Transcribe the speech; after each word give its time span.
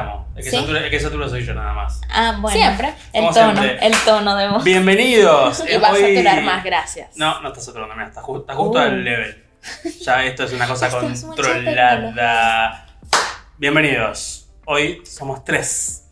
estamos. 0.00 0.26
El 0.36 0.44
que, 0.44 0.50
¿Sí? 0.50 0.56
satura, 0.56 0.80
el 0.84 0.90
que 0.90 1.00
satura 1.00 1.28
soy 1.28 1.44
yo 1.44 1.54
nada 1.54 1.72
más. 1.72 2.00
Ah, 2.10 2.36
bueno. 2.40 2.56
Siempre. 2.58 2.94
El 3.12 3.20
Como 3.22 3.34
tono, 3.34 3.62
siempre. 3.62 3.86
el 3.86 3.94
tono 4.04 4.36
de 4.36 4.48
voz. 4.48 4.64
Bienvenidos. 4.64 5.64
Y 5.68 5.76
va 5.78 5.88
a 5.88 5.92
hoy- 5.92 6.14
saturar 6.14 6.42
más, 6.42 6.64
gracias. 6.64 7.16
No, 7.16 7.40
no 7.40 7.48
está 7.48 7.60
saturando, 7.60 7.94
mira, 7.94 8.08
está, 8.08 8.22
ju- 8.22 8.40
está 8.40 8.54
justo 8.54 8.78
Uh. 8.78 8.82
al 8.82 9.04
level. 9.04 9.44
Ya 10.02 10.24
esto 10.24 10.44
es 10.44 10.52
una 10.52 10.66
cosa 10.68 10.88
controlada. 10.90 12.86
Bienvenidos. 13.56 14.48
Hoy 14.66 15.02
somos 15.04 15.44
tres. 15.44 16.04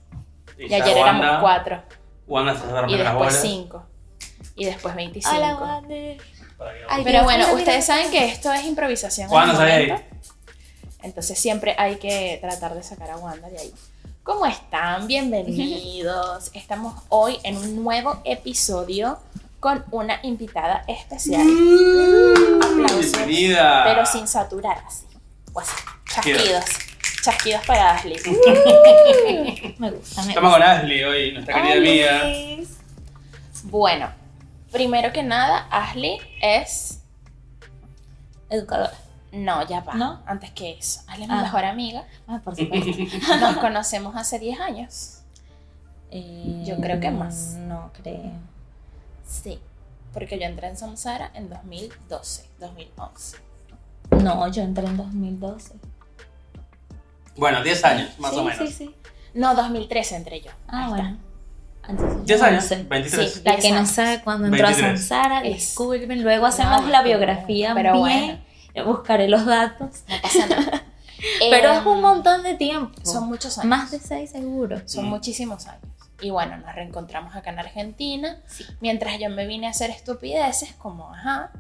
Y 0.59 0.65
ayer 0.73 0.97
Wanda- 0.97 1.01
éramos 1.27 1.41
cuatro. 1.41 1.83
Wanda 2.27 2.55
se 2.55 2.67
está 2.67 2.85
Y 2.89 2.97
después 2.97 3.15
bolas. 3.15 3.41
cinco. 3.41 3.87
Y 4.57 4.65
después 4.65 4.95
25. 4.95 5.37
Hola, 5.37 5.83
Ay, 6.89 7.05
Pero 7.05 7.23
bueno, 7.25 7.53
ustedes 7.53 7.85
saben 7.85 8.11
que 8.11 8.25
esto 8.27 8.51
es 8.53 8.65
improvisación. 8.65 9.31
Wanda, 9.31 9.63
ahí. 9.63 9.89
momento. 9.89 10.16
Entonces 11.03 11.39
siempre 11.39 11.75
hay 11.79 11.97
que 11.97 12.39
tratar 12.41 12.75
de 12.75 12.83
sacar 12.83 13.11
a 13.11 13.17
Wanda 13.19 13.49
de 13.49 13.59
ahí. 13.59 13.73
¿Cómo 14.23 14.45
están? 14.47 15.07
Bienvenidos. 15.07 16.51
Estamos 16.55 16.95
hoy 17.09 17.39
en 17.45 17.57
un 17.57 17.83
nuevo 17.83 18.21
episodio 18.25 19.19
con 19.61 19.85
una 19.91 20.19
invitada 20.23 20.85
especial. 20.89 21.47
Aplausos. 22.63 23.13
Bienvenida. 23.13 23.85
Pero 23.85 24.05
sin 24.05 24.27
saturar 24.27 24.83
así. 24.87 25.07
O 25.53 25.61
así. 25.61 25.73
Chasquidos. 26.13 26.65
Chasquidos. 27.23 27.67
Para 27.67 27.95
Ashley. 27.95 28.17
Me 29.79 29.91
gusta, 29.91 30.23
me 30.23 30.29
Estamos 30.31 30.53
con 30.53 30.63
Ashley 30.63 31.05
hoy, 31.05 31.33
nuestra 31.33 31.55
querida 31.63 31.75
amiga. 31.77 32.67
Bueno, 33.65 34.11
primero 34.73 35.13
que 35.13 35.23
nada, 35.23 35.69
Ashley 35.71 36.19
es. 36.41 37.01
Educadora. 38.49 39.06
No, 39.45 39.67
ya 39.67 39.81
va. 39.81 39.95
¿No? 39.95 40.23
Antes 40.27 40.51
que 40.53 40.73
eso. 40.73 41.01
Ashley 41.07 41.25
es 41.25 41.29
mi 41.29 41.35
Ah. 41.39 41.43
mejor 41.43 41.65
amiga. 41.65 42.05
Ah, 42.27 42.41
por 42.43 42.57
supuesto. 42.57 42.91
Nos 43.41 43.57
conocemos 43.59 44.15
hace 44.17 44.39
10 44.39 44.61
años. 44.61 45.19
Eh, 46.11 46.63
Yo 46.67 46.77
creo 46.81 47.01
que 47.01 47.11
más. 47.11 47.55
No 47.59 47.91
creo. 48.03 48.33
Sí. 49.27 49.59
Porque 50.13 50.39
yo 50.39 50.47
entré 50.47 50.69
en 50.69 50.77
Samsara 50.77 51.31
en 51.35 51.49
2012, 51.51 52.49
2011. 52.61 53.37
No, 54.23 54.49
yo 54.49 54.63
entré 54.63 54.87
en 54.87 54.97
2012. 54.97 55.75
Bueno, 57.37 57.63
10 57.63 57.85
años, 57.85 58.19
más 58.19 58.33
sí, 58.33 58.39
o 58.39 58.45
menos. 58.45 58.69
Sí, 58.69 58.73
sí. 58.75 58.95
No, 59.35 59.55
2013 59.55 60.17
entré 60.17 60.41
yo. 60.41 60.51
Ah, 60.69 60.85
Ahí 60.85 60.91
bueno. 60.91 61.19
Entonces, 61.89 62.25
10 62.25 62.41
no 62.41 62.47
años, 62.47 62.65
sé. 62.65 62.83
23. 62.85 63.33
Sí. 63.35 63.41
La 63.45 63.53
10 63.53 63.63
que 63.65 63.71
no 63.73 63.77
años. 63.79 63.91
sabe 63.91 64.23
cuándo 64.23 64.47
entró 64.49 64.67
a 64.67 64.71
23. 64.71 65.01
Samsara, 65.07 65.41
Es- 65.43 65.55
disculpen. 65.55 66.23
Luego 66.23 66.47
hacemos 66.47 66.83
No, 66.83 66.89
la 66.89 67.03
biografía 67.03 67.75
pero 67.75 68.03
bien. 68.05 68.43
Buscaré 68.85 69.29
los 69.29 69.45
datos. 69.47 70.03
No 70.09 70.21
pasa 70.23 70.47
nada. 70.47 70.83
Pero 71.51 71.73
Em, 71.73 71.81
es 71.81 71.87
un 71.87 72.01
montón 72.03 72.43
de 72.43 72.55
tiempo. 72.55 73.01
Son 73.05 73.27
muchos 73.29 73.57
años. 73.59 73.69
Más 73.69 73.91
de 73.91 73.99
seis 73.99 74.31
seguro. 74.31 74.81
Son 74.87 75.07
Mm. 75.07 75.09
muchísimos 75.09 75.67
años. 75.67 75.83
Y 76.21 76.31
bueno, 76.31 76.57
nos 76.59 76.75
reencontramos 76.75 77.35
acá 77.37 77.51
en 77.51 77.59
Argentina. 77.59 78.39
Sí. 78.47 78.65
Mientras 78.81 79.19
yo 79.19 79.29
me 79.31 79.47
vine 79.47 79.67
a 79.67 79.71
hacer 79.71 79.91
estupideces, 79.91 80.73
como, 80.75 81.13
ajá. 81.13 81.51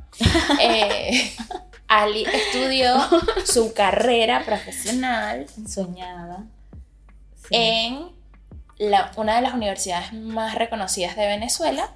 eh, 0.60 1.30
Ali 1.88 2.24
estudió 2.24 2.96
su 3.44 3.72
carrera 3.74 4.42
profesional 4.44 5.46
Soñada. 5.68 6.44
Sí. 7.36 7.48
en 7.52 8.08
la- 8.78 9.12
una 9.16 9.36
de 9.36 9.42
las 9.42 9.54
universidades 9.54 10.12
más 10.12 10.54
reconocidas 10.56 11.16
de 11.16 11.26
Venezuela, 11.26 11.90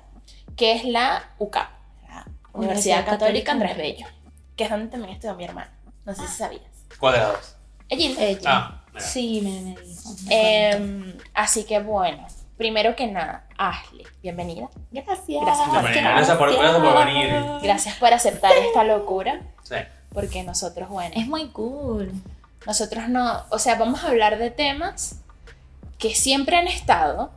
que 0.57 0.73
es 0.73 0.85
la 0.85 1.25
UCAP, 1.39 1.69
la 2.09 2.25
Universidad 2.53 2.55
Universidad 2.55 3.07
Católica 3.07 3.53
Andrés 3.53 3.77
Bello, 3.77 4.07
que 4.61 4.65
es 4.65 4.71
donde 4.71 4.89
también 4.89 5.15
estudió 5.15 5.35
mi 5.37 5.45
hermana. 5.45 5.73
No 6.05 6.15
sé 6.15 6.21
si 6.29 6.35
sabías. 6.37 6.63
¿Cuál 6.99 7.15
de 7.15 7.21
las 7.21 7.33
dos? 7.33 7.57
Ella. 7.89 8.23
Ella. 8.29 8.41
Ah, 8.45 8.85
mira. 8.93 9.01
Sí, 9.07 9.41
me, 9.43 9.61
me 9.75 9.81
dijo. 9.81 10.11
me 10.27 10.71
Em, 10.71 11.19
así 11.33 11.65
que 11.65 11.79
bueno, 11.81 12.27
primero 12.59 12.95
que 12.95 13.07
nada, 13.07 13.47
Ashley, 13.57 14.05
bienvenida. 14.23 14.69
Gracias. 14.91 15.17
gracias 15.41 15.67
por- 15.71 15.81
Bienvenida, 15.81 16.11
gracias 16.13 16.37
por- 16.37 16.53
gracias 16.53 16.77
por 16.83 17.07
venir. 17.07 17.31
Gracias 17.63 17.95
por 17.97 18.13
aceptar 18.13 18.53
esta 18.59 18.85
locura, 18.85 19.41
Sí. 19.63 19.77
porque 20.13 20.43
nosotros, 20.43 20.91
bueno, 20.91 21.15
Es 21.17 21.27
muy 21.27 21.49
cool. 21.49 22.13
nosotros 22.67 23.09
no, 23.09 23.45
o 23.49 23.59
sea, 23.59 23.77
vamos 23.77 24.05
a 24.05 24.09
hablar 24.09 24.37
de 24.39 24.51
temas 24.51 25.23
que 25.99 26.15
siempre 26.15 26.59
han 26.59 26.69
estado 26.69 27.31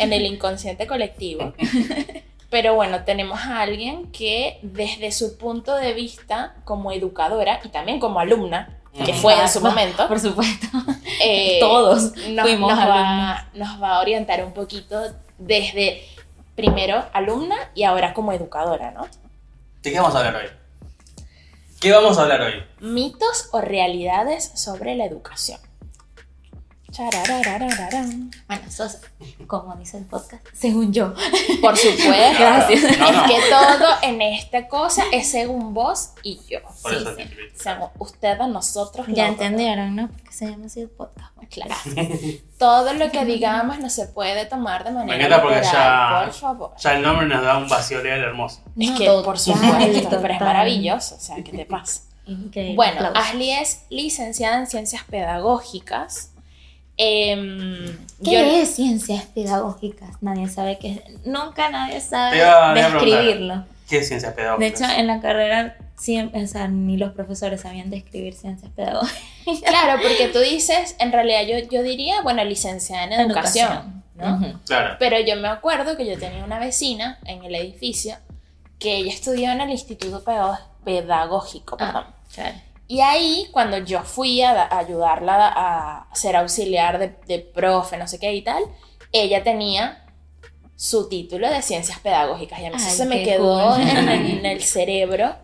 en 0.00 0.12
el 0.12 0.26
inconsciente 0.26 0.88
colectivo. 0.88 1.54
Pero 2.50 2.74
bueno, 2.74 3.04
tenemos 3.04 3.40
a 3.40 3.60
alguien 3.60 4.10
que 4.12 4.58
desde 4.62 5.12
su 5.12 5.36
punto 5.38 5.74
de 5.74 5.92
vista 5.92 6.54
como 6.64 6.92
educadora 6.92 7.60
y 7.64 7.68
también 7.68 8.00
como 8.00 8.20
alumna, 8.20 8.80
que 9.04 9.12
fue 9.12 9.34
en 9.34 9.48
su 9.48 9.60
momento, 9.60 10.06
Por 10.06 10.20
supuesto. 10.20 10.66
eh, 11.20 11.58
Todos 11.60 12.16
nos, 12.28 12.46
fuimos 12.46 12.76
nos 12.76 12.88
va, 12.88 13.48
nos 13.54 13.82
va 13.82 13.96
a 13.96 14.00
orientar 14.00 14.44
un 14.44 14.52
poquito 14.52 15.00
desde 15.38 16.04
primero 16.54 17.04
alumna 17.12 17.56
y 17.74 17.82
ahora 17.82 18.14
como 18.14 18.32
educadora, 18.32 18.92
¿no? 18.92 19.08
¿De 19.82 19.90
qué 19.90 19.98
vamos 19.98 20.14
a 20.14 20.18
hablar 20.18 20.36
hoy? 20.36 20.50
¿Qué 21.80 21.92
vamos 21.92 22.16
a 22.16 22.22
hablar 22.22 22.40
hoy? 22.40 22.64
Mitos 22.80 23.48
o 23.52 23.60
realidades 23.60 24.52
sobre 24.54 24.94
la 24.94 25.04
educación. 25.04 25.60
Bueno, 28.46 28.62
eso 28.68 28.84
es, 28.84 29.00
como 29.46 29.74
dice 29.76 29.98
el 29.98 30.04
podcast, 30.04 30.46
según 30.54 30.92
yo. 30.92 31.12
Por 31.60 31.76
supuesto. 31.76 32.12
Gracias. 32.38 32.98
No, 32.98 33.12
no. 33.12 33.24
Es 33.26 33.32
que 33.32 33.50
todo 33.50 33.88
en 34.02 34.22
esta 34.22 34.68
cosa 34.68 35.02
es 35.12 35.28
según 35.30 35.74
vos 35.74 36.10
y 36.22 36.40
yo. 36.48 36.58
Por 36.82 36.92
Sí, 36.92 36.96
eso 36.98 37.16
sí. 37.16 37.24
Según 37.56 37.88
usted, 37.98 38.38
nosotros. 38.38 39.06
Ya 39.08 39.26
entendieron, 39.28 39.96
¿no? 39.96 40.08
Porque 40.08 40.32
se 40.32 40.50
llama 40.50 40.66
así 40.66 40.80
el 40.82 40.88
podcast. 40.90 41.32
Claro. 41.50 41.74
Todo 42.58 42.94
lo 42.94 43.10
que 43.10 43.24
digamos 43.24 43.78
no 43.78 43.90
se 43.90 44.06
puede 44.08 44.46
tomar 44.46 44.82
de 44.84 44.90
manera 44.92 45.16
encanta 45.26 45.42
porque 45.42 45.62
ya- 45.62 46.22
por 46.24 46.32
favor. 46.34 46.72
Ya 46.78 46.94
el 46.96 47.02
nombre 47.02 47.26
nos 47.26 47.42
da 47.42 47.58
un 47.58 47.68
vacío 47.68 48.02
legal 48.02 48.20
hermoso. 48.20 48.62
Es 48.78 48.90
que, 48.92 49.04
total, 49.06 49.24
por 49.24 49.38
supuesto, 49.38 50.18
pero 50.22 50.34
es 50.34 50.40
maravilloso. 50.40 51.16
O 51.16 51.20
sea, 51.20 51.36
¿qué 51.36 51.52
te 51.52 51.66
pasa? 51.66 52.02
Increíble. 52.26 52.76
Bueno, 52.76 53.06
Aplausos. 53.08 53.22
Ashley 53.30 53.50
es 53.50 53.82
licenciada 53.90 54.56
en 54.58 54.66
ciencias 54.66 55.04
pedagógicas. 55.04 56.30
Em, 56.96 57.86
¿Qué 58.22 58.32
yo- 58.32 58.38
es 58.38 58.74
ciencias 58.76 59.24
pedagógicas? 59.26 60.22
Nadie 60.22 60.48
sabe 60.48 60.78
qué 60.78 60.92
es. 60.92 61.26
Nunca 61.26 61.68
nadie 61.70 62.00
sabe 62.00 62.38
describirlo. 62.74 63.64
¿Qué 63.88 63.98
es 63.98 64.08
ciencias 64.08 64.32
De 64.34 64.42
pedagógicas? 64.42 64.80
hecho, 64.80 64.90
en 65.00 65.06
la 65.06 65.20
carrera 65.20 65.76
siempre, 65.96 66.42
o 66.42 66.46
sea, 66.46 66.68
ni 66.68 66.96
los 66.96 67.12
profesores 67.12 67.60
sabían 67.62 67.90
describir 67.90 68.34
ciencias 68.34 68.70
pedagógicas. 68.74 69.20
Claro, 69.66 70.00
porque 70.02 70.28
tú 70.28 70.38
dices, 70.50 70.96
en 70.98 71.12
realidad 71.12 71.42
yo, 71.46 71.68
yo 71.68 71.82
diría, 71.82 72.22
bueno, 72.22 72.44
licenciada 72.44 73.04
en 73.04 73.12
educación, 73.12 74.02
¿no? 74.14 74.60
Claro. 74.66 74.96
Pero 74.98 75.18
yo 75.20 75.36
me 75.36 75.48
acuerdo 75.48 75.96
que 75.96 76.06
yo 76.06 76.18
tenía 76.18 76.44
una 76.44 76.58
vecina 76.58 77.18
en 77.26 77.44
el 77.44 77.54
edificio 77.56 78.16
que 78.78 78.96
ella 78.96 79.12
estudió 79.12 79.50
en 79.50 79.60
el 79.60 79.70
Instituto 79.70 80.22
Pedag- 80.24 80.60
Pedagógico, 80.84 81.76
perdón. 81.76 82.04
Ah, 82.08 82.14
claro. 82.34 82.56
Y 82.86 83.00
ahí, 83.00 83.48
cuando 83.50 83.78
yo 83.78 84.02
fui 84.02 84.42
a, 84.42 84.64
a 84.64 84.78
ayudarla 84.78 85.52
a 85.54 86.14
ser 86.14 86.36
auxiliar 86.36 86.98
de, 86.98 87.16
de 87.26 87.38
profe, 87.38 87.96
no 87.96 88.06
sé 88.06 88.18
qué 88.18 88.34
y 88.34 88.42
tal, 88.42 88.62
ella 89.12 89.42
tenía 89.42 90.04
su 90.76 91.08
título 91.08 91.48
de 91.48 91.62
ciencias 91.62 91.98
pedagógicas. 92.00 92.60
Y 92.60 92.66
a 92.66 92.70
mí 92.70 92.76
eso 92.76 92.90
se 92.90 93.06
me 93.06 93.22
quedó 93.22 93.74
cool. 93.74 93.80
en, 93.80 94.08
en 94.08 94.46
el 94.46 94.62
cerebro, 94.62 95.34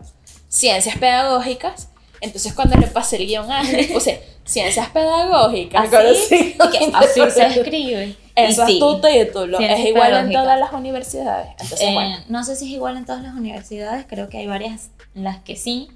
ciencias 0.49 0.97
pedagógicas. 0.97 1.89
Entonces, 2.19 2.53
cuando 2.53 2.77
le 2.77 2.87
pasé 2.87 3.15
el 3.15 3.25
guion 3.25 3.51
a 3.51 3.61
Ashley, 3.61 3.87
puse 3.87 4.21
ciencias 4.45 4.89
pedagógicas. 4.89 5.91
Así, 5.91 5.95
Así, 5.95 6.55
y 6.59 6.77
que 6.77 6.91
así 6.93 7.31
se 7.31 7.45
escribe. 7.47 8.15
Eso 8.35 8.63
Y 8.63 8.65
sí, 8.67 8.73
es 8.73 8.79
tu 8.79 9.01
título. 9.01 9.57
Ciencias 9.57 9.79
Es 9.79 9.85
igual 9.87 10.13
en 10.13 10.31
todas 10.31 10.59
las 10.59 10.71
universidades. 10.71 11.49
Entonces, 11.51 11.81
eh, 11.81 11.93
bueno. 11.93 12.17
No 12.29 12.43
sé 12.43 12.55
si 12.55 12.65
es 12.65 12.71
igual 12.71 12.97
en 12.97 13.05
todas 13.05 13.23
las 13.23 13.33
universidades, 13.33 14.05
creo 14.07 14.29
que 14.29 14.37
hay 14.37 14.47
varias 14.47 14.91
en 15.15 15.23
las 15.23 15.39
que 15.39 15.55
sí, 15.55 15.89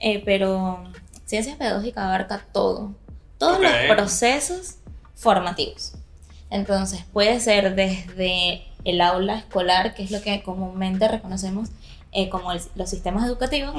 eh, 0.00 0.22
pero 0.24 0.82
ciencias 1.26 1.56
pedagógicas 1.56 2.04
abarca 2.04 2.44
todo, 2.52 2.92
todos 3.38 3.60
los 3.60 3.70
procesos 3.88 4.76
formativos. 5.14 5.92
Entonces 6.50 7.04
puede 7.12 7.38
ser 7.40 7.74
desde 7.76 8.62
el 8.84 9.00
aula 9.00 9.38
escolar, 9.38 9.94
que 9.94 10.02
es 10.02 10.10
lo 10.10 10.20
que 10.22 10.42
comúnmente 10.42 11.06
reconocemos 11.06 11.68
eh, 12.12 12.28
como 12.28 12.50
el- 12.52 12.60
los 12.74 12.90
sistemas 12.90 13.24
educativos, 13.26 13.72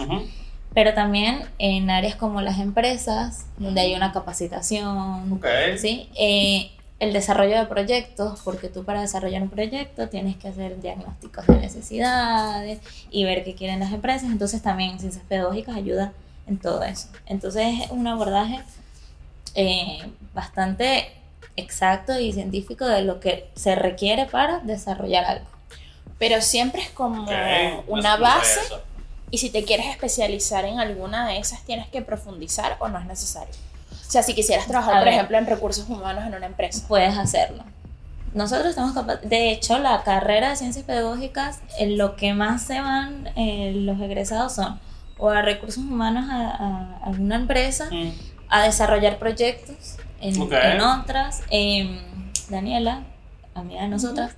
pero 0.74 0.94
también 0.94 1.44
en 1.58 1.90
áreas 1.90 2.16
como 2.16 2.40
las 2.42 2.60
empresas, 2.60 3.46
donde 3.58 3.82
hay 3.82 3.94
una 3.96 4.14
capacitación, 4.14 5.34
Ok. 5.34 5.46
¿sí? 5.78 6.08
Eh, 6.18 6.72
el 7.02 7.14
desarrollo 7.14 7.58
de 7.58 7.66
proyectos, 7.66 8.42
porque 8.44 8.70
tú 8.70 8.84
para 8.84 9.02
desarrollar 9.02 9.42
un 9.42 9.50
proyecto 9.50 10.08
tienes 10.08 10.38
que 10.38 10.50
hacer 10.50 10.80
diagnósticos 10.80 11.48
de 11.48 11.56
necesidades 11.56 12.80
y 13.10 13.24
ver 13.26 13.44
qué 13.44 13.56
quieren 13.56 13.80
las 13.80 13.92
empresas, 13.92 14.30
entonces 14.30 14.62
también 14.62 15.00
ciencias 15.00 15.24
pedagógicas 15.28 15.76
ayuda 15.76 16.14
en 16.46 16.60
todo 16.60 16.84
eso. 16.84 17.08
Entonces 17.26 17.82
es 17.82 17.90
un 17.90 18.06
abordaje 18.06 18.60
eh, 19.56 19.98
bastante 20.36 21.12
exacto 21.56 22.20
y 22.20 22.34
científico 22.34 22.86
de 22.86 23.02
lo 23.02 23.20
que 23.20 23.50
se 23.56 23.74
requiere 23.74 24.28
para 24.28 24.60
desarrollar 24.60 25.26
algo. 25.26 25.48
Pero 26.20 26.40
siempre 26.40 26.84
es 26.84 26.92
como 26.92 27.24
una 27.88 28.18
no 28.18 28.22
base 28.22 28.60
y 29.32 29.40
si 29.40 29.50
te 29.50 29.64
quieres 29.64 29.88
especializar 29.88 30.66
en 30.66 30.80
alguna 30.80 31.30
de 31.30 31.40
esas 31.40 31.64
tienes 31.64 31.88
que 31.88 32.04
profundizar 32.04 32.78
o 32.80 32.90
no 32.90 33.00
es 33.00 33.08
necesario. 33.08 33.56
O 34.12 34.14
sea, 34.14 34.24
si 34.24 34.34
quisieras 34.36 34.68
trabajar, 34.68 34.96
A 34.96 34.98
por 34.98 35.06
ver. 35.06 35.14
ejemplo, 35.14 35.38
en 35.38 35.46
recursos 35.46 35.88
humanos 35.88 36.26
en 36.28 36.36
una 36.36 36.46
empresa. 36.46 36.84
puedes 36.90 37.18
hacerlo. 37.18 37.64
Nosotros 38.34 38.68
estamos 38.72 38.92
capaces, 38.92 39.30
de 39.30 39.52
hecho, 39.52 39.80
la 39.80 40.04
carrera 40.04 40.50
de 40.50 40.58
ciencias 40.58 40.84
pedagógicas, 40.84 41.62
en 41.80 41.98
lo 41.98 42.18
que 42.18 42.34
más 42.34 42.62
se 42.62 42.82
van 42.82 43.30
eh, 43.38 43.72
los 43.74 44.02
egresados 44.02 44.54
son 44.56 44.82
o 45.18 45.30
a 45.30 45.42
recursos 45.42 45.78
humanos 45.86 46.26
a, 46.30 46.50
a 46.50 46.98
alguna 47.06 47.36
empresa, 47.36 47.88
Mm. 47.90 48.10
a 48.50 48.64
desarrollar 48.64 49.18
proyectos 49.18 49.96
en, 50.20 50.36
en 50.52 50.82
otras. 50.82 51.44
Em, 51.50 51.98
Daniela, 52.50 53.04
amiga 53.56 53.84
de 53.84 53.88
nosotras, 53.88 54.36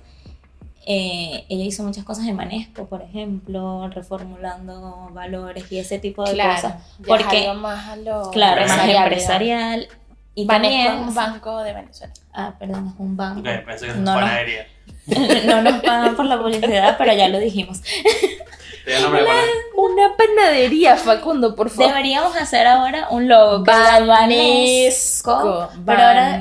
eh, 0.86 1.44
ella 1.48 1.64
hizo 1.64 1.82
muchas 1.82 2.04
cosas 2.04 2.26
en 2.26 2.36
Manesco, 2.36 2.86
por 2.86 3.02
ejemplo, 3.02 3.88
reformulando 3.88 5.08
valores 5.12 5.70
y 5.72 5.78
ese 5.78 5.98
tipo 5.98 6.24
de 6.24 6.32
Claro, 6.34 6.54
cosas. 6.54 6.74
Porque, 7.06 7.52
más 7.54 7.88
a 7.88 7.96
lo 7.96 8.30
claro, 8.30 8.60
más 8.62 8.70
empresarial, 8.70 9.02
empresarial. 9.04 9.88
Y 10.34 10.46
Banesco 10.46 10.76
también, 10.76 11.02
es 11.02 11.08
un 11.08 11.14
banco 11.14 11.58
de 11.62 11.72
Venezuela. 11.72 12.12
Ah, 12.32 12.54
perdón, 12.58 12.88
es 12.92 12.94
un 13.00 13.16
banco. 13.16 13.40
Ok, 13.40 13.46
pensé 13.64 13.86
que 13.86 13.92
es 13.92 13.98
No, 13.98 14.14
no. 14.14 14.20
panadería. 14.20 14.66
no 15.46 15.62
nos 15.62 15.82
pagan 15.82 16.16
por 16.16 16.26
la 16.26 16.38
publicidad, 16.40 16.96
pero 16.98 17.12
ya 17.14 17.28
lo 17.28 17.38
dijimos. 17.38 17.80
Una 19.76 20.16
panadería, 20.16 20.96
Facundo, 20.96 21.54
por 21.54 21.70
favor. 21.70 21.88
Deberíamos 21.92 22.36
hacer 22.36 22.66
ahora 22.66 23.08
un 23.10 23.28
logo 23.28 23.64
Banesco, 23.64 24.08
pero 25.86 26.02
ahora 26.02 26.40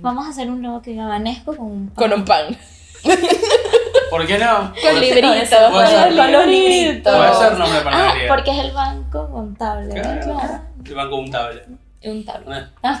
vamos 0.00 0.26
a 0.26 0.30
hacer 0.30 0.48
un 0.50 0.62
logo 0.62 0.82
que 0.82 0.92
diga 0.92 1.06
Banesco 1.08 1.56
con 1.56 1.66
un 1.66 1.88
pan. 1.88 1.94
Con 1.96 2.12
un 2.20 2.24
pan. 2.24 2.56
¿Por 4.10 4.26
qué 4.26 4.38
no? 4.38 4.72
Con 4.82 5.00
ser. 5.00 6.16
Con 6.16 6.32
los 6.32 6.46
libritos. 6.46 7.16
Puede 7.16 7.34
ser 7.34 7.58
nombre 7.58 7.80
de 7.80 7.88
Ah, 7.90 8.14
porque 8.28 8.50
es 8.50 8.58
el 8.58 8.72
banco 8.72 9.28
contable. 9.30 9.94
Claro. 9.94 10.20
Claro. 10.20 10.60
El 10.84 10.94
banco 10.94 11.16
untable. 11.16 11.62
Un 12.02 12.24
tablo. 12.24 12.56
Eh. 12.56 12.66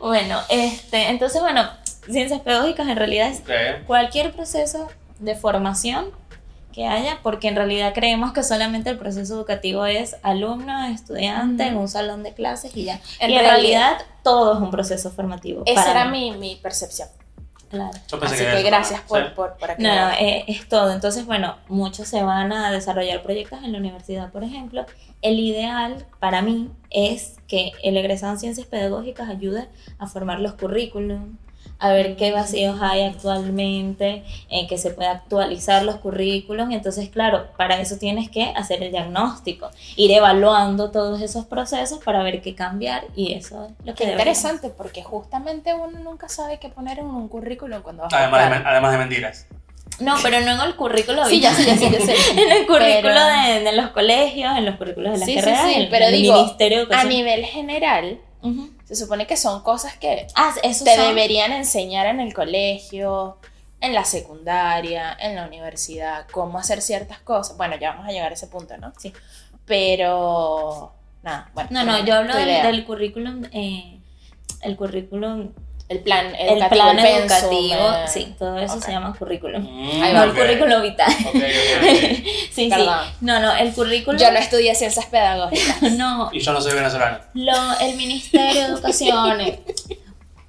bueno, 0.00 0.38
este, 0.48 1.08
entonces, 1.10 1.40
bueno, 1.40 1.68
ciencias 2.10 2.40
pedagógicas 2.40 2.88
en 2.88 2.96
realidad 2.96 3.28
es 3.28 3.40
Ok. 3.40 3.86
cualquier 3.86 4.32
proceso 4.32 4.88
de 5.18 5.34
formación 5.36 6.06
que 6.72 6.86
haya, 6.86 7.18
porque 7.22 7.48
en 7.48 7.56
realidad 7.56 7.92
creemos 7.94 8.32
que 8.32 8.42
solamente 8.44 8.90
el 8.90 8.98
proceso 8.98 9.34
educativo 9.34 9.86
es 9.86 10.16
alumno, 10.22 10.86
estudiante, 10.86 11.64
en 11.66 11.76
un 11.76 11.88
salón 11.88 12.22
de 12.22 12.32
clases 12.32 12.76
y 12.76 12.84
ya. 12.84 13.00
En 13.18 13.30
y 13.30 13.34
en 13.34 13.40
realidad- 13.40 13.50
realidad 13.50 13.98
todo 14.22 14.54
es 14.54 14.60
un 14.60 14.70
proceso 14.70 15.10
formativo. 15.10 15.64
Esa 15.66 15.84
para 15.84 16.02
era 16.02 16.10
mí. 16.10 16.30
mi, 16.30 16.36
mi 16.38 16.56
percepción. 16.56 17.08
Claro. 17.70 17.92
Yo 18.08 18.18
pensé 18.18 18.34
Así 18.34 18.44
que, 18.44 18.50
que 18.50 18.58
eso, 18.58 18.66
gracias 18.66 19.00
¿no? 19.02 19.06
por, 19.06 19.22
Sí. 19.22 19.28
por, 19.36 19.56
por 19.56 19.80
No, 19.80 20.10
eh, 20.18 20.44
es 20.48 20.68
todo. 20.68 20.90
Entonces, 20.92 21.24
bueno, 21.24 21.56
muchos 21.68 22.08
se 22.08 22.22
van 22.22 22.52
a 22.52 22.72
desarrollar 22.72 23.22
proyectos 23.22 23.62
en 23.62 23.72
la 23.72 23.78
universidad, 23.78 24.32
por 24.32 24.42
ejemplo. 24.42 24.84
El 25.22 25.38
ideal 25.38 26.04
para 26.18 26.42
mí 26.42 26.70
es 26.90 27.36
que 27.46 27.70
el 27.84 27.96
egresado 27.96 28.32
en 28.32 28.38
ciencias 28.40 28.66
pedagógicas 28.66 29.28
ayude 29.28 29.68
a 29.98 30.06
formar 30.08 30.40
los 30.40 30.54
currículum, 30.54 31.36
a 31.80 31.90
ver 31.92 32.14
qué 32.16 32.30
vacíos 32.30 32.78
hay 32.80 33.02
actualmente, 33.04 34.22
en 34.50 34.66
que 34.68 34.78
se 34.78 34.90
pueda 34.90 35.12
actualizar 35.12 35.82
los 35.82 35.96
currículums. 35.96 36.72
Entonces, 36.74 37.08
claro, 37.08 37.46
para 37.56 37.80
eso 37.80 37.96
tienes 37.98 38.28
que 38.30 38.52
hacer 38.54 38.82
el 38.82 38.90
diagnóstico, 38.92 39.70
ir 39.96 40.10
evaluando 40.12 40.90
todos 40.90 41.20
esos 41.22 41.46
procesos 41.46 41.98
para 42.04 42.22
ver 42.22 42.42
qué 42.42 42.54
cambiar 42.54 43.04
y 43.16 43.32
eso 43.32 43.64
es 43.66 43.86
lo 43.86 43.94
que 43.94 44.04
Qué 44.04 44.10
interesante, 44.12 44.68
porque 44.70 45.02
justamente 45.02 45.74
uno 45.74 45.98
nunca 46.00 46.28
sabe 46.28 46.58
qué 46.58 46.68
poner 46.68 46.98
en 46.98 47.06
un 47.06 47.28
currículum 47.28 47.80
cuando 47.82 48.02
vas 48.04 48.12
a 48.12 48.18
Además 48.18 48.40
de, 48.40 48.46
buscar. 48.46 48.58
men- 48.62 48.68
además 48.68 48.92
de 48.92 48.98
mentiras. 48.98 49.46
No, 49.98 50.14
pero 50.22 50.40
no 50.40 50.52
en 50.52 50.60
el 50.60 50.76
currículo. 50.76 51.26
Sí, 51.26 51.40
ya 51.40 51.52
sé, 51.52 51.64
ya 51.66 51.76
sé, 51.76 51.90
ya 51.90 52.00
sé. 52.00 52.14
en 52.32 52.52
el 52.52 52.66
currículo 52.66 53.02
Pero- 53.02 53.54
de, 53.54 53.60
de 53.64 53.72
los 53.72 53.90
colegios, 53.90 54.56
en 54.56 54.64
los 54.64 54.76
currículos 54.76 55.12
de 55.12 55.18
las 55.18 55.26
Sí, 55.26 55.34
sí, 55.34 55.40
carreras, 55.40 55.64
sí, 55.66 55.74
en 55.82 55.90
pero 55.90 56.06
el 56.06 56.12
digo, 56.12 56.34
Ministerio 56.34 56.86
de 56.86 56.94
A 56.94 57.04
nivel 57.04 57.44
general, 57.44 58.18
Ujú. 58.42 58.70
Se 58.90 58.96
supone 58.96 59.26
que 59.26 59.36
son 59.36 59.62
cosas 59.62 59.96
que 59.96 60.26
Ah, 60.34 60.52
eso 60.62 60.84
te 60.84 60.96
son- 60.96 61.06
deberían 61.08 61.52
enseñar 61.52 62.06
en 62.06 62.20
el 62.20 62.34
colegio, 62.34 63.38
en 63.80 63.94
la 63.94 64.04
secundaria, 64.04 65.16
en 65.18 65.36
la 65.36 65.46
universidad, 65.46 66.26
cómo 66.32 66.58
hacer 66.58 66.82
ciertas 66.82 67.20
cosas. 67.20 67.56
Bueno, 67.56 67.76
ya 67.80 67.90
vamos 67.92 68.08
a 68.08 68.12
llegar 68.12 68.30
a 68.30 68.34
ese 68.34 68.46
punto, 68.48 68.76
¿no? 68.76 68.92
Sí. 68.98 69.12
Pero, 69.64 70.92
nada, 71.22 71.50
bueno. 71.54 71.68
No, 71.72 71.84
no, 71.84 72.04
yo 72.04 72.14
hablo 72.16 72.34
del 72.34 72.84
currículum, 72.84 73.44
eh, 73.52 74.00
el 74.62 74.76
currículum, 74.76 75.52
el 75.90 75.98
plan 75.98 76.26
educativo, 76.36 76.90
el 76.90 76.96
plan 76.96 76.98
educativo, 77.00 77.74
eh, 77.74 78.04
sí, 78.06 78.34
todo 78.38 78.56
eso 78.58 78.80
se 78.80 78.92
llama 78.92 79.12
currículum. 79.18 79.60
Mm, 79.60 79.98
no 80.14 80.22
el 80.22 80.30
ok. 80.30 80.36
currículum 80.36 80.82
vital. 80.82 81.12
Sí, 82.52 82.68
Perdón. 82.68 83.00
sí. 83.08 83.16
No, 83.22 83.40
no, 83.40 83.56
el 83.56 83.72
currículum. 83.72 84.20
Yo 84.20 84.30
no 84.30 84.38
estudié 84.38 84.74
ciencias 84.76 85.06
pedagógicas. 85.06 85.82
no, 85.96 86.30
Y 86.32 86.38
yo 86.40 86.52
no 86.52 86.60
soy 86.60 86.74
venezolano. 86.74 87.18
Lo, 87.34 87.52
el 87.80 87.96
Ministerio 87.96 88.60
de 88.60 88.66
Educación 88.66 89.40
eh, 89.40 89.60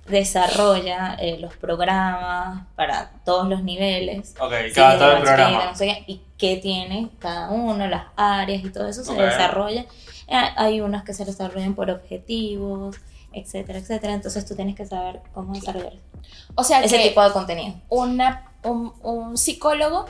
desarrolla 0.07 1.15
eh, 1.19 1.37
los 1.39 1.55
programas 1.57 2.65
para 2.75 3.11
todos 3.25 3.47
los 3.47 3.63
niveles. 3.63 4.35
Ok, 4.39 4.51
cada 4.75 4.99
todo 4.99 5.11
el 5.13 5.23
programa. 5.23 5.65
no 5.65 5.75
sé 5.75 5.85
qué, 5.87 6.03
y 6.05 6.21
qué 6.37 6.57
tiene 6.57 7.09
cada 7.17 7.49
uno, 7.49 7.87
las 7.87 8.03
áreas 8.15 8.63
y 8.63 8.69
todo 8.69 8.87
eso 8.87 9.03
se 9.03 9.13
desarrolla. 9.13 9.85
Eh, 10.27 10.35
hay 10.55 10.81
unos 10.81 11.03
que 11.03 11.13
se 11.15 11.25
desarrollan 11.25 11.73
por 11.73 11.89
objetivos, 11.89 12.97
etcétera, 13.33 13.79
etcétera. 13.79 14.13
Entonces 14.13 14.45
tú 14.45 14.55
tienes 14.55 14.75
que 14.75 14.85
saber 14.85 15.21
cómo 15.33 15.53
desarrollar 15.53 15.93
O 16.55 16.63
sea 16.63 16.83
ese 16.83 16.97
que 16.97 17.09
tipo 17.09 17.23
de 17.23 17.31
contenido. 17.31 17.75
una, 17.89 18.51
un, 18.63 18.93
un 19.03 19.37
psicólogo, 19.37 20.05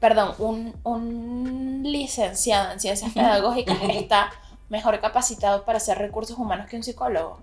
perdón, 0.00 0.34
un, 0.38 0.74
un 0.84 1.80
licenciado 1.84 2.72
en 2.72 2.80
ciencias 2.80 3.12
pedagógicas 3.12 3.78
está 3.90 4.30
mejor 4.68 5.00
capacitado 5.00 5.64
para 5.64 5.78
hacer 5.78 5.98
recursos 5.98 6.36
humanos 6.38 6.66
que 6.68 6.76
un 6.76 6.82
psicólogo. 6.82 7.38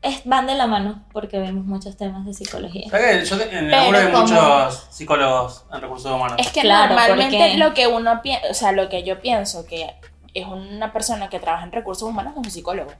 Es, 0.00 0.24
van 0.24 0.46
de 0.46 0.54
la 0.54 0.68
mano 0.68 1.02
porque 1.12 1.38
vemos 1.40 1.64
muchos 1.64 1.96
temas 1.96 2.24
de 2.24 2.32
psicología. 2.32 2.88
¿Sabes 2.88 3.18
que 3.24 3.24
Yo 3.24 3.36
te- 3.38 3.58
en 3.58 3.64
el 3.66 3.74
hay 3.74 4.10
como- 4.12 4.22
muchos 4.22 4.86
psicólogos 4.90 5.64
en 5.72 5.80
recursos 5.80 6.12
humanos. 6.12 6.36
Es 6.38 6.52
que 6.52 6.60
Claro, 6.60 6.94
normalmente 6.94 7.36
porque- 7.36 7.56
lo 7.58 7.74
que 7.74 7.86
uno 7.88 8.22
piensa, 8.22 8.46
o 8.48 8.54
sea, 8.54 8.70
lo 8.72 8.88
que 8.88 9.02
yo 9.02 9.20
pienso 9.20 9.66
que 9.66 9.92
es 10.34 10.46
una 10.46 10.92
persona 10.92 11.28
que 11.28 11.40
trabaja 11.40 11.64
en 11.64 11.72
recursos 11.72 12.08
humanos 12.08 12.34
es 12.34 12.38
un 12.38 12.50
psicólogo. 12.50 12.92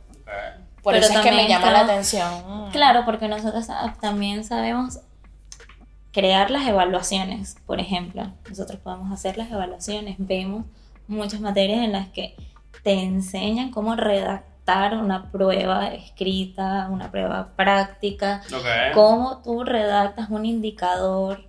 Por 0.82 0.94
Pero 0.94 1.04
eso 1.06 1.14
es 1.18 1.20
que 1.24 1.32
me 1.32 1.48
llama 1.48 1.70
la 1.72 1.80
atención. 1.80 2.70
Claro, 2.72 3.04
porque 3.04 3.28
nosotros 3.28 3.66
también 4.00 4.44
sabemos 4.44 5.00
crear 6.12 6.50
las 6.50 6.66
evaluaciones, 6.66 7.56
por 7.66 7.80
ejemplo. 7.80 8.32
Nosotros 8.48 8.78
podemos 8.80 9.12
hacer 9.12 9.36
las 9.38 9.50
evaluaciones, 9.50 10.16
vemos 10.18 10.64
muchas 11.06 11.40
materias 11.40 11.80
en 11.84 11.92
las 11.92 12.08
que 12.08 12.34
te 12.82 12.92
enseñan 12.92 13.70
cómo 13.70 13.96
redactar 13.96 14.94
una 14.96 15.30
prueba 15.30 15.88
escrita, 15.88 16.88
una 16.90 17.10
prueba 17.10 17.48
práctica, 17.56 18.42
cómo 18.94 19.38
tú 19.42 19.64
redactas 19.64 20.30
un 20.30 20.44
indicador 20.46 21.44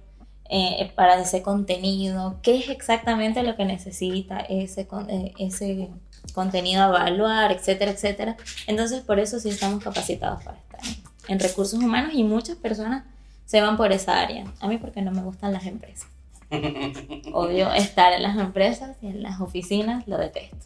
eh, 0.49 0.91
para 0.95 1.19
ese 1.21 1.41
contenido, 1.43 2.37
qué 2.41 2.57
es 2.57 2.69
exactamente 2.69 3.43
lo 3.43 3.55
que 3.55 3.65
necesita 3.65 4.39
ese, 4.39 4.87
con- 4.87 5.09
eh, 5.09 5.33
ese 5.37 5.89
contenido 6.31 6.83
a 6.83 6.87
evaluar, 6.87 7.51
etcétera, 7.51 7.91
etcétera. 7.91 8.37
Entonces, 8.67 9.01
por 9.01 9.19
eso 9.19 9.39
sí 9.39 9.49
estamos 9.49 9.83
capacitados 9.83 10.43
para 10.43 10.57
estar 10.57 10.79
en- 10.83 11.03
en 11.33 11.39
recursos 11.39 11.79
humanos 11.81 12.11
y 12.13 12.23
muchas 12.23 12.57
personas 12.57 13.03
se 13.45 13.61
van 13.61 13.77
por 13.77 13.91
esa 13.91 14.19
área. 14.19 14.45
A 14.59 14.67
mí 14.67 14.77
porque 14.77 15.01
no 15.01 15.11
me 15.11 15.21
gustan 15.21 15.53
las 15.53 15.65
empresas. 15.65 16.07
Obvio, 17.33 17.71
estar 17.73 18.13
en 18.13 18.23
las 18.23 18.37
empresas 18.37 18.97
y 19.01 19.07
en 19.07 19.23
las 19.23 19.39
oficinas 19.41 20.07
lo 20.07 20.17
detesto. 20.17 20.57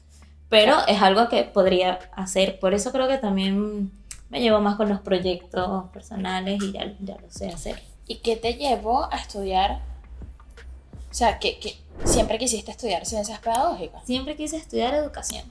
Pero 0.50 0.78
es 0.88 1.02
algo 1.02 1.30
que 1.30 1.44
podría 1.44 2.00
hacer. 2.16 2.60
Por 2.60 2.74
eso 2.74 2.92
creo 2.92 3.08
que 3.08 3.18
también 3.18 3.92
me 4.30 4.40
llevo 4.42 4.60
más 4.62 4.76
con 4.76 4.88
los 4.90 5.00
proyectos 5.02 5.90
personales 5.92 6.62
y 6.62 6.72
ya, 6.74 6.94
ya 7.00 7.18
lo 7.20 7.30
sé 7.32 7.50
hacer. 7.50 7.82
¿Y 8.08 8.18
qué 8.18 8.36
te 8.36 8.54
llevó 8.56 9.12
a 9.12 9.18
estudiar? 9.18 9.80
O 11.14 11.16
sea, 11.16 11.38
que, 11.38 11.60
que 11.60 11.78
siempre 12.06 12.40
quisiste 12.40 12.72
estudiar 12.72 13.06
ciencias 13.06 13.40
pedagógicas. 13.40 14.04
Siempre 14.04 14.36
quise 14.36 14.58
estudiar 14.58 14.96
educación. 14.96 15.44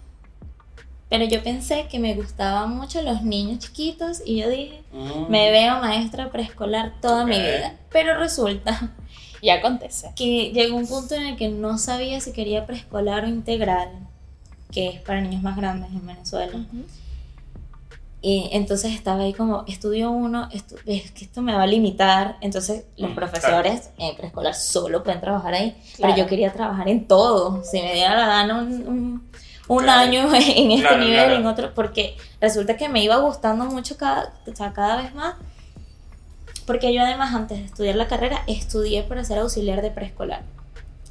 Pero 1.08 1.24
yo 1.26 1.40
pensé 1.44 1.86
que 1.88 2.00
me 2.00 2.14
gustaban 2.14 2.76
mucho 2.76 3.00
los 3.02 3.22
niños 3.22 3.60
chiquitos 3.60 4.22
y 4.26 4.40
yo 4.40 4.48
dije, 4.50 4.82
Mm. 4.92 5.30
me 5.30 5.50
veo 5.52 5.78
maestra 5.78 6.30
preescolar 6.32 6.94
toda 7.00 7.24
mi 7.24 7.38
vida. 7.38 7.76
Pero 7.92 8.18
resulta 8.18 8.92
Y 9.40 9.50
acontece. 9.50 10.10
que 10.16 10.50
llegó 10.52 10.76
un 10.76 10.88
punto 10.88 11.14
en 11.14 11.22
el 11.28 11.36
que 11.36 11.48
no 11.48 11.78
sabía 11.78 12.20
si 12.20 12.32
quería 12.32 12.66
preescolar 12.66 13.24
o 13.24 13.28
integral, 13.28 13.88
que 14.72 14.88
es 14.88 15.00
para 15.00 15.20
niños 15.20 15.42
más 15.44 15.56
grandes 15.56 15.90
en 15.90 16.04
Venezuela. 16.06 16.58
Y 18.24 18.48
entonces 18.52 18.92
estaba 18.94 19.24
ahí 19.24 19.32
como, 19.32 19.64
estudio 19.66 20.10
uno, 20.12 20.48
estu- 20.50 20.78
es 20.86 21.10
que 21.10 21.24
esto 21.24 21.42
me 21.42 21.54
va 21.56 21.64
a 21.64 21.66
limitar. 21.66 22.36
Entonces 22.40 22.84
los 22.96 23.10
Mm, 23.10 23.14
profesores 23.16 23.90
en 23.98 24.14
preescolar 24.16 24.54
solo 24.54 25.02
pueden 25.02 25.20
trabajar 25.20 25.54
ahí. 25.54 25.72
Claro. 25.96 26.14
Pero 26.14 26.24
yo 26.24 26.30
quería 26.30 26.52
trabajar 26.52 26.88
en 26.88 27.08
todo. 27.08 27.64
Si 27.64 27.82
me 27.82 27.92
diera 27.94 28.14
la 28.16 28.26
gana 28.28 28.58
un, 28.60 28.72
un, 28.86 29.30
un 29.66 29.82
Claro. 29.82 30.00
año 30.02 30.22
en 30.34 30.70
este 30.70 30.82
Claro, 30.86 30.98
nivel, 30.98 31.14
claro. 31.24 31.34
en 31.34 31.46
otro, 31.46 31.74
porque 31.74 32.16
resulta 32.40 32.76
que 32.76 32.88
me 32.88 33.02
iba 33.02 33.16
gustando 33.16 33.64
mucho 33.64 33.96
cada, 33.96 34.32
o 34.50 34.54
sea, 34.54 34.72
cada 34.72 34.96
vez 35.02 35.12
más. 35.16 35.34
Porque 36.64 36.94
yo 36.94 37.02
además 37.02 37.34
antes 37.34 37.58
de 37.58 37.64
estudiar 37.64 37.96
la 37.96 38.06
carrera 38.06 38.44
estudié 38.46 39.02
para 39.02 39.24
ser 39.24 39.38
auxiliar 39.38 39.82
de 39.82 39.90
preescolar. 39.90 40.42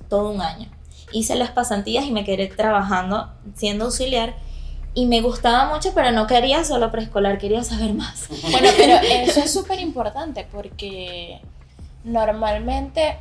Todo 0.08 0.30
un 0.32 0.42
año. 0.42 0.70
Hice 1.12 1.36
las 1.36 1.52
pasantías 1.52 2.06
y 2.06 2.12
me 2.12 2.24
quedé 2.24 2.48
trabajando 2.48 3.30
siendo 3.56 3.84
auxiliar. 3.86 4.34
Y 4.94 5.06
me 5.06 5.22
gustaba 5.22 5.74
mucho, 5.74 5.94
pero 5.94 6.12
no 6.12 6.28
quería 6.28 6.64
solo 6.66 6.92
preescolar, 6.92 7.38
quería 7.38 7.64
saber 7.64 7.94
más. 7.94 8.28
Bueno, 8.52 8.68
pero 8.78 8.96
eso 8.98 9.40
es 9.42 9.52
súper 9.54 9.80
importante 9.80 10.46
porque 10.52 11.40
normalmente 12.04 13.18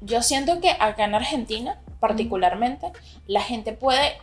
yo 0.00 0.22
siento 0.22 0.60
que 0.60 0.70
acá 0.70 1.04
en 1.04 1.14
Argentina, 1.14 1.78
particularmente, 2.00 2.92
la 3.26 3.40
gente 3.40 3.72
puede, 3.72 4.18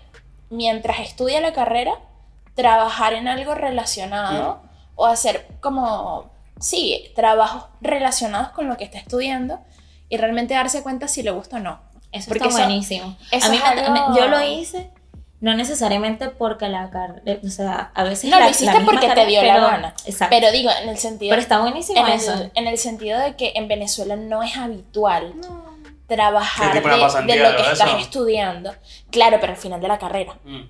mientras 0.49 0.99
estudia 0.99 1.41
la 1.41 1.53
carrera, 1.53 1.93
trabajar 2.53 3.13
en 3.13 3.27
algo 3.27 3.55
relacionado 3.55 4.61
o 4.95 5.07
hacer 5.07 5.47
como, 5.59 6.29
sí, 6.59 7.11
trabajos 7.15 7.63
relacionados 7.81 8.49
con 8.49 8.67
lo 8.67 8.77
que 8.77 8.83
está 8.83 8.99
estudiando 8.99 9.59
y 10.09 10.17
realmente 10.17 10.53
darse 10.53 10.83
cuenta 10.83 11.07
si 11.07 11.23
le 11.23 11.31
gusta 11.31 11.57
o 11.57 11.59
no. 11.59 11.79
Eso 12.11 12.27
Porque 12.27 12.47
está 12.47 12.59
buenísimo. 12.65 13.15
eso 13.31 13.47
a 13.47 13.49
mí 13.49 13.57
algo- 13.63 14.15
yo 14.15 14.27
lo 14.27 14.41
hice, 14.43 14.91
no 15.41 15.53
necesariamente 15.55 16.29
porque 16.29 16.69
la 16.69 16.89
carrera, 16.89 17.39
o 17.43 17.49
sea, 17.49 17.91
a 17.93 18.03
veces 18.03 18.29
No, 18.29 18.37
la- 18.37 18.45
lo 18.45 18.45
la 18.45 18.51
hiciste 18.51 18.79
porque 18.85 19.09
te 19.09 19.25
dio 19.25 19.41
la 19.43 19.53
pero- 19.55 19.67
gana. 19.67 19.93
Exacto. 20.05 20.33
Pero 20.39 20.51
digo, 20.51 20.69
en 20.81 20.87
el 20.89 20.97
sentido... 20.97 21.31
Pero 21.31 21.41
está 21.41 21.59
buenísimo 21.59 22.07
en 22.07 22.13
eso. 22.13 22.33
el, 22.33 22.51
en 22.55 22.67
el 22.67 22.77
sentido 22.77 23.19
de 23.19 23.35
que 23.35 23.51
en 23.55 23.67
Venezuela 23.67 24.15
no 24.15 24.43
es 24.43 24.55
habitual 24.55 25.33
No. 25.35 25.65
trabajar 26.07 26.73
de, 26.73 26.81
lo 26.81 27.55
que 27.55 27.61
estás 27.71 27.87
eso. 27.89 27.97
estudiando. 27.97 28.73
Claro, 29.09 29.37
pero 29.41 29.53
al 29.53 29.57
final 29.57 29.81
de 29.81 29.87
la 29.87 29.97
carrera. 29.97 30.33
Mm, 30.45 30.61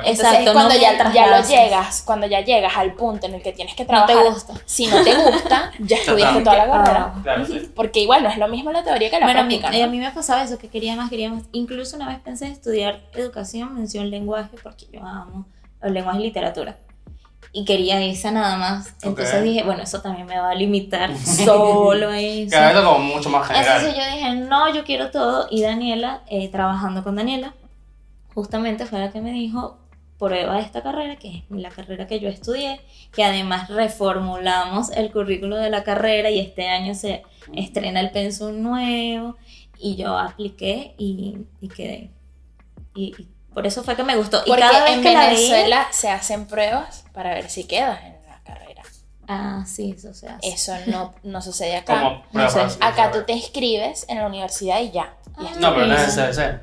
Es- 0.00 0.18
Entonces 0.20 0.24
Exacto, 0.24 0.50
es 0.50 0.52
cuando 0.52 0.74
no 0.74 0.80
ya, 0.80 1.12
ya 1.12 1.26
lo 1.40 1.46
llegas, 1.48 2.02
cuando 2.02 2.26
ya 2.26 2.40
llegas 2.40 2.76
al 2.76 2.94
punto 2.94 3.26
en 3.26 3.34
el 3.34 3.42
que 3.42 3.52
tienes 3.52 3.74
que 3.74 3.84
No 3.84 4.04
te 4.06 4.12
trabajar. 4.12 4.32
gusta. 4.32 4.54
Si 4.64 4.86
no 4.86 5.02
te 5.02 5.14
gusta, 5.14 5.70
ya 5.78 5.96
estudiaste 5.96 6.40
toda 6.42 6.56
la 6.56 6.66
carrera. 6.72 7.12
Ah. 7.16 7.20
Claro, 7.22 7.46
sí. 7.46 7.70
Porque 7.74 8.00
igual 8.00 8.22
no 8.22 8.28
es 8.28 8.38
lo 8.38 8.48
mismo 8.48 8.70
la 8.72 8.82
teoría 8.84 9.10
que 9.10 9.18
la 9.20 9.26
Bueno, 9.26 9.40
a 9.40 9.42
práctica. 9.44 9.70
eh, 9.74 9.82
a 9.82 9.86
¿no? 9.86 9.92
mí 9.92 9.98
me 9.98 10.10
pasaba 10.10 10.42
eso, 10.42 10.58
que 10.58 10.68
quería 10.68 10.96
más, 10.96 11.10
quería 11.10 11.30
más. 11.30 11.44
Incluso 11.52 11.96
una 11.96 12.08
vez 12.08 12.18
pensé 12.20 12.46
en 12.46 12.52
estudiar 12.52 13.00
educación, 13.14 13.74
mención 13.74 14.10
lenguaje, 14.10 14.56
porque 14.62 14.86
yo 14.92 15.00
amo 15.04 15.46
los 15.82 15.92
lenguajes 15.92 16.20
y 16.22 16.24
literatura. 16.24 16.76
Y 17.56 17.64
quería 17.64 18.00
esa 18.02 18.32
nada 18.32 18.56
más. 18.56 18.94
Entonces 19.02 19.34
Ok. 19.36 19.42
dije, 19.42 19.62
bueno, 19.62 19.82
eso 19.84 20.00
también 20.00 20.26
me 20.26 20.36
va 20.40 20.50
a 20.50 20.54
limitar 20.56 21.16
solo 21.18 22.08
a 22.08 22.18
eso. 22.20 22.50
Claro, 22.50 22.78
esto 22.80 22.90
como 22.92 23.04
mucho 23.14 23.30
más 23.30 23.46
general. 23.46 23.76
Entonces 23.80 23.94
yo 24.04 24.12
dije, 24.16 24.34
no, 24.34 24.74
yo 24.74 24.82
quiero 24.82 25.10
todo. 25.12 25.46
Y 25.50 25.62
Daniela, 25.62 26.22
eh, 26.26 26.48
trabajando 26.48 27.04
con 27.04 27.14
Daniela, 27.14 27.54
justamente 28.34 28.86
fue 28.86 28.98
la 28.98 29.10
que 29.10 29.20
me 29.20 29.30
dijo, 29.30 29.78
prueba 30.24 30.58
esta 30.60 30.82
carrera, 30.82 31.16
que 31.16 31.38
es 31.38 31.42
la 31.50 31.70
carrera 31.70 32.06
que 32.06 32.20
yo 32.20 32.28
estudié, 32.28 32.80
que 33.12 33.24
además 33.24 33.68
reformulamos 33.68 34.90
el 34.90 35.10
currículo 35.12 35.56
de 35.56 35.70
la 35.70 35.84
carrera 35.84 36.30
y 36.30 36.38
este 36.40 36.68
año 36.68 36.94
se 36.94 37.22
estrena 37.54 38.00
el 38.00 38.10
pensum 38.10 38.62
nuevo. 38.62 39.36
Y 39.78 39.96
yo 39.96 40.16
apliqué 40.16 40.94
y, 40.98 41.38
y 41.60 41.68
quedé. 41.68 42.10
Y, 42.94 43.14
y 43.18 43.28
por 43.52 43.66
eso 43.66 43.82
fue 43.82 43.96
que 43.96 44.04
me 44.04 44.16
gustó. 44.16 44.38
Y 44.44 44.48
Porque 44.48 44.60
cada 44.62 44.84
vez 44.84 44.94
en 44.94 45.02
que 45.02 45.12
la 45.12 45.20
veía- 45.26 45.30
Venezuela 45.34 45.86
se 45.90 46.08
hacen 46.10 46.46
pruebas 46.46 47.04
para 47.12 47.34
ver 47.34 47.50
si 47.50 47.64
quedas 47.64 48.02
en 48.04 48.14
la 48.28 48.40
carrera. 48.44 48.82
Ah, 49.28 49.64
sí, 49.66 49.94
eso 49.96 50.14
se 50.14 50.28
hace. 50.28 50.48
Eso 50.48 50.74
no, 50.86 51.14
no 51.22 51.42
sucede 51.42 51.76
acá. 51.76 52.00
Como 52.00 52.22
prueba 52.30 52.68
sé. 52.70 52.78
Acá 52.80 53.10
tú 53.10 53.24
te 53.24 53.32
inscribes 53.32 54.06
en 54.08 54.18
la 54.18 54.26
universidad 54.26 54.80
y 54.80 54.90
ya. 54.90 55.14
y 55.40 55.44
Ah. 55.46 55.50
es 55.52 55.58
No, 55.58 55.74
pero 55.74 55.86
no 55.86 55.94
es. 55.96 56.12
SBC. 56.14 56.60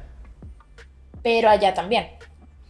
Pero 1.21 1.49
allá 1.49 1.73
también. 1.73 2.07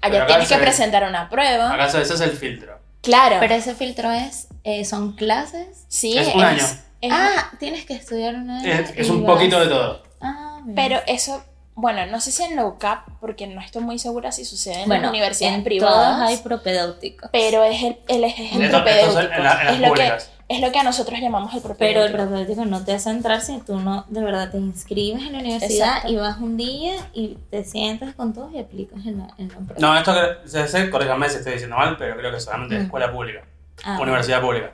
Allá 0.01 0.25
tienes 0.25 0.48
que 0.48 0.55
se- 0.55 0.60
presentar 0.62 1.03
una 1.08 1.29
prueba. 1.29 1.74
Acá 1.74 1.88
SBC 1.89 2.13
es 2.15 2.22
el 2.22 2.31
filtro. 2.31 2.79
Claro. 3.01 3.38
Pero 3.39 3.55
ese 3.55 3.74
filtro 3.75 4.12
es, 4.12 4.48
eh, 4.63 4.86
son 4.86 5.13
clases. 5.13 5.86
sí, 5.88 6.17
Es 6.17 6.34
un 6.36 6.43
año. 6.43 6.58
es- 6.63 7.12
Ah, 7.12 7.50
tienes 7.60 7.86
que 7.86 7.93
estudiar 7.96 8.36
una 8.36 8.60
Es, 8.60 8.77
vez 8.89 8.93
es 8.98 9.08
y 9.08 9.10
un 9.12 9.24
vas- 9.25 9.36
poquito 9.36 9.60
de 9.60 9.67
todo. 9.67 10.03
Ah. 10.22 10.60
Pero 10.75 11.00
eso, 11.08 11.43
bueno, 11.74 12.05
no 12.05 12.22
sé 12.22 12.31
si 12.31 12.43
en 12.43 12.55
low 12.55 12.77
cap, 12.77 13.05
porque 13.20 13.48
no 13.48 13.60
estoy 13.60 13.81
muy 13.81 13.98
segura 13.98 14.31
si 14.31 14.46
sucede 14.46 14.81
en 14.84 14.88
bueno, 14.88 15.03
las 15.03 15.10
universidades 15.12 15.58
en 15.58 15.63
privadas. 15.63 16.15
todas 16.17 16.29
hay 16.29 16.38
propedéuticos. 16.38 17.29
Pero 17.34 17.63
es 17.63 17.81
el, 17.81 17.98
el, 18.08 18.24
es 18.25 18.38
el 18.53 18.70
propedéutico. 18.70 19.20
es 19.20 19.25
en 19.25 19.29
la- 19.31 19.36
en 19.38 19.43
las 19.43 19.63
es, 19.74 19.79
lo 19.79 19.84
que, 19.86 19.89
públicas. 19.89 20.29
Es 20.55 20.62
lo 20.62 20.72
que 20.72 20.79
a 20.79 20.84
nosotros 20.84 21.20
llamamos 21.20 21.53
el 21.53 21.62
Pero 21.62 21.75
propedéutico. 21.75 22.05
el 22.05 22.12
propedéutico 22.27 22.65
no 22.65 22.84
te 22.84 22.93
hace 22.93 23.10
entrar 23.10 23.41
si 23.41 23.60
tú 23.60 23.79
no 23.79 24.05
de 24.10 24.22
verdad 24.22 24.51
te 24.51 24.58
inscribes 24.58 25.22
en 25.24 25.34
la 25.34 25.39
universidad 25.39 25.88
Exacto. 25.98 26.12
y 26.12 26.15
vas 26.17 26.38
un 26.39 26.58
día 26.58 26.93
y 27.13 27.38
te 27.50 27.63
sientas 27.63 28.13
con 28.15 28.34
todos 28.34 28.51
y 28.53 28.60
aplicas 28.60 29.05
en 29.05 29.20
la, 29.20 29.34
en 29.38 29.48
la. 29.50 29.55
No, 29.79 29.98
esto 29.98 30.13
que 30.13 30.48
SBC, 30.48 30.89
corríjame 30.89 31.29
si 31.29 31.38
estoy 31.38 31.53
diciendo 31.53 31.75
mal, 31.77 31.96
pero 31.98 32.15
creo 32.17 32.31
que 32.31 32.39
solamente 32.39 32.75
es 32.75 32.81
Mm. 32.81 32.86
escuela 32.86 33.12
pública. 33.12 33.43
Ah, 33.84 33.98
Universidad 34.01 34.41
pública. 34.41 34.72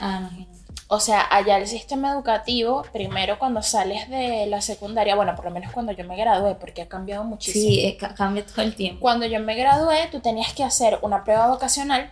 Ah, 0.00 0.18
imagínate. 0.20 0.58
O 0.90 1.00
sea, 1.00 1.26
allá 1.30 1.58
el 1.58 1.66
sistema 1.66 2.12
educativo, 2.12 2.82
primero 2.94 3.38
cuando 3.38 3.60
sales 3.62 4.08
de 4.08 4.46
la 4.46 4.62
secundaria, 4.62 5.14
bueno, 5.16 5.34
por 5.36 5.44
lo 5.44 5.50
menos 5.50 5.70
cuando 5.70 5.92
yo 5.92 6.02
me 6.04 6.16
gradué, 6.16 6.54
porque 6.54 6.80
ha 6.80 6.88
cambiado 6.88 7.24
muchísimo. 7.24 7.62
Sí, 7.68 7.80
eh, 7.84 7.96
ca- 7.98 8.14
cambia 8.14 8.46
todo 8.46 8.62
el 8.62 8.74
tiempo. 8.74 9.00
Cuando 9.00 9.26
yo 9.26 9.38
me 9.38 9.54
gradué, 9.54 10.08
tú 10.10 10.20
tenías 10.20 10.54
que 10.54 10.64
hacer 10.64 10.98
una 11.02 11.24
prueba 11.24 11.48
vocacional 11.48 12.08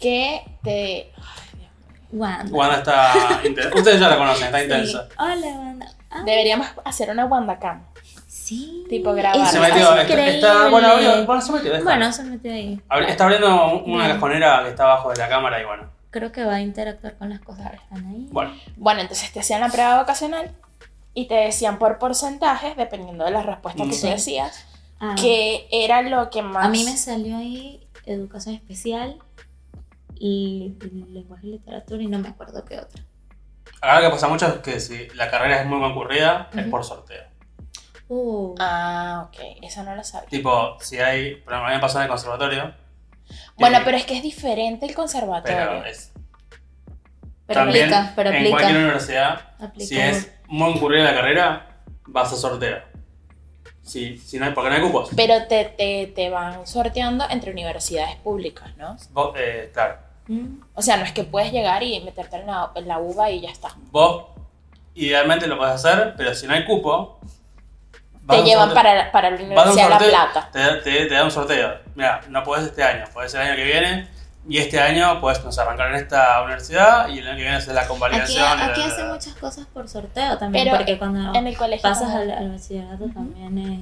que 0.00 0.42
te... 0.62 1.12
Wanda. 2.14 2.56
Wanda 2.56 2.76
está 2.78 3.40
intensa. 3.44 3.70
Ustedes 3.76 4.00
ya 4.00 4.08
la 4.08 4.16
conocen, 4.16 4.44
está 4.46 4.58
Sí. 4.58 4.64
intensa. 4.64 5.08
Hola, 5.18 5.46
Wanda. 5.46 5.86
Ah, 6.10 6.22
Deberíamos 6.24 6.66
hacer 6.84 7.10
una 7.10 7.24
WandaCam. 7.26 7.84
sí. 8.28 8.84
tipo 8.90 9.12
grabar. 9.14 9.46
Se 9.48 9.56
es 9.56 9.62
metió, 9.62 9.94
está, 9.96 10.68
bueno, 10.68 10.88
abrió- 10.88 11.24
bueno, 11.24 11.40
se 11.40 11.52
metió. 11.52 11.82
Bueno, 11.82 12.12
se 12.12 12.22
metió 12.24 12.52
ahí. 12.52 12.78
Abri- 12.90 13.08
Está 13.08 13.24
abriendo 13.24 13.78
una 13.84 14.04
Bien. 14.04 14.14
cajonera 14.16 14.62
que 14.62 14.68
está 14.70 14.82
abajo 14.84 15.10
de 15.10 15.16
la 15.16 15.28
cámara 15.28 15.60
y 15.62 15.64
bueno. 15.64 15.84
Creo 16.10 16.30
que 16.30 16.44
va 16.44 16.56
a 16.56 16.60
interactuar 16.60 17.16
con 17.16 17.30
las 17.30 17.40
cosas 17.40 17.70
que 17.70 17.76
están 17.78 18.06
ahí. 18.06 18.28
Bueno, 18.30 18.52
Bueno, 18.76 19.00
entonces 19.00 19.32
te 19.32 19.40
hacían 19.40 19.60
la 19.62 19.68
prueba 19.70 19.98
vocacional 19.98 20.50
y 21.14 21.26
te 21.26 21.34
decían 21.34 21.78
por 21.78 21.98
porcentajes, 21.98 22.76
dependiendo 22.76 23.24
de 23.24 23.30
las 23.30 23.46
respuestas 23.46 23.82
que 23.82 23.88
Mm. 23.88 24.00
tú 24.00 24.06
Sí. 24.06 24.10
decías, 24.10 24.66
Ah, 25.00 25.14
que 25.20 25.66
era 25.72 26.02
lo 26.02 26.30
que 26.30 26.42
más... 26.42 26.66
A 26.66 26.68
mí 26.68 26.84
me 26.84 26.96
salió 26.96 27.36
ahí 27.38 27.80
educación 28.06 28.54
especial 28.54 29.16
lenguaje 30.28 31.46
y 31.46 31.50
literatura 31.50 32.02
y 32.02 32.06
no 32.06 32.18
me 32.18 32.28
acuerdo 32.28 32.64
qué 32.64 32.78
otra. 32.78 33.02
lo 33.96 34.00
que 34.00 34.10
pasa 34.10 34.28
mucho 34.28 34.46
es 34.46 34.54
que 34.60 34.80
si 34.80 35.08
la 35.10 35.30
carrera 35.30 35.60
es 35.60 35.66
muy 35.66 35.80
concurrida, 35.80 36.48
es 36.56 36.66
por 36.68 36.84
sorteo. 36.84 37.22
Uh, 38.08 38.54
Ah, 38.58 39.26
ok, 39.28 39.36
eso 39.62 39.82
no 39.82 39.94
lo 39.94 40.04
sabía. 40.04 40.28
Tipo, 40.28 40.76
si 40.80 40.98
hay. 40.98 41.36
Por 41.36 41.52
ejemplo, 41.54 41.66
a 41.66 41.68
mí 41.70 41.74
me 41.76 41.80
pasó 41.80 41.98
en 41.98 42.02
el 42.04 42.08
conservatorio. 42.08 42.74
Bueno, 43.56 43.78
pero 43.84 43.96
es 43.96 44.04
que 44.04 44.16
es 44.16 44.22
diferente 44.22 44.84
el 44.86 44.94
conservatorio. 44.94 45.56
Pero 45.56 45.84
es. 45.86 46.12
pero 47.46 47.60
también 47.60 47.92
aplica, 47.92 48.12
pero 48.14 48.30
en 48.30 48.36
aplica. 48.36 48.56
cualquier 48.56 48.76
universidad, 48.78 49.40
Aplica. 49.58 49.86
si 49.86 49.98
es 49.98 50.32
muy 50.48 50.72
concurrida 50.72 51.04
la 51.04 51.14
carrera, 51.14 51.82
vas 52.06 52.32
a 52.32 52.36
sorteo. 52.36 52.78
Si, 53.82 54.16
si 54.18 54.38
no 54.38 54.46
hay, 54.46 54.52
porque 54.52 54.70
no 54.70 54.76
hay 54.76 54.82
cupos. 54.82 55.10
Pero 55.16 55.46
te, 55.46 55.64
te, 55.66 56.06
te 56.14 56.30
van 56.30 56.66
sorteando 56.66 57.24
entre 57.28 57.50
universidades 57.52 58.16
públicas, 58.16 58.74
¿no? 58.76 58.96
Vos, 59.12 59.34
eh, 59.38 59.70
claro. 59.74 59.98
Mm, 60.28 60.60
O 60.74 60.82
sea, 60.82 60.96
no 60.96 61.04
es 61.04 61.12
que 61.12 61.24
puedes 61.24 61.52
llegar 61.52 61.82
y 61.82 62.00
meterte 62.00 62.36
en 62.36 62.46
la, 62.46 62.70
en 62.74 62.88
la 62.88 62.98
uva 62.98 63.30
y 63.30 63.40
ya 63.42 63.50
está. 63.50 63.68
Vos, 63.90 64.24
idealmente 64.94 65.46
lo 65.46 65.56
puedes 65.58 65.74
hacer, 65.74 66.14
pero 66.16 66.34
si 66.34 66.46
no 66.46 66.54
hay 66.54 66.64
cupo. 66.64 67.18
vas 68.22 68.38
a 68.38 68.42
Te 68.42 68.48
llevan 68.48 68.70
sorteo- 68.70 68.74
para, 68.74 69.12
para 69.12 69.30
la 69.30 69.36
vas 69.36 69.40
a 69.40 69.44
un 69.44 69.50
Universidad 69.78 69.98
de 70.00 70.12
La 70.12 70.30
Plata. 70.32 70.48
Te, 70.52 70.76
te, 70.82 71.06
te 71.06 71.14
da 71.14 71.24
un 71.24 71.30
sorteo. 71.30 71.74
Mira, 71.94 72.20
no 72.28 72.42
podés 72.42 72.64
este 72.66 72.82
año, 72.82 73.04
podés 73.12 73.34
el 73.34 73.40
año 73.42 73.56
que 73.56 73.64
viene. 73.64 74.08
Y 74.46 74.58
este 74.58 74.78
año 74.78 75.20
puedes 75.22 75.38
arrancar 75.58 75.88
en 75.88 75.94
esta 75.96 76.42
universidad 76.42 77.08
y 77.08 77.18
el 77.18 77.26
año 77.26 77.36
que 77.36 77.42
viene 77.44 77.56
hacer 77.56 77.74
la 77.74 77.80
Aquí, 77.80 77.88
convalidación. 77.88 78.60
aquí 78.60 78.80
la- 78.80 78.86
hacen 78.86 79.08
muchas 79.08 79.34
cosas 79.36 79.66
por 79.72 79.88
sorteo 79.88 80.36
también, 80.36 80.64
Pero 80.66 80.76
porque 80.76 80.98
cuando 80.98 81.34
En 81.34 81.46
el 81.46 81.56
colegio. 81.56 81.82
pasas 81.82 82.10
al, 82.14 82.30
al 82.30 82.50
bachillerato 82.50 83.06
también 83.08 83.56
eh, 83.58 83.80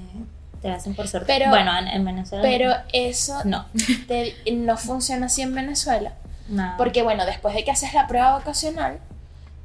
te 0.60 0.70
hacen 0.70 0.94
por 0.94 1.08
sorteo. 1.08 1.36
Pero- 1.36 1.50
bueno, 1.50 1.76
en, 1.78 1.88
en 1.88 2.04
Venezuela 2.04 2.42
Pero 2.42 2.72
eso 2.92 3.40
no. 3.44 3.66
te- 4.06 4.36
no 4.52 4.76
funciona 4.76 5.26
así 5.26 5.42
en 5.42 5.52
Venezuela. 5.52 6.12
No. 6.52 6.74
Porque, 6.76 7.02
bueno, 7.02 7.24
después 7.24 7.54
de 7.54 7.64
que 7.64 7.70
haces 7.70 7.94
la 7.94 8.06
prueba 8.06 8.36
vocacional, 8.38 9.00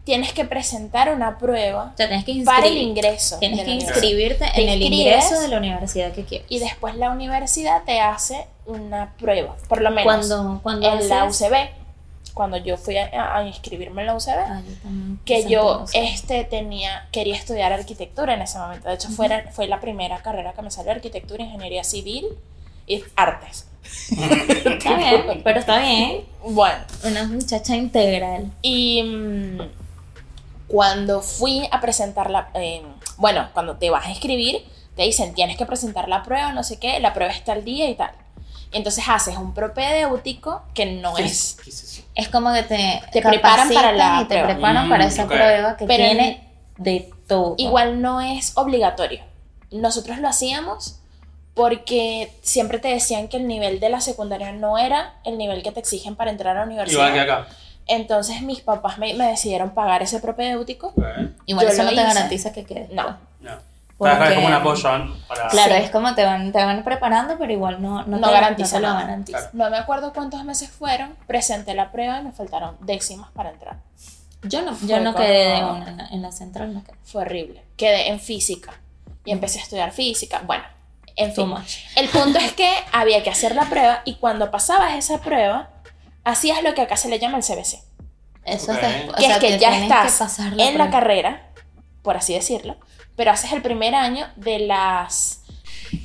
tienes 0.06 0.32
que 0.32 0.46
presentar 0.46 1.14
una 1.14 1.38
prueba 1.38 1.92
o 1.94 1.98
sea, 1.98 2.08
tienes 2.08 2.24
que 2.24 2.42
para 2.46 2.66
el 2.66 2.78
ingreso. 2.78 3.40
Tienes 3.40 3.66
que 3.66 3.72
inscribirte 3.72 4.50
Te 4.56 4.64
en 4.64 4.70
el 4.70 4.82
ingreso 4.82 5.38
de 5.42 5.50
la 5.50 5.58
universidad 5.58 6.14
que 6.14 6.24
quieres. 6.24 6.48
Y 6.50 6.60
después 6.60 6.96
la 6.96 7.12
universidad 7.12 7.84
te 7.84 8.00
hace 8.00 8.48
una 8.66 9.14
prueba, 9.20 9.58
por 9.68 9.82
lo 9.82 9.92
menos 9.92 10.06
cuando 10.06 10.62
cuando 10.64 10.94
en 10.94 11.10
la 11.10 11.26
UCB, 11.26 11.70
cuando 12.34 12.56
yo 12.56 12.78
fui 12.78 12.98
a, 12.98 13.36
a 13.36 13.46
inscribirme 13.46 14.02
en 14.02 14.08
la 14.08 14.16
UCB, 14.16 14.30
Ah, 14.30 14.62
yo 14.66 15.18
que 15.26 15.50
yo 15.50 15.84
este 15.92 16.46
tenía 16.46 17.10
quería 17.12 17.36
estudiar 17.36 17.74
arquitectura 17.74 18.34
en 18.34 18.42
ese 18.42 18.60
momento. 18.60 18.88
De 18.88 18.96
hecho, 18.96 19.10
fuera, 19.10 19.52
fue 19.52 19.68
la 19.68 19.82
primera 19.82 20.22
carrera 20.22 20.54
que 20.54 20.62
me 20.62 20.72
salió 20.72 20.94
arquitectura, 20.94 21.44
ingeniería 21.44 21.84
civil 21.84 22.28
y 22.86 23.04
artes. 23.18 23.68
Está 24.10 24.96
bien, 24.98 25.42
pero 25.44 25.60
está 25.60 25.80
bien. 25.80 26.26
Bueno, 26.44 26.78
Una 27.04 27.24
muchacha 27.26 27.76
integral. 27.76 28.52
y 28.62 29.04
mm, 29.04 29.62
cuando 30.68 31.22
fui 31.22 31.68
a 31.72 31.80
presentar 31.80 32.30
la, 32.30 32.50
eh, 32.54 32.82
bueno, 33.18 33.48
cuando 33.54 33.78
te 33.78 33.90
vas 33.90 34.06
a 34.06 34.10
inscribir, 34.10 34.66
te 34.96 35.04
dicen 35.04 35.34
tienes 35.34 35.58
que 35.58 35.66
presentar 35.66 36.08
la 36.10 36.24
prueba, 36.24 36.52
no 36.54 36.64
sé 36.64 36.78
qué, 36.80 37.00
la 37.00 37.14
prueba 37.14 37.32
está 37.32 37.54
al 37.54 37.64
día 37.64 37.90
y 37.90 37.96
tal. 37.96 38.12
Entonces 38.74 39.04
haces 39.08 39.38
un 39.38 39.54
propedéutico 39.54 40.62
que 40.74 40.86
no 40.86 41.14
¿Qué 41.16 41.24
es 41.24 41.58
¿Qué 41.64 41.70
es 41.70 41.84
eso? 41.84 42.02
Es 42.16 42.28
como 42.28 42.52
que 42.54 42.64
te, 42.64 43.02
Te 43.14 43.22
preparan 43.22 43.70
para 43.74 43.94
la 43.94 44.20
y 44.22 44.26
te 44.26 44.36
prueba. 44.36 44.48
preparan 44.48 44.88
Mm, 44.88 44.90
para 44.90 45.06
esa 45.06 45.26
prueba 45.28 45.78
que 45.78 45.86
Pero 45.86 46.04
en- 46.04 46.10
tiene 46.18 46.48
de 46.78 47.10
todo. 47.28 47.56
Igual 47.58 48.02
no 48.02 48.20
es 48.20 48.58
obligatorio. 48.58 49.22
Nosotros 49.72 50.18
lo 50.20 50.28
hacíamos 50.28 51.00
porque 51.58 52.32
siempre 52.42 52.80
te 52.80 52.88
decían 52.88 53.28
que 53.28 53.36
el 53.36 53.48
nivel 53.48 53.82
de 53.82 53.90
la 53.90 54.00
secundaria 54.00 54.54
no 54.54 54.78
era 54.78 55.16
el 55.26 55.38
nivel 55.38 55.64
que 55.64 55.74
te 55.74 55.82
exigen 55.82 56.16
para 56.16 56.32
entrar 56.32 56.56
a 56.56 56.60
la 56.62 56.66
universidad. 56.66 57.08
Igual 57.10 57.14
que 57.14 57.20
acá. 57.20 57.48
Entonces 57.88 58.42
mis 58.44 58.62
papás 58.62 58.98
me, 58.98 59.14
me 59.16 59.26
decidieron 59.28 59.72
pagar 59.72 60.02
ese 60.04 60.20
propedéutico. 60.20 60.88
Ok. 60.96 61.04
Igual 61.48 61.66
Yo 61.66 61.72
eso 61.74 61.84
no 61.84 61.90
te 61.90 61.96
hice. 61.96 62.04
garantiza 62.04 62.54
que 62.54 62.64
quedes. 62.64 62.92
No, 62.92 63.18
No. 63.42 63.52
Porque- 63.98 64.14
Acá 64.14 64.30
es 64.30 64.36
como 64.36 64.48
un 64.48 64.54
apoyo 64.54 64.90
para. 65.28 65.48
Claro, 65.48 65.76
Sí. 65.76 65.82
es 65.82 65.90
como 65.90 66.14
te 66.14 66.24
van, 66.24 66.52
te 66.52 66.64
van 66.64 66.84
preparando, 66.84 67.36
pero 67.40 67.52
igual 67.52 67.82
no, 67.82 68.04
no, 68.06 68.20
No 68.20 68.28
te, 68.28 68.34
garantiza 68.34 68.80
no 68.80 68.90
lo 68.90 68.94
garantiza. 68.94 69.38
Claro. 69.40 69.52
no 69.54 69.70
me 69.72 69.78
acuerdo 69.78 70.14
cuántos 70.14 70.44
meses 70.44 70.70
fueron. 70.70 71.16
Presenté 71.26 71.74
la 71.74 71.92
prueba 71.92 72.20
y 72.20 72.24
me 72.26 72.32
faltaron 72.32 72.78
décimas 72.82 73.32
para 73.32 73.50
entrar. 73.50 73.78
Yo 74.44 74.62
no, 74.62 74.78
yo 74.86 75.00
no 75.00 75.16
quedé 75.16 75.56
de 75.56 75.64
una 75.64 75.88
en 75.90 75.98
la, 75.98 76.08
en 76.10 76.22
la 76.22 76.32
central, 76.32 76.76
no 76.76 76.84
quedé. 76.84 76.96
Fue 77.06 77.24
horrible. 77.24 77.64
Quedé 77.76 78.10
en 78.10 78.20
física 78.20 78.74
y 79.26 79.32
empecé 79.32 79.58
a 79.60 79.64
estudiar 79.64 79.92
física. 79.92 80.44
Bueno, 80.46 80.64
en 81.18 81.34
Too 81.34 81.46
fin. 81.46 81.50
much. 81.50 81.76
El 81.96 82.08
punto 82.08 82.40
es 82.40 82.54
que 82.54 82.72
había 82.92 83.22
que 83.24 83.30
hacer 83.30 83.56
la 83.56 83.66
prueba 83.70 84.02
y 84.06 84.16
cuando 84.16 84.50
pasabas 84.50 84.96
esa 84.96 85.22
prueba, 85.22 85.70
hacías 86.24 86.64
lo 86.64 86.74
que 86.74 86.82
acá 86.82 86.96
se 86.96 87.10
le 87.10 87.20
llama 87.20 87.38
el 87.38 87.44
CBC. 87.44 87.84
Eso 88.46 88.72
es, 88.72 88.78
o 89.10 89.14
que 89.16 89.24
sea, 89.24 89.36
es 89.36 89.40
que 89.40 89.60
ya 89.60 89.78
estás 89.78 90.38
que 90.56 90.64
en 90.64 90.78
la 90.78 90.90
carrera, 90.90 91.52
por 92.02 92.16
así 92.16 92.34
decirlo, 92.34 92.78
pero 93.18 93.32
haces 93.32 93.52
el 93.52 93.62
primer 93.62 93.94
año 93.94 94.28
de 94.38 94.60
las... 94.60 95.42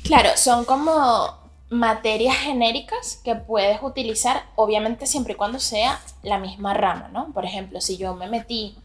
Claro, 0.03 0.31
son 0.35 0.65
como 0.65 1.41
materias 1.69 2.35
genéricas 2.35 3.19
que 3.23 3.35
puedes 3.35 3.81
utilizar, 3.81 4.43
obviamente 4.55 5.05
siempre 5.05 5.33
y 5.33 5.35
cuando 5.35 5.59
sea 5.59 5.99
la 6.21 6.37
misma 6.37 6.73
rama, 6.73 7.09
¿no? 7.13 7.31
Por 7.33 7.45
ejemplo, 7.45 7.81
si 7.81 7.97
yo 7.97 8.13
me 8.15 8.27
metí, 8.27 8.75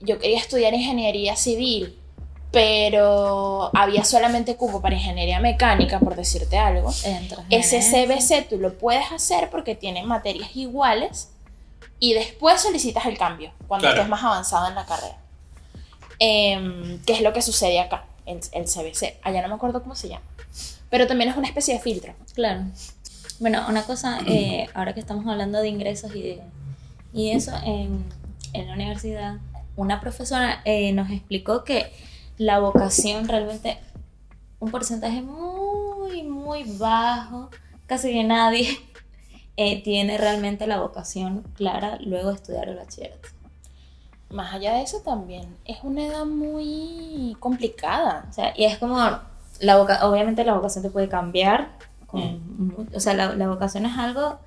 yo 0.00 0.18
quería 0.18 0.38
estudiar 0.38 0.74
ingeniería 0.74 1.36
civil, 1.36 1.98
pero 2.52 3.70
había 3.74 4.04
solamente 4.04 4.56
cupo 4.56 4.80
para 4.82 4.94
ingeniería 4.94 5.40
mecánica, 5.40 5.98
por 5.98 6.14
decirte 6.14 6.58
algo, 6.58 6.92
Entras 7.04 7.40
en 7.50 7.60
ese. 7.60 7.80
CBC 7.80 8.48
tú 8.48 8.58
lo 8.58 8.76
puedes 8.78 9.10
hacer 9.10 9.48
porque 9.50 9.74
tiene 9.74 10.02
materias 10.04 10.54
iguales 10.54 11.30
y 11.98 12.12
después 12.14 12.60
solicitas 12.60 13.06
el 13.06 13.16
cambio 13.16 13.52
cuando 13.66 13.84
Claro. 13.86 13.96
estés 14.02 14.10
más 14.10 14.22
avanzado 14.22 14.68
en 14.68 14.74
la 14.74 14.84
carrera. 14.84 15.16
Em, 16.18 17.00
¿Qué 17.04 17.14
es 17.14 17.20
lo 17.22 17.32
que 17.32 17.42
sucede 17.42 17.80
acá? 17.80 18.04
El, 18.26 18.40
el 18.52 18.64
CBC. 18.66 19.18
Allá 19.22 19.42
no 19.42 19.48
me 19.48 19.54
acuerdo 19.54 19.82
cómo 19.82 19.94
se 19.94 20.08
llama. 20.08 20.22
Pero 20.90 21.06
también 21.06 21.30
es 21.30 21.36
una 21.36 21.48
especie 21.48 21.74
de 21.74 21.80
filtro. 21.80 22.14
Claro. 22.34 22.64
Bueno, 23.40 23.64
una 23.68 23.82
cosa, 23.84 24.20
eh, 24.26 24.68
ahora 24.74 24.92
que 24.94 25.00
estamos 25.00 25.26
hablando 25.26 25.58
de 25.60 25.68
ingresos 25.68 26.14
y 26.14 26.22
de 26.22 26.42
y 27.14 27.30
eso, 27.32 27.52
en, 27.64 28.04
en 28.54 28.66
la 28.68 28.72
universidad, 28.74 29.36
una 29.76 30.00
profesora 30.00 30.62
eh, 30.64 30.92
nos 30.92 31.10
explicó 31.10 31.62
que 31.62 31.92
la 32.38 32.58
vocación 32.58 33.28
realmente, 33.28 33.78
un 34.60 34.70
porcentaje 34.70 35.22
muy, 35.22 36.22
muy 36.22 36.64
bajo, 36.78 37.50
casi 37.86 38.12
que 38.12 38.24
nadie 38.24 38.68
eh, 39.56 39.82
tiene 39.82 40.18
realmente 40.18 40.66
la 40.66 40.80
vocación 40.80 41.42
clara 41.54 41.98
luego 42.00 42.30
de 42.30 42.34
estudiar 42.36 42.68
el 42.68 42.76
bachillerato. 42.76 43.28
Más 44.30 44.54
allá 44.54 44.74
de 44.74 44.82
eso 44.82 45.00
también 45.04 45.56
es 45.66 45.78
una 45.82 46.06
edad 46.06 46.24
muy 46.24 47.36
complicada. 47.38 48.26
O 48.30 48.32
sea, 48.32 48.54
y 48.56 48.64
es 48.64 48.78
como, 48.78 48.98
la 49.60 49.76
voca 49.76 50.08
obviamente 50.08 50.42
la 50.44 50.54
vocación 50.54 50.82
te 50.82 50.90
puede 50.90 51.08
cambiar. 51.08 51.76
con 52.06 52.40
mu- 52.68 52.86
o 52.94 53.00
sea, 53.00 53.12
la, 53.14 53.34
la 53.34 53.48
vocación 53.48 53.84
es 53.84 53.96
algo 53.98 54.38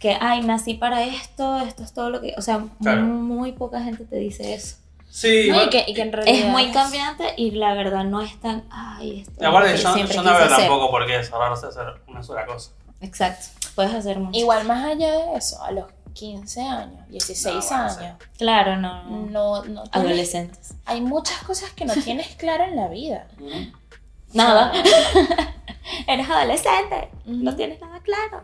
que, 0.00 0.16
ay, 0.20 0.42
nací 0.42 0.74
para 0.74 1.04
esto, 1.04 1.58
esto 1.60 1.84
es 1.84 1.92
todo 1.92 2.10
lo 2.10 2.20
que... 2.20 2.34
O 2.38 2.42
sea, 2.42 2.64
Claro. 2.80 3.02
muy 3.02 3.52
poca 3.52 3.82
gente 3.82 4.04
te 4.04 4.16
dice 4.16 4.54
eso. 4.54 4.76
Sí, 5.10 5.48
¿no? 5.48 5.54
igual- 5.56 5.66
Y, 5.66 5.70
que, 5.70 5.84
y 5.88 5.94
que 5.94 6.02
en 6.02 6.12
realidad 6.12 6.38
Es 6.38 6.46
muy 6.46 6.70
cambiante 6.70 7.34
y 7.36 7.50
la 7.50 7.74
verdad 7.74 8.04
no 8.04 8.22
es 8.22 8.38
tan, 8.40 8.64
ay, 8.70 9.20
esto 9.26 9.46
aparte 9.48 9.76
yo, 9.76 9.92
siempre 9.94 10.14
yo 10.16 10.22
no 10.22 10.30
veo 10.32 10.44
hacer". 10.44 10.56
tampoco 10.58 10.90
por 10.90 11.06
qué 11.06 11.22
cerrarse 11.24 11.66
a 11.66 11.68
hacer 11.70 11.86
una 12.06 12.22
sola 12.22 12.46
cosa. 12.46 12.70
Exacto, 13.00 13.46
puedes 13.74 13.92
hacer 13.92 14.18
mucho. 14.20 14.38
Igual 14.38 14.64
más 14.66 14.84
allá 14.86 15.10
de 15.12 15.36
eso, 15.36 15.60
a 15.64 15.72
los 15.72 15.86
15 16.12 16.60
años, 16.62 17.08
16 17.08 17.54
No, 17.54 17.60
bueno, 17.78 17.82
años, 18.00 18.16
Claro, 18.38 18.76
no. 18.76 19.02
no. 19.04 19.26
no, 19.26 19.64
no 19.64 19.82
tienes- 19.84 19.90
Adolescentes. 19.92 20.74
hay 20.84 21.00
muchas 21.00 21.42
cosas 21.42 21.70
que 21.72 21.84
no 21.84 21.94
tienes 21.94 22.28
claro 22.36 22.64
en 22.64 22.76
la 22.76 22.88
vida. 22.88 23.26
Nada. 24.32 24.72
Eres 26.06 26.30
adolescente, 26.30 27.10
no 27.24 27.56
tienes 27.56 27.80
nada 27.80 27.98
claro. 28.00 28.42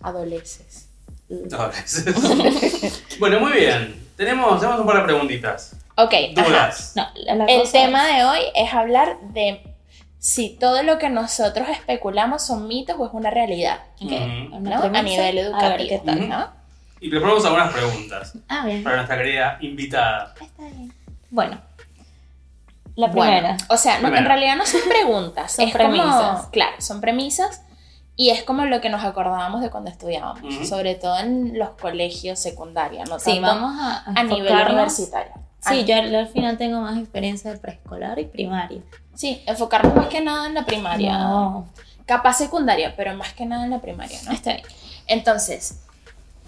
Adoleces. 0.00 0.88
A 1.58 1.66
veces. 1.66 3.02
bueno, 3.18 3.40
muy 3.40 3.52
bien. 3.52 4.02
Tenemos, 4.16 4.60
tenemos 4.60 4.80
un 4.80 4.86
par 4.86 4.98
de 4.98 5.02
preguntitas. 5.02 5.76
Ok, 5.96 6.12
ajá. 6.36 6.48
Dudas. 6.48 6.92
No, 6.96 7.06
El 7.26 7.60
cosa 7.60 7.72
tema 7.72 8.10
es- 8.10 8.16
de 8.16 8.24
hoy 8.24 8.38
es 8.54 8.72
hablar 8.74 9.18
de 9.32 9.62
si 10.18 10.50
todo 10.56 10.82
lo 10.82 10.98
que 10.98 11.08
nosotros 11.10 11.68
especulamos 11.68 12.42
son 12.46 12.66
mitos 12.66 12.96
o 12.98 13.06
es 13.06 13.12
una 13.12 13.30
realidad, 13.30 13.80
Ok, 14.00 14.10
Ujú. 14.10 14.56
una 14.56 14.76
¿no? 14.88 14.98
A 14.98 15.02
nivel 15.02 15.54
A 15.54 15.68
ver 15.68 15.86
qué 15.86 15.94
educativo, 15.96 16.02
tal. 16.04 16.18
Ujú. 16.18 16.26
¿no? 16.28 16.48
Y 17.00 17.10
preparamos 17.10 17.44
algunas 17.44 17.72
preguntas 17.72 18.32
Ah, 18.48 18.64
bien. 18.64 18.82
para 18.82 18.96
nuestra 18.96 19.18
querida 19.18 19.58
invitada. 19.60 20.34
Está 20.40 20.62
bien. 20.62 20.92
Bueno, 21.30 21.60
la 22.96 23.08
Bueno, 23.08 23.32
primera. 23.32 23.56
o 23.68 23.76
sea, 23.76 23.98
no, 24.00 24.08
en 24.08 24.24
realidad 24.24 24.56
no 24.56 24.64
son 24.66 24.80
preguntas, 24.88 25.52
Son 25.52 25.68
es 25.68 25.76
como- 25.76 25.88
premisas. 25.90 26.46
claro, 26.52 26.76
son 26.80 27.00
premisas 27.00 27.62
y 28.16 28.30
es 28.30 28.42
como 28.44 28.64
lo 28.64 28.80
que 28.80 28.88
nos 28.88 29.04
acordábamos 29.04 29.60
de 29.60 29.70
cuando 29.70 29.90
estudiábamos, 29.90 30.42
Ujú. 30.54 30.64
sobre 30.64 30.94
todo 30.94 31.18
en 31.18 31.58
los 31.58 31.70
colegios 31.70 32.38
secundarios, 32.38 33.08
no 33.10 33.18
Sí, 33.18 33.32
tanto 33.32 33.42
vamos 33.48 33.74
a, 33.80 34.04
a 34.06 34.22
nivel 34.22 34.54
universitario. 34.68 35.32
Sí, 35.68 35.84
yo 35.84 35.94
al 35.96 36.14
al 36.14 36.28
final 36.28 36.58
tengo 36.58 36.80
más 36.80 36.98
experiencia 36.98 37.50
de 37.52 37.58
preescolar 37.58 38.18
y 38.18 38.24
primaria. 38.26 38.80
sí, 39.14 39.42
enfocarnos 39.46 39.94
más 39.94 40.06
que 40.08 40.20
nada 40.20 40.46
en 40.46 40.54
la 40.54 40.64
primaria, 40.66 41.16
No, 41.18 41.68
capaz 42.06 42.34
secundaria, 42.34 42.94
pero 42.96 43.14
más 43.14 43.32
que 43.32 43.46
nada 43.46 43.64
en 43.64 43.70
la 43.70 43.80
primaria, 43.80 44.18
¿no? 44.26 44.32
está 44.32 44.52
bien. 44.54 44.66
Entonces, 45.06 45.80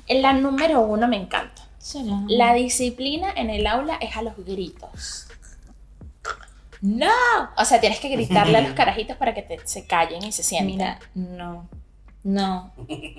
la 0.08 0.32
número 0.32 0.80
uno 0.82 1.06
me 1.08 1.16
encanta. 1.16 1.62
Será. 1.78 2.20
La 2.28 2.52
disciplina 2.54 3.28
en 3.36 3.48
el 3.50 3.66
aula 3.66 3.96
es 4.00 4.16
a 4.16 4.22
los 4.22 4.34
gritos. 4.44 5.28
No. 6.80 7.10
O 7.56 7.64
sea, 7.64 7.80
tienes 7.80 8.00
que 8.00 8.08
gritarle 8.08 8.58
a 8.58 8.60
los 8.60 8.72
carajitos 8.74 9.16
para 9.16 9.34
que 9.34 9.42
te- 9.42 9.66
se 9.66 9.86
callen 9.86 10.24
y 10.24 10.32
se 10.32 10.42
sienten. 10.42 10.76
Mira, 10.76 10.98
no. 11.14 11.68
No. 12.22 12.72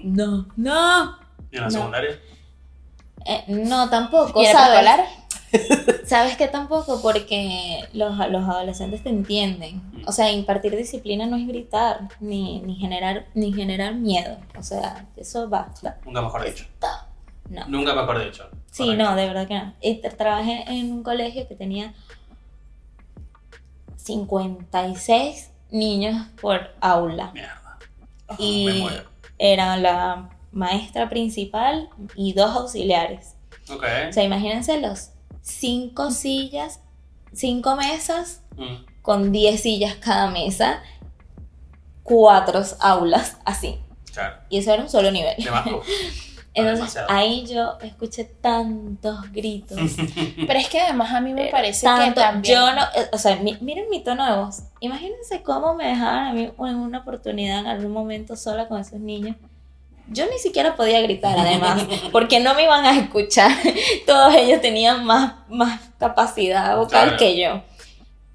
No. 0.03 0.47
No. 0.55 1.17
¿Y 1.51 1.55
en 1.57 1.61
la 1.61 1.67
No. 1.67 1.71
secundaria? 1.71 2.19
Eh, 3.25 3.43
no, 3.47 3.89
tampoco. 3.89 4.41
¿Y 4.41 4.45
en 4.45 4.51
el 4.51 4.55
¿sabes? 4.57 4.79
preescolar? 4.79 5.07
¿Sabes 6.05 6.37
qué 6.37 6.47
tampoco? 6.47 7.01
Porque 7.01 7.81
los, 7.93 8.17
los 8.29 8.43
adolescentes 8.47 9.03
te 9.03 9.09
entienden. 9.09 9.81
O 10.05 10.11
sea, 10.11 10.31
impartir 10.31 10.75
disciplina 10.75 11.25
no 11.25 11.35
es 11.37 11.47
gritar, 11.47 12.07
ni, 12.19 12.59
ni, 12.61 12.75
generar, 12.75 13.25
ni 13.33 13.53
generar 13.53 13.95
miedo. 13.95 14.37
O 14.57 14.63
sea, 14.63 15.05
eso 15.17 15.47
basta. 15.49 15.99
Nunca 16.05 16.21
mejor 16.21 16.45
dicho. 16.45 16.65
No. 17.49 17.65
Nunca 17.67 17.93
mejor 17.93 18.23
dicho. 18.23 18.49
Sí, 18.71 18.95
no, 18.95 19.15
de 19.15 19.25
verdad 19.27 19.47
que 19.47 19.55
no. 19.55 19.73
Y 19.81 20.01
tra- 20.01 20.15
trabajé 20.15 20.63
en 20.67 20.91
un 20.91 21.03
colegio 21.03 21.47
que 21.47 21.55
tenía 21.55 21.93
56 24.17 25.51
niños 25.71 26.27
por 26.41 26.69
aula. 26.81 27.31
Mierda. 27.33 27.77
Me 28.29 28.35
Y 28.45 28.81
muero. 28.81 29.03
era 29.37 29.77
la 29.77 30.29
maestra 30.51 31.09
principal 31.09 31.89
y 32.15 32.33
dos 32.33 32.55
auxiliares. 32.55 33.35
Ok. 33.69 33.83
O 34.09 34.13
sea, 34.13 34.23
imagínense 34.23 34.79
los 34.79 35.11
cinco 35.47 36.11
sillas, 36.11 36.81
cinco 37.33 37.75
mesas 37.75 38.41
Mm, 38.57 38.85
con 39.03 39.31
10 39.31 39.61
sillas 39.61 39.95
cada 39.97 40.31
mesa, 40.31 40.81
cuatro 42.03 42.61
aulas, 42.79 43.37
así. 43.45 43.79
claro. 44.13 44.37
Y 44.49 44.57
eso 44.57 44.73
era 44.73 44.81
un 44.83 44.89
solo 44.89 45.11
nivel. 45.11 45.35
Entonces 46.55 46.79
demasiado. 46.79 47.11
ahí 47.11 47.45
yo 47.45 47.77
escuché 47.81 48.23
tantos 48.25 49.31
gritos. 49.31 49.77
Pero 50.47 50.57
es 50.59 50.67
que 50.69 50.81
además 50.81 51.13
a 51.13 51.21
mí 51.21 51.31
me 51.33 51.41
Pero 51.41 51.51
parece 51.51 51.85
tanto, 51.85 52.15
que 52.15 52.21
también... 52.21 52.55
yo 52.55 52.73
no, 52.73 52.81
eh, 52.95 53.09
o 53.13 53.17
sea, 53.19 53.35
mi- 53.35 53.57
miren 53.61 53.87
mi 53.91 54.03
tono 54.03 54.25
de 54.25 54.35
voz. 54.41 54.63
Imagínense 54.79 55.43
cómo 55.43 55.75
me 55.75 55.85
dejaban 55.89 56.27
a 56.29 56.33
mí 56.33 56.49
en 56.57 56.75
una 56.77 56.99
oportunidad, 56.99 57.59
en 57.59 57.67
algún 57.67 57.91
momento 57.91 58.35
sola 58.35 58.67
con 58.67 58.79
esos 58.81 58.99
niños. 58.99 59.35
Yo 60.09 60.25
ni 60.31 60.37
siquiera 60.39 60.75
podía 60.75 61.01
gritar, 61.01 61.37
además, 61.39 61.85
porque 62.11 62.39
no 62.39 62.53
me 62.55 62.63
iban 62.63 62.85
a 62.85 62.97
escuchar. 62.99 63.51
Todos 64.05 64.33
ellos 64.35 64.61
tenían 64.61 65.05
más, 65.05 65.35
más 65.49 65.81
capacidad 65.99 66.75
vocal 66.77 67.03
Claro. 67.03 67.17
que 67.17 67.39
yo. 67.39 67.61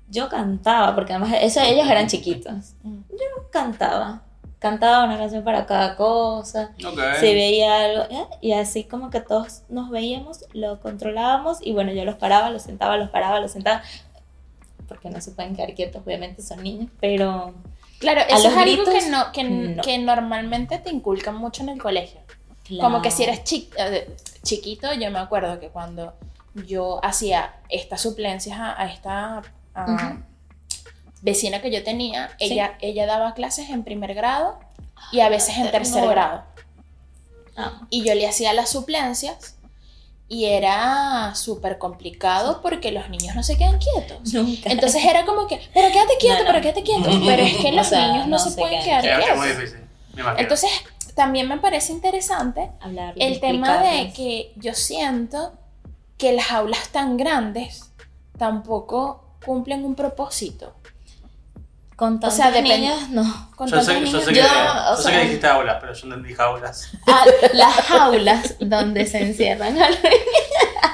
Yo 0.09 0.29
cantaba, 0.29 0.95
porque 0.95 1.15
además 1.15 1.33
eso, 1.41 1.61
ellos 1.61 1.89
eran 1.89 2.07
chiquitos. 2.07 2.75
Mm. 2.83 2.99
Yo 3.11 3.51
cantaba. 3.51 4.23
Cantaba 4.59 5.05
una 5.07 5.19
canción 5.19 5.43
para 5.43 5.67
cada 5.67 5.97
cosa 5.97 6.71
Ok. 6.87 7.01
se 7.19 7.35
veía 7.35 7.85
algo 7.85 8.05
¿eh? 8.11 8.27
y 8.41 8.53
así 8.53 8.85
como 8.85 9.11
que 9.11 9.21
todos 9.21 9.63
nos 9.69 9.91
veíamos, 9.91 10.45
lo 10.53 10.79
controlábamos 10.81 11.59
y 11.61 11.73
bueno, 11.73 11.91
yo 11.93 12.05
los 12.05 12.15
paraba, 12.15 12.49
los 12.51 12.63
sentaba, 12.63 12.97
los 12.97 13.11
paraba, 13.11 13.41
los 13.41 13.51
sentaba, 13.51 13.83
porque 14.87 15.11
no 15.11 15.21
se 15.21 15.33
pueden 15.33 15.57
quedar 15.57 15.75
quietos, 15.75 16.03
obviamente 16.07 16.43
son 16.43 16.63
niños, 16.63 16.91
pero 17.01 17.55
Claro, 18.03 18.21
eso 18.29 18.49
es 18.49 18.57
algo 18.57 18.61
gritos, 18.61 18.89
que, 19.05 19.11
no, 19.11 19.33
que, 19.33 19.45
no. 19.45 19.83
que 19.83 19.97
normalmente 19.99 20.79
te 20.79 20.91
inculcan 20.91 21.37
mucho 21.37 21.63
en 21.63 21.71
el 21.71 21.81
colegio. 21.81 22.21
Como 22.81 23.01
que 23.01 23.11
si 23.11 23.23
eres 23.25 23.43
chi- 23.45 23.71
eh, 23.79 24.15
chiquito, 24.43 24.93
yo 24.95 25.11
me 25.11 25.19
acuerdo 25.19 25.59
que 25.61 25.69
cuando 25.69 26.13
yo 26.67 27.03
hacía 27.05 27.55
estas 27.71 28.01
suplencias 28.03 28.59
a, 28.59 28.79
a 28.81 28.87
esta... 28.93 29.43
a- 29.75 30.17
vecina 31.25 31.63
que 31.63 31.71
yo 31.71 31.85
tenía, 31.85 32.31
Sí. 32.41 32.53
ella, 32.53 32.77
ella 32.81 33.07
daba 33.07 33.33
clases 33.35 33.71
en 33.71 33.85
primer 33.85 34.13
grado 34.15 34.59
y 35.13 35.21
a 35.21 35.29
veces 35.29 35.57
en 35.57 35.71
tercer 35.71 36.05
grado. 36.09 36.43
Ah, 37.57 37.83
Y 37.91 38.03
yo 38.03 38.15
le 38.15 38.27
hacía 38.27 38.53
las 38.53 38.71
suplencias 38.71 39.57
y 40.33 40.47
era 40.47 41.35
súper 41.35 41.77
complicado 41.77 42.63
porque 42.63 42.91
los 42.91 43.11
niños 43.11 43.35
no 43.37 43.43
se 43.43 43.59
quedan 43.59 43.79
quietos. 43.79 44.33
nunca. 44.33 44.71
Entonces 44.71 45.05
era 45.05 45.27
como 45.27 45.47
que, 45.47 45.61
pero 45.75 45.89
quédate 45.93 46.15
quieto, 46.19 46.39
No, 46.39 46.45
no. 46.45 46.47
pero 46.53 46.63
quédate 46.63 46.83
quieto. 46.83 47.11
Pero 47.27 47.43
es 47.43 47.57
que 47.59 47.69
O 47.69 47.73
los 47.73 47.87
sea, 47.87 48.09
niños 48.09 48.27
no, 48.27 48.31
no 48.31 48.39
se, 48.39 48.51
se 48.51 48.57
pueden 48.61 48.83
quedan 48.83 49.03
quedar 49.03 49.21
Es, 49.21 49.29
es 49.29 49.37
muy 49.37 49.47
quietos. 49.47 49.63
difícil. 49.63 49.89
Entonces, 50.39 50.71
también 51.15 51.49
me 51.49 51.59
parece 51.59 51.93
interesante 51.93 52.71
hablar 52.81 53.13
el 53.17 53.41
tema 53.41 53.83
de 53.83 54.13
que 54.15 54.53
yo 54.57 54.73
siento 54.73 55.53
que 56.17 56.33
las 56.33 56.51
aulas 56.51 56.89
tan 56.89 57.19
grandes 57.19 57.91
tampoco 58.39 59.23
cumplen 59.45 59.85
un 59.85 59.95
propósito. 59.95 60.73
Con 62.03 62.19
tantos 62.19 62.35
sea, 62.37 62.51
depende- 62.51 62.79
niños 62.79 63.11
no 63.11 63.49
Con 63.55 63.69
yo 63.69 63.81
sé, 63.81 63.95
yo 63.95 64.01
niños- 64.01 64.25
sé 64.25 64.33
que, 64.33 64.41
yo, 64.41 64.45
yo 64.45 64.93
o 64.93 64.97
sé 64.97 65.03
sea- 65.05 65.13
que 65.13 65.25
dijiste 65.25 65.47
aulas, 65.47 65.77
pero 65.81 65.93
yo 65.95 66.07
no 66.09 66.15
entendí 66.17 66.35
jaulas. 66.35 66.91
Ah, 67.07 67.25
las 67.53 67.75
jaulas 67.77 68.55
donde 68.59 69.07
se 69.07 69.19
encierran 69.23 69.81
a 69.81 69.89
los 69.91 69.99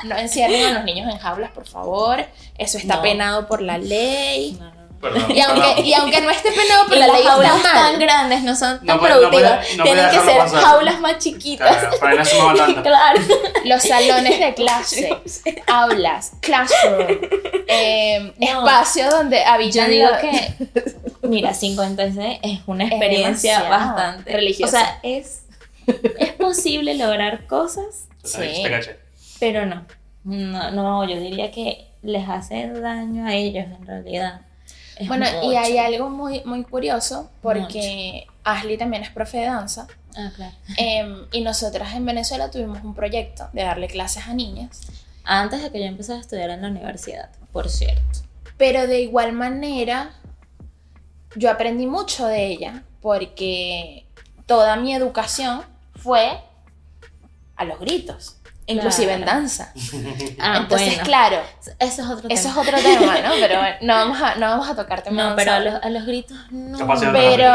No 0.04 0.16
encierren 0.18 0.66
a 0.66 0.72
los 0.74 0.84
niños 0.84 1.10
en 1.10 1.18
jaulas, 1.18 1.50
por 1.52 1.66
favor. 1.66 2.24
Eso 2.58 2.76
está 2.76 2.96
No. 2.96 3.02
penado 3.02 3.48
por 3.48 3.62
la 3.62 3.78
ley. 3.78 4.58
No. 4.60 4.77
Perdón. 5.00 5.30
Y 5.30 5.40
aunque, 5.40 5.60
perdón. 5.60 5.84
y 5.86 5.94
aunque 5.94 6.20
no 6.20 6.30
esté 6.30 6.50
penado 6.50 6.86
por 6.86 6.96
Y 6.96 7.00
la 7.00 7.06
las 7.06 7.16
ley, 7.16 7.24
está 7.26 7.30
jaulas 7.32 7.62
tan 7.62 7.98
grandes 8.00 8.42
no 8.42 8.56
son 8.56 8.78
tan 8.78 8.86
No 8.86 8.98
puede- 8.98 9.14
no 9.14 9.20
productivas. 9.20 9.58
puede- 9.64 9.76
no 9.76 9.84
Tienen 9.84 10.10
que 10.10 10.18
ser 10.20 10.38
pasar. 10.38 10.60
jaulas 10.62 11.00
más 11.00 11.18
chiquitas. 11.18 11.76
Claro, 11.76 11.98
para. 12.00 12.24
Claro. 12.82 13.20
Los 13.64 13.82
salones 13.82 14.40
de 14.40 14.54
clase, 14.56 15.16
aulas, 15.66 16.32
classroom, 16.40 17.06
eh, 17.68 18.32
No. 18.38 18.46
espacio 18.66 19.10
donde 19.10 19.38
Yo 19.38 19.50
habitan 19.52 19.90
digo 19.90 20.08
los- 20.08 20.18
que, 20.18 20.54
mira, 21.22 21.54
56 21.54 22.38
es 22.42 22.60
una 22.66 22.84
experiencia 22.84 23.68
bastante 23.68 24.32
religiosa. 24.32 24.66
O 24.66 24.80
sea, 24.80 25.00
es, 25.02 25.42
es 26.18 26.32
posible 26.32 26.94
lograr 26.94 27.46
cosas, 27.46 28.08
Sí. 28.24 28.62
Pero 29.40 29.64
no. 29.64 29.84
no. 30.24 30.70
No, 30.72 31.04
yo 31.08 31.18
diría 31.20 31.50
que 31.52 31.86
les 32.02 32.28
hace 32.28 32.68
daño 32.68 33.26
a 33.26 33.34
ellos 33.34 33.64
en 33.64 33.86
realidad. 33.86 34.40
Es 34.98 35.08
Bueno, 35.08 35.26
y 35.44 35.54
hay 35.56 35.78
algo 35.78 36.10
muy, 36.10 36.42
muy 36.44 36.64
curioso 36.64 37.30
porque 37.40 38.26
Ashley 38.44 38.76
también 38.76 39.02
es 39.02 39.10
profe 39.10 39.38
de 39.38 39.46
danza. 39.46 39.86
Ah, 40.16 40.32
claro. 40.34 40.54
em, 40.76 41.26
y 41.30 41.42
nosotras 41.42 41.94
en 41.94 42.04
Venezuela 42.04 42.50
tuvimos 42.50 42.82
un 42.82 42.94
proyecto 42.94 43.48
de 43.52 43.62
darle 43.62 43.86
clases 43.86 44.26
a 44.26 44.34
niñas, 44.34 44.80
Antes 45.22 45.62
de 45.62 45.70
que 45.70 45.78
yo 45.78 45.84
empezara 45.84 46.18
a 46.18 46.22
estudiar 46.22 46.48
en 46.50 46.62
la 46.62 46.68
universidad, 46.68 47.28
por 47.52 47.68
cierto. 47.68 48.20
pero 48.56 48.86
de 48.86 49.02
igual 49.02 49.32
manera 49.32 50.10
yo 51.36 51.50
aprendí 51.50 51.86
mucho 51.86 52.26
de 52.26 52.46
ella 52.46 52.82
porque 53.02 54.06
toda 54.46 54.74
mi 54.76 54.94
educación 54.94 55.62
fue 55.94 56.40
a 57.56 57.64
los 57.64 57.78
gritos, 57.78 58.37
inclusive 58.68 59.12
en 59.12 59.24
danza. 59.24 59.72
Ah, 60.40 60.58
Entonces, 60.58 60.88
bueno. 60.90 61.02
claro, 61.04 61.40
Eso 61.78 62.02
es 62.02 62.08
otro 62.08 62.28
tema. 62.28 62.34
eso 62.34 62.48
es 62.48 62.56
otro 62.56 62.78
tema, 62.80 63.18
¿no? 63.20 63.30
Pero 63.40 63.58
bueno, 63.58 63.76
no 63.82 63.94
vamos 63.94 64.22
a, 64.22 64.34
no 64.36 64.46
vamos 64.48 64.68
a 64.68 64.76
tocar 64.76 65.02
temas 65.02 65.30
No, 65.30 65.36
pero 65.36 65.52
a 65.52 65.60
los, 65.60 65.74
a 65.82 65.90
los 65.90 66.06
gritos 66.06 66.36
no. 66.50 66.78
Pero 67.12 67.54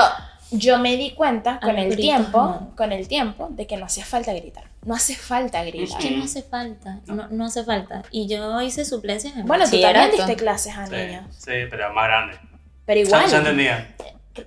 yo 0.52 0.78
me 0.80 0.98
di 0.98 1.12
cuenta 1.12 1.60
con 1.60 1.72
el 1.80 1.86
gritos, 1.86 1.98
tiempo, 2.02 2.38
no. 2.42 2.76
con 2.76 2.92
el 2.92 3.08
tiempo, 3.08 3.48
de 3.52 3.66
que 3.66 3.78
no 3.78 3.86
hacía 3.86 4.06
falta 4.06 4.34
gritar. 4.34 4.66
No 4.86 4.94
hace 4.96 5.16
falta 5.16 5.64
Es 5.64 5.72
gritar. 5.74 5.98
que 6.00 6.12
no 6.12 6.24
hace 6.26 6.44
falta, 6.44 7.00
no, 7.08 7.28
no 7.30 7.46
hace 7.46 7.64
falta. 7.64 8.04
Y 8.12 8.28
yo 8.28 8.62
hice 8.62 8.84
suplencias 8.86 9.36
en 9.38 9.46
Bueno, 9.46 9.64
tú 9.70 9.80
también 9.80 10.12
diste 10.12 10.36
clases 10.36 10.76
a 10.78 10.86
Sí, 10.88 10.94
niños. 10.96 11.24
sí, 11.38 11.52
pero 11.70 11.94
más 11.94 12.06
grande. 12.06 12.38
Pero 12.86 13.00
igual, 13.00 13.28
ya 13.30 13.38
entendía. 13.38 13.96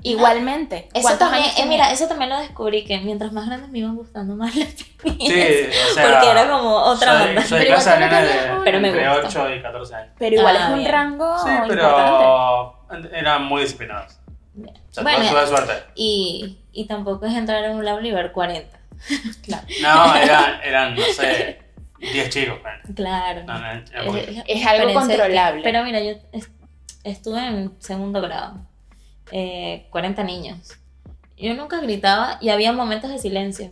Igualmente. 0.03 0.89
Eso 0.93 1.03
¿Cuántos 1.03 1.19
también, 1.19 1.45
años 1.45 1.59
eh, 1.59 1.67
mira, 1.67 1.91
eso 1.93 2.07
también 2.09 2.31
lo 2.31 2.39
descubrí, 2.39 2.85
que 2.85 2.99
mientras 3.01 3.33
más 3.33 3.47
grandes 3.47 3.69
me 3.71 3.79
iban 3.79 3.95
gustando 3.97 4.35
más 4.37 4.55
las 4.57 4.69
pequeñas. 4.73 5.19
Sí, 5.19 5.69
o 5.91 5.95
sea. 5.95 6.11
porque 6.11 6.31
era 6.31 6.49
como 6.49 6.77
otra 6.77 7.19
soy, 7.21 7.29
onda. 7.29 7.43
Soy 7.43 7.59
Pero 7.61 7.75
clase 7.75 7.91
de 7.91 7.97
de 7.99 8.61
Pero 8.65 8.81
me 8.81 8.89
entre 8.89 9.09
gusta. 9.09 9.27
8 9.45 9.55
y 9.55 9.63
14 9.63 9.95
años. 9.95 10.13
Pero 10.19 10.37
igual 10.37 10.57
Ah, 10.57 10.65
es 10.65 10.71
un 10.73 10.79
bien. 10.79 10.93
rango 10.93 11.39
Sí, 11.39 11.51
importante. 11.51 11.77
pero 11.77 13.09
eran 13.13 13.45
muy 13.45 13.63
disciplinados. 13.63 14.19
O 14.59 14.93
sea, 14.93 15.03
Bueno, 15.03 15.47
suerte. 15.47 15.73
y, 15.95 16.59
y 16.73 16.87
tampoco 16.87 17.27
es 17.27 17.35
entrar 17.35 17.63
en 17.65 17.77
un 17.77 17.87
aula 17.87 18.09
y 18.09 18.13
ver 18.13 18.33
40. 18.33 18.79
Claro. 19.43 19.67
No, 19.83 20.15
eran, 20.17 20.61
eran, 20.65 20.95
no 20.95 21.03
sé, 21.15 21.59
10 22.01 22.31
chicos. 22.31 22.59
bueno. 22.63 22.79
Claro. 22.95 23.43
No, 23.45 23.59
no, 23.59 23.71
Es- 24.17 24.43
Es 24.47 24.67
algo 24.67 24.95
controlable. 24.95 25.61
Pero 25.63 25.85
mira, 25.85 26.01
yo 26.01 26.13
est- 26.33 26.51
estuve 27.05 27.47
en 27.47 27.75
segundo 27.79 28.23
grado, 28.23 28.55
eh, 29.31 29.87
40 29.91 30.23
niños. 30.25 30.77
Yo 31.37 31.55
nunca 31.55 31.81
gritaba 31.81 32.39
y 32.41 32.49
había 32.49 32.73
momentos 32.73 33.11
de 33.11 33.19
silencio. 33.19 33.71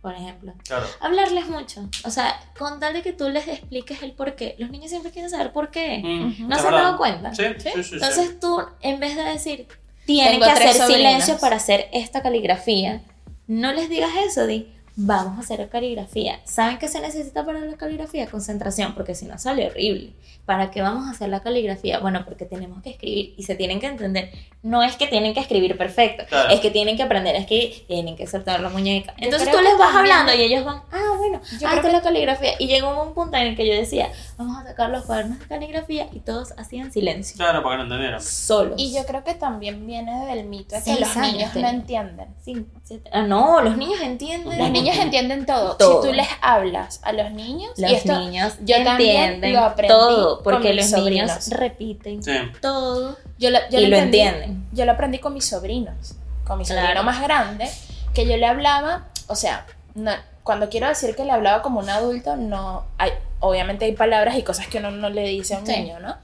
Por 0.00 0.14
ejemplo. 0.14 0.54
Claro. 0.64 0.86
Hablarles 1.00 1.48
mucho. 1.48 1.88
O 2.04 2.10
sea, 2.10 2.40
con 2.56 2.78
tal 2.80 2.94
de 2.94 3.02
que 3.02 3.12
tú 3.12 3.28
les 3.28 3.46
expliques 3.48 4.00
el 4.02 4.12
por 4.12 4.36
qué. 4.36 4.54
Los 4.58 4.70
niños 4.70 4.90
siempre 4.90 5.10
quieren 5.10 5.28
saber 5.28 5.52
por 5.52 5.70
qué. 5.70 5.98
Mm, 5.98 6.48
¿No 6.48 6.58
se 6.58 6.66
han 6.68 6.72
dado 6.72 6.96
cuenta? 6.96 7.34
Sí, 7.34 7.42
sí, 7.58 7.70
sí. 7.74 7.82
sí. 7.82 7.94
Entonces 7.94 8.38
tú, 8.40 8.60
en 8.80 9.00
vez 9.00 9.16
de 9.16 9.24
decir, 9.24 9.66
tienen 10.06 10.34
Tengo 10.34 10.46
que 10.46 10.50
hacer 10.52 10.72
sobrinas. 10.74 10.96
silencio 10.96 11.38
para 11.38 11.56
hacer 11.56 11.88
esta 11.92 12.22
caligrafía, 12.22 13.02
no 13.46 13.72
les 13.72 13.90
digas 13.90 14.10
eso, 14.24 14.46
di, 14.46 14.72
vamos 15.00 15.38
a 15.38 15.40
hacer 15.42 15.68
caligrafía. 15.68 16.40
¿Saben 16.44 16.76
qué 16.78 16.88
se 16.88 17.00
necesita 17.00 17.46
para 17.46 17.60
la 17.60 17.76
caligrafía? 17.76 18.26
Concentración, 18.26 18.94
porque 18.96 19.14
si 19.14 19.26
no 19.26 19.38
sale 19.38 19.68
horrible. 19.68 20.10
¿Para 20.44 20.72
qué 20.72 20.82
vamos 20.82 21.06
a 21.06 21.12
hacer 21.12 21.28
la 21.28 21.40
caligrafía? 21.40 22.00
Bueno, 22.00 22.24
porque 22.24 22.46
tenemos 22.46 22.82
que 22.82 22.90
escribir 22.90 23.32
y 23.36 23.44
se 23.44 23.54
tienen 23.54 23.78
que 23.78 23.86
entender. 23.86 24.30
No 24.62 24.82
es 24.82 24.96
que 24.96 25.06
tienen 25.06 25.34
que 25.34 25.40
escribir 25.40 25.76
perfecto, 25.78 26.24
Claro. 26.28 26.50
es 26.50 26.58
que 26.58 26.70
tienen 26.72 26.96
que 26.96 27.04
aprender, 27.04 27.36
es 27.36 27.46
que 27.46 27.84
tienen 27.86 28.16
que 28.16 28.26
soltar 28.26 28.58
la 28.60 28.70
muñeca. 28.70 29.14
Entonces 29.18 29.48
tú 29.52 29.58
les 29.60 29.72
que 29.74 29.78
vas 29.78 29.92
también- 29.92 30.16
hablando 30.16 30.34
y 30.34 30.44
ellos 30.46 30.64
van, 30.64 30.82
ah, 30.90 31.14
bueno, 31.18 31.40
Yo 31.60 31.68
ah, 31.68 31.70
creo 31.72 31.82
que- 31.82 31.92
la 31.92 32.02
caligrafía. 32.02 32.52
Y 32.58 32.66
llegó 32.66 33.00
un 33.00 33.14
punto 33.14 33.36
en 33.36 33.46
el 33.48 33.56
que 33.56 33.68
yo 33.68 33.74
decía, 33.74 34.10
vamos 34.38 34.56
a 34.56 34.68
sacar 34.68 34.88
los 34.90 35.04
cuadernos 35.04 35.38
de 35.40 35.46
caligrafía 35.46 36.08
y 36.12 36.20
todos 36.20 36.54
hacían 36.56 36.92
silencio. 36.92 37.36
Claro, 37.36 37.62
porque 37.62 37.76
no 37.78 37.82
entendieron. 37.82 38.22
Solos. 38.22 38.74
Y 38.78 38.94
yo 38.94 39.04
creo 39.04 39.24
que 39.24 39.34
también 39.34 39.86
viene 39.86 40.24
del 40.26 40.46
mito 40.46 40.76
de 40.76 40.82
que 40.82 41.00
los 41.00 41.16
niños 41.16 41.48
no 41.48 41.52
tenía. 41.54 41.70
entienden. 41.70 42.28
Sí, 42.44 42.64
siete- 42.84 43.10
ah, 43.12 43.22
no, 43.22 43.60
los 43.60 43.76
niños 43.76 44.00
entienden. 44.00 44.56
Los 44.58 44.70
niños 44.70 44.96
entienden 44.96 45.44
todo. 45.44 45.76
Todo. 45.76 46.02
Si 46.02 46.08
tú 46.08 46.14
les 46.14 46.28
hablas 46.40 47.00
a 47.02 47.12
los 47.12 47.32
niños, 47.32 47.72
Los 47.76 47.90
y 47.90 47.94
esto 47.94 48.18
niños 48.18 48.54
yo 48.62 48.82
también 48.84 49.22
entienden 49.24 49.52
lo 49.54 49.60
aprendí 49.64 49.92
todo, 49.92 50.34
con 50.36 50.44
porque 50.44 50.72
mis 50.72 50.76
los 50.92 51.02
niños 51.04 51.30
sobrinos. 51.32 51.48
repiten 51.50 52.22
Sí. 52.22 52.32
todo 52.62 53.18
yo 53.38 53.50
lo, 53.50 53.58
yo 53.70 53.80
y 53.80 53.86
lo 53.86 53.96
entendí- 53.96 54.20
entienden. 54.20 54.68
Yo 54.72 54.84
lo 54.84 54.92
aprendí 54.92 55.18
con 55.18 55.34
mis 55.34 55.44
sobrinos, 55.46 56.14
con 56.46 56.58
mi 56.58 56.64
Claro. 56.64 56.82
sobrino 56.82 57.02
más 57.02 57.20
grande, 57.22 57.68
que 58.14 58.24
yo 58.26 58.36
le 58.36 58.46
hablaba, 58.46 59.08
o 59.26 59.34
sea, 59.34 59.66
no- 59.94 60.12
cuando 60.48 60.70
quiero 60.70 60.88
decir 60.88 61.14
que 61.14 61.26
le 61.26 61.30
hablaba 61.32 61.60
como 61.60 61.78
un 61.80 61.90
adulto, 61.90 62.34
no 62.36 62.86
hay, 62.96 63.10
obviamente 63.40 63.84
hay 63.84 63.92
palabras 63.92 64.34
y 64.38 64.42
cosas 64.42 64.66
que 64.66 64.78
uno 64.78 64.90
no 64.90 65.10
le 65.10 65.24
dice 65.28 65.54
a 65.54 65.58
un 65.58 65.66
Sí. 65.66 65.72
niño, 65.76 66.00
¿no? 66.00 66.16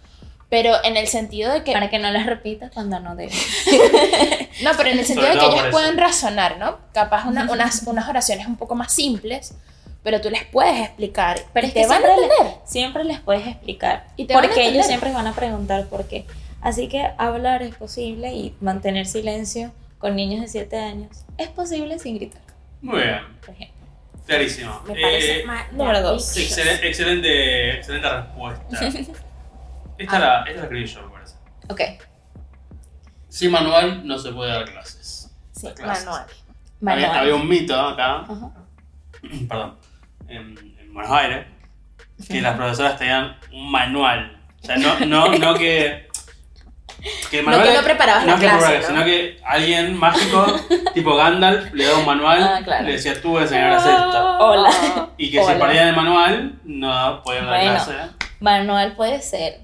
Pero 0.48 0.72
en 0.82 0.96
el 0.96 1.08
sentido 1.08 1.52
de 1.52 1.62
que 1.62 1.72
Para 1.72 1.90
que 1.90 1.98
no 1.98 2.10
las 2.10 2.24
repitas 2.24 2.70
cuando 2.72 3.00
no 3.00 3.16
deben. 3.16 3.36
No, 4.62 4.70
pero 4.78 4.88
en 4.88 4.98
el 4.98 5.04
sentido 5.04 5.28
de 5.28 5.38
que 5.38 5.44
ellos 5.46 5.66
pueden 5.70 5.98
razonar, 5.98 6.56
¿no? 6.58 6.78
Capaz 6.94 7.26
una- 7.26 7.50
unas, 7.52 7.82
unas 7.86 8.08
oraciones 8.08 8.46
un 8.46 8.56
poco 8.56 8.74
más 8.74 8.92
simples, 8.92 9.52
pero 10.02 10.20
tú 10.22 10.30
les 10.30 10.44
puedes 10.46 10.78
explicar. 10.80 11.38
Pero 11.52 11.66
y 11.66 11.68
es 11.68 11.74
te 11.74 11.80
que 11.82 11.86
van 11.86 12.02
a 12.02 12.06
siempre, 12.06 12.16
le- 12.26 12.34
entender. 12.34 12.54
siempre 12.64 13.04
les 13.04 13.20
puedes 13.20 13.46
explicar. 13.46 14.06
Y 14.16 14.24
te 14.24 14.34
van 14.34 14.44
a 14.44 14.46
porque 14.48 14.66
ellos 14.68 14.86
siempre 14.86 15.12
van 15.12 15.26
a 15.26 15.34
preguntar 15.34 15.84
por 15.88 16.06
qué. 16.08 16.24
Así 16.62 16.88
que 16.88 17.06
hablar 17.18 17.62
es 17.62 17.74
posible 17.74 18.32
y 18.32 18.54
mantener 18.62 19.04
silencio 19.06 19.70
con 19.98 20.16
niños 20.16 20.40
de 20.40 20.48
7 20.48 20.78
años 20.78 21.24
es 21.36 21.48
posible 21.48 21.98
sin 21.98 22.14
gritar, 22.16 22.40
Muy 22.80 23.02
bien. 23.02 23.18
por 23.44 23.50
ejemplo. 23.54 23.73
Clarísimo. 24.26 24.80
Me 24.86 24.94
parece 25.00 25.40
Eh, 25.40 25.46
número 25.72 26.00
dos. 26.02 26.36
excelente, 26.36 26.88
excelente, 26.88 27.74
excelente 27.76 28.08
respuesta. 28.08 28.78
Esta, 29.98 30.18
la, 30.18 30.42
esta 30.42 30.52
la 30.56 30.62
escribí 30.62 30.86
yo, 30.86 31.02
me 31.06 31.12
parece. 31.12 31.34
Ok. 31.68 31.80
Sin 33.28 33.50
manual 33.52 34.06
no 34.06 34.18
se 34.18 34.32
puede 34.32 34.50
dar 34.50 34.64
clases. 34.70 35.30
Sí, 35.52 35.68
clases. 35.74 36.04
manual. 36.06 36.26
Había, 36.86 37.06
Manual. 37.06 37.18
había 37.18 37.34
un 37.36 37.48
mito 37.48 37.80
acá, 37.80 38.16
Ajá. 38.22 38.50
perdón, 39.48 39.78
en, 40.28 40.76
en 40.80 40.92
Buenos 40.94 41.12
Aires, 41.12 41.46
que 42.28 42.40
las 42.42 42.56
profesoras 42.56 42.98
tenían 42.98 43.36
un 43.52 43.70
manual. 43.70 44.40
O 44.62 44.66
sea, 44.66 44.76
no, 44.76 44.98
no, 45.06 45.28
no 45.38 45.54
que. 45.54 46.03
Que 47.30 47.38
el 47.40 47.44
No 47.46 47.62
que 47.62 47.72
no 47.74 47.82
preparabas 47.82 48.24
no 48.24 48.32
la 48.32 48.34
que 48.34 48.40
clase, 48.40 48.56
preparabas, 48.58 48.82
¿no? 48.90 48.94
sino 48.96 49.04
que 49.04 49.40
alguien 49.44 49.96
mágico, 49.98 50.46
tipo 50.94 51.16
Gandalf, 51.16 51.72
le 51.74 51.84
daba 51.84 51.98
un 51.98 52.06
manual, 52.06 52.42
Ah, 52.42 52.60
claro. 52.64 52.84
le 52.86 52.92
decía 52.92 53.20
tú 53.20 53.38
enseñarás 53.38 53.84
esto. 53.86 54.38
Hola. 54.38 54.70
Y 55.18 55.30
que 55.30 55.38
si 55.38 55.44
Hola. 55.44 55.58
perdían 55.58 55.88
el 55.88 55.96
manual, 55.96 56.58
no 56.64 57.22
podían 57.22 57.46
dar 57.46 57.54
Bueno. 57.56 57.70
clase. 57.72 57.92
Manual 58.40 58.92
puede 58.96 59.20
ser 59.22 59.60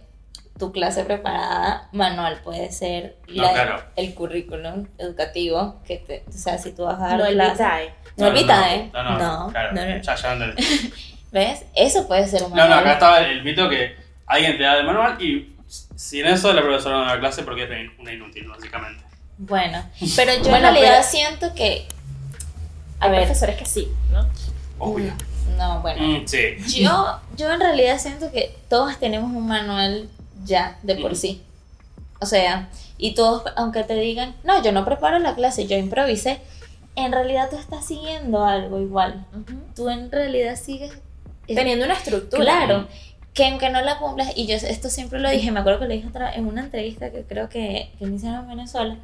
tu 0.58 0.72
clase 0.72 1.04
preparada, 1.04 1.88
manual 1.92 2.40
puede 2.44 2.70
ser 2.70 3.16
No, 3.28 3.42
la- 3.44 3.52
claro. 3.52 3.82
el 3.96 4.14
currículum 4.14 4.86
educativo, 4.98 5.80
que 5.86 5.96
te, 5.96 6.24
o 6.28 6.32
sea, 6.32 6.58
si 6.58 6.72
tú 6.72 6.84
vas 6.84 7.00
a 7.00 7.08
dar 7.08 7.18
No 7.18 7.24
el 7.26 7.34
clase- 7.34 7.52
vitae. 7.52 7.94
No 8.18 8.26
el 8.26 8.32
vitae. 8.34 8.90
No, 8.92 9.02
no, 9.02 9.10
No, 9.18 9.48
claro, 9.52 9.72
no, 9.72 9.80
no. 9.86 10.02
Ya, 10.02 10.14
ya. 10.14 10.54
¿Ves? 11.32 11.64
Eso 11.74 12.06
puede 12.06 12.26
ser 12.26 12.42
un 12.42 12.50
No, 12.50 12.56
no, 12.56 12.62
manual. 12.62 12.78
acá 12.80 12.92
estaba 12.92 13.20
el 13.20 13.42
mito 13.44 13.68
que 13.70 13.96
alguien 14.26 14.56
te 14.58 14.64
da 14.64 14.78
el 14.78 14.84
manual 14.86 15.16
y 15.22 15.54
Sin 15.96 16.26
eso, 16.26 16.52
la 16.52 16.62
profesora 16.62 16.96
no 16.98 17.04
da 17.06 17.20
clase 17.20 17.42
porque 17.42 17.62
es 17.64 17.90
una 17.98 18.12
inútil, 18.12 18.48
básicamente. 18.48 19.04
Bueno, 19.38 19.82
pero 20.16 20.32
yo 20.42 20.54
en 20.56 20.62
realidad 20.62 20.96
pero- 20.98 21.02
siento 21.08 21.54
que. 21.54 21.86
A 22.98 23.06
Hay 23.06 23.10
ver, 23.12 23.20
profesores 23.22 23.56
que 23.56 23.64
sí, 23.66 23.88
¿no? 24.12 24.26
Obvio. 24.78 25.12
no, 25.56 25.80
bueno. 25.80 26.02
Mm, 26.20 26.26
sí. 26.26 26.56
Yo, 26.82 27.18
yo 27.36 27.50
en 27.52 27.60
realidad 27.60 27.98
siento 27.98 28.30
que 28.30 28.54
todos 28.68 28.98
tenemos 28.98 29.30
un 29.34 29.46
manual 29.46 30.08
ya 30.44 30.76
de 30.82 30.96
por 30.96 31.12
Mm. 31.12 31.16
sí. 31.16 31.42
O 32.20 32.26
sea, 32.26 32.68
y 32.98 33.14
todos, 33.14 33.44
aunque 33.56 33.82
te 33.84 33.94
digan, 33.94 34.34
no, 34.44 34.62
yo 34.62 34.72
no 34.72 34.84
preparo 34.84 35.18
la 35.18 35.34
clase, 35.34 35.66
yo 35.66 35.76
improvisé, 35.78 36.40
en 36.96 37.12
realidad 37.12 37.48
tú 37.48 37.56
estás 37.56 37.86
siguiendo 37.86 38.44
algo 38.44 38.78
igual. 38.80 39.24
Tú 39.74 39.88
en 39.88 40.10
realidad 40.10 40.56
sigues 40.56 40.92
Teniendo 41.46 41.84
una 41.84 41.94
estructura. 41.94 42.42
Claro, 42.44 42.86
que 43.34 43.46
aunque 43.46 43.70
no 43.70 43.80
la 43.80 43.98
cumplas, 43.98 44.32
y 44.36 44.46
yo 44.46 44.56
esto 44.56 44.90
siempre 44.90 45.20
lo 45.20 45.30
dije, 45.30 45.52
me 45.52 45.60
acuerdo 45.60 45.80
que 45.80 45.86
lo 45.86 45.94
dije 45.94 46.08
otra, 46.08 46.34
en 46.34 46.46
una 46.46 46.62
entrevista 46.62 47.10
que 47.10 47.22
creo 47.22 47.48
que, 47.48 47.92
que 47.98 48.06
me 48.06 48.16
hicieron 48.16 48.40
en 48.40 48.48
Venezuela, 48.48 48.96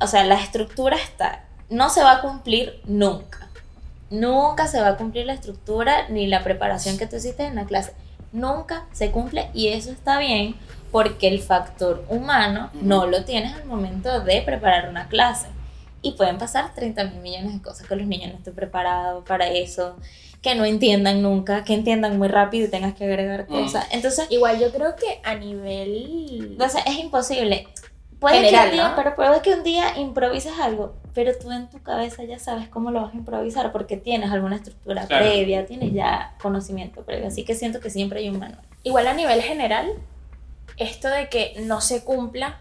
o 0.00 0.06
sea, 0.06 0.24
la 0.24 0.40
estructura 0.40 0.96
está, 0.96 1.44
no 1.68 1.90
se 1.90 2.02
va 2.02 2.16
a 2.16 2.20
cumplir 2.22 2.80
nunca. 2.84 3.48
Nunca 4.10 4.66
se 4.66 4.80
va 4.80 4.88
a 4.88 4.96
cumplir 4.96 5.26
la 5.26 5.34
estructura 5.34 6.08
ni 6.08 6.26
la 6.26 6.42
preparación 6.42 6.98
que 6.98 7.06
tú 7.06 7.16
hiciste 7.16 7.44
en 7.44 7.54
la 7.54 7.64
clase. 7.64 7.92
Nunca 8.32 8.86
se 8.92 9.10
cumple 9.10 9.50
y 9.54 9.68
eso 9.68 9.92
está 9.92 10.18
bien 10.18 10.56
porque 10.90 11.28
el 11.28 11.40
factor 11.40 12.04
humano 12.08 12.70
no 12.82 13.06
lo 13.06 13.24
tienes 13.24 13.54
al 13.54 13.66
momento 13.66 14.20
de 14.20 14.42
preparar 14.42 14.88
una 14.88 15.08
clase. 15.08 15.46
Y 16.02 16.12
pueden 16.12 16.38
pasar 16.38 16.74
30 16.74 17.04
mil 17.04 17.20
millones 17.20 17.52
de 17.52 17.62
cosas 17.62 17.86
que 17.86 17.94
los 17.94 18.06
niños 18.06 18.32
no 18.32 18.38
estén 18.38 18.54
preparados 18.54 19.24
para 19.24 19.48
eso, 19.48 19.96
que 20.42 20.54
no 20.54 20.64
entiendan 20.64 21.20
nunca, 21.22 21.64
que 21.64 21.74
entiendan 21.74 22.16
muy 22.18 22.28
rápido 22.28 22.66
y 22.66 22.70
tengas 22.70 22.94
que 22.94 23.04
agregar 23.04 23.44
Mm. 23.48 23.52
cosas. 23.52 23.86
Entonces, 23.90 24.26
Igual 24.30 24.58
yo 24.58 24.70
creo 24.72 24.96
que 24.96 25.20
a 25.22 25.34
nivel... 25.34 26.48
entonces 26.52 26.82
es 26.86 26.98
imposible. 26.98 27.66
Puede 28.18 28.36
General, 28.36 28.64
que 28.64 28.68
un 28.70 28.74
día, 28.76 28.88
¿no? 28.90 28.96
pero 28.96 29.16
puede 29.16 29.40
que 29.40 29.54
un 29.54 29.62
día 29.62 29.98
improvises 29.98 30.52
algo, 30.60 30.94
pero 31.14 31.32
tú 31.38 31.50
en 31.52 31.70
tu 31.70 31.82
cabeza 31.82 32.22
ya 32.24 32.38
sabes 32.38 32.68
cómo 32.68 32.90
lo 32.90 33.00
vas 33.02 33.14
a 33.14 33.16
improvisar 33.16 33.72
porque 33.72 33.96
tienes 33.96 34.30
alguna 34.30 34.56
estructura 34.56 35.06
Claro. 35.06 35.24
previa, 35.24 35.64
tienes 35.64 35.92
ya 35.94 36.34
conocimiento 36.42 37.02
previo. 37.02 37.28
Así 37.28 37.44
que 37.44 37.54
siento 37.54 37.80
que 37.80 37.88
siempre 37.88 38.20
hay 38.20 38.28
un 38.28 38.38
manual. 38.38 38.60
Igual 38.82 39.06
a 39.06 39.14
nivel 39.14 39.40
general, 39.42 39.90
esto 40.76 41.08
de 41.08 41.28
que 41.28 41.54
no 41.64 41.80
se 41.80 42.04
cumpla... 42.04 42.60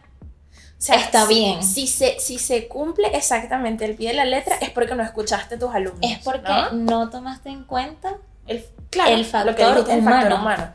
O 0.80 0.82
sea, 0.82 0.96
Está 0.96 1.26
si- 1.28 1.34
bien. 1.34 1.62
Si 1.62 1.88
se, 1.88 2.20
si 2.20 2.40
se 2.40 2.70
cumple 2.70 3.10
exactamente 3.16 3.84
el 3.84 3.96
pie 3.96 4.10
de 4.10 4.16
la 4.16 4.24
letra, 4.26 4.56
es 4.62 4.70
porque 4.70 4.96
no 4.96 5.04
escuchaste 5.04 5.56
a 5.56 5.60
tus 5.60 5.76
alumnos. 5.76 6.00
Es 6.02 6.20
porque 6.20 6.50
¿no? 6.50 6.72
no, 6.72 7.10
tomaste 7.10 7.50
en 7.50 7.66
cuenta 7.66 8.16
El, 8.48 8.66
claro, 8.90 9.12
el 9.12 9.20
lo 9.20 9.26
que 9.26 9.30
factor 9.32 9.56
dijiste, 9.76 9.94
el 9.94 10.04
factor 10.04 10.32
humano. 10.34 10.42
humano. 10.42 10.74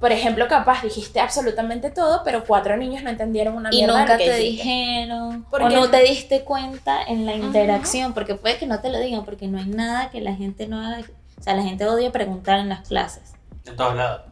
Por 0.00 0.12
ejemplo, 0.12 0.46
capaz 0.48 0.82
dijiste 0.82 1.20
absolutamente 1.20 1.90
todo, 1.90 2.22
pero 2.24 2.44
cuatro 2.44 2.76
niños 2.76 3.02
no 3.04 3.08
entendieron 3.08 3.54
una 3.56 3.70
y 3.72 3.76
mierda 3.78 3.94
de 3.94 4.00
nunca 4.00 4.12
lo 4.14 4.18
que 4.18 4.24
te 4.26 4.36
dijiste. 4.36 4.64
dijeron 4.68 5.44
¿Por 5.44 5.62
o 5.62 5.68
qué? 5.68 5.74
no 5.76 5.88
te 5.90 6.02
diste 6.02 6.42
cuenta 6.42 7.02
en 7.04 7.24
la 7.24 7.34
interacción, 7.34 8.12
porque 8.14 8.34
puede 8.34 8.58
que 8.58 8.66
no 8.66 8.80
te 8.80 8.90
lo 8.90 8.98
digan, 8.98 9.24
porque 9.24 9.46
no 9.46 9.58
hay 9.58 9.66
nada 9.66 10.10
que 10.10 10.20
la 10.20 10.34
gente 10.34 10.66
no 10.66 10.80
haga. 10.84 10.98
O 11.38 11.42
sea, 11.42 11.54
la 11.54 11.62
gente 11.62 11.86
odia 11.86 12.10
preguntar 12.12 12.58
en 12.58 12.68
las 12.68 12.86
clases. 12.86 13.32
En 13.64 13.76
todos 13.76 13.94
lados. 13.94 14.22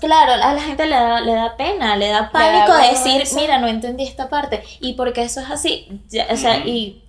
Claro, 0.00 0.32
a 0.32 0.52
la 0.54 0.60
gente 0.60 0.84
le 0.86 0.94
da, 0.94 1.20
le 1.20 1.32
da 1.32 1.56
pena, 1.56 1.96
le 1.96 2.08
da 2.08 2.30
pánico 2.30 2.72
da 2.72 2.90
decir, 2.90 3.22
mira, 3.34 3.58
no 3.58 3.66
entendí 3.66 4.04
esta 4.04 4.28
parte. 4.28 4.62
Y 4.80 4.92
porque 4.94 5.22
eso 5.22 5.40
es 5.40 5.50
así. 5.50 6.00
Ya, 6.10 6.26
o 6.30 6.36
sea, 6.36 6.58
y 6.66 7.02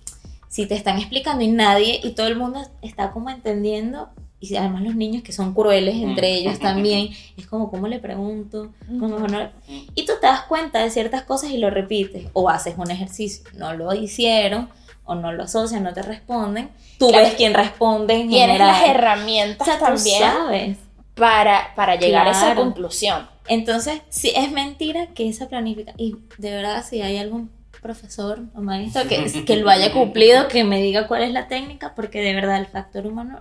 si 0.48 0.66
te 0.66 0.74
están 0.74 0.98
explicando 0.98 1.42
y 1.44 1.48
nadie, 1.48 2.00
y 2.02 2.10
todo 2.12 2.26
el 2.28 2.36
mundo 2.36 2.60
está 2.80 3.10
como 3.10 3.28
entendiendo, 3.30 4.08
y 4.40 4.56
además 4.56 4.82
los 4.82 4.94
niños 4.96 5.22
que 5.22 5.32
son 5.32 5.54
crueles 5.54 5.96
entre 5.96 6.32
ellos 6.32 6.58
también, 6.58 7.10
es 7.36 7.46
como, 7.46 7.70
¿cómo 7.70 7.88
le 7.88 7.98
pregunto? 7.98 8.72
¿Cómo 8.86 9.08
mejor 9.16 9.30
no 9.30 9.38
le-. 9.38 9.50
Y 9.94 10.04
tú 10.06 10.12
te 10.20 10.26
das 10.26 10.42
cuenta 10.42 10.80
de 10.80 10.90
ciertas 10.90 11.22
cosas 11.24 11.50
y 11.50 11.58
lo 11.58 11.70
repites, 11.70 12.26
o 12.32 12.48
haces 12.48 12.74
un 12.78 12.90
ejercicio, 12.90 13.44
no 13.54 13.74
lo 13.74 13.92
hicieron, 13.94 14.68
o 15.04 15.14
no 15.14 15.32
lo 15.32 15.44
asocian, 15.44 15.82
no 15.82 15.92
te 15.92 16.02
responden. 16.02 16.70
Tú 16.98 17.08
Claro. 17.08 17.24
ves 17.24 17.34
quién 17.34 17.52
responde 17.54 18.14
en 18.14 18.28
Tienes 18.30 18.46
general. 18.56 18.68
las 18.68 18.82
O 18.82 18.90
herramientas 18.90 19.68
tú 19.78 19.84
también 19.84 20.20
sabes. 20.20 20.78
Para, 21.14 21.74
para 21.74 21.96
llegar 21.96 22.26
a 22.28 22.30
esa 22.32 22.54
conclusión. 22.54 23.28
Entonces, 23.48 24.00
sí, 24.08 24.32
es 24.34 24.50
mentira 24.52 25.08
que 25.08 25.28
esa 25.28 25.48
planifica. 25.48 25.92
Y 25.96 26.16
de 26.38 26.50
verdad, 26.52 26.84
si 26.88 27.02
hay 27.02 27.18
algún 27.18 27.50
profesor 27.80 28.40
o 28.54 28.60
maestro 28.60 29.08
que, 29.08 29.44
que 29.46 29.56
lo 29.56 29.68
haya 29.68 29.92
cumplido, 29.92 30.48
que 30.48 30.64
me 30.64 30.80
diga 30.80 31.08
cuál 31.08 31.22
es 31.22 31.32
la 31.32 31.48
técnica, 31.48 31.94
porque 31.94 32.20
de 32.20 32.34
verdad 32.34 32.58
el 32.58 32.66
factor 32.66 33.06
humano 33.06 33.40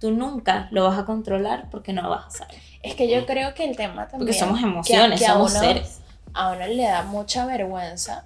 tú 0.00 0.10
nunca 0.10 0.68
lo 0.72 0.84
vas 0.84 0.98
a 0.98 1.04
controlar 1.06 1.70
porque 1.70 1.92
no 1.92 2.02
lo 2.02 2.10
vas 2.10 2.26
a 2.26 2.30
saber. 2.30 2.56
Es 2.82 2.94
que 2.96 3.08
yo 3.08 3.24
creo 3.26 3.54
que 3.54 3.64
el 3.64 3.76
tema 3.76 4.08
también. 4.08 4.18
Porque 4.18 4.32
somos 4.34 4.58
que 4.58 4.64
a- 4.64 4.68
emociones, 4.68 5.20
que 5.20 5.26
a 5.26 5.32
somos 5.32 5.52
uno- 5.52 5.60
seres. 5.60 6.00
A 6.34 6.50
uno 6.52 6.66
le 6.66 6.82
da 6.82 7.02
mucha 7.04 7.46
vergüenza. 7.46 8.24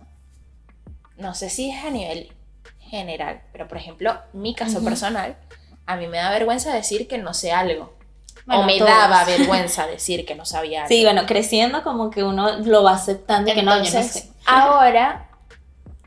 No 1.16 1.34
sé 1.34 1.48
si 1.50 1.70
es 1.70 1.84
a 1.84 1.90
nivel 1.90 2.32
general, 2.80 3.42
pero 3.52 3.68
por 3.68 3.76
ejemplo, 3.78 4.18
mi 4.32 4.54
caso 4.54 4.82
personal, 4.82 5.36
a 5.86 5.96
mí 5.96 6.06
me 6.08 6.16
da 6.16 6.30
vergüenza 6.30 6.74
decir 6.74 7.06
que 7.06 7.18
no 7.18 7.34
sé 7.34 7.52
algo. 7.52 7.94
Bueno, 8.50 8.62
o 8.62 8.66
me 8.66 8.78
todos. 8.78 8.90
daba 8.90 9.24
vergüenza 9.24 9.86
decir 9.86 10.24
que 10.26 10.34
no 10.34 10.44
sabía 10.44 10.80
algo. 10.80 10.88
Sí, 10.88 11.04
bueno, 11.04 11.24
creciendo 11.26 11.82
como 11.82 12.10
que 12.10 12.22
uno 12.24 12.58
lo 12.58 12.82
va 12.82 12.92
aceptando 12.94 13.50
y 13.50 13.54
que 13.54 13.62
no, 13.62 13.72
yo 13.72 13.78
no 13.78 13.84
Entonces, 13.86 14.12
sé. 14.12 14.30
ahora, 14.46 15.28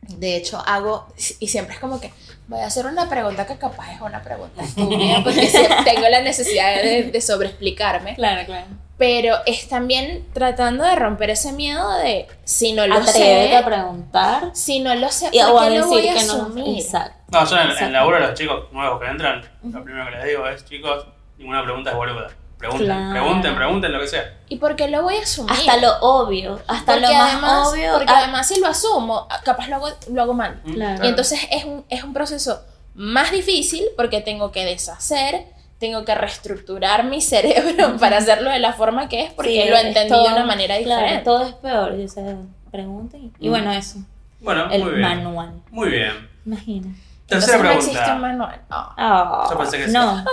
de 0.02 0.36
hecho, 0.36 0.62
hago, 0.66 1.08
y 1.40 1.48
siempre 1.48 1.76
es 1.76 1.80
como 1.80 2.00
que 2.02 2.12
voy 2.48 2.60
a 2.60 2.66
hacer 2.68 2.86
una 2.86 3.08
pregunta 3.10 3.48
que 3.48 3.58
capaz 3.58 3.94
es 3.94 4.02
una 4.02 4.22
pregunta 4.22 4.62
estúpida, 4.64 5.22
porque 5.24 5.48
tengo 5.86 6.08
la 6.10 6.22
necesidad 6.22 6.82
de, 6.82 7.04
de 7.04 7.22
sobreexplicarme, 7.22 8.16
Claro, 8.16 8.46
claro. 8.46 8.66
pero 8.98 9.38
es 9.46 9.70
también 9.70 10.26
tratando 10.34 10.84
de 10.84 10.96
romper 10.96 11.30
ese 11.30 11.54
miedo 11.54 11.98
de 12.00 12.28
si 12.44 12.74
no 12.74 12.86
lo 12.86 12.96
Atrévete 12.96 13.48
sé, 13.50 13.56
a 13.56 13.66
preguntar 13.66 14.52
si 14.54 14.82
no 14.82 14.94
lo 14.96 15.10
sé, 15.10 15.30
y, 15.32 15.40
¿por 15.40 15.50
o 15.52 15.60
a 15.60 15.64
qué 15.64 15.70
lo 15.70 15.76
decir 15.88 15.88
voy 15.88 16.08
a 16.10 16.14
que 16.16 16.24
no. 16.26 16.34
asumir? 16.34 16.80
Exacto. 16.82 17.16
No, 17.32 17.46
yo 17.50 17.56
en, 17.56 17.62
en 17.64 17.70
Exacto. 17.72 17.94
laburo 17.94 18.18
a 18.18 18.20
los 18.20 18.34
chicos 18.34 18.72
nuevos 18.74 19.00
que 19.02 19.08
entran, 19.08 19.42
lo 19.64 19.84
primero 19.84 20.06
que 20.06 20.12
les 20.18 20.26
digo 20.26 20.48
es, 20.48 20.66
chicos, 20.66 21.08
ninguna 21.44 21.64
pregunta 21.64 21.92
es 21.92 21.96
boluda. 21.96 22.28
Pregunten, 22.58 22.86
Claro. 22.88 23.12
pregunten, 23.12 23.56
pregunten 23.56 23.92
lo 23.92 24.00
que 24.00 24.08
sea. 24.08 24.38
¿Y 24.48 24.56
por 24.56 24.76
qué 24.78 24.88
lo 24.88 25.04
voy 25.04 25.16
a 25.18 25.22
asumir? 25.24 25.52
Hasta 25.52 25.78
lo 25.78 25.98
obvio, 26.00 26.62
hasta 26.68 26.94
porque 26.94 27.08
lo 27.08 27.14
más 27.14 27.34
además, 27.34 27.68
obvio. 27.68 27.92
porque 27.94 28.12
ah, 28.14 28.20
además 28.20 28.48
si 28.48 28.60
lo 28.62 28.68
asumo, 28.68 29.28
capaz 29.44 29.68
lo 29.68 29.76
hago, 29.76 29.90
lo 30.12 30.22
hago 30.22 30.34
mal. 30.34 30.62
Claro. 30.74 31.04
Y 31.04 31.08
entonces 31.10 31.42
es 31.52 31.66
un, 31.66 31.84
es 31.90 32.04
un 32.06 32.14
proceso 32.14 32.62
más 32.96 33.32
difícil 33.32 33.84
porque 33.98 34.22
tengo 34.22 34.52
que 34.54 34.64
deshacer, 34.64 35.46
tengo 35.78 36.06
que 36.06 36.16
reestructurar 36.16 37.04
mi 37.04 37.20
cerebro 37.20 37.98
para 38.00 38.18
hacerlo 38.18 38.50
de 38.50 38.60
la 38.60 38.72
forma 38.72 39.10
que 39.10 39.24
es 39.24 39.34
porque 39.34 39.64
sí, 39.64 39.70
lo 39.70 39.76
entendí 39.76 40.10
todo- 40.10 40.28
de 40.30 40.34
una 40.34 40.46
manera 40.46 40.78
claro, 40.78 41.02
diferente. 41.02 41.26
todo 41.26 41.44
es 41.46 41.54
peor, 41.56 41.92
o 41.92 42.08
sea, 42.08 42.36
pregunten. 42.72 43.34
Y 43.40 43.48
Mm. 43.50 43.52
bueno, 43.52 43.72
eso, 43.74 43.98
Bueno, 44.40 44.70
el 44.72 44.84
muy 44.84 44.92
bien. 44.94 45.02
manual. 45.02 45.52
Muy 45.70 45.90
bien. 45.90 46.30
Imagina. 46.46 46.96
Tercera 47.28 47.58
Entonces 47.58 47.62
no 47.64 47.72
existe 47.72 47.98
un 48.00 48.04
pregunta. 48.06 48.28
manual. 48.28 48.62
Ah. 48.70 48.94
Ah, 48.98 49.48
Yo 49.50 49.58
pensé 49.58 49.78
que 49.78 49.88
sí. 49.88 49.94
no. 49.94 50.24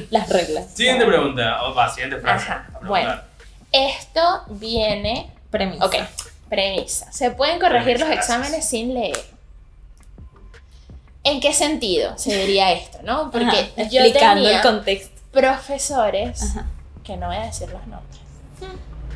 Las 0.10 0.28
reglas. 0.28 0.66
Siguiente 0.72 1.04
pregunta. 1.06 1.62
O 1.64 1.74
va, 1.74 1.88
siguiente 1.88 2.18
frase. 2.18 2.52
Bueno. 2.82 3.14
Esto 3.72 4.42
viene. 4.48 5.30
Premisa. 5.50 5.84
Ok, 5.86 5.96
premisa. 6.48 7.10
Se 7.12 7.32
pueden 7.32 7.58
corregir 7.58 7.96
Premisa, 7.96 8.04
los 8.06 8.14
gracias. 8.14 8.36
exámenes 8.38 8.68
sin 8.68 8.94
leer. 8.94 9.18
¿En 11.24 11.40
qué 11.40 11.52
sentido 11.52 12.16
se 12.16 12.34
diría 12.36 12.72
esto, 12.72 12.98
no? 13.02 13.30
Porque 13.30 13.44
Ajá, 13.76 13.88
yo 13.90 14.00
explicando 14.00 14.42
tenía 14.42 14.56
el 14.58 14.62
contexto. 14.62 15.20
profesores, 15.32 16.42
Ajá. 16.56 16.66
que 17.04 17.16
no 17.16 17.26
voy 17.26 17.36
a 17.36 17.42
decir 17.46 17.68
los 17.70 17.86
nombres, 17.86 18.20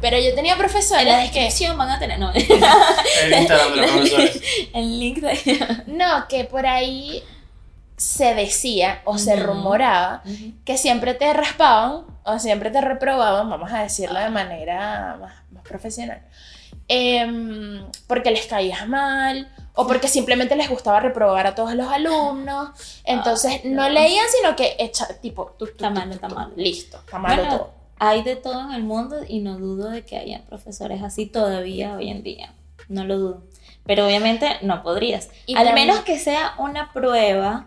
pero 0.05 0.19
yo 0.19 0.35
tenía 0.35 0.53
En 0.53 0.59
la 0.59 0.63
profesores 0.67 1.07
que, 1.31 1.41
descripción 1.41 1.79
van 1.79 1.89
a 1.89 1.99
tener 1.99 2.19
no, 2.19 2.31
El 3.23 3.33
Instagram 3.33 3.71
de 3.73 3.77
los 3.81 3.91
profesores. 3.91 4.43
el 4.75 5.01
link 5.01 5.19
de. 5.21 5.83
no, 5.87 6.29
que 6.29 6.45
por 6.45 6.67
ahí 6.67 7.23
se 7.97 8.35
decía 8.35 9.01
o 9.07 9.17
se 9.17 9.35
Ujú. 9.37 9.45
rumoraba 9.45 10.23
que 10.67 10.77
siempre 10.77 11.15
te 11.15 11.33
raspaban 11.33 12.05
o 12.25 12.39
siempre 12.39 12.71
te 12.71 12.83
reprobaban, 12.83 13.49
vamos 13.49 13.73
a 13.73 13.83
decirlo 13.83 14.21
de 14.21 14.29
manera 14.29 15.17
más, 15.19 15.33
más 15.53 15.63
profesional, 15.63 16.21
em, 16.89 17.83
porque 18.07 18.31
les 18.31 18.45
caías 18.47 18.87
mal 18.87 19.49
o 19.75 19.87
porque 19.87 20.09
simplemente 20.09 20.55
les 20.55 20.69
gustaba 20.69 21.01
reprobar 21.01 21.47
a 21.47 21.55
todos 21.55 21.75
los 21.75 21.89
alumnos. 21.91 22.69
Entonces 23.05 23.61
Ay, 23.65 23.71
no 23.71 23.89
leían, 23.89 24.27
sino 24.37 24.55
que 24.55 24.77
echa, 24.79 25.07
tipo, 25.23 25.55
tu, 25.59 25.65
tu, 25.67 25.73
Está 25.73 25.89
tu, 25.89 25.95
malo, 25.95 26.11
tu, 26.11 26.15
está 26.17 26.29
tu, 26.29 26.35
malo. 26.35 26.53
listo, 26.57 26.99
está 26.99 27.19
malo 27.19 27.43
Bueno, 27.43 27.57
todo. 27.59 27.84
Hay 28.09 28.23
de 28.23 28.37
todo 28.37 28.61
en 28.69 28.73
el 28.73 28.83
mundo 28.85 29.17
y 29.29 29.41
no 29.41 29.59
dudo 29.59 29.91
de 29.91 30.05
que 30.05 30.17
haya 30.17 30.43
profesores 30.47 31.03
así 31.03 31.27
todavía 31.27 31.95
hoy 31.95 32.11
en 32.11 32.23
día. 32.23 32.53
No 32.89 33.05
lo 33.05 33.19
dudo. 33.19 33.43
Pero 33.87 34.07
obviamente 34.07 34.47
no 34.63 34.83
podrías. 34.83 35.29
Y 35.47 35.57
Al 35.57 35.67
también- 35.67 35.89
menos 35.89 36.05
que 36.05 36.19
sea 36.19 36.55
una 36.59 36.93
prueba 36.93 37.67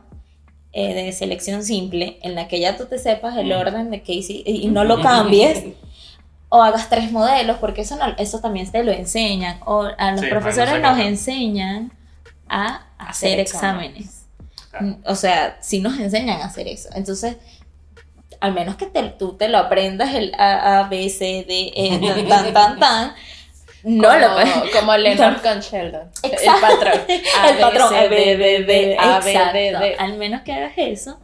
eh, 0.73 0.93
de 0.93 1.11
selección 1.11 1.63
simple 1.63 2.19
en 2.21 2.35
la 2.35 2.47
que 2.47 2.59
ya 2.59 2.77
tú 2.77 2.85
te 2.85 2.99
sepas 2.99 3.35
el 3.37 3.47
Mm. 3.47 3.51
orden 3.59 3.89
de 3.89 4.03
que 4.03 4.13
hiciste 4.13 4.51
y 4.51 4.67
no 4.67 4.83
lo 4.83 5.01
cambies. 5.01 5.63
o 6.49 6.61
hagas 6.61 6.89
tres 6.89 7.11
modelos, 7.11 7.57
porque 7.57 7.81
eso, 7.81 7.95
no, 7.97 8.05
eso 8.17 8.39
también 8.41 8.69
te 8.71 8.83
lo 8.83 8.91
enseñan. 8.91 9.59
O 9.65 9.87
a 9.97 10.11
los 10.11 10.21
Sí, 10.21 10.27
profesores 10.27 10.79
nos 10.81 10.97
se 10.97 11.07
enseñan 11.07 11.91
a 12.47 12.85
hacer 12.99 13.07
Hacer 13.09 13.39
exámenes. 13.39 14.25
Claro. 14.69 14.97
O 15.05 15.15
sea, 15.15 15.57
sí 15.61 15.79
nos 15.79 15.97
enseñan 15.99 16.41
a 16.41 16.45
hacer 16.45 16.67
eso. 16.67 16.89
Entonces, 16.93 17.37
al 18.39 18.53
menos 18.53 18.75
que 18.75 18.85
te- 18.87 19.09
tú 19.09 19.33
te 19.33 19.47
lo 19.47 19.57
aprendas 19.57 20.13
el 20.13 20.33
A, 20.37 20.79
A, 20.79 20.83
B, 20.89 21.09
C, 21.09 21.45
D, 21.47 21.71
E, 21.75 22.25
tan, 22.29 22.53
tan, 22.53 22.79
tan, 22.79 23.15
no 23.83 24.07
como, 24.09 24.19
lo 24.19 24.33
puedes. 24.33 24.75
Como 24.75 24.97
Leonard 24.97 25.41
con 25.41 25.59
Sheldon. 25.59 26.09
Exacto. 26.23 26.27
El 26.43 26.61
patrón. 26.61 26.93
A, 27.39 27.49
el 27.49 27.55
B, 27.55 27.61
patrón 27.61 27.89
C, 27.89 27.95
A, 27.95 28.07
B, 29.19 29.37
A. 29.37 29.51
D, 29.53 29.59
D. 29.79 29.95
Al 29.97 30.17
menos 30.17 30.41
que 30.41 30.51
hagas 30.53 30.73
eso, 30.77 31.19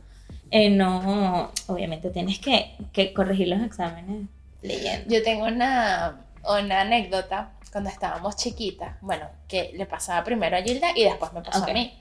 eh, 0.51 0.69
no, 0.69 1.51
obviamente 1.67 2.09
tienes 2.11 2.39
que, 2.39 2.75
que 2.93 3.13
corregir 3.13 3.47
los 3.47 3.61
exámenes 3.61 4.27
leyendo. 4.61 5.13
Yo 5.13 5.23
tengo 5.23 5.45
una, 5.45 6.21
una 6.47 6.81
anécdota 6.81 7.51
cuando 7.71 7.89
estábamos 7.89 8.35
chiquitas, 8.35 8.95
bueno, 9.01 9.27
que 9.47 9.71
le 9.73 9.85
pasaba 9.87 10.23
primero 10.23 10.55
a 10.55 10.61
Gilda 10.61 10.89
y 10.95 11.03
después 11.05 11.33
me 11.33 11.41
pasó 11.41 11.63
a 11.63 11.73
mí. 11.73 11.91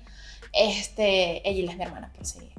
Este, 0.53 1.49
ella 1.49 1.71
es 1.71 1.77
mi 1.79 1.83
hermana, 1.85 2.13
por 2.15 2.27
si 2.27 2.52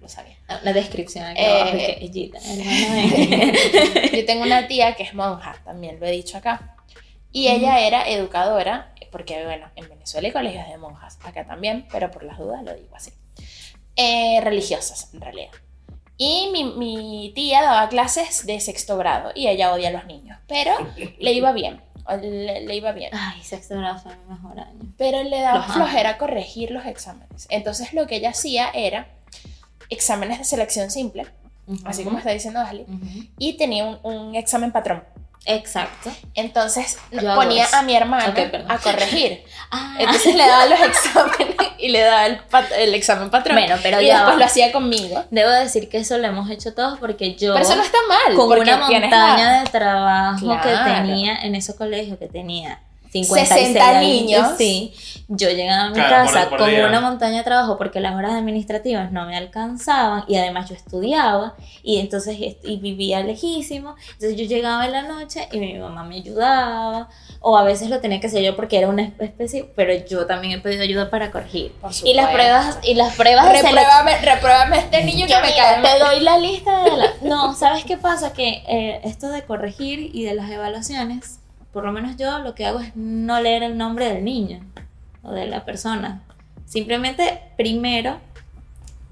lo 0.00 0.08
sabía. 0.08 0.36
La 0.62 0.72
descripción 0.72 1.24
aquí 1.24 1.40
Eh, 1.40 1.46
abajo, 1.60 1.72
que 1.72 2.08
de- 2.08 4.10
Yo 4.12 4.24
tengo 4.26 4.42
una 4.44 4.66
tía 4.68 4.94
que 4.94 5.02
es 5.02 5.14
monja, 5.14 5.56
también 5.64 5.98
lo 6.00 6.06
he 6.06 6.10
dicho 6.10 6.38
acá. 6.38 6.76
Y 7.32 7.48
ella 7.48 7.80
era 7.80 8.08
educadora, 8.08 8.92
porque 9.12 9.44
bueno, 9.44 9.68
en 9.76 9.88
Venezuela 9.88 10.26
hay 10.28 10.32
colegios 10.32 10.68
de 10.68 10.78
monjas, 10.78 11.18
acá 11.24 11.44
también, 11.46 11.86
pero 11.90 12.10
por 12.10 12.22
las 12.22 12.38
dudas 12.38 12.62
lo 12.62 12.74
digo 12.74 12.94
así. 12.94 13.10
Eh, 13.96 14.40
religiosas, 14.42 15.12
en 15.14 15.20
realidad. 15.20 15.50
Y 16.18 16.48
mi, 16.52 16.64
mi 16.64 17.32
tía 17.34 17.62
daba 17.62 17.88
clases 17.90 18.46
de 18.46 18.58
sexto 18.60 18.96
grado 18.96 19.32
y 19.34 19.48
ella 19.48 19.72
odia 19.72 19.88
a 19.88 19.92
los 19.92 20.06
niños, 20.06 20.38
pero 20.46 20.72
le 21.18 21.32
iba 21.32 21.52
bien, 21.52 21.82
le, 22.22 22.62
le 22.62 22.74
iba 22.76 22.92
bien. 22.92 23.10
Ay, 23.12 23.42
sexto 23.42 23.76
grado 23.76 23.98
fue 23.98 24.12
mi 24.16 24.24
mejor 24.34 24.58
año. 24.58 24.80
Pero 24.96 25.22
le 25.22 25.40
daba 25.42 25.66
Los 25.66 25.74
flojera 25.74 26.16
corregir 26.16 26.70
los 26.70 26.86
exámenes. 26.86 27.46
Entonces 27.50 27.92
lo 27.92 28.06
que 28.06 28.16
ella 28.16 28.30
hacía 28.30 28.70
era 28.72 29.08
exámenes 29.90 30.38
de 30.38 30.44
selección 30.44 30.90
simple, 30.90 31.26
así 31.84 32.04
como 32.04 32.18
está 32.18 32.30
diciendo 32.30 32.60
Ashley, 32.60 32.82
Ujú. 32.88 33.26
y 33.38 33.56
tenía 33.56 33.84
un, 33.84 33.98
un 34.02 34.34
examen 34.36 34.72
patrón. 34.72 35.02
Exacto. 35.48 36.10
Entonces 36.34 36.98
Yo 37.12 37.34
ponía 37.36 37.66
a 37.72 37.82
mi 37.82 37.94
hermana 37.94 38.34
a 38.68 38.78
corregir. 38.78 39.44
Ah, 39.70 39.96
Entonces 39.98 40.34
le 40.36 40.46
daba 40.46 40.66
los 40.66 40.80
exámenes 40.90 41.56
y 41.78 41.88
le 41.88 42.00
daba 42.00 42.26
el, 42.26 42.38
pat- 42.38 42.70
el 42.78 42.94
examen 42.94 43.30
patrón. 43.30 43.56
Bueno, 43.56 43.74
pero 43.82 44.00
y 44.00 44.06
ya 44.06 44.14
después 44.18 44.34
va. 44.34 44.38
lo 44.38 44.44
hacía 44.44 44.70
conmigo. 44.70 45.24
Debo 45.32 45.50
decir 45.50 45.88
que 45.88 45.98
eso 45.98 46.18
lo 46.18 46.26
hemos 46.28 46.48
hecho 46.50 46.72
todos 46.72 47.00
porque 47.00 47.34
yo 47.34 47.52
Pero 47.52 47.64
eso 47.66 47.74
no 47.74 47.82
está 47.82 47.98
mal. 48.08 48.36
con 48.36 48.58
una 48.60 48.76
montaña 48.76 49.10
la- 49.52 49.62
de 49.64 49.70
trabajo 49.70 50.46
que 50.62 50.68
tenía 50.94 51.40
en 51.42 51.56
ese 51.56 51.74
colegio 51.74 52.16
que 52.16 52.28
tenía 52.28 52.80
56 53.24 53.66
60 53.68 53.88
años, 53.88 54.02
niños. 54.02 54.48
sí, 54.58 54.92
yo 55.28 55.48
llegaba 55.50 55.84
a 55.84 55.88
mi 55.88 55.94
Claro, 55.94 56.26
casa 56.26 56.48
por 56.48 56.58
con 56.58 56.70
día. 56.70 56.86
una 56.86 57.00
montaña 57.00 57.38
de 57.38 57.44
trabajo 57.44 57.76
porque 57.78 58.00
las 58.00 58.14
horas 58.14 58.32
administrativas 58.34 59.10
no 59.12 59.26
me 59.26 59.36
alcanzaban 59.36 60.24
y 60.28 60.36
además 60.36 60.68
yo 60.68 60.74
estudiaba 60.76 61.54
y 61.82 61.98
entonces 61.98 62.36
y 62.38 62.76
vivía 62.76 63.20
lejísimo, 63.22 63.96
entonces 64.12 64.36
yo 64.36 64.44
llegaba 64.44 64.86
en 64.86 64.92
la 64.92 65.02
noche 65.02 65.48
y 65.52 65.58
mi 65.58 65.74
mamá 65.74 66.04
me 66.04 66.16
ayudaba 66.16 67.08
o 67.40 67.56
a 67.56 67.64
veces 67.64 67.90
lo 67.90 68.00
tenía 68.00 68.20
que 68.20 68.26
hacer 68.28 68.42
yo 68.42 68.54
porque 68.56 68.78
era 68.78 68.88
una 68.88 69.02
especie, 69.18 69.64
pero 69.76 69.92
yo 70.06 70.26
también 70.26 70.58
he 70.58 70.62
pedido 70.62 70.82
ayuda 70.82 71.10
para 71.10 71.30
corregir. 71.30 71.72
Y 72.04 72.14
las 72.14 72.30
pruebas 72.30 72.78
y 72.82 72.94
las 72.94 73.14
pruebas 73.16 73.50
Repruébame, 73.50 74.18
repruébame 74.20 74.78
este 74.78 75.04
niño 75.04 75.26
que 75.26 75.34
me 75.40 75.54
cae 75.54 75.82
te 75.82 75.98
doy 76.04 76.20
la 76.20 76.38
lista 76.38 76.84
de 76.84 76.96
la... 76.96 77.06
No, 77.22 77.54
¿sabes 77.54 77.84
qué 77.84 77.96
pasa? 77.96 78.32
Que 78.32 78.62
eh, 78.68 79.00
esto 79.04 79.28
de 79.28 79.42
corregir 79.44 80.10
y 80.14 80.24
de 80.24 80.34
las 80.34 80.50
evaluaciones, 80.50 81.40
por 81.76 81.84
lo 81.84 81.92
menos 81.92 82.16
yo 82.16 82.38
lo 82.38 82.54
que 82.54 82.64
hago 82.64 82.80
es 82.80 82.96
no 82.96 83.38
leer 83.38 83.62
el 83.62 83.76
nombre 83.76 84.08
del 84.10 84.24
niño 84.24 84.60
o 85.22 85.30
de 85.32 85.44
la 85.44 85.66
persona. 85.66 86.22
Simplemente 86.64 87.38
primero 87.58 88.16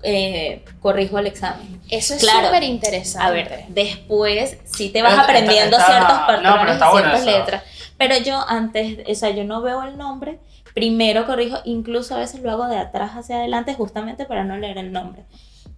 eh, 0.03 0.65
corrijo 0.81 1.19
el 1.19 1.27
examen. 1.27 1.79
Eso 1.91 2.15
es 2.15 2.21
Claro. 2.21 2.47
súper 2.47 2.63
interesante. 2.63 3.27
A 3.27 3.31
ver, 3.31 3.65
después 3.69 4.57
sí 4.65 4.89
te 4.89 5.03
vas 5.03 5.19
aprendiendo 5.19 5.77
está- 5.77 5.87
ciertos 5.93 6.19
está- 6.21 6.37
no, 6.41 6.57
patrones 6.57 6.77
y 6.77 6.79
ciertas 6.91 7.21
eso. 7.21 7.31
letras. 7.39 7.63
Pero 7.99 8.17
yo 8.19 8.41
antes, 8.49 8.99
o 9.11 9.15
sea, 9.15 9.29
yo 9.29 9.45
no 9.45 9.61
veo 9.61 9.83
el 9.83 9.99
nombre, 9.99 10.39
primero 10.73 11.27
corrijo, 11.27 11.59
incluso 11.67 12.15
a 12.15 12.19
veces 12.21 12.41
lo 12.41 12.51
hago 12.51 12.67
de 12.69 12.79
atrás 12.79 13.11
hacia 13.13 13.37
adelante 13.37 13.75
justamente 13.75 14.25
para 14.25 14.43
no 14.45 14.57
leer 14.57 14.79
el 14.79 14.91
nombre. 14.91 15.25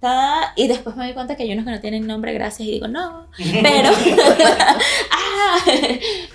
Ta- 0.01 0.53
Y 0.57 0.69
después 0.69 0.95
me 0.97 1.05
doy 1.07 1.15
cuenta 1.15 1.37
que 1.37 1.43
hay 1.45 1.53
unos 1.53 1.65
que 1.65 1.71
no 1.71 1.81
tienen 1.81 2.07
nombre, 2.07 2.33
gracias, 2.35 2.69
y 2.69 2.73
digo, 2.73 2.87
no, 2.89 3.29
pero... 3.63 3.91
ah, 5.11 5.59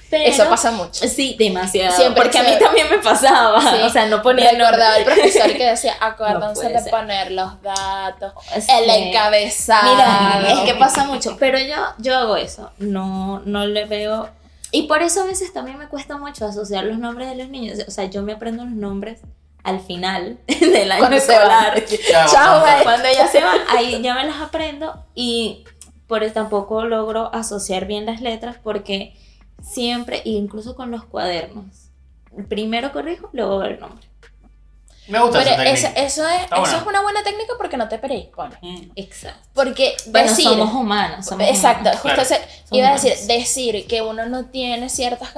pero- 0.10 0.24
Eso 0.26 0.50
pasa 0.50 0.72
mucho. 0.72 1.08
Sí, 1.08 1.36
demasiado. 1.38 1.96
Siempre 1.96 2.24
porque 2.24 2.38
a 2.40 2.44
mí 2.44 2.52
también 2.60 2.88
me 2.90 2.98
pasaba. 3.00 3.62
Sí. 3.62 3.82
O 3.84 3.90
sea, 3.90 4.08
no 4.08 4.22
ponía 4.22 4.50
el. 4.50 4.58
Recordaba 4.58 4.98
el 4.98 5.06
profesor 5.06 5.54
que 5.54 5.66
decía, 5.68 5.96
acuérdense 6.02 6.68
de 6.70 6.80
ser. 6.80 6.92
poner 6.92 7.32
los 7.32 7.62
datos, 7.62 8.34
Sí. 8.60 8.68
el 8.72 8.90
encabezado. 8.90 9.94
Mira, 9.96 10.52
es 10.54 10.60
que 10.62 10.76
pasa 10.76 11.06
mucho, 11.06 11.38
pero 11.40 11.58
yo, 11.60 11.76
yo 12.00 12.18
hago 12.18 12.36
eso, 12.38 12.72
no, 12.78 13.42
no 13.46 13.66
le 13.66 13.86
veo... 13.86 14.30
Y 14.74 14.84
por 14.84 15.02
eso 15.02 15.22
a 15.24 15.26
veces 15.26 15.52
también 15.52 15.78
me 15.78 15.88
cuesta 15.90 16.18
mucho 16.18 16.46
asociar 16.46 16.86
los 16.86 16.98
nombres 16.98 17.30
de 17.30 17.36
los 17.36 17.50
niños, 17.50 17.80
o 17.86 17.92
sea, 17.92 18.06
yo 18.06 18.22
me 18.22 18.32
aprendo 18.34 18.64
los 18.64 18.72
nombres 18.74 19.20
al 19.64 19.80
final 19.80 20.40
del 20.48 20.92
año 20.92 21.10
escolar. 21.16 21.84
Chao. 22.32 22.64
Cuando 22.84 23.08
ya 23.12 23.28
se 23.28 23.42
van, 23.44 23.60
ahí 23.70 24.02
ya 24.02 24.14
me 24.16 24.26
las 24.26 24.42
aprendo 24.42 25.06
y 25.16 25.64
por 26.08 26.24
eso 26.24 26.34
tampoco 26.34 26.84
logro 26.86 27.34
asociar 27.34 27.86
bien 27.86 28.06
las 28.06 28.22
letras 28.22 28.58
porque 28.62 29.16
siempre, 29.62 30.18
e 30.26 30.30
incluso 30.32 30.76
con 30.76 30.92
los 30.92 31.04
cuadernos, 31.06 31.90
primero 32.50 32.92
corrijo, 32.92 33.30
luego 33.34 33.60
veo 33.60 33.70
el 33.70 33.80
nombre. 33.80 34.08
Me 35.08 35.20
gusta 35.20 35.40
Pero 35.40 35.62
esa 35.64 35.88
eso, 35.88 35.88
eso, 35.96 36.28
es, 36.30 36.44
eso 36.44 36.56
buena. 36.62 36.78
es 36.78 36.86
una 36.86 37.02
buena 37.02 37.24
técnica 37.24 37.54
porque 37.58 37.76
no 37.76 37.90
te 37.90 37.98
predispones. 37.98 38.58
Mm. 38.62 38.92
Exacto. 38.96 39.40
Porque 39.54 39.96
Bueno, 40.08 40.30
decir, 40.30 40.46
somos 40.46 40.74
humanos. 40.74 41.26
Somos 41.26 41.48
exacto, 41.48 41.82
humanos. 41.90 42.02
justo 42.02 42.16
Claro. 42.24 42.30
se- 42.70 42.76
iba 42.78 42.90
a 42.90 42.94
decir, 42.94 43.14
decir 43.28 43.88
que 43.88 44.02
uno 44.02 44.28
no 44.28 44.46
tiene 44.46 44.90
ciertas... 44.90 45.34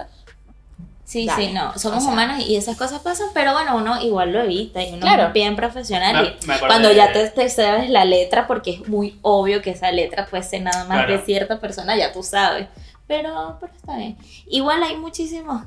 Sí, 1.13 1.28
Dale. 1.28 1.45
sí, 1.47 1.54
no, 1.54 1.78
somos 1.78 1.99
O 1.99 2.02
sea- 2.02 2.12
humanos 2.12 2.39
y 2.43 2.56
esas 2.56 2.76
cosas 2.76 3.02
pasan, 3.02 3.28
pero 3.36 3.54
bueno, 3.54 3.78
uno 3.78 4.02
igual 4.02 4.34
lo 4.34 4.41
evita 4.41 4.82
y 4.82 4.89
uno 4.93 5.02
Claro. 5.02 5.28
es 5.28 5.34
bien 5.34 5.56
profesional 5.56 6.15
Me- 6.15 6.21
y 6.43 6.47
me 6.47 6.54
acordé 6.56 6.67
cuando 6.69 6.89
de- 6.89 6.95
ya 6.95 7.12
te, 7.13 7.30
te 7.30 7.49
sabes 7.49 7.88
la 7.91 8.04
letra, 8.04 8.47
porque 8.47 8.71
es 8.71 8.88
muy 8.88 9.19
obvio 9.21 9.62
que 9.62 9.69
esa 9.69 9.91
letra 9.91 10.26
puede 10.26 10.41
ser 10.41 10.63
nada 10.63 10.86
más 10.86 11.06
Claro. 11.06 11.12
de 11.13 11.19
cierta 11.23 11.60
persona, 11.60 11.95
ya 11.95 12.12
tú 12.12 12.23
sabes, 12.23 12.67
pero, 13.06 13.58
pero 13.62 13.71
está 13.76 13.95
bien. 13.97 14.17
Igual 14.47 14.82
hay 14.82 14.97
muchísimos 14.97 15.63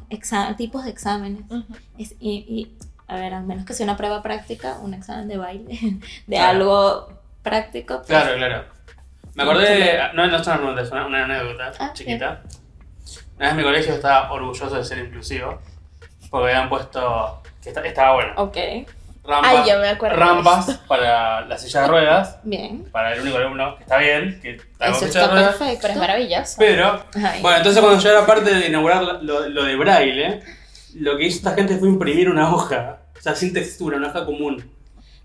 tipos 0.57 0.85
de 0.85 0.91
exámenes 0.91 1.43
Es- 1.97 2.17
y, 2.19 2.33
y, 2.49 2.77
a 3.07 3.15
ver, 3.15 3.33
al 3.33 3.45
menos 3.45 3.65
que 3.67 3.73
sea 3.73 3.85
una 3.85 3.97
prueba 3.97 4.23
práctica, 4.25 4.79
un 4.83 4.95
examen 4.95 5.29
de 5.29 5.37
baile, 5.37 5.79
de 6.27 6.37
Claro. 6.37 6.49
algo 6.59 7.09
práctico. 7.45 7.99
pues, 7.99 8.09
Claro, 8.09 8.37
claro. 8.37 8.65
Me 9.35 9.45
acordé, 9.45 9.71
de- 9.79 9.99
no, 10.13 10.27
no 10.27 10.37
es 10.39 10.47
una 10.49 10.57
pregunta, 10.57 10.83
es 10.83 10.91
una, 10.91 11.07
una 11.07 11.25
anécdota 11.25 11.71
Ah, 11.79 11.93
chiquita. 11.93 12.43
Una 13.37 13.46
vez 13.46 13.51
en 13.53 13.57
mi 13.57 13.62
colegio 13.62 13.94
estaba 13.94 14.33
orgulloso 14.33 14.75
de 14.77 14.85
ser 14.85 14.99
inclusivo, 14.99 15.61
porque 16.31 16.49
habían 16.53 16.68
puesto, 16.68 17.42
que 17.62 17.68
esta- 17.68 17.83
estaba 17.85 18.14
bueno, 18.14 18.33
Ok, 18.37 18.57
rampas, 19.25 19.53
Ay, 19.64 19.70
yo 19.70 19.79
me 19.81 19.88
acuerdo 19.88 20.16
rampas 20.16 20.79
para 20.88 21.42
la 21.46 21.59
silla 21.59 21.83
de 21.83 21.88
ruedas, 21.88 22.38
bien. 22.44 22.85
para 22.92 23.12
el 23.14 23.20
único 23.20 23.37
alumno, 23.37 23.77
que 23.77 23.83
está 23.83 23.99
bien, 23.99 24.38
que 24.40 24.51
está 24.53 24.87
con 24.87 24.94
Eso 24.96 25.07
silla 25.07 25.20
está 25.22 25.31
ruedas, 25.35 25.57
perfecto. 25.57 25.79
Pero 25.83 25.92
es 25.94 25.99
maravilloso. 26.01 26.55
pero, 26.59 27.05
Ay. 27.14 27.42
bueno, 27.42 27.57
entonces 27.59 27.83
cuando 27.83 28.01
yo 28.03 28.11
era 28.11 28.27
parte 28.27 28.55
de 28.55 28.66
inaugurar 28.68 29.03
lo, 29.03 29.49
lo 29.49 29.64
de 29.64 29.77
braille, 29.77 30.40
lo 30.94 31.16
que 31.18 31.25
hizo 31.27 31.38
esta 31.38 31.55
gente 31.55 31.77
fue 31.77 31.88
imprimir 31.88 32.31
una 32.31 32.51
hoja, 32.55 33.01
o 33.18 33.20
sea, 33.20 33.35
sin 33.35 33.53
textura, 33.53 33.96
una 33.99 34.09
hoja 34.09 34.25
común, 34.25 34.70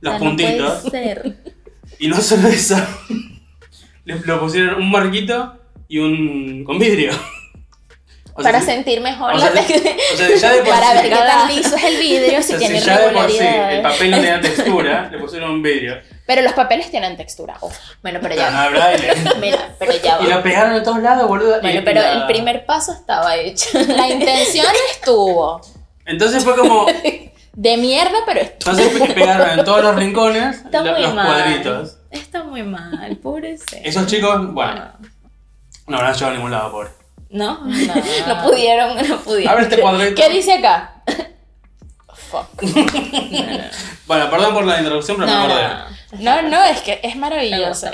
los 0.02 0.15
O 0.15 0.17
sea, 0.17 0.28
no 0.30 0.36
puede 0.36 0.47
puntitos, 0.58 0.82
ser. 0.91 1.36
y 2.00 2.08
no 2.10 2.17
solo 2.17 2.47
eso, 2.50 2.76
le 4.04 4.19
lo 4.19 4.39
pusieron 4.39 4.82
un 4.82 4.91
marquito 4.91 5.58
y 5.88 6.00
un 6.00 6.63
con 6.65 6.78
vidrio. 6.78 7.12
O 8.34 8.41
para 8.44 8.62
sentir 8.62 9.02
mejor 9.02 9.34
o 9.34 9.38
la 9.38 9.52
sea, 9.52 9.65
textura. 9.65 9.96
o 10.13 10.17
sea, 10.17 10.36
ya 10.36 10.52
de 10.54 10.60
por 10.62 10.70
Para 10.70 10.88
sí, 10.88 10.94
ver 10.96 11.04
qué 11.10 11.15
tan 11.26 11.48
liso 11.56 11.76
es 11.76 11.84
el 11.84 11.98
vidrio, 11.98 12.39
o 12.39 12.41
si 12.41 12.48
sea, 12.50 12.58
tiene 12.60 12.80
si 12.80 12.86
ya 12.86 13.00
de 13.00 13.10
por 13.10 13.30
sí 13.32 13.38
el 13.39 13.82
papel 13.82 14.12
no 14.12 14.17
tenía 14.17 14.41
textura, 14.41 15.10
le 15.12 15.20
pusieron 15.20 15.52
un 15.52 15.62
vidrio. 15.63 15.98
Pero 16.26 16.41
los 16.44 16.54
papeles 16.54 16.89
tienen 16.89 17.17
textura. 17.17 17.58
ojo. 17.60 17.74
Bueno, 18.02 18.20
pero 18.22 18.36
ya. 18.36 18.50
no. 18.52 19.36
Mira, 19.41 19.76
pero 19.78 19.91
ya 20.02 20.17
Y 20.22 20.28
va. 20.28 20.36
lo 20.36 20.44
pegaron 20.44 20.74
de 20.74 20.82
todos 20.82 21.00
lados, 21.02 21.28
boludo. 21.28 21.60
Bueno, 21.62 21.80
y 21.82 21.84
pero 21.84 22.02
la- 22.02 22.13
el 22.13 22.26
primer 22.28 22.65
paso 22.65 22.94
estaba 22.94 23.36
hecho. 23.36 23.68
La 23.74 24.08
intención 24.08 24.68
estuvo 24.91 25.60
Entonces 26.06 26.43
fue 26.43 26.56
como. 26.56 26.86
de 27.53 27.78
mierda, 27.78 28.20
pero 28.26 28.39
estuvo. 28.39 28.72
Entonces 28.72 29.01
pe- 29.08 29.14
pegaron 29.14 29.60
en 29.60 29.66
todos 29.66 29.84
los 29.84 29.95
rincones 29.97 30.58
Está 30.64 30.82
lo- 30.84 30.93
muy 30.93 31.01
los 31.01 31.14
mal. 31.14 31.26
cuadritos. 31.28 31.97
Está 32.12 32.43
muy 32.43 32.64
mal, 32.64 33.18
pobrecito. 33.18 33.76
Esos 33.84 34.08
chicos, 34.08 34.53
bueno, 34.53 34.89
no 35.88 35.97
habrán 35.97 36.14
llegado 36.14 36.32
a 36.32 36.36
ningún 36.36 36.51
lado, 36.51 36.72
pobre. 36.72 36.89
¿No? 37.32 37.60
No. 37.64 37.94
No 38.28 38.44
pudieron, 38.44 38.96
no 39.08 39.18
pudieron. 39.20 39.52
A 39.54 39.56
ver 39.56 39.64
este 39.64 39.82
cuadrito. 39.82 40.22
¿Qué 40.22 40.30
dice 40.30 40.54
acá? 40.54 41.04
Fuck. 42.30 42.62
Bueno, 44.08 44.30
perdón 44.30 44.54
por 44.54 44.66
la 44.66 44.78
introducción, 44.80 45.16
pero 45.18 45.28
me 45.30 45.34
No, 45.34 45.44
acordé. 45.44 45.92
No, 46.20 46.42
no, 46.42 46.64
es 46.66 46.82
que 46.82 47.00
es 47.02 47.16
maravilloso. 47.16 47.88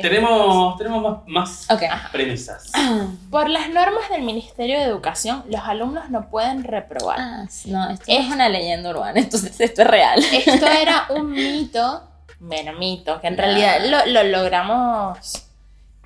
Tenemos, 0.00 0.76
tenemos 0.76 1.26
más, 1.26 1.66
premisas. 2.12 2.70
Por 3.32 3.50
las 3.50 3.68
normas 3.70 4.08
del 4.10 4.22
Ministerio 4.22 4.78
de 4.78 4.84
Educación, 4.84 5.44
los 5.50 5.62
alumnos 5.62 6.08
no 6.10 6.30
pueden 6.30 6.62
reprobar. 6.62 7.18
Ah, 7.18 7.46
no, 7.64 7.90
esto 7.90 8.04
es 8.06 8.28
una 8.28 8.48
leyenda 8.48 8.90
urbana, 8.90 9.18
entonces 9.18 9.60
esto 9.60 9.82
es 9.82 9.88
real. 9.88 10.22
Esto 10.32 10.66
era 10.66 11.06
un 11.10 11.32
mito, 11.32 12.02
bueno, 12.38 12.72
mito, 12.74 13.20
que 13.20 13.26
en 13.26 13.36
realidad 13.36 13.80
lo, 13.86 14.06
lo 14.06 14.22
logramos 14.22 15.18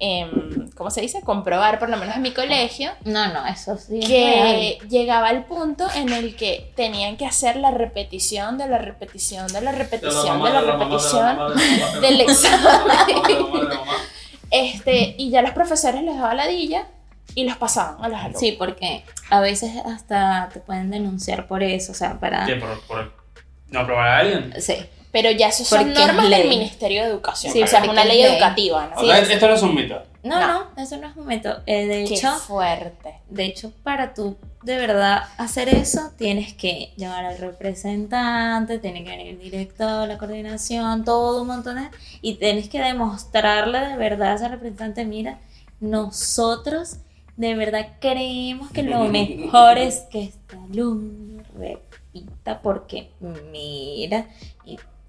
em, 0.01 0.71
¿cómo 0.75 0.91
se 0.91 1.01
dice? 1.03 1.21
Comprobar, 1.23 1.79
por 1.79 1.89
lo 1.91 1.97
menos 1.99 2.17
en 2.17 2.23
mi 2.23 2.33
colegio, 2.33 2.91
No, 3.05 3.33
no, 3.33 3.47
eso 3.47 3.77
sí. 3.77 4.01
es 4.03 4.09
real. 4.09 4.57
que 4.57 4.79
llegaba 4.89 5.31
el 5.31 5.45
punto 5.45 5.87
en 5.95 6.09
el 6.13 6.35
que 6.37 6.73
tenían 6.75 7.17
que 7.17 7.27
hacer 7.27 7.57
la 7.57 7.71
repetición 7.71 8.57
de 8.59 8.67
la 8.67 8.79
repetición 8.79 9.47
de 9.49 9.61
la 9.61 9.73
repetición 9.73 10.43
de 10.43 10.51
la 10.51 10.61
repetición 10.63 11.39
del 12.01 12.21
examen. 12.23 13.69
Este, 14.51 15.15
y 15.19 15.31
ya 15.31 15.43
los 15.43 15.53
profesores 15.53 16.03
les 16.03 16.17
daban 16.17 16.37
ladilla 16.37 16.87
y 17.35 17.45
los 17.45 17.57
pasaban 17.57 18.05
a 18.05 18.09
los 18.09 18.19
alumnos. 18.19 18.41
Sí, 18.41 18.53
porque 18.59 19.05
a 19.31 19.41
veces 19.41 19.73
hasta 19.87 20.49
te 20.53 20.61
pueden 20.61 20.91
denunciar 20.91 21.47
por 21.47 21.63
eso, 21.63 21.93
o 21.93 21.95
sea, 21.95 22.19
para... 22.19 22.47
¿Qué? 22.47 22.57
¿Por, 22.57 22.81
por 22.83 23.13
no 23.69 23.81
aprobar 23.81 24.09
a 24.09 24.19
alguien? 24.19 24.55
Sí. 24.61 24.75
Pero 25.13 25.31
ya 25.33 25.49
eso 25.49 25.65
son 25.65 25.93
normas 25.93 26.29
del 26.31 26.49
Ministerio 26.49 27.03
de 27.03 27.09
Educación. 27.09 27.53
Sí, 27.53 27.63
o 27.63 27.67
sea, 27.67 27.81
es 27.81 27.89
una 27.89 28.05
ley 28.05 28.23
ley. 28.23 28.33
educativa, 28.33 28.93
¿no? 28.95 29.13
Esto 29.13 29.49
no 29.49 29.55
es 29.55 29.63
un 29.63 29.75
mito. 29.75 30.03
No, 30.23 30.39
No. 30.39 30.47
no, 30.77 30.83
eso 30.83 30.97
no 30.99 31.09
es 31.09 31.17
un 31.17 31.27
método. 31.27 31.63
Eh, 31.67 31.87
de 31.87 32.05
Qué 32.05 32.15
hecho, 32.15 32.31
fuerte. 32.33 33.15
de 33.29 33.45
hecho, 33.47 33.73
para 33.83 34.13
tú 34.15 34.37
de 34.63 34.77
verdad 34.77 35.23
hacer 35.39 35.69
eso, 35.71 36.11
tienes 36.19 36.53
que 36.53 36.93
llamar 36.97 37.25
al 37.25 37.39
representante, 37.39 38.79
tiene 38.79 39.03
que 39.03 39.11
venir 39.11 39.29
el 39.29 39.39
director, 39.41 40.07
la 40.07 40.19
coordinación, 40.19 41.05
todo 41.05 41.41
un 41.41 41.49
montón 41.49 41.77
de... 41.77 41.89
Y 42.21 42.35
tienes 42.35 42.69
que 42.69 42.81
demostrarle 42.81 43.81
de 43.81 43.97
verdad 43.97 44.33
a 44.33 44.35
ese 44.35 44.49
representante, 44.49 45.05
mira, 45.07 45.39
nosotros 45.81 46.97
de 47.37 47.55
verdad 47.55 47.87
creemos 48.01 48.71
que 48.71 48.83
lo 48.83 49.05
mejor 49.05 49.79
es 49.79 50.01
que 50.11 50.25
este 50.25 50.57
alumno 50.57 51.43
repita 51.59 52.61
porque 52.61 53.09
mira, 53.51 54.27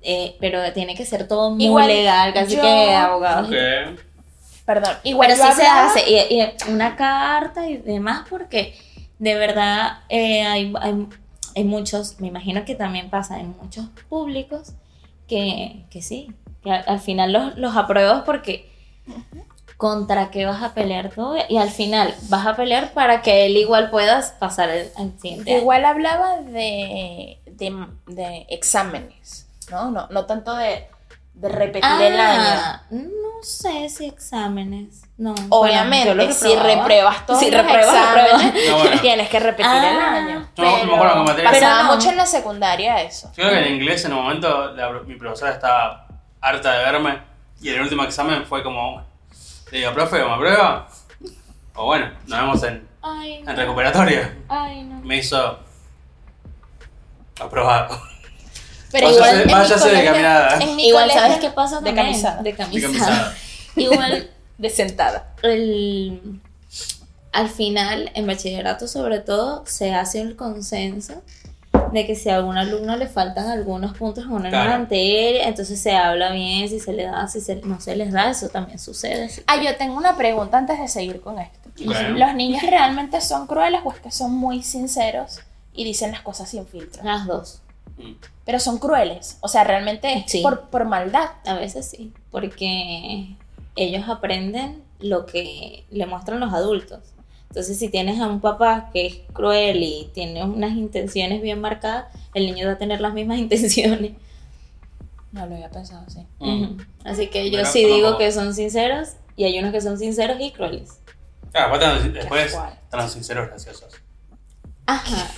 eh, 0.01 0.35
pero 0.39 0.71
tiene 0.73 0.95
que 0.95 1.05
ser 1.05 1.27
todo 1.27 1.51
muy 1.51 1.65
Igual, 1.65 1.87
legal, 1.87 2.33
casi 2.33 2.55
yo- 2.55 2.61
que 2.61 2.93
abogado. 2.95 3.49
Perdón. 4.65 4.95
Igual 5.03 5.31
Pero 5.33 5.43
sí 5.47 5.51
se 5.53 5.65
hace, 5.67 6.09
y, 6.09 6.39
y 6.39 6.71
una 6.71 6.95
carta 6.95 7.67
y 7.67 7.77
demás, 7.77 8.25
porque 8.29 8.75
de 9.19 9.35
verdad 9.35 9.99
eh, 10.09 10.43
hay, 10.43 10.73
hay, 10.79 11.07
hay 11.55 11.63
muchos, 11.63 12.19
me 12.19 12.27
imagino 12.27 12.63
que 12.63 12.75
también 12.75 13.09
pasa 13.09 13.39
en 13.39 13.55
muchos 13.61 13.87
públicos, 14.07 14.73
que, 15.27 15.85
que 15.89 16.01
sí, 16.01 16.31
que 16.63 16.71
al, 16.71 16.83
al 16.87 16.99
final 16.99 17.33
los, 17.33 17.57
los 17.57 17.75
apruebas 17.75 18.23
porque 18.23 18.69
contra 19.77 20.29
qué 20.29 20.45
vas 20.45 20.61
a 20.61 20.73
pelear 20.75 21.09
tú, 21.09 21.33
y 21.49 21.57
al 21.57 21.71
final 21.71 22.13
vas 22.29 22.45
a 22.45 22.55
pelear 22.55 22.93
para 22.93 23.21
que 23.23 23.47
él 23.47 23.57
igual 23.57 23.89
puedas 23.89 24.31
pasar 24.33 24.69
el, 24.69 24.89
al 24.95 25.11
siguiente. 25.19 25.51
año. 25.51 25.59
Igual 25.61 25.85
hablaba 25.85 26.37
de, 26.41 27.39
de, 27.47 27.87
de 28.05 28.45
exámenes, 28.49 29.40
¿no? 29.71 29.89
¿no? 29.91 30.07
No 30.11 30.25
tanto 30.25 30.55
de, 30.55 30.87
de 31.33 31.49
repetir 31.49 31.89
el 32.01 32.19
año. 32.19 32.41
Ah, 32.43 32.81
No 32.91 33.41
sé 33.43 33.89
si 33.89 34.05
exámenes, 34.05 35.03
no. 35.17 35.33
bueno, 35.33 35.47
Obviamente, 35.49 36.13
lo 36.13 36.31
si 36.31 36.55
repruebas 36.55 37.25
todos 37.25 37.39
Si 37.39 37.49
los 37.49 37.61
repruebas, 37.61 37.95
exámenes. 37.95 38.69
No, 38.69 38.77
bueno. 38.83 39.01
tienes 39.01 39.29
que 39.29 39.39
repetir 39.39 39.65
el 39.65 39.71
Ah, 39.99 40.15
año. 40.15 40.47
Yo 40.55 40.63
me- 40.63 40.85
me 40.85 40.95
acuerdo 40.95 41.13
que 41.15 41.19
materia- 41.31 41.49
Pasaba 41.51 41.73
Pero 41.77 41.87
no. 41.87 41.95
mucho 41.95 42.09
en 42.09 42.17
la 42.17 42.25
secundaria 42.27 43.01
eso. 43.01 43.27
Yo 43.35 43.43
creo 43.43 43.49
que 43.49 43.67
en 43.67 43.73
inglés 43.75 44.05
en 44.05 44.13
un 44.13 44.21
momento 44.23 44.71
la- 44.73 44.91
mi 45.05 45.15
profesora 45.15 45.51
estaba 45.53 46.05
harta 46.41 46.71
de 46.73 46.83
verme 46.91 47.19
y 47.61 47.69
el 47.69 47.81
último 47.81 48.03
examen 48.03 48.45
fue 48.45 48.61
como, 48.63 49.03
le 49.71 49.77
digo, 49.79 49.91
profe, 49.93 50.23
¿me 50.23 50.31
aprueba? 50.33 50.87
O 51.75 51.85
bueno, 51.85 52.11
nos 52.27 52.39
vemos 52.39 52.63
en, 52.63 52.87
Ay, 53.01 53.41
no. 53.43 53.51
en 53.51 53.57
recuperatorio. 53.57 54.29
Ay, 54.49 54.83
no. 54.83 54.99
Me 55.01 55.17
hizo 55.17 55.57
aprobado. 57.39 57.99
Pero 58.91 59.07
Váyase- 59.07 59.15
igual 59.15 59.41
en 59.41 59.47
mi 59.47 59.53
váyase 59.53 59.73
de 59.73 59.79
colegio- 59.91 60.11
caminada. 60.11 60.63
Igual, 60.63 61.03
colegio- 61.03 61.21
¿sabes 61.21 61.37
qué 61.39 61.49
pasa 61.49 61.75
De 61.79 61.85
también? 61.85 62.05
camisada. 62.07 62.37
De 62.41 62.51
De 62.51 62.55
camisada. 62.57 62.93
camisada. 62.93 63.35
Igual, 63.75 64.29
De 64.57 64.69
sentada. 64.69 65.33
el, 65.43 66.39
al 67.31 67.49
final, 67.49 68.11
en 68.13 68.27
bachillerato 68.27 68.87
sobre 68.87 69.19
todo, 69.19 69.63
se 69.65 69.93
hace 69.93 70.19
el 70.21 70.35
consenso 70.35 71.21
de 71.93 72.05
que 72.05 72.15
si 72.15 72.29
a 72.29 72.35
algún 72.35 72.57
alumno 72.57 72.95
le 72.97 73.07
faltan 73.07 73.49
algunos 73.49 73.97
puntos 73.97 74.25
en 74.25 74.31
una 74.31 74.49
Claro. 74.49 74.79
materia, 74.79 75.47
entonces 75.47 75.79
se 75.81 75.93
habla 75.93 76.31
bien, 76.31 76.67
si 76.69 76.79
se 76.79 76.91
le 76.93 77.03
da, 77.03 77.27
si 77.27 77.39
se- 77.41 77.55
no 77.63 77.79
se 77.81 77.95
les 77.95 78.11
da, 78.11 78.29
eso 78.29 78.49
también 78.49 78.77
sucede. 78.79 79.29
Ah, 79.47 79.61
yo 79.61 79.75
tengo 79.77 79.95
una 79.97 80.15
pregunta 80.17 80.57
antes 80.57 80.79
de 80.79 80.87
seguir 80.87 81.21
con 81.21 81.39
esto. 81.39 81.57
Bueno. 81.85 82.17
¿Los 82.17 82.33
niños 82.35 82.61
realmente 82.63 83.19
son 83.21 83.47
crueles 83.47 83.81
o 83.85 83.91
es 83.91 83.99
que 83.99 84.11
son 84.11 84.31
muy 84.33 84.61
sinceros 84.63 85.39
y 85.73 85.83
dicen 85.85 86.11
las 86.11 86.21
cosas 86.21 86.49
sin 86.49 86.65
filtro? 86.67 87.01
Las 87.03 87.25
dos. 87.25 87.61
Pero 88.45 88.59
son 88.59 88.77
crueles. 88.79 89.37
O 89.41 89.47
sea, 89.47 89.63
realmente 89.63 90.13
es 90.13 90.31
Sí. 90.31 90.41
por, 90.41 90.69
por 90.69 90.85
maldad. 90.85 91.29
A 91.45 91.53
veces 91.55 91.87
sí, 91.89 92.11
porque 92.31 93.35
ellos 93.75 94.07
aprenden 94.09 94.83
lo 94.99 95.25
que 95.25 95.85
le 95.91 96.05
muestran 96.05 96.39
los 96.39 96.53
adultos. 96.53 96.99
Entonces, 97.49 97.77
si 97.77 97.89
tienes 97.89 98.19
a 98.19 98.27
un 98.27 98.39
papá 98.39 98.89
que 98.93 99.05
es 99.07 99.17
cruel 99.33 99.83
y 99.83 100.09
tiene 100.13 100.43
unas 100.43 100.71
intenciones 100.71 101.41
bien 101.41 101.59
marcadas, 101.59 102.05
el 102.33 102.45
niño 102.45 102.65
va 102.67 102.73
a 102.73 102.77
tener 102.77 103.01
las 103.01 103.13
mismas 103.13 103.37
intenciones. 103.39 104.13
No 105.31 105.45
lo 105.45 105.55
había 105.55 105.69
pensado 105.69 106.03
así. 106.07 106.25
Mm. 106.39 106.63
Ujú. 106.63 106.77
Así 107.05 107.27
que 107.27 107.45
yo 107.51 107.59
Mira, 107.59 107.65
sí 107.71 107.85
digo 107.85 108.07
como- 108.07 108.17
que 108.17 108.31
son 108.31 108.53
sinceros 108.53 109.09
y 109.35 109.43
hay 109.45 109.57
unos 109.59 109.71
que 109.71 109.81
son 109.81 109.97
sinceros 109.97 110.37
y 110.39 110.51
crueles. 110.51 110.99
Aparte, 111.53 112.09
después 112.09 112.45
están 112.53 113.01
los 113.01 113.11
sinceros 113.11 113.47
graciosos. 113.49 113.93
Ajá. 114.85 115.29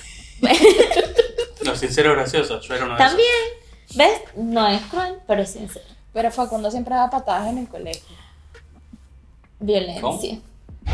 Los 1.66 1.80
sinceros 1.80 2.16
graciosos, 2.16 2.68
yo 2.68 2.76
era 2.76 2.86
uno 2.86 2.94
de 2.96 3.00
También, 3.00 3.28
¿ves? 3.96 4.22
No 4.36 4.68
es 4.68 4.82
cruel, 4.84 5.20
pero 5.28 5.42
es 5.42 5.52
sincero. 5.52 5.86
Pero 6.14 6.32
Facundo 6.32 6.70
siempre 6.72 6.96
da 6.96 7.10
patadas 7.10 7.48
en 7.50 7.58
el 7.60 7.68
colegio. 7.68 8.16
Violencia. 9.60 10.40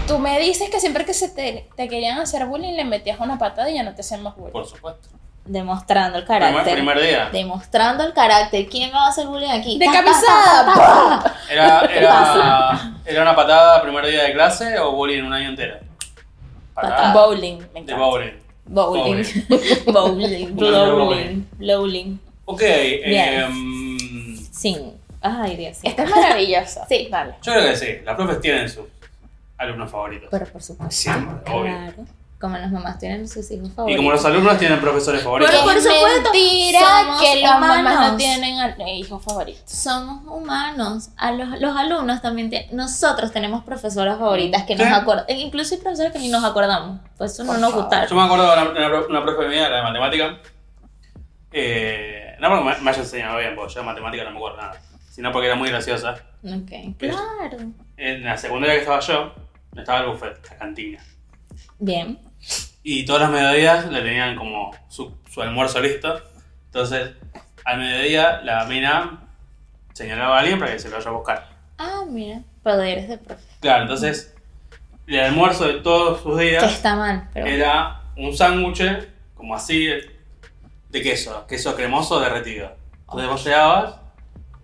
Tú 0.07 0.19
me 0.19 0.39
dices 0.39 0.69
que 0.69 0.79
siempre 0.79 1.03
que 1.05 1.13
se 1.13 1.29
te, 1.29 1.67
te 1.75 1.87
querían 1.87 2.19
hacer 2.19 2.45
bullying 2.45 2.73
le 2.75 2.85
metías 2.85 3.19
una 3.19 3.37
patada 3.37 3.69
y 3.69 3.75
ya 3.75 3.83
no 3.83 3.93
te 3.95 4.01
hacen 4.01 4.21
más 4.21 4.35
bullying. 4.35 4.51
Por 4.53 4.65
supuesto. 4.67 5.09
Demostrando 5.45 6.19
el 6.19 6.25
carácter. 6.25 6.75
primer 6.75 7.01
día. 7.01 7.29
Demostrando 7.31 8.03
el 8.03 8.13
carácter. 8.13 8.67
¿Quién 8.69 8.89
me 8.91 8.95
va 8.97 9.05
a 9.05 9.09
hacer 9.09 9.25
bullying 9.25 9.49
aquí? 9.49 9.79
De 9.79 9.85
camisada. 9.87 11.35
Era, 11.49 11.79
era, 11.85 12.93
¿Era 13.03 13.21
una 13.23 13.35
patada 13.35 13.81
primer 13.81 14.05
día 14.05 14.23
de 14.23 14.33
clase 14.33 14.77
o 14.77 14.91
bullying 14.91 15.23
un 15.23 15.33
año 15.33 15.49
entero? 15.49 15.79
Patada. 16.75 17.11
Bowling, 17.13 17.57
me 17.57 17.63
De 17.65 17.79
encanta. 17.79 17.95
bowling. 17.97 18.39
Bowling. 18.71 19.23
Bowling. 19.91 20.55
Bowling. 20.55 21.45
Bowling. 21.59 22.17
Ok, 22.45 22.61
Bien. 23.05 23.43
em, 23.43 24.37
Sí. 24.51 24.77
Ay, 25.21 25.55
Dios. 25.57 25.77
sí. 25.77 25.87
Esta 25.87 26.03
es 26.03 26.09
maravillosa. 26.09 26.85
Sí. 26.87 27.07
Dale. 27.11 27.35
yo 27.41 27.51
creo 27.53 27.69
que 27.71 27.75
sí. 27.75 27.87
Las 28.05 28.15
profes 28.15 28.39
tienen 28.41 28.69
sus 28.69 28.85
alumnos 29.57 29.89
favoritos. 29.91 30.29
Pero 30.31 30.45
por 30.45 30.61
supuesto. 30.61 30.95
Siempre, 30.95 31.53
obvio. 31.53 31.73
Como 32.39 32.57
las 32.57 32.71
mamás 32.71 32.97
tienen 32.99 33.27
sus 33.27 33.51
hijos 33.51 33.67
Y 33.67 33.71
favoritos. 33.71 33.97
como 33.99 34.11
los 34.13 34.23
alumnos 34.23 34.57
tienen 34.57 34.79
profesores 34.79 35.21
favoritos. 35.21 35.51
Pero 35.53 35.65
por 35.65 35.75
es 35.75 35.83
supuesto, 35.83 36.31
mentira 36.31 36.79
somos 36.79 37.21
que 37.21 37.41
las 37.41 37.59
mamás 37.59 38.11
no 38.11 38.17
tienen 38.17 38.59
eh, 38.79 38.95
hijos 38.95 39.21
favoritos. 39.23 39.63
Somos 39.69 40.23
humanos. 40.25 41.09
A 41.17 41.31
los, 41.33 41.59
los 41.59 41.75
alumnos 41.75 42.21
también 42.21 42.49
tienen. 42.49 42.73
Nosotros 42.75 43.33
tenemos 43.33 43.65
profesoras 43.65 44.17
favoritas 44.19 44.63
que 44.63 44.77
nos 44.77 44.87
acordamos. 44.87 45.29
Incluso 45.29 45.75
hay 45.75 45.81
profesores 45.81 46.13
que 46.13 46.19
ni 46.19 46.29
nos 46.29 46.45
acordamos. 46.45 47.01
Pues 47.17 47.33
eso 47.33 47.43
no 47.43 47.51
Por 47.51 47.59
nos 47.59 47.73
gusta. 47.73 48.07
Yo 48.07 48.15
me 48.15 48.21
acuerdo 48.21 48.47
de 48.49 48.53
una, 48.71 48.87
una, 48.87 49.05
una 49.07 49.21
profe 49.23 49.47
mía, 49.49 49.67
la 49.69 49.75
de 49.77 49.83
matemática. 49.83 50.37
Eh, 51.51 52.37
no 52.39 52.49
porque 52.49 52.63
me, 52.63 52.77
me 52.81 52.89
haya 52.91 52.99
enseñado 53.01 53.37
bien, 53.37 53.55
porque 53.55 53.73
yo 53.73 53.79
de 53.81 53.85
matemática 53.85 54.23
no 54.23 54.31
me 54.31 54.37
acuerdo 54.37 54.57
nada. 54.57 54.81
Sino 55.09 55.31
porque 55.33 55.47
era 55.47 55.55
muy 55.55 55.67
graciosa. 55.69 56.15
Ok. 56.45 56.95
Claro. 56.97 57.57
En 57.97 58.23
la 58.23 58.37
secundaria 58.37 58.75
que 58.75 58.81
estaba 58.81 59.01
yo, 59.01 59.33
estaba 59.75 59.99
el 59.99 60.07
buffet, 60.11 60.37
la 60.51 60.57
cantina. 60.57 61.03
Bien. 61.79 62.17
Y 62.83 63.05
todas 63.05 63.23
las 63.23 63.31
mediodías 63.31 63.85
le 63.91 64.01
tenían 64.01 64.35
como 64.35 64.71
su, 64.87 65.17
su 65.29 65.41
almuerzo 65.41 65.79
listo. 65.81 66.21
Entonces, 66.65 67.11
al 67.65 67.77
mediodía, 67.77 68.41
la 68.43 68.65
mina 68.65 69.19
señalaba 69.93 70.37
a 70.37 70.39
alguien 70.39 70.59
para 70.59 70.71
que 70.71 70.79
se 70.79 70.89
lo 70.89 70.97
vaya 70.97 71.09
a 71.09 71.13
buscar. 71.13 71.47
Ah, 71.77 72.03
mira. 72.07 72.41
Poderes 72.63 73.09
de 73.09 73.17
profe. 73.17 73.43
Claro, 73.59 73.83
entonces, 73.83 74.35
el 75.07 75.19
almuerzo 75.19 75.67
de 75.67 75.75
todos 75.75 76.21
sus 76.21 76.37
Que 76.37 76.49
días 76.49 76.71
está 76.71 76.95
mal. 76.95 77.29
Pero 77.33 77.47
era 77.47 78.01
un 78.15 78.35
sándwich, 78.35 79.07
como 79.35 79.55
así, 79.55 79.87
de 80.89 81.01
queso, 81.01 81.45
queso 81.47 81.75
cremoso 81.75 82.19
derretido. 82.19 82.71
Entonces 83.01 83.29
vos 83.29 83.43
llegabas, 83.43 83.95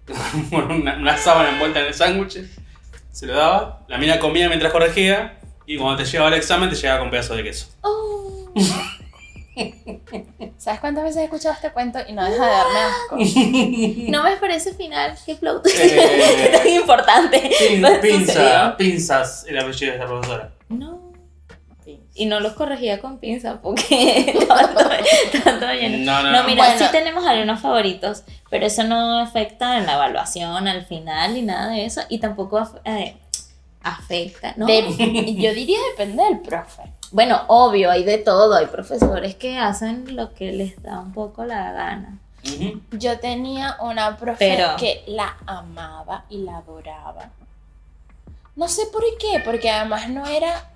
una, 0.51 0.97
una 0.97 1.17
sábana 1.17 1.49
envuelta 1.49 1.79
en 1.79 1.87
el 1.87 1.93
sándwich, 1.93 2.39
se 3.11 3.25
lo 3.25 3.35
daba, 3.35 3.85
la 3.87 3.97
mina 3.97 4.19
comía 4.19 4.47
mientras 4.47 4.71
corregía, 4.71 5.39
y 5.65 5.77
cuando 5.77 5.97
te 6.03 6.05
llegaba 6.09 6.29
el 6.29 6.35
examen 6.35 6.69
te 6.69 6.75
llegaba 6.75 6.99
con 6.99 7.09
pedazos 7.09 7.37
de 7.37 7.43
queso. 7.43 7.67
Oh. 7.81 8.51
¿Sabes 10.57 10.79
cuántas 10.81 11.03
veces 11.05 11.21
he 11.21 11.23
escuchado 11.25 11.53
este 11.55 11.71
cuento 11.71 11.99
y 12.07 12.11
no 12.13 12.23
deja 12.25 12.45
de 12.45 12.51
darme 12.51 12.79
asco? 12.79 13.17
No 14.11 14.23
me 14.23 14.35
parece 14.37 14.73
final. 14.73 15.17
Qué 15.25 15.35
plot. 15.35 15.65
Eh, 15.67 15.71
Qué 16.51 16.57
tan 16.57 16.67
importante. 16.67 17.51
Pin- 17.59 17.81
Pues 17.81 17.99
pinza, 17.99 18.75
pinzas 18.77 19.45
el 19.47 19.57
apellido 19.57 19.91
de 19.91 19.97
esta 19.97 20.07
profesora. 20.07 20.51
No. 20.69 21.05
Y 22.17 22.25
no 22.25 22.39
los 22.39 22.53
corregía 22.53 22.99
con 23.01 23.19
pinza 23.19 23.61
porque 23.61 24.31
estaba 24.35 24.67
todo, 24.73 24.89
estaba 25.33 25.59
todo 25.59 25.73
lleno. 25.73 25.97
No, 26.05 26.23
no, 26.23 26.31
No, 26.31 26.41
no. 26.41 26.47
mira, 26.47 26.63
Bueno. 26.69 26.79
sí 26.79 26.91
tenemos 26.91 27.25
alumnos 27.25 27.59
favoritos, 27.59 28.23
pero 28.49 28.65
eso 28.65 28.83
no 28.85 29.19
afecta 29.19 29.77
en 29.77 29.85
la 29.85 29.95
evaluación 29.95 30.67
al 30.67 30.85
final 30.85 31.33
ni 31.33 31.41
nada 31.43 31.71
de 31.73 31.85
eso. 31.85 32.01
Y 32.09 32.19
tampoco 32.19 32.67
eh, 32.85 33.17
afecta, 33.85 34.53
¿no? 34.57 34.65
De- 34.65 35.35
yo 35.35 35.53
diría 35.53 35.79
depende 35.91 36.23
del 36.23 36.39
profe. 36.39 36.81
Bueno, 37.11 37.41
obvio, 37.47 37.91
hay 37.91 38.03
de 38.03 38.17
todo. 38.17 38.55
Hay 38.55 38.65
profesores 38.65 39.35
que 39.35 39.57
hacen 39.57 40.15
lo 40.15 40.33
que 40.33 40.51
les 40.51 40.81
da 40.83 40.99
un 40.99 41.13
poco 41.13 41.45
la 41.45 41.71
gana. 41.71 42.17
Yo 42.91 43.19
tenía 43.19 43.77
una 43.81 44.17
profe 44.17 44.55
Pero- 44.55 44.75
que 44.77 45.03
la 45.07 45.35
amaba 45.47 46.25
y 46.29 46.39
la 46.43 46.57
adoraba. 46.57 47.29
No 48.55 48.67
sé 48.67 48.83
por 48.91 49.03
qué, 49.19 49.41
porque 49.43 49.69
además 49.69 50.09
no 50.09 50.25
era, 50.27 50.69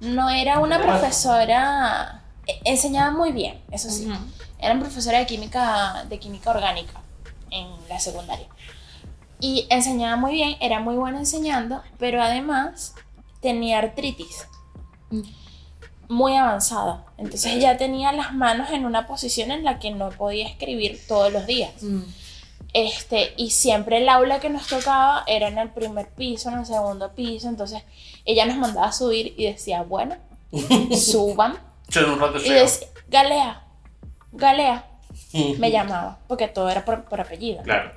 no 0.00 0.28
era 0.30 0.58
una 0.60 0.80
profesora, 0.80 2.22
e- 2.46 2.60
enseñaba 2.64 3.10
muy 3.10 3.32
bien, 3.32 3.60
eso 3.70 3.90
sí. 3.90 4.06
Ujú. 4.08 4.18
Era 4.60 4.72
una 4.74 4.82
profesora 4.82 5.18
de 5.18 5.26
química, 5.26 6.04
de 6.08 6.18
química 6.18 6.50
orgánica 6.50 7.00
en 7.50 7.66
la 7.88 7.98
secundaria. 7.98 8.46
Y 9.40 9.66
enseñaba 9.70 10.16
muy 10.16 10.32
bien, 10.32 10.56
era 10.60 10.80
muy 10.80 10.96
buena 10.96 11.18
enseñando, 11.18 11.82
pero 11.98 12.22
además 12.22 12.94
tenía 13.40 13.78
artritis 13.78 14.46
Mm. 15.10 15.22
muy 16.08 16.36
avanzada. 16.36 17.06
Entonces 17.16 17.54
ella 17.54 17.76
tenía 17.76 18.12
las 18.12 18.34
manos 18.34 18.70
en 18.70 18.84
una 18.84 19.06
posición 19.06 19.50
en 19.50 19.64
la 19.64 19.78
que 19.78 19.90
no 19.90 20.10
podía 20.10 20.46
escribir 20.46 21.00
todos 21.06 21.32
los 21.32 21.46
días. 21.46 21.82
Mm. 21.82 22.02
Este, 22.74 23.32
y 23.38 23.50
siempre 23.50 23.98
el 23.98 24.08
aula 24.08 24.40
que 24.40 24.50
nos 24.50 24.66
tocaba 24.66 25.24
era 25.26 25.48
en 25.48 25.56
el 25.58 25.70
primer 25.70 26.08
piso, 26.10 26.50
en 26.50 26.58
el 26.58 26.66
segundo 26.66 27.14
piso. 27.14 27.48
Entonces 27.48 27.82
ella 28.24 28.44
nos 28.46 28.56
mandaba 28.56 28.88
a 28.88 28.92
subir 28.92 29.34
y 29.38 29.46
decía, 29.46 29.82
bueno, 29.82 30.16
suban. 30.96 31.58
Yo 31.88 32.02
en 32.02 32.10
un 32.10 32.20
rato 32.20 32.38
Y 32.44 32.50
decía, 32.50 32.88
Galea, 33.08 33.62
Galea, 34.32 34.84
me 35.58 35.70
llamaba, 35.70 36.18
porque 36.28 36.48
todo 36.48 36.68
era 36.68 36.84
por, 36.84 37.04
por 37.04 37.20
apellido. 37.20 37.62
Claro. 37.62 37.92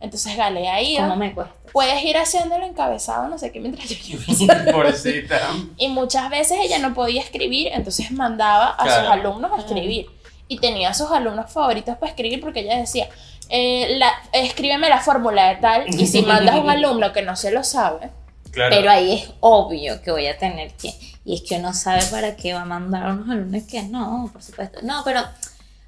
Entonces 0.00 0.36
Galea 0.36 0.82
iba. 0.82 1.02
¿Cómo 1.04 1.16
me 1.16 1.34
cuesta? 1.34 1.54
Puedes 1.72 2.02
ir 2.04 2.16
haciéndolo 2.16 2.64
encabezado, 2.66 3.28
no 3.28 3.38
sé 3.38 3.50
qué, 3.52 3.60
mientras 3.60 3.88
yo. 3.88 4.18
Pobrecita. 4.72 5.40
Y 5.76 5.88
muchas 5.88 6.30
veces 6.30 6.58
ella 6.60 6.78
no 6.78 6.94
podía 6.94 7.20
escribir, 7.22 7.68
entonces 7.72 8.10
mandaba 8.10 8.74
a 8.78 8.84
Claro. 8.84 9.02
sus 9.02 9.10
alumnos 9.12 9.52
a 9.52 9.58
escribir. 9.60 10.06
Y 10.48 10.58
tenía 10.58 10.90
a 10.90 10.94
sus 10.94 11.10
alumnos 11.10 11.50
favoritos 11.50 11.96
para 11.98 12.10
escribir 12.10 12.40
porque 12.40 12.60
ella 12.60 12.76
decía, 12.78 13.08
eh, 13.48 13.96
la, 13.98 14.12
escríbeme 14.32 14.88
la 14.88 15.00
fórmula 15.00 15.48
de 15.48 15.56
tal, 15.56 15.84
y 15.88 16.06
si 16.06 16.22
mandas 16.22 16.54
a 16.54 16.60
un 16.60 16.70
alumno 16.70 17.12
que 17.12 17.22
no 17.22 17.34
se 17.36 17.50
lo 17.50 17.64
sabe, 17.64 18.10
Claro. 18.52 18.74
Pero 18.74 18.90
ahí 18.90 19.12
es 19.12 19.30
obvio 19.40 20.00
que 20.00 20.10
voy 20.10 20.26
a 20.28 20.38
tener 20.38 20.72
que. 20.76 20.90
Y 21.26 21.34
es 21.34 21.42
que 21.42 21.56
uno 21.56 21.74
sabe 21.74 22.00
para 22.10 22.36
qué 22.36 22.54
va 22.54 22.62
a 22.62 22.64
mandar 22.64 23.06
a 23.08 23.12
unos 23.12 23.28
alumnos 23.28 23.64
que 23.64 23.82
no, 23.82 24.30
por 24.32 24.42
supuesto. 24.42 24.78
No, 24.82 25.02
pero. 25.04 25.20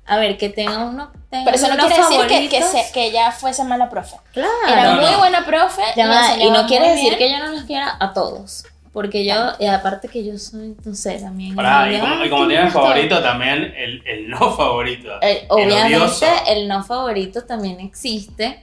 A 0.08 0.16
ver, 0.16 0.38
que 0.38 0.48
tenga 0.48 0.78
uno. 0.78 1.10
Tenga 1.30 1.44
pero 1.44 1.56
eso 1.56 1.68
no 1.68 1.76
quiere 1.86 1.96
decir 2.02 2.26
que, 2.26 2.48
que, 2.48 2.62
se- 2.62 2.92
que 2.92 3.04
ella 3.06 3.30
fuese 3.30 3.62
mala 3.64 3.88
profe. 3.90 4.16
Claro. 4.32 4.50
Era 4.66 4.84
No, 4.94 5.00
muy 5.02 5.10
no. 5.10 5.18
buena 5.18 5.44
profe. 5.44 5.82
Ya 5.96 6.36
y, 6.40 6.50
no 6.50 6.66
quiere 6.66 6.90
decir 6.90 7.16
bien. 7.16 7.18
que 7.18 7.30
yo 7.30 7.38
no 7.44 7.52
los 7.52 7.64
quiera 7.64 7.96
a 8.00 8.12
todos. 8.12 8.64
Porque 8.92 9.24
yo, 9.24 9.34
y 9.60 9.66
aparte 9.66 10.08
que 10.08 10.24
yo 10.24 10.36
soy, 10.38 10.74
no 10.84 10.94
sé, 10.94 11.18
también. 11.20 11.54
Pará, 11.54 11.92
y 11.92 12.00
como, 12.00 12.24
y 12.24 12.30
como 12.30 12.48
tiene 12.48 12.70
favorito 12.70 13.22
también 13.22 13.72
el, 13.76 14.02
el 14.06 14.28
no 14.30 14.50
favorito. 14.56 15.10
Eh, 15.20 15.40
el 15.42 15.46
obviamente 15.50 15.96
odioso. 15.98 16.26
el 16.48 16.66
no 16.66 16.82
favorito 16.82 17.44
también 17.44 17.78
existe, 17.80 18.62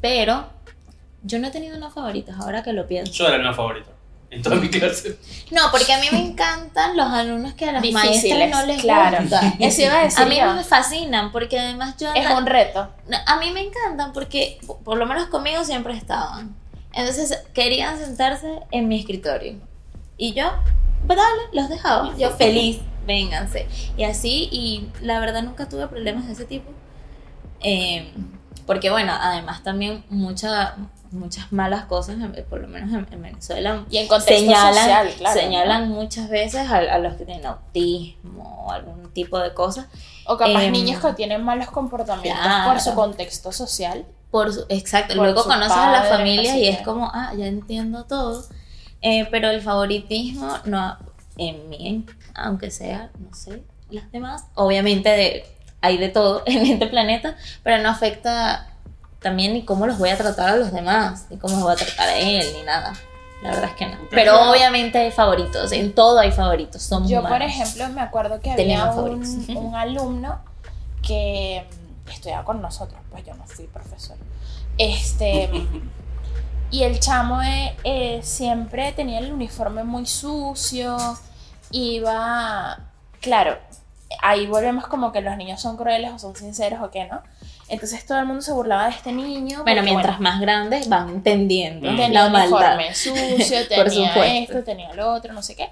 pero 0.00 0.46
yo 1.22 1.38
no 1.38 1.48
he 1.48 1.50
tenido 1.50 1.78
no 1.78 1.90
favoritos 1.90 2.34
ahora 2.38 2.62
que 2.62 2.72
lo 2.74 2.86
pienso. 2.86 3.10
Yo 3.12 3.26
era 3.26 3.36
el 3.36 3.42
no 3.42 3.54
favorito. 3.54 3.90
En 4.30 4.42
toda 4.42 4.56
mi 4.56 4.68
clase. 4.68 5.18
No, 5.50 5.62
porque 5.70 5.90
a 5.92 5.98
mí 6.00 6.06
me 6.12 6.20
encantan 6.20 6.96
los 6.96 7.06
alumnos 7.06 7.54
que 7.54 7.64
a 7.64 7.72
los 7.72 7.80
Difíciles, 7.82 8.50
maestros 8.50 8.50
no 8.60 8.66
les 8.66 8.82
claro. 8.82 9.18
gusta. 9.22 9.54
Eso 9.58 9.82
iba 9.82 9.94
a 10.00 10.02
decir 10.04 10.20
A 10.22 10.26
mí 10.26 10.36
yo. 10.36 10.54
me 10.54 10.64
fascinan 10.64 11.32
porque 11.32 11.58
además 11.58 11.96
yo 11.98 12.12
Es 12.14 12.28
un 12.30 12.44
reto. 12.44 12.90
a 13.26 13.36
mí 13.38 13.50
me 13.52 13.60
encantan 13.62 14.12
porque 14.12 14.58
po- 14.66 14.78
por 14.80 14.98
lo 14.98 15.06
menos 15.06 15.28
conmigo 15.28 15.64
siempre 15.64 15.94
estaban. 15.96 16.54
Entonces 16.92 17.42
querían 17.54 17.98
sentarse 17.98 18.60
en 18.70 18.88
mi 18.88 18.98
escritorio 19.00 19.54
y 20.18 20.34
yo, 20.34 20.50
pues 21.06 21.18
dale, 21.18 21.42
los 21.52 21.68
dejaba. 21.70 22.14
Yo 22.18 22.30
feliz, 22.32 22.80
vénganse. 23.06 23.66
Y 23.96 24.04
así 24.04 24.48
y 24.52 24.88
la 25.00 25.20
verdad 25.20 25.42
nunca 25.42 25.68
tuve 25.70 25.86
problemas 25.88 26.26
de 26.26 26.34
ese 26.34 26.44
tipo. 26.44 26.70
Eh, 27.60 28.12
porque 28.66 28.90
bueno, 28.90 29.12
además 29.18 29.62
también 29.62 30.04
mucha- 30.10 30.76
muchas 31.12 31.50
malas 31.52 31.84
cosas, 31.86 32.16
por 32.50 32.60
lo 32.60 32.68
menos 32.68 32.90
en, 32.92 33.06
en 33.12 33.22
Venezuela, 33.22 33.84
Y 33.90 33.98
en 33.98 34.08
contexto 34.08 34.34
señalan, 34.34 34.74
social, 34.74 35.08
claro. 35.18 35.40
señalan 35.40 35.88
muchas 35.90 36.28
veces 36.28 36.68
a, 36.70 36.76
a 36.78 36.98
los 36.98 37.14
que 37.14 37.24
tienen 37.24 37.46
autismo 37.46 38.64
o 38.66 38.72
algún 38.72 39.10
tipo 39.12 39.38
de 39.38 39.54
cosas. 39.54 39.86
O 40.26 40.36
capaz 40.36 40.62
Em, 40.64 40.72
niños 40.72 41.02
que 41.04 41.12
tienen 41.14 41.42
malos 41.42 41.70
comportamientos 41.70 42.42
claro. 42.44 42.70
por 42.70 42.80
su 42.80 42.94
contexto 42.94 43.52
social. 43.52 44.04
Por 44.30 44.52
su- 44.52 44.66
exacto, 44.68 45.14
Por 45.14 45.24
luego 45.24 45.44
conoces 45.44 45.72
a 45.76 45.90
la 45.90 46.02
familia 46.04 46.56
y 46.58 46.68
es 46.68 46.80
como, 46.82 47.10
ah, 47.14 47.32
ya 47.36 47.46
entiendo 47.46 48.04
todo. 48.04 48.44
Eh, 49.00 49.26
pero 49.30 49.48
el 49.48 49.62
favoritismo, 49.62 50.52
no, 50.64 50.98
en 51.38 51.68
mí, 51.70 52.04
aunque 52.34 52.70
sea, 52.70 53.10
no 53.18 53.32
sé, 53.34 53.62
las 53.90 54.10
demás, 54.12 54.44
obviamente 54.54 55.08
de, 55.08 55.46
hay 55.80 55.96
de 55.96 56.08
todo 56.10 56.42
en 56.46 56.66
este 56.66 56.88
planeta, 56.88 57.36
pero 57.62 57.80
no 57.82 57.88
afecta 57.88 58.68
también 59.20 59.52
ni 59.52 59.64
cómo 59.64 59.86
los 59.86 59.98
voy 59.98 60.10
a 60.10 60.16
tratar 60.16 60.50
a 60.50 60.56
los 60.56 60.72
demás, 60.72 61.26
ni 61.30 61.38
cómo 61.38 61.54
los 61.54 61.62
voy 61.62 61.72
a 61.72 61.76
tratar 61.76 62.08
a 62.08 62.16
él, 62.16 62.46
ni 62.56 62.62
nada. 62.62 62.92
La 63.42 63.50
verdad 63.50 63.70
es 63.70 63.76
que 63.76 63.86
no. 63.86 63.96
Pero 64.10 64.50
obviamente 64.50 64.98
hay 64.98 65.10
favoritos, 65.10 65.70
en 65.72 65.94
todo 65.94 66.18
hay 66.18 66.32
favoritos, 66.32 66.82
somos 66.82 67.08
Yo, 67.08 67.22
por 67.22 67.42
ejemplo, 67.42 67.88
me 67.90 68.00
acuerdo 68.00 68.40
que 68.40 68.50
había 68.50 68.90
un, 68.92 69.22
un 69.56 69.74
alumno 69.74 70.40
que 71.02 71.64
estudiaba 72.10 72.44
con 72.44 72.60
nosotros, 72.60 73.00
pues 73.10 73.24
yo 73.24 73.34
no 73.34 73.44
fui 73.46 73.66
profesor. 73.66 74.16
Este, 74.76 75.50
y 76.70 76.82
el 76.82 76.98
chamo 77.00 77.42
eh, 77.42 77.76
eh, 77.84 78.20
siempre 78.22 78.92
tenía 78.92 79.18
el 79.18 79.32
uniforme 79.32 79.84
muy 79.84 80.06
sucio, 80.06 80.96
iba, 81.70 82.78
claro, 83.20 83.58
ahí 84.20 84.46
volvemos 84.46 84.86
como 84.86 85.12
que 85.12 85.20
los 85.20 85.36
niños 85.36 85.60
son 85.60 85.76
crueles 85.76 86.12
o 86.12 86.18
son 86.18 86.34
sinceros 86.34 86.80
o 86.82 86.90
qué, 86.90 87.06
¿no? 87.06 87.22
Entonces 87.68 88.06
todo 88.06 88.18
el 88.18 88.24
mundo 88.26 88.40
se 88.42 88.52
burlaba 88.52 88.84
de 88.84 88.90
este 88.90 89.12
niño. 89.12 89.62
Bueno, 89.62 89.82
mientras 89.82 90.20
más 90.20 90.40
grandes 90.40 90.88
van 90.88 91.08
entendiendo 91.10 91.88
tenía 91.88 92.08
la 92.08 92.28
maldad. 92.30 92.48
uniforme 92.76 92.94
sucio, 92.94 93.68
tenía 93.68 94.38
esto, 94.38 94.64
tenía 94.64 94.94
lo 94.94 95.12
otro, 95.12 95.32
no 95.34 95.42
sé 95.42 95.54
qué. 95.56 95.68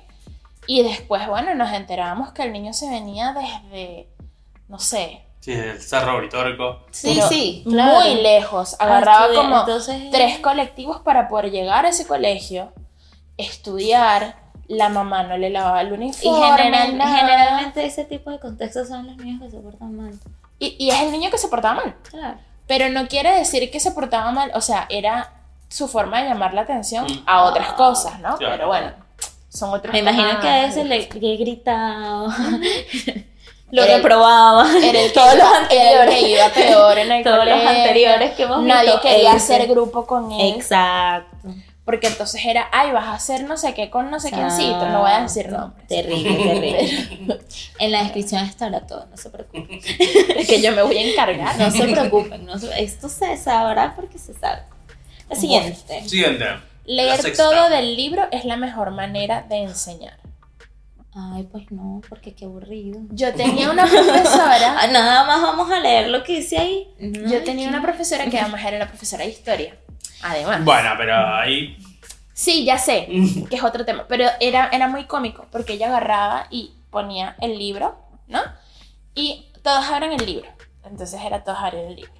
Y 0.66 0.82
después, 0.82 1.26
bueno, 1.28 1.54
nos 1.54 1.72
enterábamos 1.72 2.32
que 2.32 2.42
el 2.42 2.52
niño 2.52 2.72
se 2.72 2.90
venía 2.90 3.32
desde, 3.32 4.08
no 4.68 4.78
sé, 4.78 5.22
Sí, 5.40 5.52
el 5.52 5.80
cerro 5.80 6.18
britórico. 6.18 6.80
Sí, 6.90 7.12
pero 7.14 7.28
sí, 7.28 7.62
claro. 7.68 8.00
muy 8.00 8.20
lejos. 8.20 8.74
Agarraba 8.80 9.26
estudiar, 9.26 9.44
como 9.44 9.60
entonces- 9.60 10.10
tres 10.10 10.38
colectivos 10.40 11.00
para 11.02 11.28
poder 11.28 11.52
llegar 11.52 11.86
a 11.86 11.90
ese 11.90 12.04
colegio, 12.04 12.72
estudiar. 13.36 14.44
La 14.68 14.88
mamá 14.88 15.22
no 15.22 15.38
le 15.38 15.50
lavaba 15.50 15.80
el 15.82 15.90
Y 15.90 15.92
uniforme. 15.92 16.56
general- 16.56 16.98
nada. 16.98 17.16
generalmente 17.18 17.84
ese 17.86 18.04
tipo 18.04 18.32
de 18.32 18.40
contextos 18.40 18.88
son 18.88 19.06
los 19.06 19.16
niños 19.18 19.40
que 19.40 19.50
se 19.52 19.58
portan 19.58 19.96
mal. 19.96 20.12
Y, 20.58 20.76
y 20.78 20.90
es 20.90 21.00
el 21.02 21.12
niño 21.12 21.30
que 21.30 21.38
se 21.38 21.48
portaba 21.48 21.74
mal. 21.74 21.94
Claro. 22.10 22.38
Pero 22.66 22.88
no 22.88 23.06
quiere 23.08 23.30
decir 23.32 23.70
que 23.70 23.78
se 23.80 23.90
portaba 23.92 24.30
mal, 24.32 24.50
o 24.54 24.60
sea, 24.60 24.86
era 24.88 25.32
su 25.68 25.86
forma 25.88 26.22
de 26.22 26.28
llamar 26.28 26.54
la 26.54 26.62
atención 26.62 27.04
Mm. 27.04 27.22
a 27.26 27.42
otras 27.44 27.72
cosas, 27.74 28.18
¿no? 28.20 28.36
Claro. 28.38 28.54
Pero 28.56 28.66
bueno, 28.68 28.92
son 29.48 29.70
otros 29.72 29.92
Me 29.92 29.98
imagino 30.00 30.28
temas. 30.28 30.42
que 30.42 30.48
a 30.48 30.60
veces 30.62 30.84
le, 30.86 30.96
he 31.12 31.36
gritado, 31.36 32.28
lo 33.70 33.82
el- 33.84 33.92
reprobaba. 33.96 34.66
Era 34.82 35.00
el 35.00 35.08
que, 35.12 35.14
Todos 35.14 35.34
los 35.34 35.44
iba, 35.44 35.66
era 35.70 36.04
el 36.04 36.08
que 36.08 36.14
anteriores. 36.14 36.28
iba 36.30 36.48
peor 36.50 36.98
en 36.98 37.12
el 37.12 37.24
Todos 37.24 37.36
los 37.44 37.44
colegio. 37.46 37.68
anteriores 37.70 38.34
que 38.34 38.42
hemos 38.44 38.62
Nadie 38.62 38.84
visto, 38.90 39.00
quería 39.02 39.28
ese. 39.34 39.54
hacer 39.54 39.68
grupo 39.68 40.06
con 40.06 40.32
él. 40.32 40.54
Exacto. 40.56 41.48
Porque 41.86 42.08
entonces 42.08 42.44
era, 42.44 42.68
ay, 42.72 42.90
vas 42.90 43.04
a 43.06 43.14
hacer 43.14 43.44
no 43.44 43.56
sé 43.56 43.72
qué 43.72 43.88
con 43.90 44.10
no 44.10 44.20
sé 44.20 44.30
quiéncito. 44.32 44.88
No 44.90 45.00
voy 45.02 45.12
a 45.12 45.22
decir 45.22 45.48
nombres. 45.50 45.86
Terrible, 45.86 46.34
terrible. 46.44 47.38
en 47.78 47.92
la 47.92 48.02
descripción 48.02 48.44
estará 48.44 48.80
todo, 48.86 49.06
no 49.08 49.16
se 49.16 49.30
preocupen. 49.30 49.68
Es 50.36 50.48
que 50.48 50.60
yo 50.60 50.72
me 50.72 50.82
voy 50.82 50.98
a 50.98 51.08
encargar. 51.12 51.56
No 51.58 51.70
se 51.70 51.86
preocupen, 51.86 52.44
no 52.44 52.58
se- 52.58 52.82
esto 52.82 53.08
se 53.08 53.36
sabrá 53.38 53.94
porque 53.96 54.18
se 54.18 54.34
sabe. 54.34 54.62
La 55.30 55.36
siguiente. 55.36 56.06
Siguiente. 56.08 56.44
Leer 56.84 57.20
todo 57.36 57.70
del 57.70 57.96
libro 57.96 58.26
es 58.32 58.44
la 58.44 58.56
mejor 58.56 58.90
manera 58.90 59.42
de 59.48 59.56
enseñar. 59.62 60.18
Ay, 61.14 61.44
pues 61.50 61.70
no, 61.70 62.02
porque 62.10 62.34
qué 62.34 62.44
aburrido. 62.44 62.98
Yo 63.10 63.32
tenía 63.32 63.70
una 63.70 63.86
profesora, 63.86 64.86
Nada 64.92 65.24
más 65.24 65.40
vamos 65.40 65.70
a 65.70 65.80
leer 65.80 66.08
lo 66.08 66.22
que 66.22 66.34
dice 66.38 66.58
ahí. 66.58 66.88
yo 66.98 67.42
tenía 67.42 67.68
una 67.68 67.80
profesora 67.80 68.26
que 68.26 68.38
además 68.38 68.62
era 68.64 68.78
la 68.78 68.88
profesora 68.88 69.24
de 69.24 69.30
historia. 69.30 69.76
Además. 70.22 70.64
Bueno, 70.64 70.90
pero 70.96 71.16
ahí. 71.16 71.76
Sí, 72.32 72.64
ya 72.64 72.76
sé, 72.78 73.08
que 73.48 73.56
es 73.56 73.64
otro 73.64 73.84
tema, 73.86 74.04
pero 74.08 74.28
era, 74.40 74.68
era 74.68 74.88
muy 74.88 75.04
cómico 75.04 75.46
porque 75.50 75.74
ella 75.74 75.86
agarraba 75.86 76.48
y 76.50 76.74
ponía 76.90 77.34
el 77.40 77.58
libro, 77.58 77.98
¿no? 78.26 78.40
Y 79.14 79.46
todos 79.62 79.86
abren 79.86 80.12
el 80.12 80.26
libro. 80.26 80.48
Entonces 80.84 81.20
era 81.24 81.42
todos 81.42 81.58
abren 81.58 81.86
el 81.86 81.96
libro. 81.96 82.12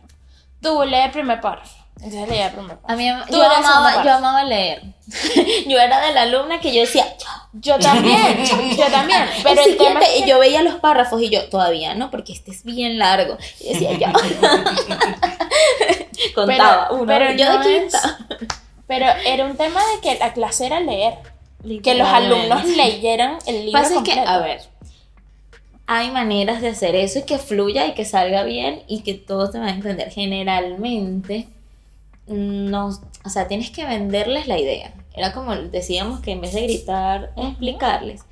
Tú 0.63 0.83
lee 0.85 1.05
el 1.05 1.11
primer 1.11 1.41
párrafo. 1.41 1.86
Entonces 1.97 2.29
leía 2.29 2.47
el 2.49 2.53
primer 2.53 2.77
párrafo. 2.79 2.93
A 2.93 2.97
mí, 2.97 3.07
yo, 3.31 3.43
amaba, 3.51 4.05
yo 4.05 4.13
amaba 4.15 4.45
leer. 4.45 4.83
yo 5.67 5.79
era 5.81 6.01
de 6.07 6.13
la 6.13 6.23
alumna 6.23 6.61
que 6.61 6.75
yo 6.75 6.81
decía, 6.83 7.07
Yo 7.55 7.79
también, 7.79 8.45
yo 8.77 8.85
también. 8.91 9.23
Pero 9.43 9.63
el 9.63 9.71
el 9.71 9.77
tema 9.79 10.01
es 10.01 10.23
que- 10.23 10.29
yo 10.29 10.39
veía 10.39 10.63
los 10.63 10.75
párrafos 10.77 11.23
y 11.23 11.31
yo, 11.31 11.49
todavía 11.49 11.95
no, 11.95 12.11
porque 12.11 12.35
este 12.35 12.51
es 12.51 12.65
bien 12.65 12.99
largo. 12.99 13.39
Y 13.61 13.73
decía, 13.73 13.93
ya. 13.99 14.13
Contaba 16.35 16.89
Pero- 16.89 17.03
uno, 17.03 17.07
pero 17.07 17.33
yo 17.33 17.53
no 17.59 17.65
de 17.65 17.77
es- 17.77 17.83
quinta. 17.93 18.19
Pero 18.87 19.07
era 19.25 19.45
un 19.47 19.57
tema 19.57 19.81
de 19.95 20.01
que 20.01 20.19
la 20.19 20.33
clase 20.33 20.67
era 20.67 20.81
leer. 20.81 21.15
Que 21.83 21.95
los 21.95 22.07
alumnos 22.09 22.65
leyeran 22.65 23.39
el 23.47 23.67
libro 23.67 23.81
Pasa 23.81 23.95
es 23.97 24.03
que, 24.03 24.11
completo. 24.13 24.29
a 24.31 24.39
ver, 24.39 24.61
hay 25.89 26.11
maneras 26.11 26.61
de 26.61 26.69
hacer 26.69 26.95
eso 26.95 27.21
y 27.21 27.23
que 27.23 27.39
fluya 27.39 27.87
y 27.87 27.95
que 27.95 28.05
salga 28.05 28.45
bien 28.45 28.83
y 28.87 29.01
que 29.03 29.15
todos 29.15 29.51
te 29.51 29.59
van 29.59 29.69
a 29.69 29.73
entender. 29.73 30.11
Generalmente, 30.11 31.49
no, 32.27 32.89
o 33.25 33.29
sea, 33.29 33.49
tienes 33.49 33.71
que 33.71 33.85
venderles 33.85 34.47
la 34.47 34.59
idea. 34.59 34.93
Era 35.15 35.33
como 35.33 35.55
decíamos 35.57 36.21
que 36.21 36.33
en 36.33 36.41
vez 36.41 36.53
de 36.53 36.63
gritar, 36.63 37.33
explicarles. 37.37 38.23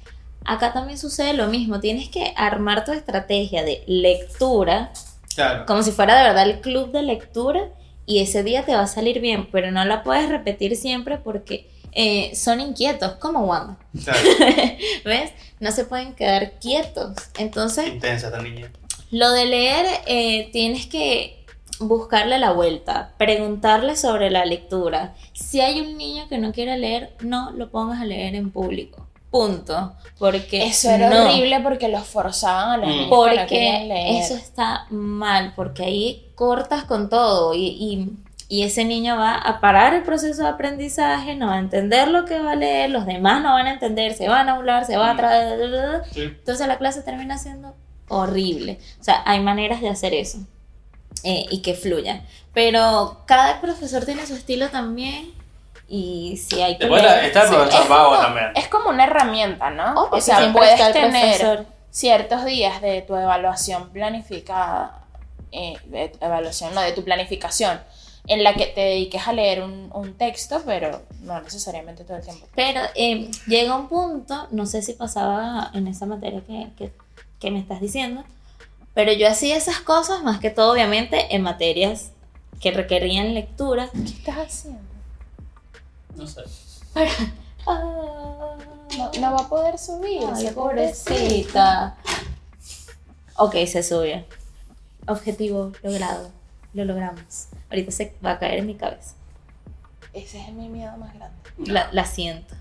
Acá 0.45 0.73
también 0.75 0.99
sucede 0.99 1.33
lo 1.33 1.47
mismo. 1.47 1.81
Tienes 1.81 2.09
que 2.11 2.35
armar 2.37 2.85
tu 2.85 2.93
estrategia 2.93 3.63
de 3.65 3.83
lectura 3.87 4.93
Claro. 5.35 5.65
como 5.67 5.83
si 5.83 5.91
fuera 5.91 6.17
de 6.17 6.23
verdad 6.23 6.49
el 6.49 6.61
club 6.61 6.93
de 6.93 7.03
lectura 7.03 7.69
y 8.07 8.21
ese 8.21 8.45
día 8.45 8.65
te 8.65 8.75
va 8.75 8.83
a 8.83 8.87
salir 8.87 9.21
bien, 9.21 9.49
pero 9.51 9.71
no 9.73 9.85
la 9.85 10.03
puedes 10.05 10.29
repetir 10.29 10.77
siempre 10.77 11.19
porque 11.19 11.69
eh, 11.93 12.35
son 12.37 12.61
inquietos, 12.61 13.13
como 13.15 13.41
Wanda. 13.47 13.77
claro. 14.05 14.21
¿Ves? 15.05 15.33
No 15.61 15.73
se 15.73 15.85
pueden 15.87 16.15
quedar 16.15 16.53
quietos. 16.61 17.15
Entonces, 17.39 17.87
Intensa 17.89 18.27
esta 18.27 18.43
niña. 18.43 18.71
lo 19.11 19.31
de 19.33 19.47
leer, 19.47 19.87
eh, 20.07 20.51
tienes 20.53 20.87
que 20.87 21.44
buscarle 21.81 22.39
la 22.39 22.53
vuelta, 22.53 23.13
preguntarle 23.19 23.97
sobre 23.97 24.31
la 24.31 24.45
lectura. 24.45 25.15
Si 25.33 25.61
hay 25.61 25.81
un 25.81 25.97
niño 25.99 26.29
que 26.29 26.39
no 26.39 26.53
quiere 26.53 26.79
leer, 26.79 27.15
no 27.21 27.51
lo 27.53 27.71
pongas 27.71 28.01
a 28.01 28.05
leer 28.05 28.35
en 28.35 28.51
público. 28.51 29.07
Punto. 29.31 29.95
Porque 30.19 30.65
Eso 30.67 30.91
era 30.91 31.11
no. 31.11 31.25
horrible 31.25 31.59
porque 31.61 31.89
los 31.89 32.05
forzaban 32.07 32.71
a 32.71 32.77
los 32.77 32.87
niños 32.87 33.05
que 33.07 33.11
no 33.11 33.17
Porque 33.17 33.47
querían 33.47 33.89
leer. 33.89 34.23
eso 34.23 34.35
está 34.37 34.87
mal, 34.91 35.53
porque 35.57 35.83
ahí 35.85 36.29
cortas 36.37 36.85
con 36.85 37.09
todo 37.09 37.53
y, 37.55 37.67
y- 37.67 38.11
y 38.47 38.63
ese 38.63 38.85
niño 38.85 39.17
va 39.17 39.35
a 39.35 39.59
parar 39.61 39.95
el 39.95 40.03
proceso 40.05 40.43
de 40.43 40.49
aprendizaje, 40.51 41.35
no 41.35 41.47
va 41.49 41.55
a 41.55 41.59
entender 41.59 42.07
lo 42.09 42.25
que 42.27 42.39
va 42.39 42.53
a 42.53 42.57
leer, 42.57 42.91
los 42.91 43.07
demás 43.07 43.43
no 43.43 43.55
van 43.55 43.67
a 43.67 43.73
entender, 43.73 44.15
se 44.15 44.29
van 44.29 44.49
a 44.49 44.53
hablar, 44.53 44.85
se 44.85 44.97
va 44.97 45.11
a 45.11 45.15
Mm. 45.15 45.17
traer... 45.17 46.03
Sí. 46.13 46.21
Entonces 46.23 46.69
la 46.69 46.79
clase 46.79 47.03
termina 47.03 47.37
siendo 47.39 47.75
horrible. 48.09 48.79
O 49.01 49.03
sea, 49.03 49.23
hay 49.25 49.41
maneras 49.41 49.81
de 49.81 49.89
hacer 49.89 50.15
eso 50.15 50.39
eh, 51.25 51.47
y 51.51 51.63
que 51.63 51.75
fluya. 51.75 52.23
Pero 52.53 53.23
cada 53.27 53.61
profesor 53.61 54.05
tiene 54.05 54.27
su 54.27 54.35
estilo 54.35 54.69
también 54.69 55.33
y 55.89 56.37
si 56.37 56.63
hay 56.63 56.75
que 56.79 56.85
Después 56.85 57.03
leer, 57.03 57.25
está 57.25 57.43
el 57.43 57.49
sí. 57.49 57.55
es, 57.77 57.87
como, 57.87 58.17
también. 58.19 58.47
es 58.55 58.69
como 58.69 58.91
una 58.91 59.05
herramienta, 59.05 59.71
¿no? 59.71 60.03
Obvio, 60.03 60.19
o 60.19 60.21
sea, 60.21 60.53
puedes 60.53 60.93
tener 60.93 61.39
profesor. 61.39 61.67
ciertos 61.91 62.45
días 62.45 62.81
de 62.81 63.03
tu 63.03 63.17
evaluación 63.17 63.91
planificada, 63.91 65.03
eh, 65.51 65.75
de 65.87 66.09
tu 66.11 66.25
evaluación, 66.25 66.75
no, 66.75 66.81
de 66.81 66.93
tu 66.93 67.05
planificación, 67.05 67.81
en 68.27 68.43
la 68.43 68.55
que 68.55 68.67
te 68.67 68.81
dediques 68.81 69.27
a 69.29 69.33
leer 69.33 69.63
un, 69.63 69.91
un 69.93 70.15
texto, 70.15 70.63
pero 70.65 71.03
no 71.23 71.41
necesariamente 71.43 72.05
todo 72.05 72.17
el 72.17 72.23
tiempo. 72.23 72.47
Pero 72.55 72.81
eh, 72.95 73.31
llega 73.47 73.77
un 73.77 73.89
punto, 73.89 74.49
no 74.51 74.65
sé 74.67 74.81
si 74.81 74.95
pasaba 74.95 75.71
en 75.75 75.87
esa 75.89 76.07
materia 76.07 76.41
que, 76.47 76.69
que, 76.79 76.93
que 77.41 77.51
me 77.51 77.59
estás 77.59 77.81
diciendo, 77.81 78.25
pero 78.95 79.13
yo 79.13 79.29
hacía 79.29 79.57
esas 79.57 79.81
cosas 79.81 80.23
más 80.23 80.39
que 80.41 80.51
todo, 80.51 80.73
obviamente, 80.73 81.35
en 81.35 81.43
materias 81.43 82.11
que 82.61 82.71
requerían 82.71 83.35
lectura. 83.35 83.91
¿Qué 83.93 84.11
estás 84.11 84.37
haciendo? 84.39 84.81
No 86.17 86.27
sé. 86.27 86.43
Ah, 87.67 88.57
No, 88.97 89.11
no 89.21 89.33
va 89.33 89.41
a 89.41 89.49
poder 89.49 89.79
subir. 89.79 90.21
ay, 90.33 90.45
ese 90.47 90.55
pobrecita. 90.55 91.97
Ok, 93.37 93.55
se 93.67 93.83
sube. 93.83 94.25
Objetivo 95.09 95.73
logrado. 95.83 96.31
Lo 96.73 96.85
logramos. 96.85 97.47
Ahorita 97.71 97.91
se 97.91 98.15
va 98.25 98.33
a 98.33 98.39
caer 98.39 98.59
en 98.61 98.67
mi 98.67 98.75
cabeza. 98.77 99.15
Ese 100.13 100.41
es 100.41 100.53
mi 100.53 100.69
miedo 100.69 100.97
más 100.97 101.13
grande. 101.15 101.37
La, 101.59 101.89
la 101.93 102.05
siento. 102.05 102.55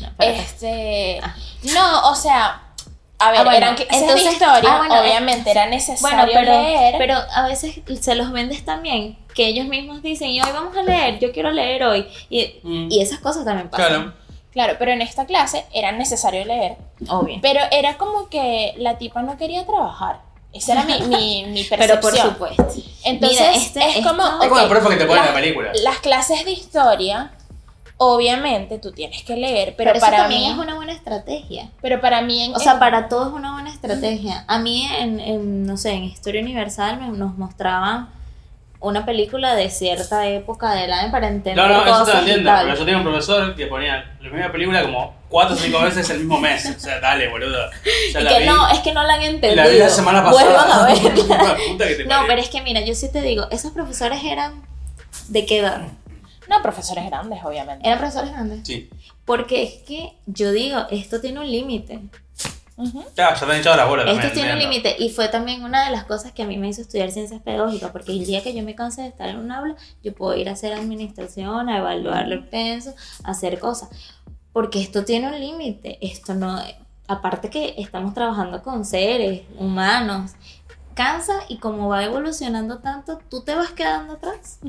No. 0.00 0.08
Este. 0.18 1.20
Ah. 1.22 1.34
No, 1.74 2.10
o 2.10 2.14
sea. 2.14 2.62
A 3.18 3.30
ver, 3.30 3.40
Ah, 3.40 3.44
bueno, 3.44 3.56
eran 3.56 3.74
clases 3.76 3.88
de 3.92 3.98
entonces- 4.06 4.32
historia, 4.32 4.70
ah, 4.74 4.78
bueno, 4.78 5.00
obviamente 5.00 5.50
era 5.50 5.66
necesario 5.66 6.16
Bueno, 6.16 6.30
pero, 6.34 6.52
leer. 6.52 6.94
pero 6.98 7.14
a 7.34 7.46
veces 7.48 7.80
se 8.00 8.14
los 8.14 8.30
vendes 8.30 8.64
también, 8.64 9.16
que 9.34 9.46
ellos 9.46 9.66
mismos 9.66 10.02
dicen, 10.02 10.28
y 10.28 10.40
hoy 10.42 10.50
vamos 10.52 10.76
a 10.76 10.82
leer, 10.82 11.18
yo 11.18 11.32
quiero 11.32 11.50
leer 11.50 11.84
hoy. 11.84 12.06
Y, 12.28 12.56
Mm. 12.62 12.88
y 12.92 13.00
esas 13.00 13.20
cosas 13.20 13.44
también 13.46 13.70
pasan. 13.70 13.88
Claro. 13.88 14.12
Claro, 14.52 14.76
pero 14.78 14.90
en 14.92 15.02
esta 15.02 15.26
clase 15.26 15.64
era 15.72 15.92
necesario 15.92 16.44
leer. 16.44 16.76
Obvio. 17.08 17.38
Pero 17.42 17.60
era 17.70 17.96
como 17.98 18.28
que 18.28 18.74
la 18.78 18.96
tipa 18.98 19.22
no 19.22 19.36
quería 19.36 19.66
trabajar. 19.66 20.20
Esa 20.52 20.72
era 20.72 20.84
mi, 20.84 20.98
mi, 21.02 21.44
mi 21.48 21.64
Pero 21.64 22.00
por 22.00 22.12
percepción. 22.12 22.32
supuesto. 22.32 22.66
Entonces, 23.04 23.38
Mira, 23.40 23.52
este- 23.54 23.98
es 23.98 24.06
como. 24.06 24.22
Es 24.42 24.48
como 24.48 24.60
el 24.60 24.68
profe 24.68 24.88
que 24.90 24.96
te 24.96 25.04
pone 25.06 25.20
la 25.20 25.34
película. 25.34 25.72
Las 25.82 25.98
clases 25.98 26.44
de 26.46 26.52
historia, 26.52 27.32
obviamente 27.98 28.78
tú 28.78 28.92
tienes 28.92 29.22
que 29.22 29.36
leer, 29.36 29.74
pero, 29.76 29.88
Pero, 29.90 29.98
eso 29.98 30.06
para 30.06 30.16
también 30.18 30.42
mí. 30.42 30.50
es 30.50 30.58
una 30.58 30.74
buena 30.74 30.92
estrategia. 30.92 31.70
Pero 31.80 32.00
para 32.00 32.22
mí. 32.22 32.42
En, 32.44 32.54
O 32.54 32.58
sea, 32.58 32.72
en- 32.74 32.78
para 32.78 33.08
todos 33.08 33.28
es 33.28 33.34
una 33.34 33.52
buena 33.54 33.70
estrategia. 33.70 34.44
A 34.48 34.58
mí, 34.58 34.86
en, 34.98 35.20
en, 35.20 35.66
no 35.66 35.76
sé, 35.76 35.92
en 35.92 36.04
Historia 36.04 36.42
Universal 36.42 36.98
me- 37.00 37.08
nos 37.16 37.36
mostraban 37.38 38.10
una 38.78 39.06
película 39.06 39.54
de 39.54 39.70
cierta 39.70 40.28
época 40.28 40.72
del 40.74 40.92
año 40.92 41.10
para 41.10 41.28
entender 41.28 41.56
No, 41.56 41.66
no, 41.66 41.84
eso 41.86 42.04
te 42.04 42.12
lo 42.12 42.18
entiendo. 42.18 42.52
Pero 42.60 42.74
yo 42.74 42.78
tenía 42.84 42.96
un 42.98 43.04
profesor 43.04 43.56
que 43.56 43.66
ponía 43.66 44.16
la 44.20 44.28
misma 44.30 44.52
película 44.52 44.82
como 44.82 45.14
cuatro 45.30 45.56
o 45.56 45.58
cinco 45.58 45.80
veces 45.80 46.08
el 46.10 46.18
mismo 46.18 46.38
mes. 46.38 46.66
O 46.76 46.78
sea, 46.78 47.00
dale, 47.00 47.28
boludo. 47.28 47.70
Ya 48.12 48.20
la 48.20 48.30
que 48.30 48.40
vi. 48.40 48.46
no, 48.46 48.68
es 48.70 48.80
que 48.80 48.92
no 48.92 49.02
la 49.04 49.14
han 49.14 49.22
entendido. 49.22 49.64
La 49.64 49.70
vi 49.70 49.78
la 49.78 49.88
semana 49.88 50.22
pasada. 50.22 50.44
Vuelvan 50.44 50.70
a 50.70 50.84
verla. 50.84 51.56
Puta 51.68 51.88
que 51.88 51.94
te 51.94 52.02
No, 52.04 52.10
parió. 52.10 52.26
pero 52.28 52.40
es 52.42 52.50
que 52.50 52.60
mira, 52.60 52.82
yo 52.82 52.94
sí 52.94 53.10
te 53.10 53.22
digo, 53.22 53.46
esos 53.50 53.72
profesores 53.72 54.22
eran 54.22 54.62
de 55.28 55.46
qué 55.46 55.60
edad? 55.60 55.80
No, 56.48 56.62
profesores 56.62 57.06
grandes, 57.06 57.44
obviamente. 57.44 57.86
Eran 57.86 57.98
profesores 57.98 58.32
grandes. 58.32 58.60
Sí. 58.64 58.88
Porque 59.24 59.62
es 59.62 59.82
que 59.82 60.14
yo 60.26 60.52
digo, 60.52 60.86
esto 60.90 61.20
tiene 61.20 61.40
un 61.40 61.50
límite. 61.50 62.00
Ujú. 62.76 63.02
Ya, 63.16 63.34
ya 63.34 63.46
te 63.46 63.52
han 63.52 63.58
echado 63.58 63.76
la 63.76 63.86
bola 63.86 64.04
también. 64.04 64.24
Esto 64.24 64.34
tiene 64.34 64.52
un 64.52 64.58
límite. 64.58 64.96
Y 64.98 65.10
fue 65.10 65.28
también 65.28 65.64
una 65.64 65.86
de 65.86 65.90
las 65.90 66.04
cosas 66.04 66.32
que 66.32 66.42
a 66.42 66.46
mí 66.46 66.58
me 66.58 66.68
hizo 66.68 66.82
estudiar 66.82 67.10
ciencias 67.10 67.40
pedagógicas. 67.40 67.90
Porque 67.90 68.12
el 68.12 68.24
día 68.26 68.42
que 68.42 68.54
yo 68.54 68.62
me 68.62 68.74
canse 68.74 69.02
de 69.02 69.08
estar 69.08 69.28
en 69.28 69.38
un 69.38 69.50
aula, 69.50 69.76
yo 70.02 70.14
puedo 70.14 70.36
ir 70.36 70.48
a 70.48 70.52
hacer 70.52 70.74
administración, 70.74 71.68
a 71.68 71.78
evaluar 71.78 72.30
el 72.30 72.44
penso, 72.44 72.94
a 73.24 73.30
hacer 73.30 73.58
cosas. 73.58 73.88
Porque 74.52 74.80
esto 74.80 75.04
tiene 75.04 75.28
un 75.28 75.40
límite. 75.40 75.98
Esto 76.00 76.34
no. 76.34 76.60
Aparte 77.08 77.50
que 77.50 77.74
estamos 77.78 78.14
trabajando 78.14 78.62
con 78.62 78.84
seres 78.84 79.42
humanos. 79.58 80.32
Cansa 80.94 81.40
y 81.48 81.58
como 81.58 81.88
va 81.88 82.04
evolucionando 82.04 82.78
tanto, 82.78 83.18
tú 83.30 83.42
te 83.42 83.54
vas 83.54 83.70
quedando 83.70 84.14
atrás. 84.14 84.60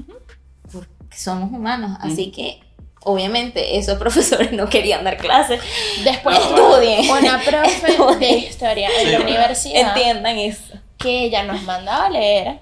Porque 1.09 1.17
somos 1.17 1.51
humanos. 1.51 1.97
Así 2.01 2.31
que. 2.31 2.59
Obviamente, 3.03 3.77
esos 3.77 3.97
profesores 3.99 4.51
no 4.51 4.67
querían 4.67 5.03
dar 5.05 5.15
clases. 5.17 5.61
Después 6.03 6.37
Estudien. 6.39 7.09
una 7.09 7.39
profe 7.41 7.85
de 7.87 7.91
Estudien. 7.93 8.37
historia 8.39 8.89
en 8.99 9.11
la 9.13 9.19
universidad 9.21 9.95
Entiendan 9.95 10.37
eso. 10.37 10.73
que 10.97 11.23
ella 11.25 11.43
nos 11.43 11.61
mandaba 11.63 12.07
a 12.07 12.09
leer, 12.09 12.59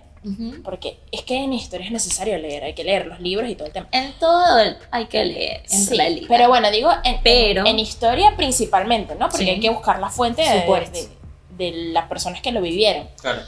porque 0.64 1.00
es 1.12 1.24
que 1.24 1.38
en 1.38 1.54
historia 1.54 1.86
es 1.88 1.92
necesario 1.92 2.38
leer, 2.38 2.64
hay 2.64 2.74
que 2.74 2.84
leer 2.84 3.08
los 3.08 3.20
libros 3.22 3.50
y 3.50 3.56
todo 3.56 3.66
el 3.68 3.74
tema. 3.74 3.88
En 3.92 4.12
todo 4.20 4.60
el- 4.60 4.78
hay 4.92 5.06
que 5.06 5.26
leer, 5.26 5.64
en 5.72 5.84
Sí, 5.86 5.96
realidad. 5.98 6.28
pero 6.28 6.48
bueno, 6.50 6.70
digo 6.70 6.92
en, 7.04 7.18
Pero- 7.24 7.62
en, 7.62 7.68
en 7.68 7.80
historia 7.80 8.36
principalmente, 8.38 9.16
¿no? 9.16 9.30
Porque 9.30 9.46
Sí. 9.46 9.50
hay 9.50 9.60
que 9.60 9.70
buscar 9.70 10.00
la 10.00 10.10
fuente 10.10 10.44
de, 10.44 10.50
de- 10.62 11.10
de 11.58 11.72
las 11.92 12.08
personas 12.08 12.42
que 12.42 12.52
lo 12.52 12.62
vivieron. 12.62 13.08
Claro. 13.20 13.42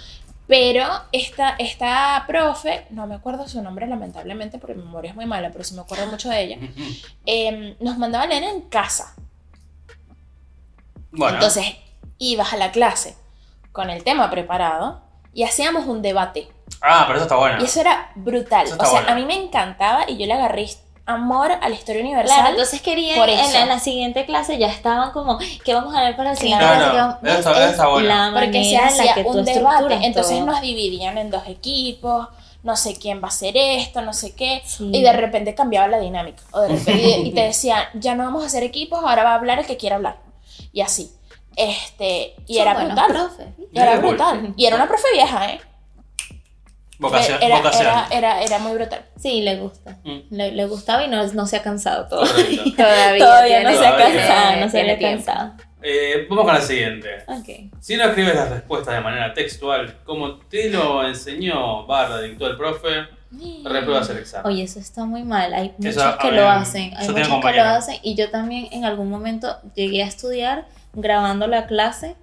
Pero 0.48 0.86
esta, 1.12 1.56
esta 1.60 2.24
profe, 2.26 2.88
no 2.92 3.06
me 3.06 3.16
acuerdo 3.16 3.48
su 3.48 3.62
nombre 3.62 3.86
lamentablemente 3.86 4.58
porque 4.60 4.76
mi 4.76 4.84
memoria 4.84 5.10
es 5.12 5.16
muy 5.16 5.26
mala, 5.26 5.50
pero 5.52 5.64
sí 5.64 5.76
me 5.76 5.82
acuerdo 5.82 6.08
mucho 6.08 6.30
de 6.30 6.42
ella, 6.42 6.58
em, 7.26 7.76
nos 7.80 7.98
mandaba 7.98 8.24
a 8.24 8.28
leer 8.28 8.44
en 8.44 8.62
casa. 8.62 9.14
Bueno. 11.12 11.36
Entonces 11.36 11.66
ibas 12.18 12.54
a 12.54 12.58
la 12.58 12.72
clase 12.72 13.16
con 13.72 13.90
el 13.90 14.04
tema 14.04 14.30
preparado 14.30 15.02
y 15.34 15.44
hacíamos 15.44 15.86
un 15.86 16.02
debate. 16.02 16.48
Ah, 16.82 17.04
pero 17.08 17.18
eso 17.18 17.26
está 17.26 17.36
bueno. 17.36 17.62
Y 17.62 17.66
eso 17.66 17.82
era 17.82 18.12
brutal. 18.16 18.66
Eso 18.66 18.76
O 18.80 18.86
sea, 18.86 19.02
bueno. 19.02 19.10
a 19.10 19.16
mí 19.16 19.26
me 19.26 19.36
encantaba 19.36 20.10
y 20.10 20.18
yo 20.18 20.26
le 20.26 20.34
agarré 20.34 20.68
amor 21.08 21.52
a 21.52 21.70
la 21.70 21.76
historia 21.76 22.02
universal. 22.02 22.36
Claro, 22.38 22.50
entonces 22.52 22.82
querían 22.82 23.18
por 23.18 23.30
en 23.30 23.38
la, 23.38 23.62
en 23.62 23.70
la 23.70 23.80
siguiente 23.80 24.26
clase 24.26 24.58
ya 24.58 24.68
estaban 24.68 25.12
como 25.12 25.40
que 25.64 25.74
vamos 25.74 25.96
a 25.96 26.04
ver 26.04 26.16
para 26.16 26.32
la 26.32 26.36
siguiente 26.36 26.66
clase, 26.66 27.40
eso 27.40 27.52
es 27.52 28.04
la 28.04 28.32
porque 28.34 28.64
se 28.64 28.78
hacía 28.78 29.16
un 29.26 29.46
debate. 29.46 30.00
Entonces 30.02 30.38
todo. 30.38 30.46
nos 30.46 30.62
dividían 30.62 31.18
en 31.18 31.32
dos 31.32 31.48
equipos, 31.48 32.28
no 32.62 32.76
sé 32.76 32.98
quién 33.00 33.22
va 33.22 33.26
a 33.26 33.30
hacer 33.30 33.56
esto, 33.56 34.02
no 34.02 34.12
sé 34.12 34.36
qué. 34.36 34.62
Sí. 34.66 34.90
Y 34.94 35.02
de 35.02 35.14
repente 35.14 35.56
cambiaba 35.56 35.88
la 35.88 36.00
dinámica. 36.00 36.44
O 36.52 36.60
de 36.60 36.70
repente, 36.70 37.20
y 37.20 37.32
te 37.32 37.42
decían, 37.42 37.82
ya 37.94 38.14
no 38.14 38.26
vamos 38.26 38.44
a 38.44 38.48
hacer 38.48 38.64
equipos, 38.64 39.00
ahora 39.02 39.24
va 39.24 39.32
a 39.32 39.36
hablar 39.36 39.60
el 39.60 39.66
que 39.66 39.78
quiera 39.78 39.96
hablar. 39.96 40.18
Y 40.74 40.82
así. 40.82 41.12
Este, 41.56 42.36
y 42.46 42.56
Son 42.56 42.68
era 42.68 42.74
brutal. 42.74 43.08
profes. 43.08 43.48
Y 43.72 43.80
era 43.80 43.92
Qué 43.94 43.98
brutal. 44.00 44.54
Y 44.58 44.66
era 44.66 44.76
una 44.76 44.88
profe 44.88 45.08
vieja, 45.14 45.52
¿eh? 45.52 45.62
Vocación. 47.00 47.38
Era, 47.42 47.58
vocación. 47.58 47.86
era, 47.88 48.08
era, 48.12 48.42
era 48.42 48.60
muy 48.60 48.74
brutal. 48.74 49.06
Sí, 49.20 49.42
le 49.42 49.58
gusta. 49.58 49.98
Mm. 50.04 50.18
Le, 50.32 50.52
le 50.52 50.66
gustaba 50.66 51.04
y 51.04 51.08
no, 51.08 51.26
no 51.34 51.46
se 51.46 51.58
ha 51.58 51.62
cansado 51.64 52.08
todo. 52.08 52.26
Todavía, 52.26 53.18
Todavía 53.18 53.64
no 53.64 53.72
se 53.80 53.86
ha 53.88 53.96
cansado, 53.98 54.60
no 54.60 54.70
se 54.70 54.80
había 54.82 54.98
tiempo. 54.98 55.26
cansado. 55.26 55.54
Eh, 55.84 56.26
vamos 56.30 56.46
con 56.46 56.54
la 56.56 56.62
siguiente. 56.62 57.08
Ok. 57.28 57.72
Si 57.80 57.96
no 57.98 58.06
escribes 58.06 58.36
las 58.36 58.50
respuestas 58.50 58.96
de 58.96 59.02
manera 59.02 59.34
textual, 59.34 59.98
como 60.04 60.38
te 60.38 60.70
lo 60.70 61.06
enseñó 61.08 61.86
barra 61.86 62.20
dictó 62.22 62.48
el 62.48 62.58
profe, 62.58 63.06
repruebas 63.64 64.10
el 64.10 64.18
examen. 64.18 64.52
Oye, 64.52 64.64
eso 64.64 64.80
está 64.80 65.06
muy 65.06 65.24
mal. 65.24 65.54
Hay 65.54 65.74
muchos 65.78 65.98
Eso, 65.98 66.18
que 66.18 66.32
ver, 66.32 66.40
lo 66.42 66.50
hacen. 66.50 66.94
Hay 66.98 67.08
yo 67.08 67.14
tengo 67.14 67.36
muchos 67.36 67.52
que 67.52 67.58
lo 67.58 67.64
hacen. 67.64 67.96
Y 68.02 68.16
yo 68.16 68.32
también 68.32 68.68
en 68.72 68.86
algún 68.86 69.10
momento 69.10 69.56
llegué 69.76 70.04
a 70.04 70.08
estudiar 70.08 70.66
grabando 70.94 71.46
la 71.48 71.68
clase 71.68 72.16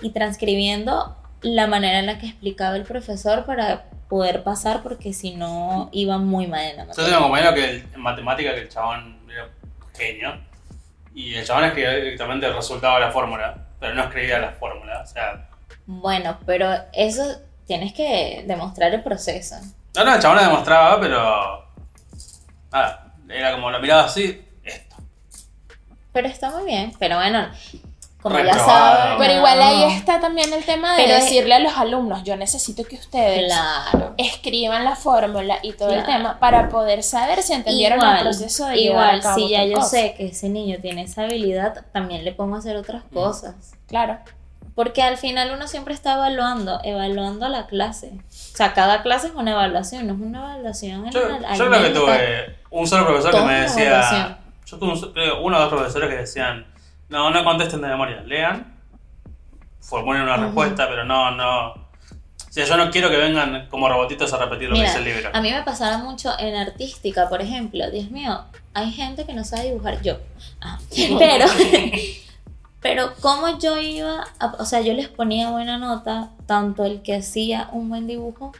y 0.00 0.10
transcribiendo 0.10 1.14
la 1.42 1.66
manera 1.66 1.98
en 1.98 2.06
la 2.06 2.18
que 2.18 2.26
explicaba 2.26 2.76
el 2.76 2.84
profesor 2.84 3.44
para 3.44 3.84
poder 4.14 4.44
pasar 4.44 4.80
porque 4.84 5.12
si 5.12 5.34
no 5.34 5.88
iba 5.90 6.18
muy 6.18 6.46
mal 6.46 6.60
en 6.66 6.76
la 6.76 6.82
Yo 6.84 6.88
materia. 6.90 7.04
tengo 7.10 7.16
un 7.18 7.24
compañero 7.32 7.54
que 7.56 7.64
el- 7.68 7.88
en 7.94 8.00
matemática 8.00 8.54
que 8.54 8.60
el 8.60 8.68
chabón 8.68 9.18
era 9.28 9.48
genio. 9.92 10.40
Y 11.16 11.34
el 11.34 11.44
chabón 11.44 11.64
escribía 11.64 11.96
directamente 11.96 12.46
el 12.46 12.54
resultado 12.54 12.94
de 12.94 13.00
la 13.00 13.10
fórmula, 13.10 13.66
pero 13.80 13.92
no 13.94 14.02
escribía 14.04 14.38
la 14.38 14.52
fórmula. 14.52 15.00
O 15.02 15.06
sea, 15.06 15.48
Bueno, 15.86 16.38
pero 16.46 16.68
eso 16.92 17.24
tienes 17.66 17.92
que 17.92 18.44
demostrar 18.46 18.94
el 18.94 19.02
proceso. 19.02 19.56
no, 19.96 20.04
no, 20.04 20.14
el 20.14 20.20
chabón 20.22 20.36
lo 20.36 20.42
demostraba, 20.44 21.00
pero. 21.00 21.64
Nada, 22.70 23.14
era 23.28 23.50
como 23.52 23.68
lo 23.72 23.80
miraba 23.80 24.04
así, 24.04 24.44
esto. 24.62 24.94
Pero 26.12 26.28
está 26.28 26.52
muy 26.52 26.66
bien. 26.66 26.92
Pero 27.00 27.16
bueno, 27.16 27.48
como 28.24 28.38
ya 28.38 28.58
saben. 28.58 29.18
Pero 29.18 29.34
igual 29.34 29.60
ahí 29.62 29.82
está 29.92 30.18
también 30.18 30.52
el 30.52 30.64
tema 30.64 30.96
de 30.96 31.04
Pero 31.04 31.16
es- 31.18 31.24
decirle 31.24 31.54
a 31.54 31.58
los 31.60 31.76
alumnos, 31.76 32.24
yo 32.24 32.36
necesito 32.36 32.82
que 32.84 32.96
ustedes 32.96 33.52
Claro. 33.52 34.14
escriban 34.16 34.84
la 34.84 34.96
fórmula 34.96 35.58
y 35.62 35.74
todo 35.74 35.90
el 35.92 36.04
tema 36.04 36.38
para 36.40 36.68
poder 36.70 37.02
saber 37.02 37.42
si 37.42 37.52
entendieron 37.52 38.02
el 38.02 38.20
proceso 38.22 38.66
de 38.66 38.76
llevar 38.76 39.14
igual, 39.14 39.18
a 39.20 39.22
cabo 39.22 39.36
si 39.36 39.48
ya 39.50 39.64
yo 39.64 39.74
cosa. 39.74 39.88
sé 39.90 40.14
que 40.16 40.26
ese 40.26 40.48
niño 40.48 40.78
tiene 40.80 41.02
esa 41.02 41.22
habilidad, 41.22 41.84
también 41.92 42.24
le 42.24 42.32
pongo 42.32 42.56
a 42.56 42.58
hacer 42.60 42.76
otras 42.76 43.04
Mm. 43.10 43.14
cosas. 43.14 43.54
Claro. 43.86 44.18
Porque 44.74 45.02
al 45.02 45.18
final 45.18 45.52
uno 45.54 45.68
siempre 45.68 45.94
está 45.94 46.14
evaluando, 46.14 46.80
evaluando 46.82 47.48
la 47.48 47.66
clase. 47.66 48.08
O 48.16 48.56
sea, 48.56 48.72
cada 48.72 49.02
clase 49.02 49.28
es 49.28 49.34
una 49.34 49.52
evaluación, 49.52 50.06
no 50.08 50.14
es 50.14 50.20
una 50.20 50.38
evaluación 50.40 51.06
en 51.06 51.12
Yo, 51.12 51.28
la- 51.28 51.54
yo 51.54 51.68
creo 51.68 51.82
que 51.82 51.90
tuve 51.90 52.56
un 52.70 52.86
solo 52.86 53.06
profesor 53.06 53.30
que 53.32 53.40
me 53.42 53.60
decía. 53.60 53.84
evaluación. 53.86 54.36
Yo 54.66 54.78
tuve 54.78 54.92
un 54.94 55.44
uno 55.44 55.56
o 55.58 55.60
dos 55.60 55.68
profesores 55.68 56.08
que 56.10 56.16
decían: 56.16 56.66
No, 57.08 57.30
no 57.30 57.44
contesten 57.44 57.80
de 57.80 57.88
memoria, 57.88 58.22
lean, 58.22 58.74
formulen 59.80 60.22
una 60.22 60.36
respuesta, 60.36 60.88
pero 60.88 61.04
no, 61.04 61.30
no. 61.30 61.68
O 61.72 62.56
sea, 62.56 62.64
yo 62.66 62.76
no 62.76 62.90
quiero 62.90 63.10
que 63.10 63.16
vengan 63.16 63.66
como 63.68 63.88
robotitos 63.88 64.32
a 64.32 64.38
repetir 64.38 64.68
lo 64.68 64.74
Mira, 64.76 64.92
que 64.92 64.98
dice 64.98 65.10
el 65.10 65.16
libro. 65.16 65.30
A 65.36 65.40
mí 65.40 65.50
me 65.50 65.62
pasaba 65.62 65.98
mucho 65.98 66.30
en 66.38 66.54
artística, 66.54 67.28
por 67.28 67.42
ejemplo. 67.42 67.90
Dios 67.90 68.10
mío, 68.10 68.42
hay 68.74 68.92
gente 68.92 69.24
que 69.26 69.34
no 69.34 69.44
sabe 69.44 69.64
dibujar 69.70 70.00
yo. 70.02 70.18
Ah, 70.60 70.78
Pero, 71.18 71.46
pero 72.80 73.14
como 73.20 73.58
yo 73.58 73.78
iba, 73.78 74.24
a- 74.38 74.54
o 74.58 74.64
sea, 74.64 74.80
yo 74.82 74.92
les 74.94 75.08
ponía 75.08 75.50
buena 75.50 75.78
nota, 75.78 76.30
tanto 76.46 76.84
el 76.84 77.02
que 77.02 77.16
hacía 77.16 77.68
un 77.72 77.88
buen 77.88 78.06
dibujo 78.06 78.52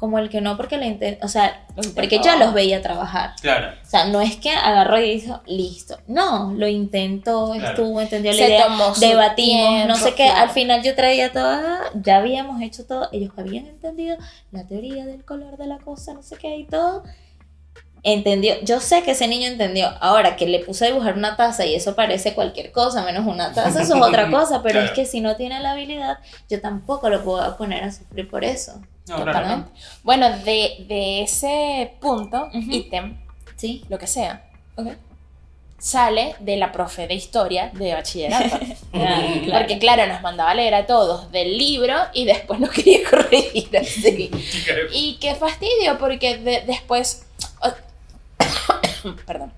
como 0.00 0.18
el 0.18 0.30
que 0.30 0.40
no, 0.40 0.56
porque 0.56 0.78
le 0.78 0.86
inte- 0.86 1.18
o 1.22 1.28
sea, 1.28 1.66
Lo 1.76 1.82
porque 1.94 2.20
yo 2.24 2.34
los 2.36 2.54
veía 2.54 2.80
trabajar. 2.82 3.34
Claro. 3.42 3.68
O 3.84 3.88
sea, 3.88 4.06
no 4.06 4.20
es 4.22 4.36
que 4.36 4.50
agarró 4.50 4.98
y 4.98 5.20
dijo, 5.20 5.40
listo. 5.46 5.98
No, 6.08 6.52
lo 6.56 6.66
intentó, 6.66 7.52
Claro. 7.52 7.68
estuvo, 7.68 8.00
entendió 8.00 8.32
la 8.32 8.38
Se 8.38 8.46
idea, 8.48 8.64
tomó 8.64 8.94
su 8.94 9.00
debatimos, 9.00 9.86
no 9.86 9.96
sé 9.96 10.14
qué. 10.14 10.24
claro. 10.24 10.40
Al 10.40 10.50
final 10.50 10.82
yo 10.82 10.94
traía 10.96 11.30
toda, 11.32 11.80
ya 12.02 12.16
habíamos 12.16 12.62
hecho 12.62 12.86
todo, 12.86 13.08
ellos 13.12 13.30
habían 13.36 13.66
entendido 13.66 14.16
la 14.50 14.66
teoría 14.66 15.04
del 15.04 15.24
color 15.24 15.58
de 15.58 15.66
la 15.66 15.76
cosa, 15.78 16.14
no 16.14 16.22
sé 16.22 16.36
qué 16.36 16.56
y 16.56 16.64
todo. 16.64 17.04
Entendió, 18.02 18.54
yo 18.62 18.80
sé 18.80 19.02
que 19.02 19.10
ese 19.10 19.28
niño 19.28 19.46
entendió. 19.48 19.92
Ahora 20.00 20.36
que 20.36 20.46
le 20.46 20.60
puse 20.60 20.84
a 20.84 20.88
dibujar 20.88 21.14
una 21.16 21.36
taza 21.36 21.66
y 21.66 21.74
eso 21.74 21.94
parece 21.94 22.34
cualquier 22.34 22.72
cosa 22.72 23.02
menos 23.04 23.26
una 23.26 23.52
taza, 23.52 23.82
eso 23.82 23.94
es 23.96 24.02
otra 24.02 24.30
cosa. 24.30 24.62
Pero 24.62 24.80
es 24.80 24.90
que 24.92 25.04
si 25.04 25.20
no 25.20 25.36
tiene 25.36 25.60
la 25.60 25.72
habilidad, 25.72 26.18
yo 26.48 26.60
tampoco 26.60 27.10
lo 27.10 27.22
puedo 27.22 27.56
poner 27.56 27.84
a 27.84 27.92
sufrir 27.92 28.28
por 28.28 28.44
eso. 28.44 28.80
No, 29.08 29.16
claro. 29.16 29.32
Totalmente. 29.32 29.70
Bueno, 30.02 30.30
de, 30.44 30.84
de 30.88 31.22
ese 31.22 31.92
punto, 32.00 32.48
Ujú. 32.54 32.70
ítem, 32.70 33.18
Sí. 33.56 33.84
lo 33.88 33.98
que 33.98 34.06
sea, 34.06 34.44
sale 35.78 36.34
de 36.40 36.56
la 36.56 36.72
profe 36.72 37.06
de 37.06 37.14
historia 37.14 37.70
de 37.72 37.94
bachillerato. 37.94 38.58
Porque 38.92 39.78
claro, 39.78 40.06
nos 40.06 40.20
mandaba 40.22 40.50
a 40.50 40.54
leer 40.54 40.74
a 40.74 40.86
todos 40.86 41.30
del 41.32 41.56
libro 41.56 41.94
y 42.12 42.24
después 42.24 42.60
nos 42.60 42.70
quería 42.70 43.00
corregir 43.08 43.76
así. 43.78 44.30
Y 44.92 45.18
qué 45.20 45.34
fastidio, 45.34 45.98
porque 45.98 46.36
de- 46.38 46.62
después... 46.66 47.26
Perdón. 49.26 49.52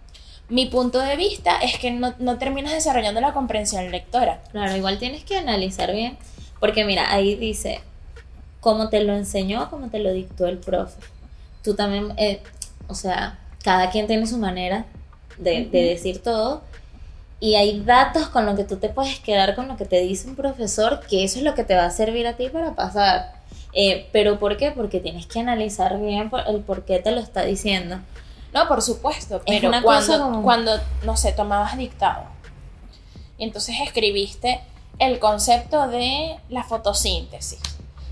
Mi 0.48 0.66
punto 0.66 0.98
de 0.98 1.16
vista 1.16 1.58
es 1.58 1.78
que 1.78 1.90
no, 1.90 2.14
no 2.18 2.38
terminas 2.38 2.72
desarrollando 2.72 3.20
la 3.20 3.32
comprensión 3.32 3.90
lectora. 3.90 4.42
Claro, 4.50 4.76
igual 4.76 4.98
tienes 4.98 5.24
que 5.24 5.38
analizar 5.38 5.92
bien, 5.92 6.18
porque 6.60 6.84
mira, 6.84 7.12
ahí 7.12 7.36
dice, 7.36 7.80
cómo 8.60 8.88
te 8.88 9.02
lo 9.02 9.14
enseñó, 9.14 9.70
cómo 9.70 9.88
te 9.88 9.98
lo 9.98 10.12
dictó 10.12 10.46
el 10.46 10.58
profe. 10.58 11.00
Tú 11.62 11.74
también, 11.74 12.12
eh, 12.16 12.42
o 12.88 12.94
sea, 12.94 13.38
cada 13.62 13.90
quien 13.90 14.06
tiene 14.06 14.26
su 14.26 14.36
manera 14.36 14.84
de, 15.38 15.64
de 15.66 15.84
decir 15.84 16.22
todo, 16.22 16.62
y 17.42 17.56
hay 17.56 17.80
datos 17.80 18.28
con 18.28 18.46
lo 18.46 18.54
que 18.54 18.62
tú 18.62 18.76
te 18.76 18.88
puedes 18.88 19.18
quedar 19.18 19.56
con 19.56 19.66
lo 19.66 19.76
que 19.76 19.84
te 19.84 20.00
dice 20.00 20.28
un 20.28 20.36
profesor, 20.36 21.00
que 21.10 21.24
eso 21.24 21.38
es 21.38 21.44
lo 21.44 21.56
que 21.56 21.64
te 21.64 21.74
va 21.74 21.86
a 21.86 21.90
servir 21.90 22.24
a 22.28 22.36
ti 22.36 22.48
para 22.48 22.76
pasar. 22.76 23.32
Eh, 23.72 24.06
pero 24.12 24.38
¿por 24.38 24.56
qué? 24.56 24.70
Porque 24.70 25.00
tienes 25.00 25.26
que 25.26 25.40
analizar 25.40 25.98
bien 26.00 26.30
el 26.46 26.60
por 26.60 26.84
qué 26.84 27.00
te 27.00 27.10
lo 27.10 27.20
está 27.20 27.42
diciendo. 27.44 27.98
No, 28.52 28.68
por 28.68 28.82
supuesto, 28.82 29.36
Es 29.36 29.42
pero 29.46 29.68
una 29.68 29.82
cuando, 29.82 30.06
cosa 30.12 30.18
como- 30.22 30.42
cuando, 30.42 30.72
no 31.04 31.16
sé, 31.16 31.32
tomabas 31.32 31.76
dictado 31.76 32.24
y 33.38 33.44
entonces 33.44 33.76
escribiste 33.82 34.60
el 34.98 35.18
concepto 35.18 35.88
de 35.88 36.38
la 36.50 36.62
fotosíntesis 36.62 37.60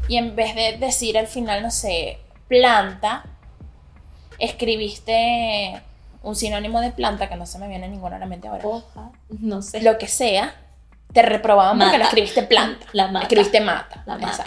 y 0.08 0.16
en 0.16 0.34
vez 0.34 0.54
de 0.54 0.76
decir 0.78 1.18
al 1.18 1.26
final, 1.26 1.62
no 1.62 1.70
sé, 1.70 2.18
planta, 2.48 3.24
escribiste 4.38 5.82
un 6.22 6.36
sinónimo 6.36 6.80
de 6.80 6.90
planta 6.90 7.28
que 7.28 7.36
no 7.36 7.46
se 7.46 7.58
me 7.58 7.68
viene 7.68 7.88
ninguno 7.88 8.16
a 8.16 8.18
la 8.18 8.26
mente 8.26 8.48
ahora. 8.48 8.66
Hoja, 8.66 9.10
no 9.28 9.62
sé. 9.62 9.80
Lo 9.82 9.98
que 9.98 10.08
sea, 10.08 10.54
te 11.12 11.22
reprobaban 11.22 11.76
porque 11.78 11.86
Mata. 11.92 11.98
no 11.98 12.04
escribiste 12.04 12.42
planta, 12.44 12.86
La 12.92 13.08
mata. 13.08 13.24
escribiste 13.24 13.60
mata. 13.60 14.02
La 14.06 14.16
mata. 14.18 14.44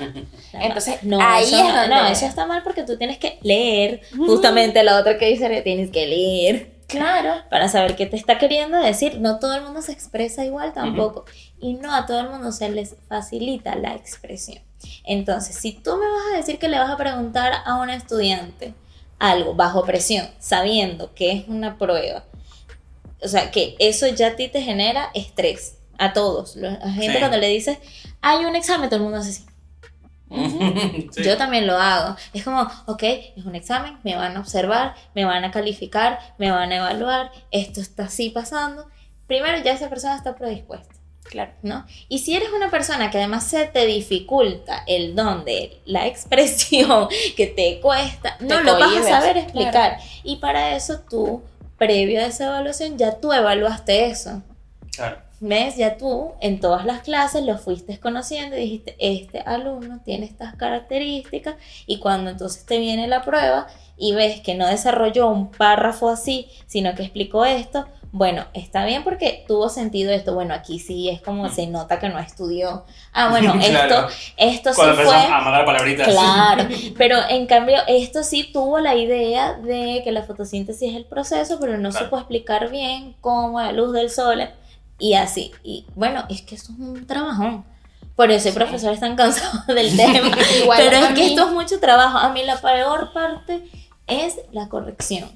La 0.53 0.65
Entonces, 0.65 1.03
no, 1.03 1.19
ahí 1.21 1.43
eso, 1.43 1.57
es 1.57 1.73
donde- 1.73 1.87
no, 1.89 2.07
eso 2.07 2.25
está 2.25 2.45
mal 2.45 2.63
porque 2.63 2.83
tú 2.83 2.97
tienes 2.97 3.17
que 3.17 3.37
leer. 3.41 4.01
Justamente 4.15 4.81
la 4.83 4.97
otra 4.99 5.17
que 5.17 5.25
dice 5.27 5.49
que 5.49 5.61
tienes 5.61 5.89
que 5.91 6.07
leer 6.07 6.73
Claro. 6.87 7.33
para 7.49 7.67
saber 7.69 7.95
qué 7.95 8.05
te 8.05 8.15
está 8.15 8.37
queriendo 8.37 8.77
decir. 8.79 9.19
No 9.19 9.39
todo 9.39 9.55
el 9.55 9.63
mundo 9.63 9.81
se 9.81 9.91
expresa 9.91 10.45
igual 10.45 10.73
tampoco. 10.73 11.25
Y 11.59 11.73
no 11.73 11.93
a 11.93 12.05
todo 12.05 12.19
el 12.21 12.29
mundo 12.29 12.51
se 12.51 12.69
les 12.69 12.95
facilita 13.09 13.75
la 13.75 13.93
expresión. 13.95 14.59
Entonces, 15.03 15.55
si 15.55 15.71
tú 15.73 15.91
me 15.97 16.05
vas 16.05 16.33
a 16.33 16.37
decir 16.37 16.59
que 16.59 16.67
le 16.67 16.77
vas 16.77 16.91
a 16.91 16.97
preguntar 16.97 17.53
a 17.65 17.75
un 17.75 17.89
estudiante 17.89 18.73
algo 19.19 19.53
bajo 19.55 19.83
presión, 19.85 20.27
sabiendo 20.39 21.13
que 21.13 21.31
es 21.31 21.47
una 21.47 21.77
prueba, 21.77 22.25
o 23.23 23.27
sea, 23.27 23.51
que 23.51 23.75
eso 23.79 24.07
ya 24.07 24.27
a 24.27 24.35
ti 24.35 24.49
te 24.49 24.61
genera 24.61 25.09
estrés. 25.13 25.77
A 25.97 26.13
todos. 26.13 26.55
La 26.55 26.77
gente 26.91 27.13
Sí. 27.13 27.19
cuando 27.19 27.37
le 27.37 27.47
dices, 27.49 27.77
hay 28.21 28.45
un 28.45 28.55
examen, 28.55 28.89
todo 28.89 28.97
el 28.97 29.03
mundo 29.03 29.19
hace 29.19 29.29
así. 29.29 29.45
Sí. 30.29 31.09
Yo 31.23 31.37
también 31.37 31.67
lo 31.67 31.77
hago. 31.77 32.15
Es 32.33 32.43
como, 32.43 32.61
ok, 32.87 33.03
es 33.03 33.45
un 33.45 33.55
examen, 33.55 33.97
me 34.03 34.15
van 34.15 34.35
a 34.35 34.39
observar, 34.39 34.95
me 35.13 35.25
van 35.25 35.43
a 35.45 35.51
calificar, 35.51 36.19
me 36.37 36.49
van 36.51 36.71
a 36.71 36.77
evaluar, 36.77 37.31
esto 37.51 37.81
está 37.81 38.05
así 38.05 38.29
pasando. 38.31 38.87
Primero 39.27 39.57
ya 39.63 39.73
esa 39.73 39.89
persona 39.89 40.15
está 40.15 40.35
predispuesta, 40.35 40.93
Claro. 41.23 41.51
¿no? 41.61 41.85
Y 42.09 42.19
si 42.19 42.35
eres 42.35 42.49
una 42.55 42.69
persona 42.71 43.09
que 43.11 43.17
además 43.19 43.43
se 43.45 43.65
te 43.67 43.85
dificulta 43.85 44.83
el 44.87 45.15
don 45.15 45.45
de 45.45 45.79
la 45.85 46.07
expresión, 46.07 47.07
que 47.37 47.47
te 47.47 47.79
cuesta, 47.79 48.35
no 48.39 48.61
lo 48.61 48.73
vas 48.73 48.81
a 48.81 48.85
cohibes, 48.87 49.07
saber 49.07 49.33
claro. 49.33 49.39
explicar. 49.39 49.97
Y 50.23 50.37
para 50.37 50.75
eso 50.75 51.01
tú, 51.09 51.43
previo 51.77 52.19
a 52.21 52.25
esa 52.25 52.47
evaluación, 52.47 52.97
ya 52.97 53.19
tú 53.19 53.31
evaluaste 53.33 54.07
eso. 54.07 54.41
Claro. 54.95 55.19
¿Ves? 55.45 55.75
Ya 55.75 55.97
tú 55.97 56.31
en 56.39 56.61
todas 56.61 56.85
las 56.85 57.01
clases 57.01 57.43
lo 57.43 57.57
fuiste 57.57 57.99
conociendo 57.99 58.55
y 58.55 58.61
dijiste, 58.61 58.95
este 58.97 59.41
alumno 59.41 59.99
tiene 60.05 60.25
estas 60.25 60.55
características 60.55 61.55
y 61.85 61.99
cuando 61.99 62.31
entonces 62.31 62.65
te 62.65 62.77
viene 62.79 63.09
la 63.09 63.23
prueba 63.23 63.67
y 63.97 64.13
ves 64.13 64.39
que 64.39 64.55
no 64.55 64.65
desarrolló 64.67 65.27
un 65.27 65.51
párrafo 65.51 66.07
así, 66.09 66.47
sino 66.65 66.95
que 66.95 67.03
explicó 67.03 67.43
esto, 67.43 67.85
bueno, 68.13 68.45
está 68.53 68.85
bien 68.85 69.03
porque 69.03 69.43
tuvo 69.45 69.67
sentido 69.67 70.13
esto, 70.13 70.33
bueno, 70.33 70.53
aquí 70.53 70.79
sí 70.79 71.09
es 71.09 71.21
como 71.21 71.49
se 71.49 71.67
nota 71.67 71.99
que 71.99 72.07
no 72.07 72.19
estudió. 72.19 72.85
Ah, 73.11 73.29
bueno, 73.29 73.53
esto, 73.59 73.69
Claro. 73.69 74.07
esto 74.37 74.69
sí 74.69 74.75
Cuando 74.77 75.03
fue... 75.03 75.13
a 75.13 75.41
mandar 75.41 75.65
palabritas. 75.65 76.07
Claro, 76.07 76.69
pero 76.97 77.17
en 77.29 77.47
cambio 77.47 77.79
esto 77.87 78.23
sí 78.23 78.49
tuvo 78.53 78.79
la 78.79 78.95
idea 78.95 79.55
de 79.55 80.01
que 80.05 80.11
la 80.13 80.23
fotosíntesis 80.23 80.91
es 80.91 80.95
el 80.95 81.03
proceso, 81.05 81.57
pero 81.59 81.77
no 81.77 81.89
Claro. 81.89 82.05
supo 82.05 82.17
explicar 82.17 82.69
bien 82.71 83.17
cómo 83.19 83.59
la 83.59 83.73
luz 83.73 83.91
del 83.91 84.09
sol 84.09 84.41
y 84.99 85.13
así. 85.15 85.51
Y 85.63 85.85
bueno, 85.95 86.23
es 86.29 86.41
que 86.41 86.55
esto 86.55 86.71
es 86.73 86.79
un 86.79 87.05
trabajón. 87.07 87.65
Por 88.15 88.29
eso 88.31 88.49
el 88.49 88.53
profesor 88.53 88.93
está 88.93 89.15
cansado 89.15 89.63
del 89.73 89.95
tema. 89.95 90.29
Igual 90.63 90.79
pero 90.83 90.97
es 90.97 91.07
que 91.07 91.13
mí- 91.13 91.25
esto 91.29 91.45
es 91.47 91.51
mucho 91.51 91.79
trabajo. 91.79 92.17
A 92.17 92.29
mí 92.29 92.43
la 92.43 92.57
peor 92.61 93.11
parte 93.13 93.67
es 94.07 94.39
la 94.51 94.69
corrección. 94.69 95.31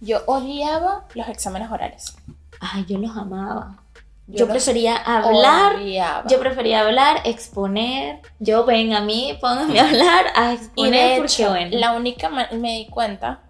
Yo 0.00 0.22
odiaba 0.26 1.06
los 1.14 1.28
exámenes 1.28 1.70
orales. 1.70 2.16
Ay, 2.60 2.84
yo 2.88 2.98
los 2.98 3.16
amaba. 3.16 3.82
Yo, 4.30 4.44
los 4.44 4.50
prefería 4.52 4.94
hablar, 4.96 5.76
odiaba. 5.76 6.24
yo 6.28 6.38
prefería 6.38 6.80
hablar, 6.82 7.22
exponer, 7.24 8.20
yo 8.38 8.66
ven 8.66 8.92
a 8.92 9.00
mí, 9.00 9.38
pónganme 9.40 9.80
a 9.80 9.88
hablar, 9.88 10.26
a 10.36 10.52
y 10.52 10.56
exponer, 10.56 11.18
porque 11.20 11.32
hecho, 11.32 11.48
bueno. 11.48 11.78
la 11.78 11.92
única 11.92 12.28
me 12.28 12.46
di 12.76 12.86
cuenta, 12.88 13.40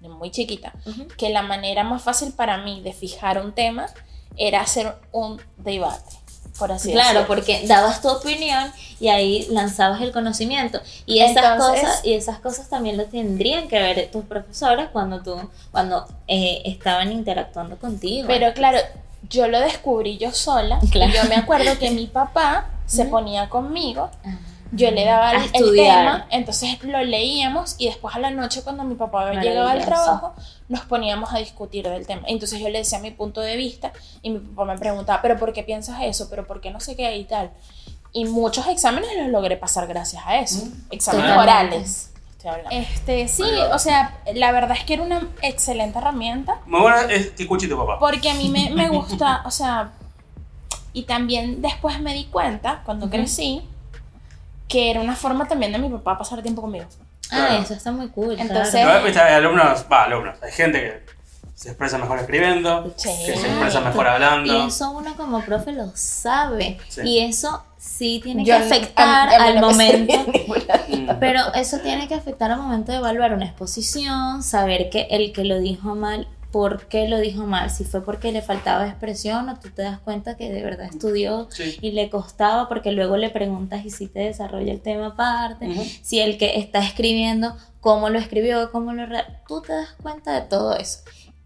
de 0.00 0.08
muy 0.08 0.30
chiquita, 0.30 0.72
Ujú. 0.86 1.06
que 1.18 1.28
la 1.28 1.42
manera 1.42 1.84
más 1.84 2.00
fácil 2.02 2.32
para 2.32 2.56
mí 2.56 2.80
de 2.80 2.94
fijar 2.94 3.44
un 3.44 3.52
tema 3.52 3.88
era 4.40 4.62
hacer 4.62 4.94
un 5.12 5.40
debate, 5.58 6.16
por 6.58 6.72
así 6.72 6.92
Claro, 6.92 7.20
decirlo. 7.20 7.26
porque 7.28 7.66
dabas 7.66 8.00
tu 8.00 8.08
opinión 8.08 8.72
y 8.98 9.08
ahí 9.08 9.46
lanzabas 9.50 10.00
el 10.00 10.12
conocimiento. 10.12 10.80
Y 11.06 11.20
esas 11.20 11.52
Entonces- 11.52 11.80
cosas, 11.82 12.04
y 12.04 12.14
esas 12.14 12.38
cosas 12.40 12.68
también 12.68 12.96
lo 12.96 13.04
tendrían 13.04 13.68
que 13.68 13.78
ver 13.78 14.10
tus 14.10 14.24
profesores 14.24 14.88
cuando 14.92 15.22
tú, 15.22 15.36
cuando 15.70 16.06
eh, 16.26 16.62
estaban 16.64 17.12
interactuando 17.12 17.76
contigo. 17.76 18.26
Pero 18.26 18.52
claro, 18.54 18.78
yo 19.28 19.46
lo 19.48 19.60
descubrí 19.60 20.16
yo 20.18 20.32
sola. 20.32 20.80
Claro. 20.90 21.10
Y 21.12 21.14
yo 21.14 21.24
me 21.28 21.36
acuerdo 21.36 21.78
que 21.78 21.90
mi 21.90 22.06
papá 22.06 22.66
se 22.86 23.04
ponía 23.04 23.48
conmigo, 23.48 24.10
Ah. 24.24 24.36
Yo 24.72 24.90
le 24.90 25.04
daba 25.04 25.30
A 25.30 25.44
el, 25.52 25.74
tema, 25.74 26.26
entonces 26.30 26.82
lo 26.84 27.02
leíamos 27.02 27.74
y 27.78 27.86
después 27.86 28.14
a 28.14 28.18
la 28.18 28.30
noche 28.30 28.62
cuando 28.62 28.84
mi 28.84 28.94
papá 28.94 29.32
llegaba 29.32 29.72
al 29.72 29.84
trabajo 29.84 30.34
nos 30.68 30.82
poníamos 30.82 31.34
a 31.34 31.38
discutir 31.38 31.88
del 31.88 32.06
tema. 32.06 32.22
Entonces 32.26 32.60
yo 32.60 32.68
le 32.68 32.78
decía 32.78 33.00
mi 33.00 33.10
punto 33.10 33.40
de 33.40 33.56
vista 33.56 33.92
y 34.22 34.30
mi 34.30 34.38
papá 34.38 34.72
me 34.72 34.78
preguntaba, 34.78 35.20
pero 35.22 35.38
¿por 35.38 35.52
qué 35.52 35.62
piensas 35.62 35.98
eso? 36.02 36.28
¿Pero 36.30 36.46
por 36.46 36.60
qué 36.60 36.70
no 36.70 36.78
sé 36.78 36.94
qué 36.94 37.16
y 37.16 37.24
tal? 37.24 37.50
Y 38.12 38.24
muchos 38.24 38.66
exámenes 38.68 39.10
los 39.16 39.28
logré 39.28 39.56
pasar 39.56 39.86
gracias 39.86 40.22
a 40.24 40.38
eso. 40.38 40.68
Exámenes 40.90 41.30
Totalmente. 41.30 41.76
orales. 41.76 42.10
estoy 42.32 42.50
hablando. 42.50 42.70
Este, 42.70 43.28
sí, 43.28 43.44
o 43.72 43.78
sea, 43.78 44.18
la 44.34 44.52
verdad 44.52 44.76
es 44.76 44.84
que 44.84 44.94
era 44.94 45.02
una 45.02 45.28
excelente 45.42 45.98
herramienta. 45.98 46.60
Muy 46.66 46.80
buena 46.80 47.02
es 47.12 47.30
que 47.30 47.42
escuche 47.42 47.66
tu 47.66 47.76
papá. 47.76 47.98
Porque 47.98 48.30
a 48.30 48.34
mí 48.34 48.48
me, 48.48 48.70
me 48.70 48.88
gusta, 48.88 49.42
o 49.44 49.50
sea, 49.50 49.92
y 50.92 51.04
también 51.04 51.62
después 51.62 52.00
me 52.00 52.14
di 52.14 52.24
cuenta, 52.24 52.82
cuando 52.84 53.08
crecí, 53.10 53.62
que 54.70 54.90
era 54.90 55.00
una 55.00 55.16
forma 55.16 55.46
también 55.48 55.72
de 55.72 55.78
mi 55.78 55.88
papá 55.90 56.16
pasar 56.16 56.40
tiempo 56.42 56.62
conmigo. 56.62 56.86
Ah, 57.32 57.46
Claro. 57.48 57.62
eso 57.62 57.74
está 57.74 57.92
muy 57.92 58.08
cool. 58.08 58.36
Entonces- 58.38 58.70
claro. 58.82 59.00
No, 59.06 59.20
hay 59.22 59.34
alumnos, 59.34 59.84
va, 59.92 60.04
alumnos, 60.04 60.36
hay 60.42 60.52
gente 60.52 60.80
que 60.80 61.10
se 61.54 61.68
expresa 61.68 61.98
mejor 61.98 62.18
escribiendo, 62.18 62.92
Sí. 62.96 63.10
que 63.26 63.36
se 63.36 63.46
expresa 63.48 63.80
mejor 63.80 64.08
hablando. 64.08 64.52
Y 64.52 64.66
eso 64.68 64.90
uno 64.92 65.14
como 65.16 65.40
profe 65.44 65.72
lo 65.72 65.90
sabe. 65.94 66.78
Sí. 66.88 67.02
Y 67.04 67.18
eso 67.20 67.62
sí 67.78 68.20
tiene 68.22 68.44
Yo- 68.44 68.56
que 68.56 68.62
afectar 68.64 69.28
a 69.28 69.32
a 69.32 69.44
al 69.48 69.60
momento. 69.60 70.14
Pero 71.20 71.52
eso 71.54 71.78
tiene 71.78 72.08
que 72.08 72.14
afectar 72.14 72.50
al 72.50 72.58
momento 72.60 72.92
de 72.92 72.98
evaluar 72.98 73.34
una 73.34 73.44
exposición, 73.46 74.42
saber 74.42 74.88
que 74.90 75.08
el 75.10 75.32
que 75.32 75.44
lo 75.44 75.58
dijo 75.58 75.94
mal, 75.94 76.26
por 76.52 76.86
qué 76.86 77.06
lo 77.08 77.18
dijo 77.18 77.46
mal, 77.46 77.70
si 77.70 77.84
fue 77.84 78.04
porque 78.04 78.32
le 78.32 78.42
faltaba 78.42 78.86
expresión 78.86 79.48
o 79.48 79.58
tú 79.60 79.70
te 79.70 79.82
das 79.82 79.98
cuenta 80.00 80.36
que 80.36 80.50
de 80.50 80.62
verdad 80.62 80.86
estudió 80.86 81.48
Sí. 81.50 81.76
y 81.80 81.92
le 81.92 82.10
costaba 82.10 82.68
porque 82.68 82.92
luego 82.92 83.16
le 83.16 83.30
preguntas 83.30 83.84
y 83.84 83.90
si 83.90 84.08
te 84.08 84.20
desarrolla 84.20 84.72
el 84.72 84.80
tema 84.80 85.06
aparte, 85.08 85.72
si 86.02 86.18
el 86.20 86.38
que 86.38 86.58
está 86.58 86.80
escribiendo, 86.80 87.56
cómo 87.80 88.08
lo 88.10 88.18
escribió, 88.18 88.70
cómo 88.72 88.92
lo... 88.92 89.06
Tú 89.46 89.62
te 89.62 89.72
das 89.72 89.94
cuenta 90.02 90.32
de 90.32 90.42
todo 90.48 90.76
eso. 90.76 91.00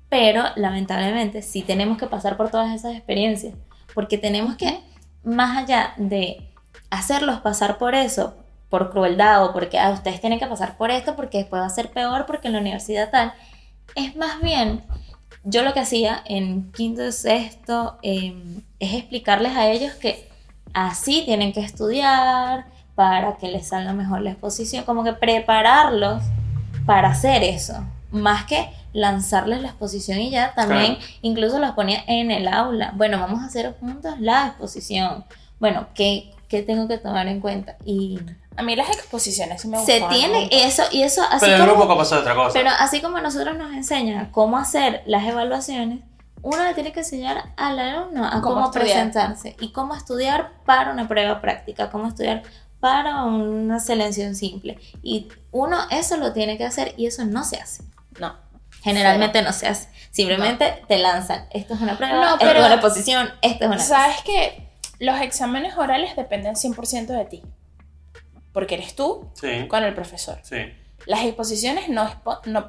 Pero 0.09 0.45
lamentablemente 0.57 1.43
sí 1.43 1.63
tenemos 1.63 1.99
que 1.99 2.07
pasar 2.07 2.37
por 2.37 2.51
todas 2.51 2.75
esas 2.75 2.95
experiencias, 2.95 3.55
porque 3.95 4.17
tenemos 4.19 4.57
que, 4.57 4.81
más 5.23 5.57
allá 5.59 5.93
de 5.97 6.51
hacerlos 6.91 7.41
pasar 7.41 7.79
por 7.79 7.95
eso, 7.95 8.35
por 8.71 8.91
crueldad 8.91 9.45
o 9.45 9.53
porque 9.53 9.79
ah, 9.79 9.91
ustedes 9.91 10.21
tienen 10.21 10.39
que 10.39 10.47
pasar 10.47 10.77
por 10.77 10.91
esto 10.91 11.15
porque 11.15 11.39
después 11.39 11.63
va 11.63 11.67
a 11.67 11.71
ser 11.71 11.91
peor 11.91 12.27
porque 12.27 12.49
en 12.49 12.55
la 12.55 12.61
universidad 12.61 13.11
tal, 13.11 13.33
es 13.95 14.17
más 14.17 14.41
bien, 14.41 14.83
yo 15.45 15.63
lo 15.63 15.73
que 15.75 15.81
hacía 15.81 16.23
en 16.27 16.73
quinto 16.73 17.07
y 17.07 17.13
sexto 17.13 17.99
eh, 18.03 18.35
es 18.79 18.95
explicarles 18.95 19.57
a 19.57 19.69
ellos 19.71 19.93
que 19.95 20.29
así 20.73 21.23
tienen 21.25 21.53
que 21.53 21.61
estudiar 21.61 22.67
para 22.95 23.37
que 23.37 23.49
les 23.49 23.69
salga 23.69 23.93
mejor 23.93 24.21
la 24.23 24.31
exposición, 24.31 24.85
como 24.85 25.05
que 25.05 25.13
prepararlos 25.13 26.23
para 26.87 27.09
hacer 27.11 27.43
eso, 27.43 27.85
más 28.11 28.45
que 28.45 28.69
lanzarles 28.93 29.61
la 29.61 29.69
exposición 29.69 30.21
y 30.21 30.31
ya 30.31 30.55
también 30.55 30.97
Claro. 30.97 31.11
incluso 31.23 31.59
los 31.59 31.73
ponía 31.73 32.05
en 32.07 32.31
el 32.31 32.47
aula. 32.47 32.93
Bueno, 32.95 33.19
vamos 33.19 33.41
a 33.43 33.47
hacer 33.47 33.75
juntos 33.81 34.15
la 34.21 34.47
exposición. 34.49 35.25
Bueno, 35.59 35.89
¿qué, 35.95 36.31
qué 36.49 36.63
tengo 36.63 36.87
que 36.87 36.99
tomar 36.99 37.27
en 37.27 37.41
cuenta? 37.41 37.77
Y 37.85 38.21
A 38.57 38.63
mí 38.63 38.77
las 38.77 38.89
exposiciones 38.89 39.63
sí 39.63 39.69
me 39.69 39.79
se 39.85 40.01
gustaban. 40.01 40.15
tiene 40.17 40.49
eso 40.51 40.85
y 40.93 41.03
eso 41.03 41.23
así 41.23 41.39
Pero 41.41 41.57
en 41.57 41.61
el 41.63 41.69
como 41.69 41.83
grupo 41.83 41.99
pasó 41.99 42.19
otra 42.21 42.35
cosa. 42.35 42.53
pero 42.53 42.71
así 42.79 43.01
como 43.01 43.21
nosotros 43.21 43.57
nos 43.57 43.73
enseñan 43.73 44.31
cómo 44.31 44.59
hacer 44.59 45.03
las 45.07 45.25
evaluaciones, 45.27 46.01
uno 46.43 46.63
le 46.63 46.75
tiene 46.75 46.93
que 46.93 47.01
enseñar 47.01 47.53
al 47.57 47.79
alumno 47.79 48.25
a 48.27 48.41
Cómo 48.43 48.71
presentarse 48.71 49.57
y 49.61 49.73
cómo 49.73 49.95
estudiar 49.97 50.53
para 50.67 50.93
una 50.93 51.09
prueba 51.09 51.41
práctica, 51.41 51.91
cómo 51.91 52.07
estudiar 52.09 52.43
para 52.81 53.25
una 53.25 53.81
selección 53.81 54.35
simple. 54.35 54.79
Y 55.03 55.29
uno 55.53 55.79
eso 55.91 56.17
lo 56.19 56.33
tiene 56.35 56.59
que 56.59 56.65
hacer 56.67 56.93
y 56.99 57.07
eso 57.07 57.25
no 57.25 57.43
se 57.45 57.57
hace. 57.57 57.83
No. 58.21 58.37
Generalmente 58.83 59.41
no 59.41 59.53
se 59.55 59.67
hace. 59.67 59.89
Simplemente 60.11 60.85
te 60.87 60.99
lanzan, 60.99 61.47
esto 61.51 61.73
es 61.75 61.81
una 61.81 61.97
prueba, 61.97 62.15
No, 62.21 62.25
esto 62.35 62.39
pero- 62.41 62.61
es 62.61 62.67
una 62.67 62.75
exposición, 62.75 63.31
esto 63.41 63.65
es 63.65 63.71
una... 63.71 63.79
Sabes 63.81 64.21
que 64.23 64.69
los 64.99 65.19
exámenes 65.23 65.77
orales 65.79 66.15
dependen 66.15 66.55
100% 66.55 67.07
de 67.07 67.25
ti. 67.25 67.43
Porque 68.55 68.77
eres 68.77 68.97
tú 68.97 69.29
Sí, 69.35 69.67
con 69.69 69.85
el 69.85 69.93
profesor. 69.93 70.39
sí. 70.43 70.57
Las 71.07 71.23
exposiciones 71.27 71.91
no, 71.91 72.03
expo- 72.09 72.41
no 72.47 72.61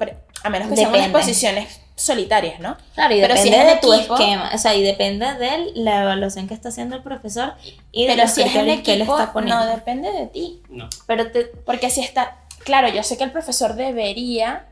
a 0.42 0.50
menos 0.50 0.68
que 0.68 0.76
sean 0.76 0.92
Depende. 0.92 1.06
exposiciones 1.18 1.80
solitarias, 1.94 2.60
¿no? 2.60 2.76
Claro, 2.94 3.14
y 3.14 3.20
Pero 3.22 3.34
si 3.38 3.44
depende 3.48 3.60
es 3.60 3.66
de 3.66 3.72
en 3.72 3.80
tu 3.80 3.92
equipo- 3.94 4.14
esquema, 4.18 4.50
o 4.54 4.58
sea, 4.58 4.74
y 4.74 4.82
depende 4.82 5.32
de 5.36 5.70
la 5.76 6.02
evaluación 6.02 6.46
que 6.46 6.52
está 6.52 6.68
haciendo 6.68 6.96
el 6.96 7.02
profesor 7.02 7.54
y 7.92 8.02
de 8.04 8.10
Pero 8.12 8.24
los 8.24 8.32
si 8.32 8.42
criterios 8.42 8.82
que 8.82 8.92
él 8.92 9.00
está 9.02 9.32
poniendo. 9.32 9.64
no 9.64 9.70
depende 9.70 10.12
de 10.12 10.26
ti. 10.26 10.60
No. 10.68 10.90
Pero 11.06 11.30
te, 11.30 11.44
Porque 11.46 11.88
si 11.88 12.02
está, 12.02 12.36
claro, 12.64 12.88
yo 12.88 13.02
sé 13.02 13.16
que 13.16 13.24
el 13.24 13.32
profesor 13.32 13.74
debería 13.74 14.66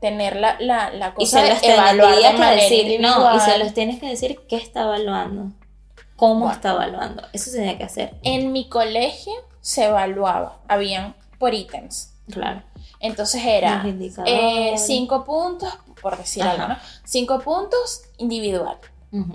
tener 0.00 0.36
la, 0.36 0.56
la, 0.60 0.90
la 0.90 1.08
y 1.08 1.12
cosa 1.12 1.40
se 1.42 1.48
los 1.48 1.60
de 1.62 1.72
evaluar 1.72 2.14
de 2.16 2.20
que 2.22 2.32
manera 2.34 2.62
decir, 2.62 3.00
no, 3.00 3.34
y 3.34 3.40
se 3.40 3.56
los 3.58 3.72
tienes 3.72 3.98
que 3.98 4.08
decir 4.10 4.40
qué 4.46 4.56
está 4.56 4.82
evaluando, 4.82 5.52
cómo 6.16 6.40
Bueno. 6.40 6.52
está 6.54 6.70
evaluando, 6.72 7.22
eso 7.32 7.50
se 7.50 7.58
tiene 7.58 7.76
que 7.78 7.84
hacer, 7.84 8.14
En 8.22 8.52
mi 8.52 8.68
colegio 8.68 9.32
se 9.60 9.84
evaluaba, 9.84 10.58
habían 10.68 11.14
por 11.38 11.54
ítems. 11.54 12.14
claro. 12.30 12.62
Entonces 12.98 13.44
era 13.44 13.84
eh, 14.24 14.74
cinco 14.78 15.22
puntos, 15.24 15.68
por 16.00 16.16
decir 16.16 16.42
Ajá. 16.42 16.52
algo, 16.52 16.68
¿no? 16.68 16.76
Cinco 17.04 17.40
puntos 17.40 18.02
individual. 18.16 18.78
Ujú. 19.12 19.34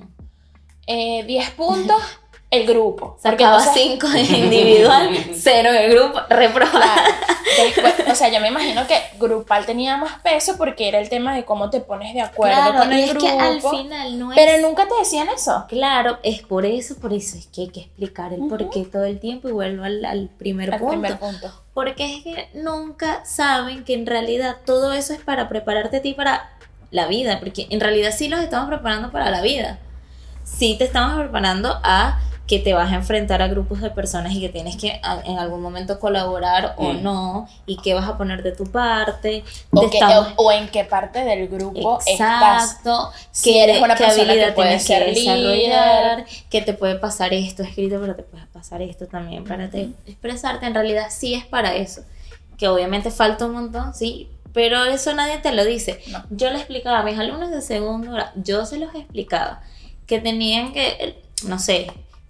Eh, 0.88 1.24
diez 1.26 1.52
puntos 1.52 2.02
el 2.52 2.68
grupo. 2.68 3.18
Porque 3.24 3.44
Sacaba 3.44 3.58
entonces- 3.60 3.82
cinco 3.84 4.08
individual, 4.36 5.10
cero 5.34 5.72
de 5.72 5.88
grupo, 5.90 6.20
reprobado. 6.30 6.78
Claro. 6.80 7.14
Después, 7.58 7.94
o 8.12 8.16
sea, 8.16 8.30
yo 8.30 8.40
me 8.40 8.48
imagino 8.50 8.86
que 8.88 8.96
grupal 9.20 9.66
tenía 9.66 9.98
más 9.98 10.20
peso 10.22 10.56
porque 10.58 10.88
era 10.88 11.00
el 11.00 11.10
tema 11.10 11.36
de 11.36 11.44
cómo 11.46 11.70
te 11.70 11.80
pones 11.82 12.14
de 12.14 12.22
acuerdo 12.22 12.56
Claro, 12.56 12.78
con 12.80 12.92
el 12.94 13.00
y 13.00 13.04
es 13.04 13.10
grupo. 13.12 13.26
que 13.26 13.32
al 13.40 13.62
final 13.62 14.20
no 14.20 14.32
es... 14.32 14.38
Pero 14.40 14.68
nunca 14.68 14.88
te 14.88 14.94
decían 15.00 15.28
eso. 15.30 15.66
Claro, 15.68 16.20
es 16.24 16.42
por 16.42 16.66
eso, 16.66 16.96
por 16.98 17.14
eso 17.14 17.38
es 17.38 17.48
que 17.48 17.62
hay 17.62 17.68
que 17.70 17.82
explicar 17.82 18.34
el 18.34 18.40
Ujú. 18.42 18.50
por 18.50 18.70
qué 18.70 18.84
todo 18.86 19.04
el 19.06 19.20
tiempo 19.20 19.50
y 19.50 19.52
vuelvo 19.52 19.84
al, 19.84 20.04
al 20.06 20.30
primer 20.38 20.74
Al 20.74 20.80
punto. 20.80 20.92
primer 20.94 21.18
punto. 21.20 21.52
Porque 21.74 22.16
es 22.18 22.24
que 22.24 22.50
nunca 22.54 23.24
saben 23.26 23.84
que 23.86 23.94
en 23.96 24.06
realidad 24.06 24.58
todo 24.66 24.94
eso 24.94 25.14
es 25.14 25.20
para 25.22 25.48
prepararte 25.50 25.98
a 25.98 26.02
ti 26.02 26.14
para 26.14 26.52
la 26.90 27.08
vida, 27.08 27.40
porque 27.40 27.68
en 27.70 27.80
realidad 27.80 28.12
sí 28.18 28.28
los 28.30 28.40
estamos 28.42 28.68
preparando 28.68 29.12
para 29.12 29.30
la 29.30 29.42
vida. 29.42 29.80
Sí 30.44 30.76
te 30.78 30.84
estamos 30.86 31.18
preparando 31.20 31.80
a 31.84 32.20
que 32.52 32.60
te 32.60 32.74
vas 32.74 32.92
a 32.92 32.96
enfrentar 32.96 33.42
a 33.42 33.48
grupos 33.48 33.80
de 33.80 33.92
personas 33.92 34.34
y 34.34 34.42
que 34.42 34.50
tienes 34.50 34.76
que 34.76 35.00
a- 35.04 35.22
en 35.24 35.40
algún 35.40 35.62
momento 35.62 36.02
colaborar 36.02 36.76
o 36.78 36.92
Mm. 36.92 37.02
no, 37.02 37.48
y 37.66 37.78
que 37.78 37.94
vas 37.94 38.06
a 38.10 38.18
poner 38.18 38.44
de 38.44 38.52
tu 38.52 38.66
parte. 38.66 39.46
O, 39.72 39.90
que- 39.90 40.00
estamos- 40.00 40.34
o 40.36 40.52
en 40.52 40.68
qué 40.68 40.84
parte 40.84 41.24
del 41.24 41.48
grupo 41.48 42.00
estás. 42.06 42.10
Exacto, 42.74 43.10
Si 43.32 43.54
qué, 43.54 43.64
eres 43.64 43.82
una 43.82 43.96
qué 43.96 44.04
que 44.04 44.10
habilidad 44.12 44.54
puede 44.54 44.78
tienes 44.80 44.86
que 44.86 45.22
desarrollar, 45.22 46.26
que 46.50 46.62
te 46.62 46.74
puede 46.74 46.96
pasar 46.96 47.34
esto 47.34 47.64
escrito, 47.64 48.00
pero 48.02 48.16
te 48.16 48.24
puede 48.24 48.46
pasar 48.48 48.82
esto 48.82 49.08
también 49.08 49.46
para 49.46 49.70
te- 49.70 49.90
expresarte. 50.06 50.66
En 50.66 50.74
realidad 50.74 51.06
sí 51.10 51.34
es 51.34 51.46
para 51.46 51.74
eso, 51.76 52.02
que 52.58 52.68
obviamente 52.68 53.12
falta 53.12 53.46
un 53.46 53.54
montón, 53.54 53.94
sí, 53.94 54.28
pero 54.52 54.84
eso 54.84 55.14
nadie 55.14 55.38
te 55.38 55.54
lo 55.54 55.64
dice. 55.64 56.02
No. 56.08 56.22
Yo 56.32 56.50
le 56.50 56.58
explicaba 56.58 57.00
a 57.00 57.04
mis 57.04 57.18
alumnos 57.18 57.50
de 57.50 57.62
segundo 57.62 58.12
grado, 58.12 58.32
yo 58.36 58.66
se 58.66 58.76
los 58.78 58.94
explicaba, 58.94 59.62
que 60.06 60.20
tenían 60.20 60.74
que, 60.74 60.88
eh, 61.00 61.22
no 61.48 61.58
sé, 61.60 61.88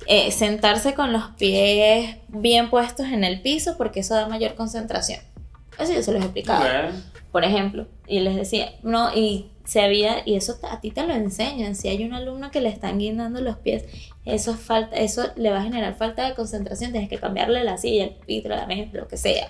eh, 0.08 0.32
sentarse 0.32 0.94
con 0.94 1.14
los 1.14 1.24
pies 1.38 2.18
bien 2.28 2.70
puestos 2.70 3.08
en 3.08 3.24
el 3.24 3.42
piso 3.42 3.76
porque 3.78 4.02
eso 4.02 4.16
da 4.16 4.28
mayor 4.28 4.56
concentración. 4.56 5.20
Eso 5.80 5.94
yo 5.94 6.04
se 6.04 6.12
los 6.12 6.22
explicaba 6.24 6.60
Ok. 6.90 6.94
por 7.32 7.44
ejemplo, 7.46 7.88
y 8.08 8.20
les 8.20 8.36
decía, 8.36 8.74
no, 8.84 9.14
y 9.16 9.52
se 9.64 9.80
había, 9.82 10.24
y 10.26 10.36
eso 10.36 10.58
a 10.70 10.82
ti 10.82 10.92
te 10.92 11.06
lo 11.08 11.14
enseñan, 11.14 11.76
si 11.76 11.88
hay 11.88 12.04
un 12.04 12.14
alumno 12.14 12.52
que 12.52 12.60
le 12.62 12.70
están 12.70 13.00
guindando 13.00 13.40
los 13.42 13.58
pies, 13.58 13.86
eso, 14.26 14.52
es 14.52 14.60
falta, 14.60 14.96
eso 14.98 15.24
le 15.38 15.50
va 15.52 15.60
a 15.60 15.64
generar 15.64 15.96
falta 15.96 16.28
de 16.28 16.36
concentración, 16.36 16.92
tienes 16.92 17.10
que 17.10 17.18
cambiarle 17.18 17.64
la 17.64 17.78
silla, 17.78 18.04
el 18.06 18.10
pitro, 18.12 18.56
la 18.56 18.66
mesa, 18.66 18.90
lo 18.94 19.08
que 19.08 19.18
sea. 19.18 19.50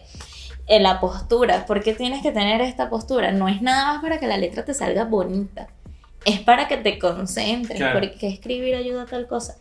En 0.68 0.84
la 0.84 1.00
postura, 1.00 1.66
¿por 1.66 1.82
qué 1.84 1.94
tienes 1.94 2.22
que 2.22 2.32
tener 2.32 2.62
esta 2.62 2.90
postura? 2.90 3.32
No 3.32 3.48
es 3.50 3.62
nada 3.62 3.94
más 3.94 4.02
para 4.02 4.20
que 4.20 4.28
la 4.28 4.38
letra 4.38 4.64
te 4.64 4.74
salga 4.76 5.06
bonita, 5.06 5.68
es 6.24 6.40
para 6.40 6.68
que 6.68 6.78
te 6.78 7.00
concentres, 7.00 7.78
Claro. 7.78 8.00
porque 8.00 8.28
escribir 8.28 8.76
ayuda 8.76 9.04
a 9.04 9.06
tal 9.08 9.28
cosa. 9.28 9.56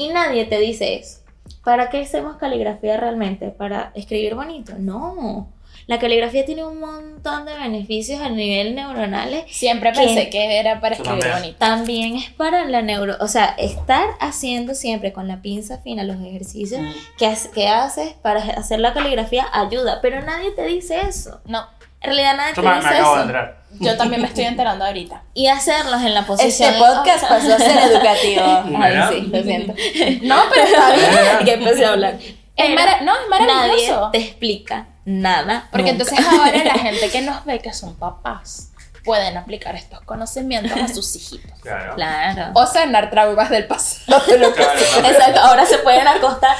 Y 0.00 0.08
nadie 0.08 0.46
te 0.46 0.58
dice 0.58 0.94
eso. 0.96 1.18
¿Para 1.64 1.90
qué 1.90 2.00
hacemos 2.00 2.36
caligrafía 2.38 2.96
realmente? 2.96 3.48
¿Para 3.50 3.92
escribir 3.94 4.34
bonito? 4.34 4.72
No. 4.78 5.52
La 5.86 5.98
caligrafía 5.98 6.44
tiene 6.44 6.64
un 6.64 6.78
montón 6.80 7.44
de 7.46 7.54
beneficios 7.54 8.20
a 8.20 8.28
nivel 8.28 8.74
neuronales. 8.76 9.44
Siempre 9.48 9.92
pensé 9.92 10.30
que 10.30 10.58
era 10.58 10.80
para 10.80 10.94
escribir 10.94 11.20
también. 11.20 11.40
bonito. 11.40 11.58
También 11.58 12.16
es 12.16 12.30
para 12.30 12.64
la 12.64 12.80
neuro... 12.82 13.16
O 13.20 13.28
sea, 13.28 13.54
estar 13.58 14.06
haciendo 14.20 14.74
siempre 14.74 15.12
con 15.12 15.26
la 15.28 15.42
pinza 15.42 15.78
fina 15.78 16.04
los 16.04 16.20
ejercicios 16.24 16.80
Mm. 16.80 16.92
que, 17.18 17.34
que 17.54 17.68
haces 17.68 18.12
para 18.22 18.40
hacer 18.40 18.78
la 18.80 18.92
caligrafía 18.94 19.46
ayuda. 19.52 19.98
Pero 20.00 20.22
nadie 20.22 20.52
te 20.52 20.64
dice 20.64 21.00
eso. 21.00 21.40
No, 21.46 21.66
En 22.00 22.06
realidad 22.10 22.36
nadie 22.36 22.52
Yo 22.54 22.62
te 22.62 22.68
me, 22.68 22.74
me 22.74 22.76
dice 22.80 22.88
acabo 22.88 23.10
de 23.10 23.12
eso. 23.12 23.20
enterar. 23.22 23.56
yo 23.78 23.96
también 23.96 24.22
me 24.22 24.28
estoy 24.28 24.44
enterando 24.44 24.84
ahorita. 24.84 25.22
Y 25.34 25.46
hacerlos 25.48 26.00
en 26.02 26.14
la 26.14 26.26
posición. 26.26 26.70
Este 26.74 26.82
podcast 26.84 27.28
pasó 27.28 27.54
a 27.54 27.58
ser 27.58 27.78
educativo. 27.92 28.62
¿Verdad? 28.78 29.08
Ay, 29.10 29.20
sí, 29.20 29.26
lo 29.32 29.42
siento. 29.42 29.74
No, 30.26 30.42
pero 30.52 30.64
está 30.66 30.90
bien. 30.92 31.44
que 31.44 31.52
empecé 31.54 31.84
a 31.84 31.90
hablar. 31.90 32.14
Es 32.14 32.30
Pero 32.56 32.74
mara- 32.74 33.00
no, 33.02 33.12
es 33.14 33.20
Nadie 33.30 33.46
maravilloso. 33.46 34.10
te 34.12 34.18
explica 34.18 34.86
nada. 35.04 35.68
Porque 35.70 35.92
nunca. 35.92 36.04
entonces 36.04 36.26
ahora 36.28 36.64
la 36.64 36.74
gente 36.74 37.10
que 37.10 37.20
nos 37.22 37.44
ve 37.44 37.58
que 37.60 37.72
son 37.72 37.94
papás 37.96 38.66
pueden 39.04 39.36
aplicar 39.38 39.74
estos 39.76 40.00
conocimientos 40.02 40.78
a 40.78 40.86
sus 40.88 41.16
hijitos. 41.16 41.58
Claro. 41.62 41.94
Claro. 41.94 42.50
O 42.54 42.66
sanar 42.66 43.08
traumas 43.10 43.48
del 43.48 43.66
pasado. 43.66 44.22
lo 44.38 44.52
que 44.52 44.62
Claro, 44.62 44.78
sea. 44.78 44.88
también. 44.94 45.14
Exacto, 45.14 45.40
ahora 45.40 45.64
se 45.64 45.78
pueden 45.78 46.06
acostar. 46.06 46.56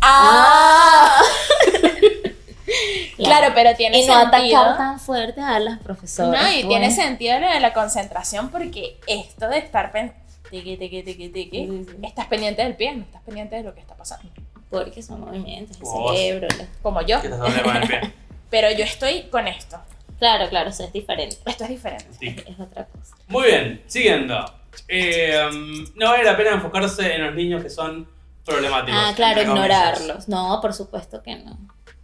Ah. 0.00 1.18
Claro, 3.16 3.52
pero 3.54 3.74
tiene 3.76 4.00
Y 4.02 4.06
no 4.06 4.14
sentido. 4.20 4.58
atacar 4.58 4.76
tan 4.78 5.00
fuerte 5.00 5.40
a 5.40 5.58
las 5.60 5.78
profesoras. 5.80 6.42
No, 6.42 6.48
y 6.50 6.62
pues. 6.62 6.68
tiene 6.68 6.90
sentido 6.90 7.38
lo 7.38 7.48
de 7.48 7.60
la 7.60 7.72
concentración 7.72 8.50
porque 8.50 8.98
esto 9.06 9.48
de 9.48 9.58
estar 9.58 9.92
pen- 9.92 10.12
tiqui, 10.50 10.76
tiqui, 10.76 11.02
tiqui, 11.02 11.28
tiqui, 11.28 11.66
Sí, 11.66 11.84
sí. 11.88 11.96
estás 12.02 12.26
pendiente 12.26 12.62
del 12.62 12.74
pie, 12.76 12.94
no 12.94 13.02
estás 13.04 13.22
pendiente 13.22 13.56
de 13.56 13.62
lo 13.62 13.74
que 13.74 13.80
está 13.80 13.94
pasando. 13.94 14.28
Porque 14.70 15.02
son 15.02 15.20
movimientos, 15.20 15.76
el 15.76 15.82
vos. 15.84 16.16
cerebro. 16.16 16.48
Como 16.82 17.02
yo. 17.02 17.18
Pero 18.50 18.70
yo 18.72 18.84
estoy 18.84 19.22
con 19.24 19.46
esto. 19.48 19.78
Claro, 20.18 20.48
claro, 20.48 20.70
eso 20.70 20.84
es 20.84 20.92
diferente. 20.92 21.36
Esto 21.46 21.64
es 21.64 21.70
diferente. 21.70 22.06
Sí. 22.18 22.36
Es 22.46 22.58
otra 22.60 22.86
cosa. 22.86 23.14
Muy 23.28 23.44
bien, 23.46 23.82
siguiendo. 23.86 24.44
Eh, 24.88 25.36
um, 25.50 25.84
no 25.96 26.10
vale 26.10 26.24
la 26.24 26.36
pena 26.36 26.50
enfocarse 26.52 27.14
en 27.14 27.24
los 27.26 27.34
niños 27.34 27.62
que 27.62 27.70
son 27.70 28.08
problemáticos. 28.44 29.00
Ah, 29.02 29.12
claro, 29.14 29.42
ignorarlos. 29.42 30.28
No, 30.28 30.60
por 30.60 30.72
supuesto 30.74 31.22
que 31.22 31.36
no. 31.36 31.56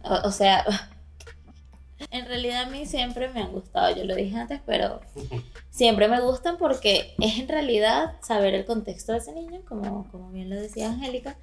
O, 0.03 0.27
o 0.27 0.31
sea, 0.31 0.65
en 2.11 2.25
realidad 2.25 2.63
a 2.63 2.69
mí 2.69 2.85
siempre 2.85 3.29
me 3.29 3.41
han 3.41 3.51
gustado, 3.51 3.95
yo 3.95 4.03
lo 4.03 4.15
dije 4.15 4.35
antes, 4.37 4.61
pero 4.65 5.01
siempre 5.69 6.07
me 6.07 6.19
gustan 6.21 6.57
porque 6.57 7.13
es 7.19 7.39
en 7.39 7.47
realidad 7.47 8.13
saber 8.21 8.53
el 8.53 8.65
contexto 8.65 9.11
de 9.11 9.19
ese 9.19 9.33
niño, 9.33 9.61
como, 9.67 10.09
como 10.11 10.31
bien 10.31 10.49
lo 10.49 10.55
decía 10.55 10.89
Angélica, 10.89 11.37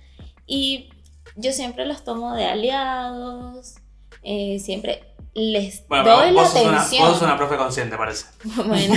y 0.46 0.90
yo 1.36 1.52
siempre 1.52 1.84
los 1.86 2.04
tomo 2.04 2.34
de 2.34 2.46
aliados, 2.46 3.76
eh, 4.22 4.58
siempre 4.58 5.04
les 5.34 5.86
Bueno, 5.86 6.04
doy 6.04 6.32
la 6.32 6.44
sos, 6.46 6.62
una, 6.62 6.78
atención. 6.78 7.02
vos 7.08 7.12
sos 7.18 7.22
una 7.22 7.36
profe 7.36 7.56
consciente, 7.56 7.96
parece. 7.96 8.26
Bueno, 8.66 8.94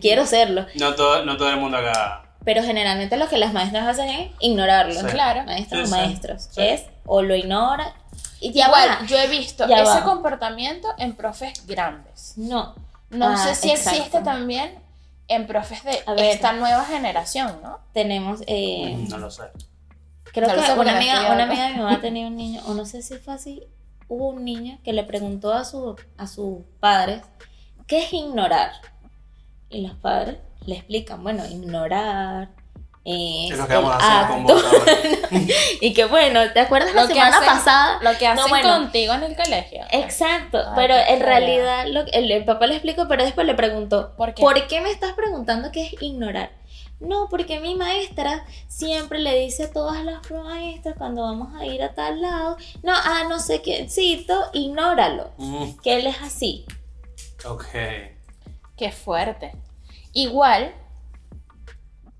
quiero 0.00 0.26
serlo. 0.26 0.66
No 0.78 0.94
todo, 0.94 1.24
no 1.24 1.36
todo 1.36 1.48
el 1.50 1.56
mundo 1.56 1.78
acá. 1.78 2.36
Pero 2.44 2.62
generalmente 2.62 3.16
lo 3.16 3.28
que 3.28 3.38
las 3.38 3.52
maestras 3.52 3.86
hacen 3.86 4.08
es 4.08 4.30
ignorarlo. 4.40 4.94
Sí. 4.94 5.06
Claro. 5.06 5.44
Maestros 5.44 5.88
Sí, 5.88 5.94
o 5.94 5.96
maestros. 5.96 6.48
Sí. 6.50 6.60
Es 6.62 6.82
o 7.06 7.22
lo 7.22 7.34
ignora. 7.34 7.94
Y 8.44 8.52
ya 8.52 8.66
Igual, 8.66 8.88
va. 8.88 9.06
yo 9.06 9.16
he 9.18 9.28
visto 9.28 9.68
Ya 9.68 9.76
ese 9.82 9.84
va. 10.00 10.04
comportamiento 10.04 10.88
en 10.98 11.14
profes 11.14 11.64
grandes. 11.66 12.34
No. 12.36 12.74
No 13.10 13.28
Ah, 13.28 13.36
sé 13.36 13.54
si 13.54 13.70
exacto. 13.70 13.96
existe 13.98 14.20
también 14.22 14.78
en 15.28 15.46
profes 15.46 15.84
de 15.84 16.02
ver. 16.08 16.18
esta 16.34 16.52
nueva 16.52 16.84
generación, 16.84 17.60
¿no? 17.62 17.78
Tenemos. 17.92 18.40
Eh, 18.46 18.94
Mm, 18.96 19.08
No 19.10 19.18
lo 19.18 19.30
sé. 19.30 19.44
creo 20.32 20.48
No 20.48 20.54
que 20.54 20.62
sé 20.66 20.72
una 20.78 20.96
amiga, 20.96 21.32
una 21.32 21.44
amiga 21.44 21.66
de 21.68 21.74
mi 21.74 21.78
mamá 21.82 22.00
tenía 22.00 22.26
un 22.26 22.36
niño, 22.36 22.62
o 22.66 22.74
no 22.74 22.84
sé 22.84 23.02
si 23.02 23.16
fue 23.18 23.34
así. 23.34 23.62
Hubo 24.08 24.28
un 24.30 24.44
niño 24.44 24.78
que 24.82 24.92
le 24.92 25.04
preguntó 25.04 25.52
a, 25.54 25.64
su, 25.64 25.94
a 26.18 26.26
sus 26.26 26.58
padres: 26.80 27.22
¿Qué 27.86 28.02
es 28.04 28.12
ignorar? 28.12 28.72
Y 29.70 29.86
los 29.86 29.94
padres 29.96 30.38
le 30.66 30.76
explican: 30.76 31.22
bueno, 31.22 31.46
ignorar. 31.46 32.48
Es, 33.04 33.50
Es 33.52 33.58
lo 33.58 33.66
que 33.66 33.74
vamos 33.74 33.94
a 33.94 33.96
el 33.96 34.02
hacer 34.24 34.28
con 34.28 34.42
vos 34.44 34.64
acto. 34.64 34.78
ahora. 34.78 34.92
y 35.80 35.92
que 35.92 36.04
bueno, 36.04 36.52
¿te 36.52 36.60
acuerdas 36.60 36.94
la 36.94 37.02
Lo 37.02 37.08
que 37.08 37.14
semana 37.14 37.38
hacen- 37.38 37.46
pasada? 37.48 37.98
Lo 38.00 38.16
que 38.18 38.26
hacen 38.28 38.48
bueno. 38.48 38.68
contigo 38.74 39.14
en 39.14 39.22
el 39.24 39.36
colegio. 39.36 39.80
Exacto, 39.90 40.58
Ay, 40.58 40.72
pero 40.76 40.94
qué 40.94 41.12
en 41.14 41.20
realidad 41.20 41.86
lo, 41.88 42.00
el, 42.12 42.30
el 42.30 42.44
papá 42.44 42.66
le 42.68 42.74
explicó, 42.74 43.08
pero 43.08 43.24
después 43.24 43.46
le 43.46 43.54
preguntó, 43.54 44.14
¿Por 44.16 44.34
qué? 44.68 44.80
me 44.80 44.90
estás 44.90 45.12
preguntando 45.14 45.72
qué 45.72 45.82
es 45.86 45.94
ignorar? 46.02 46.50
No, 47.00 47.26
porque 47.28 47.58
mi 47.58 47.74
maestra 47.74 48.44
siempre 48.68 49.18
le 49.18 49.36
dice 49.36 49.64
a 49.64 49.72
todas 49.72 50.04
las 50.04 50.30
maestras 50.30 50.94
cuando 50.96 51.22
vamos 51.22 51.52
a 51.60 51.66
ir 51.66 51.82
a 51.82 51.94
tal 51.94 52.22
lado, 52.22 52.56
no, 52.84 52.92
ah, 52.94 53.24
no 53.28 53.40
sé 53.40 53.60
qué, 53.60 53.88
cito, 53.90 54.40
ignóralo, 54.52 55.32
Mm, 55.38 55.72
que 55.82 55.96
él 55.96 56.06
es 56.06 56.22
así. 56.22 56.64
ok. 57.44 57.64
Qué 58.76 58.92
fuerte. 58.92 59.50
Igual, 60.12 60.72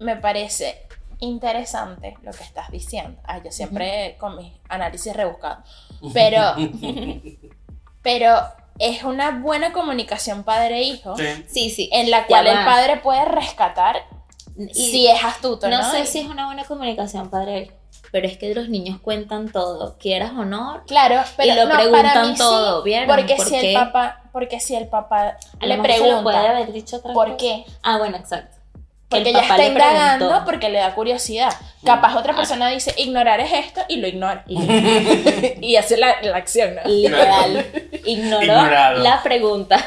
me 0.03 0.17
parece 0.17 0.87
interesante 1.21 2.17
lo 2.23 2.33
que 2.33 2.43
estás 2.43 2.71
diciendo. 2.71 3.21
Ah, 3.25 3.39
yo 3.43 3.51
siempre 3.53 4.17
con 4.19 4.37
mis 4.37 4.53
análisis 4.69 5.15
rebuscados. 5.15 5.65
Pero, 6.13 6.55
pero 8.03 8.35
es 8.79 9.05
una 9.05 9.31
buena 9.41 9.73
comunicación 9.73 10.43
padre-hijo 10.45 11.17
Sí. 11.17 11.25
Sí, 11.49 11.71
sí. 11.71 11.91
en 11.93 12.11
la 12.11 12.27
cual 12.27 12.47
el 12.47 12.65
padre 12.65 12.97
puede 12.99 13.25
rescatar 13.25 13.97
Y 14.57 14.73
si 14.91 15.07
es 15.07 15.23
astuto, 15.23 15.69
¿no? 15.69 15.79
no 15.79 15.91
sé 15.91 16.01
Y- 16.01 16.07
si 16.07 16.19
es 16.21 16.27
una 16.29 16.47
buena 16.47 16.65
comunicación 16.65 17.31
padre 17.31 17.73
pero 18.11 18.27
es 18.27 18.37
que 18.37 18.55
los 18.55 18.69
niños 18.69 19.01
cuentan 19.01 19.51
todo, 19.51 19.97
quieras 19.99 20.33
o 20.33 20.45
no. 20.45 20.83
Claro, 20.87 21.23
pero 21.35 21.51
Y 21.51 21.57
lo 21.57 21.65
no, 21.65 21.71
para 21.71 21.81
preguntan 21.83 22.27
mí 22.27 22.33
sí, 22.33 22.39
todo, 22.39 22.83
¿vieron? 22.83 23.09
Porque 23.09 23.37
¿Por 23.37 23.47
si 23.47 23.59
qué? 23.59 23.69
el 23.73 23.75
papá, 23.75 24.23
porque 24.33 24.61
si 24.61 24.75
el 24.75 24.87
papá 24.89 25.39
A 25.61 25.67
le 25.67 25.77
lo 25.79 25.83
puede 25.83 25.99
pregunta 25.99 26.51
haber 26.51 26.73
dicho 26.73 26.97
otra 26.99 27.15
por 27.15 27.25
cosa. 27.29 27.37
qué, 27.39 27.65
Ah, 27.83 27.97
bueno, 27.97 28.19
exacto. 28.19 28.59
Que 29.13 29.19
porque 29.19 29.31
el 29.31 29.35
papá 29.37 29.43
está 29.43 29.57
le 29.57 29.71
preguntó. 29.71 29.89
indagando 29.95 30.45
porque 30.45 30.69
le 30.69 30.79
da 30.79 30.95
curiosidad. 30.95 31.53
Capaz 31.85 32.17
otra 32.17 32.35
persona 32.37 32.69
dice 32.69 32.95
ignorar 32.97 33.41
es 33.41 33.53
esto 33.53 33.81
y 33.89 33.97
lo 33.97 34.07
ignora. 34.09 34.45
Y- 34.47 34.57
y 35.61 35.77
hace 35.77 35.97
la, 35.97 36.21
la 36.23 36.37
acción, 36.37 36.75
¿no? 36.77 36.83
Literal. 36.89 37.67
Ignoró 38.05 38.43
Ignorado. 38.45 38.99
la 39.03 39.23
pregunta. 39.23 39.85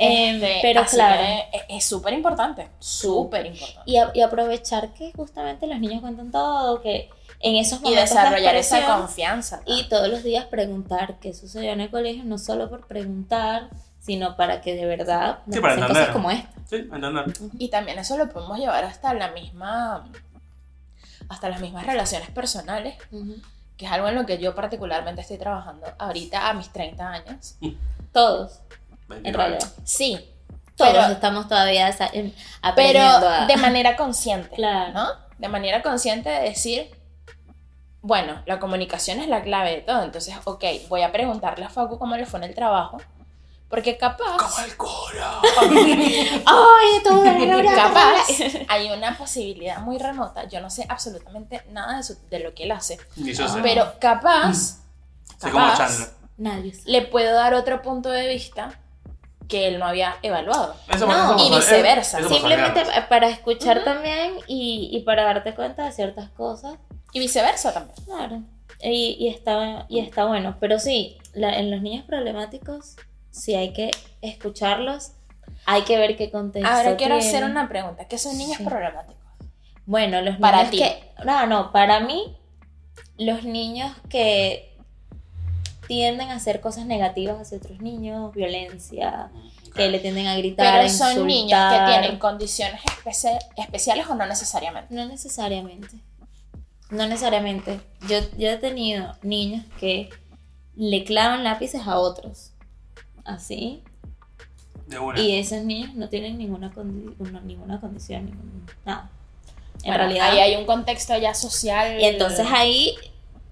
Em, 0.00 0.36
Este, 0.36 0.58
pero 0.62 0.80
así 0.82 0.96
claro. 0.96 1.20
es- 1.68 1.84
súper 1.84 2.12
importante, 2.12 2.68
súper 2.78 3.46
importante. 3.46 3.80
Y, 3.86 3.96
a- 3.96 4.10
y 4.14 4.20
aprovechar 4.20 4.92
que 4.94 5.12
justamente 5.12 5.66
los 5.66 5.78
niños 5.80 6.00
cuentan 6.00 6.30
todo, 6.30 6.80
que 6.80 7.10
en 7.40 7.56
esos 7.56 7.80
Y 7.80 7.82
momentos 7.84 8.10
de 8.10 8.16
desarrollar 8.16 8.56
esa 8.56 8.86
confianza. 8.86 9.60
Y 9.66 9.88
todos 9.88 10.08
los 10.08 10.22
días 10.22 10.44
preguntar 10.46 11.16
qué 11.20 11.32
sucedió 11.34 11.72
en 11.72 11.80
el 11.80 11.90
colegio, 11.90 12.24
no 12.24 12.38
solo 12.38 12.68
por 12.68 12.86
preguntar, 12.86 13.68
sino 14.08 14.36
para 14.36 14.62
que 14.62 14.74
de 14.74 14.86
verdad 14.86 15.40
nos 15.44 15.54
Sí, 15.56 15.60
para 15.60 15.74
entender. 15.74 15.96
cosas 15.98 16.12
como 16.14 16.30
esta. 16.30 16.50
Sí, 16.66 16.76
entender. 16.76 17.26
Y 17.58 17.68
también 17.68 17.98
eso 17.98 18.16
lo 18.16 18.26
podemos 18.30 18.58
llevar 18.58 18.82
hasta 18.84 19.12
la 19.12 19.32
misma, 19.32 20.08
hasta 21.28 21.50
las 21.50 21.60
mismas 21.60 21.84
relaciones 21.84 22.30
personales, 22.30 22.96
que 23.76 23.84
es 23.84 23.92
algo 23.92 24.08
en 24.08 24.14
lo 24.14 24.24
que 24.24 24.38
yo 24.38 24.54
particularmente 24.54 25.20
estoy 25.20 25.36
trabajando 25.36 25.86
ahorita 25.98 26.48
a 26.48 26.54
mis 26.54 26.70
30 26.72 27.06
años. 27.06 27.56
Todos, 28.14 28.60
en 29.10 29.22
29. 29.24 29.36
realidad. 29.36 29.68
Sí, 29.84 30.18
Todos 30.74 30.90
pero, 30.92 31.12
estamos 31.12 31.46
todavía 31.48 31.88
em, 32.12 32.32
pero 32.74 33.00
aprendiendo 33.02 33.28
a... 33.28 33.46
de 33.46 33.56
manera 33.58 33.94
consciente, 33.96 34.56
Claro. 34.56 34.92
¿no? 34.94 35.06
De 35.38 35.48
manera 35.48 35.82
consciente 35.82 36.30
de 36.30 36.40
decir, 36.48 36.90
bueno, 38.00 38.40
la 38.46 38.58
comunicación 38.58 39.20
es 39.20 39.28
la 39.28 39.42
clave 39.42 39.70
de 39.72 39.80
todo, 39.82 40.02
entonces, 40.02 40.34
ok, 40.44 40.64
voy 40.88 41.02
a 41.02 41.12
preguntarle 41.12 41.66
a 41.66 41.68
Facu 41.68 41.98
cómo 41.98 42.16
le 42.16 42.24
fue 42.24 42.38
en 42.40 42.44
el 42.44 42.54
trabajo, 42.54 42.96
porque 43.68 43.96
capaz... 43.98 44.36
Como 44.38 44.64
el 44.64 44.76
coro. 44.76 45.40
¡Ay, 46.46 47.02
todo 47.04 47.24
Capaz 47.74 48.26
hay 48.68 48.90
una 48.90 49.16
posibilidad 49.16 49.78
muy 49.80 49.98
remota, 49.98 50.48
yo 50.48 50.60
no 50.60 50.70
sé 50.70 50.86
absolutamente 50.88 51.62
nada 51.70 51.98
de, 51.98 52.02
su- 52.02 52.16
de 52.30 52.40
lo 52.40 52.54
que 52.54 52.64
él 52.64 52.72
hace, 52.72 52.98
pero 53.62 53.92
capaz, 54.00 54.78
como 55.40 55.52
capaz. 55.54 56.12
Nadie 56.36 56.72
le 56.86 57.02
puedo 57.02 57.34
dar 57.34 57.54
otro 57.54 57.82
punto 57.82 58.10
de 58.10 58.28
vista 58.28 58.78
que 59.48 59.66
él 59.68 59.78
no 59.78 59.86
había 59.86 60.16
evaluado. 60.22 60.76
Eso 60.88 61.06
No, 61.06 61.36
eso 61.36 61.46
y 61.46 61.56
viceversa. 61.56 62.20
eso 62.20 62.28
Simplemente 62.28 62.84
para 63.08 63.28
escuchar 63.28 63.82
también 63.82 64.34
y, 64.46 64.90
y 64.92 65.00
para 65.04 65.24
darte 65.24 65.54
cuenta 65.54 65.84
de 65.84 65.92
ciertas 65.92 66.28
cosas. 66.30 66.74
Y 67.12 67.18
viceversa 67.20 67.72
también. 67.72 67.96
Claro. 68.04 68.42
Y, 68.82 69.16
y 69.18 69.28
está, 69.28 69.86
y 69.88 70.00
está 70.00 70.26
bueno. 70.26 70.56
Pero 70.60 70.78
sí, 70.78 71.16
la- 71.32 71.58
en 71.58 71.70
los 71.70 71.80
niños 71.80 72.04
problemáticos, 72.04 72.96
sí 73.30 73.54
hay 73.54 73.72
que 73.72 73.90
escucharlos. 74.22 75.12
Hay 75.66 75.82
que 75.82 75.98
ver 75.98 76.16
qué 76.16 76.30
contexto 76.30 76.68
Ahora 76.70 76.96
quiero 76.96 77.18
tienen. 77.18 77.34
hacer 77.36 77.44
una 77.50 77.68
pregunta. 77.68 78.06
¿Qué 78.06 78.16
son 78.18 78.36
niños 78.38 78.56
Sí. 78.58 78.64
problemáticos? 78.64 79.16
Bueno, 79.86 80.20
los 80.22 80.36
Para 80.36 80.58
niños 80.64 80.70
ti. 80.70 80.78
que... 80.78 81.24
No, 81.24 81.46
no, 81.46 81.72
para 81.72 82.00
mí, 82.00 82.36
los 83.18 83.44
niños 83.44 83.92
que 84.08 84.76
tienden 85.86 86.28
a 86.30 86.34
hacer 86.34 86.60
cosas 86.60 86.86
negativas 86.86 87.40
hacia 87.40 87.58
otros 87.58 87.80
niños, 87.80 88.32
violencia, 88.34 89.30
Ok. 89.68 89.74
que 89.74 89.88
le 89.88 89.98
tienden 89.98 90.26
a 90.26 90.36
gritar, 90.36 90.78
Pero 90.80 90.88
son 90.90 91.26
niños 91.26 91.58
que 91.72 91.90
tienen 91.90 92.18
condiciones 92.18 92.80
espe- 93.04 93.38
especiales 93.56 94.06
o 94.08 94.14
no 94.14 94.26
necesariamente. 94.26 94.94
No 94.94 95.06
necesariamente. 95.06 95.96
No 96.90 97.06
necesariamente. 97.06 97.80
Yo, 98.08 98.18
yo 98.38 98.48
he 98.50 98.56
tenido 98.56 99.14
niños 99.22 99.64
que 99.80 100.10
le 100.76 101.04
clavan 101.04 101.44
lápices 101.44 101.86
a 101.86 101.98
otros. 101.98 102.52
Así. 103.28 103.82
De 104.86 104.98
una. 104.98 105.20
Y 105.20 105.38
esos 105.38 105.62
niños 105.64 105.94
no 105.94 106.08
tienen 106.08 106.38
ninguna, 106.38 106.72
condi- 106.72 107.14
una- 107.18 107.40
ninguna 107.42 107.78
condición, 107.80 108.24
ningún- 108.26 108.66
nada. 108.86 109.10
En 109.82 109.90
Bueno, 109.90 109.98
realidad. 109.98 110.30
Ahí 110.30 110.38
hay 110.40 110.56
un 110.56 110.64
contexto 110.64 111.16
ya 111.18 111.34
social. 111.34 112.00
Y 112.00 112.04
entonces 112.04 112.46
ahí, 112.50 112.96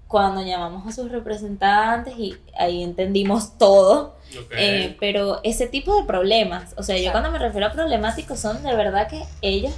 cuando 0.07 0.41
llamamos 0.41 0.85
a 0.87 0.91
sus 0.91 1.11
representantes 1.11 2.17
y 2.17 2.35
ahí 2.57 2.83
entendimos 2.83 3.57
todo, 3.57 4.15
eh, 4.57 4.97
pero 4.99 5.39
ese 5.43 5.67
tipo 5.67 5.95
de 5.95 6.05
problemas, 6.05 6.73
o 6.77 6.83
sea, 6.83 6.97
yo 6.97 7.11
cuando 7.11 7.31
me 7.31 7.37
refiero 7.39 7.67
a 7.67 7.71
problemáticos 7.71 8.39
son 8.39 8.61
de 8.63 8.75
verdad 8.75 9.07
que 9.07 9.23
ellos 9.41 9.73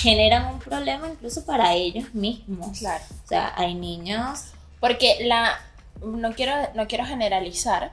generan 0.00 0.46
un 0.54 0.58
problema 0.60 1.08
incluso 1.08 1.44
para 1.44 1.74
ellos 1.74 2.14
mismos. 2.14 2.78
Claro. 2.78 3.02
O 3.24 3.28
sea, 3.28 3.52
hay 3.56 3.74
niños 3.74 4.52
Porque 4.80 5.18
la. 5.26 5.58
No 6.02 6.32
quiero, 6.32 6.54
no 6.74 6.86
quiero 6.88 7.04
generalizar, 7.04 7.92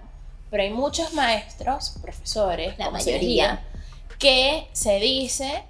pero 0.49 0.63
hay 0.63 0.69
muchos 0.69 1.13
maestros, 1.13 1.95
profesores, 2.01 2.77
La 2.77 2.85
como 2.85 2.99
se 2.99 3.11
mayoría. 3.11 3.27
diga, 3.27 3.61
que 4.19 4.67
se 4.73 4.99
dice 4.99 5.63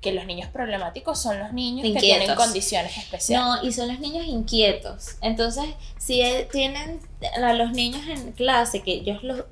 que 0.00 0.12
los 0.12 0.24
niños 0.24 0.48
problemáticos 0.48 1.18
son 1.20 1.38
los 1.38 1.52
niños 1.52 1.86
que 1.86 2.00
tienen 2.00 2.34
condiciones 2.34 2.96
especiales. 2.96 3.46
No, 3.62 3.68
y 3.68 3.72
son 3.72 3.88
los 3.88 4.00
niños 4.00 4.24
inquietos. 4.26 5.16
Entonces, 5.20 5.66
si 5.98 6.22
eh, 6.22 6.48
tienen 6.50 7.00
a 7.42 7.52
los 7.52 7.72
niños 7.72 8.00
en 8.08 8.32
clase, 8.32 8.82
que 8.82 9.02
yo 9.04 9.12
es 9.12 9.22
lo 9.22 9.46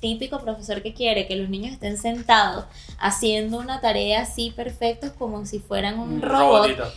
típico 0.00 0.38
profesor 0.40 0.82
que 0.82 0.92
quiere, 0.92 1.26
que 1.26 1.36
los 1.36 1.48
niños 1.48 1.72
estén 1.72 1.96
sentados 1.96 2.66
haciendo 2.98 3.58
una 3.58 3.80
tarea 3.80 4.20
así 4.22 4.50
perfectos 4.50 5.12
como 5.18 5.46
si 5.46 5.58
fueran 5.60 5.98
un 5.98 6.12
Un 6.16 6.22
robot, 6.22 6.68
robotito. 6.76 6.92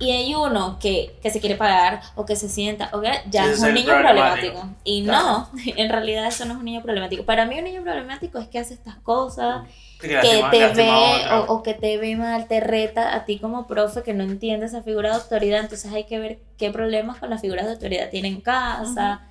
Y 0.00 0.12
hay 0.12 0.34
uno 0.34 0.78
que, 0.78 1.18
que 1.22 1.30
se 1.30 1.40
quiere 1.40 1.56
pagar 1.56 2.02
o 2.14 2.24
que 2.24 2.36
se 2.36 2.48
sienta, 2.48 2.88
o 2.92 3.00
que 3.00 3.10
ya 3.30 3.46
es 3.46 3.58
es 3.58 3.62
un 3.62 3.74
niño 3.74 3.86
problemático. 3.86 4.52
problemático. 4.52 4.80
Y 4.84 5.04
Claro. 5.04 5.48
no, 5.52 5.60
en 5.76 5.88
realidad 5.90 6.26
eso 6.26 6.44
no 6.44 6.52
es 6.52 6.58
un 6.58 6.64
niño 6.64 6.82
problemático. 6.82 7.24
Para 7.24 7.46
mí 7.46 7.58
un 7.58 7.64
niño 7.64 7.82
problemático 7.82 8.38
es 8.38 8.48
que 8.48 8.58
hace 8.60 8.74
estas 8.74 8.96
cosas, 8.96 9.66
Que 10.00 10.08
que 10.08 10.44
te 10.50 10.68
ve 10.74 11.12
o 11.48 11.62
que 11.64 11.74
te 11.74 11.98
ve 11.98 12.14
mal, 12.16 12.46
te 12.46 12.60
reta 12.60 13.14
a 13.16 13.24
ti 13.24 13.40
como 13.40 13.66
profe 13.66 14.02
que 14.04 14.14
no 14.14 14.22
entiende 14.22 14.66
esa 14.66 14.82
figura 14.84 15.10
de 15.10 15.16
autoridad, 15.16 15.60
entonces 15.60 15.92
hay 15.92 16.04
que 16.04 16.20
ver 16.20 16.38
qué 16.56 16.70
problemas 16.70 17.18
con 17.18 17.30
las 17.30 17.40
figuras 17.40 17.66
de 17.66 17.72
autoridad 17.72 18.08
tiene 18.10 18.28
en 18.28 18.40
casa, 18.40 19.22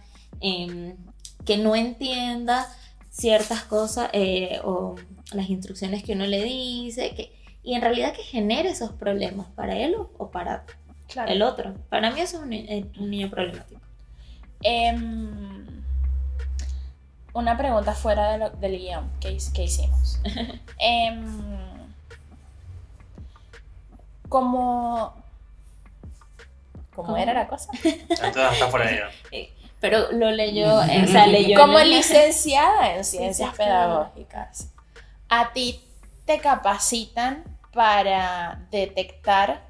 em, 0.42 0.98
que 1.46 1.58
no 1.58 1.76
entienda 1.76 2.68
ciertas 3.10 3.64
cosas 3.64 4.10
eh, 4.14 4.60
o 4.66 4.96
las 5.32 5.50
instrucciones 5.50 6.04
que 6.04 6.14
uno 6.14 6.26
le 6.28 6.44
dice, 6.44 7.14
que, 7.16 7.32
y 7.68 7.76
en 7.76 7.82
realidad 7.82 8.14
que 8.14 8.24
genere 8.24 8.70
esos 8.70 8.92
problemas 8.94 9.48
para 9.56 9.76
él 9.76 9.96
o, 9.96 10.10
o 10.18 10.30
para 10.32 10.64
Claro. 11.08 11.32
el 11.32 11.42
otro. 11.42 11.74
Para 11.90 12.12
mí 12.12 12.20
eso 12.22 12.38
es 12.38 12.44
un, 12.44 12.54
eh, 12.54 12.86
un 13.00 13.10
niño 13.12 13.30
problemático. 13.30 13.80
Em, 14.62 15.66
una 17.34 17.58
pregunta 17.58 17.94
fuera 17.94 18.32
de 18.32 18.38
lo- 18.40 18.50
del 18.50 18.78
guion 18.78 19.10
que, 19.20 19.30
hic- 19.32 19.52
que 19.54 19.64
hicimos. 19.64 20.20
Em, 20.80 21.26
como... 24.30 25.14
¿Cómo 26.96 27.10
¿Cómo? 27.10 27.18
era 27.18 27.34
la 27.34 27.48
cosa? 27.48 27.70
Entonces 27.84 28.52
está 28.54 28.68
fuera 28.70 28.88
de 28.90 28.96
ella. 28.96 29.50
Pero 29.80 30.12
lo 30.12 30.32
leyó, 30.32 30.82
eh, 30.84 31.04
o 31.04 31.08
sea, 31.08 31.28
leyó... 31.28 31.60
Como 31.60 31.78
licenciada 31.80 32.96
en 32.96 33.06
Ciencias 33.06 33.56
pedagógicas, 33.56 34.72
¿a 35.30 35.54
ti 35.54 35.80
te 36.26 36.40
capacitan 36.40 37.44
para 37.78 38.66
detectar 38.72 39.62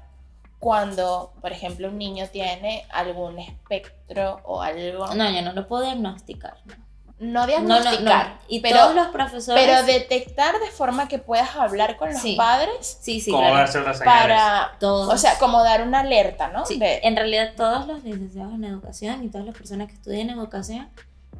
cuando, 0.58 1.34
por 1.42 1.52
ejemplo, 1.52 1.88
un 1.88 1.98
niño 1.98 2.26
tiene 2.32 2.86
algún 2.90 3.38
espectro 3.38 4.40
o 4.44 4.62
algo? 4.62 5.14
No, 5.14 5.30
yo 5.30 5.42
no 5.42 5.52
lo 5.52 5.68
puedo 5.68 5.82
diagnosticar. 5.84 6.54
No, 6.66 6.76
No 7.18 7.26
no, 7.26 7.40
no, 7.40 7.46
diagnosticar, 7.46 8.28
no. 8.28 8.38
Y 8.48 8.60
pero, 8.60 8.78
todos 8.78 8.94
los 8.94 9.08
profesores... 9.08 9.62
pero 9.62 9.82
detectar 9.86 10.58
de 10.58 10.68
forma 10.70 11.06
que 11.06 11.18
puedas 11.18 11.54
hablar 11.54 11.96
con 11.98 12.10
los 12.12 12.22
Sí. 12.22 12.34
padres 12.34 12.98
sí, 13.02 13.20
sí, 13.20 13.30
Como 13.30 13.46
claro. 13.50 13.70
ciertas 13.70 13.98
señales. 13.98 14.22
para, 14.22 14.72
Todos. 14.80 15.12
o 15.12 15.18
sea, 15.18 15.36
como 15.38 15.62
dar 15.62 15.82
una 15.82 16.00
alerta, 16.00 16.48
¿no? 16.48 16.64
Sí, 16.64 16.78
De- 16.78 17.00
en 17.02 17.14
realidad 17.14 17.52
todos 17.56 17.86
los 17.86 18.02
licenciados 18.04 18.54
en 18.54 18.64
educación 18.64 19.22
y 19.22 19.28
todas 19.28 19.46
las 19.46 19.54
personas 19.54 19.88
que 19.88 19.94
estudian 19.94 20.30
educación 20.30 20.88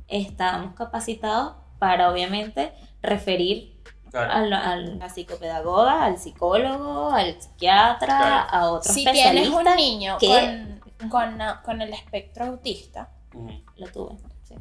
estamos 0.07 0.75
capacitados 0.75 1.55
para 1.79 2.11
obviamente 2.11 2.73
referir 3.01 3.78
Claro. 4.11 4.33
a, 4.33 4.41
la- 4.41 4.71
a 4.73 4.77
la 4.77 5.09
psicopedagoga, 5.09 6.05
al 6.05 6.19
psicólogo, 6.19 7.11
al 7.11 7.41
psiquiatra, 7.41 8.07
Claro. 8.07 8.47
a 8.51 8.71
otro 8.73 8.93
si 8.93 9.05
tienes 9.05 9.49
un 9.51 9.65
niño 9.77 10.17
que- 10.19 10.79
con, 10.99 11.09
con, 11.11 11.39
con 11.65 11.83
el 11.83 11.93
espectro 11.93 12.47
autista, 12.47 13.11
Ujú. 13.35 13.51
Lo 13.77 13.87
tuve, 13.93 14.17
sí. 14.45 14.55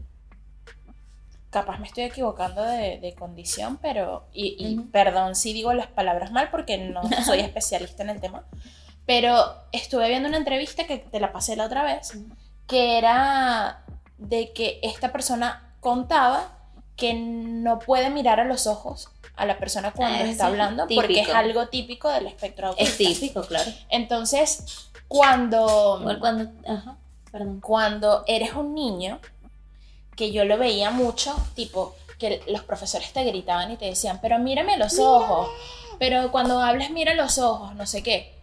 capaz 1.49 1.79
me 1.79 1.87
estoy 1.87 2.03
equivocando 2.03 2.61
de, 2.63 2.99
de 2.99 3.15
condición, 3.15 3.77
pero, 3.81 4.25
y, 4.33 4.55
y 4.59 4.77
Ujú. 4.79 4.91
perdón 4.91 5.35
si 5.35 5.53
digo 5.53 5.73
las 5.73 5.87
palabras 5.87 6.31
mal 6.31 6.49
porque 6.51 6.77
no 6.77 7.01
soy 7.25 7.39
especialista 7.49 8.03
en 8.03 8.09
el 8.09 8.19
tema, 8.21 8.43
pero 9.05 9.37
estuve 9.71 10.09
viendo 10.09 10.27
una 10.27 10.37
entrevista 10.37 10.85
que 10.85 10.97
te 10.97 11.19
la 11.19 11.31
pasé 11.31 11.55
la 11.55 11.65
otra 11.65 11.83
vez, 11.83 12.13
Ujú. 12.15 12.27
que 12.67 12.97
era 12.97 13.83
de 14.17 14.51
que 14.53 14.79
esta 14.83 15.11
persona 15.11 15.73
contaba 15.79 16.51
que 16.97 17.13
no 17.13 17.79
puede 17.79 18.09
mirar 18.09 18.39
a 18.39 18.43
los 18.45 18.65
ojos 18.67 19.09
a 19.37 19.45
la 19.45 19.57
persona 19.59 19.91
cuando 19.91 20.23
Ah, 20.23 20.27
está 20.27 20.47
hablando 20.47 20.87
porque 20.93 21.21
es 21.21 21.29
algo 21.29 21.67
típico 21.67 22.09
del 22.09 22.27
espectro 22.27 22.69
autista. 22.69 22.89
Es 22.91 22.97
típico, 22.97 23.41
claro. 23.43 23.71
Entonces, 23.89 24.89
cuando 25.07 25.97
Igual 26.01 26.19
cuando... 26.19 26.51
Ajá, 26.67 26.97
perdón. 27.31 27.61
cuando 27.61 28.23
eres 28.27 28.53
un 28.53 28.73
niño, 28.73 29.19
que 30.15 30.31
yo 30.31 30.43
lo 30.45 30.57
veía 30.57 30.89
mucho, 30.91 31.35
tipo, 31.55 31.95
que 32.17 32.41
los 32.47 32.63
profesores 32.63 33.13
te 33.13 33.23
gritaban 33.23 33.71
y 33.71 33.77
te 33.77 33.85
decían, 33.85 34.19
pero 34.21 34.39
mírame 34.39 34.75
los 34.77 34.97
ojos, 34.99 35.49
pero 35.99 36.31
cuando 36.31 36.59
hablas 36.59 36.89
mira 36.89 37.13
los 37.13 37.37
ojos, 37.37 37.75
no 37.75 37.85
sé 37.85 38.01
qué. 38.03 38.35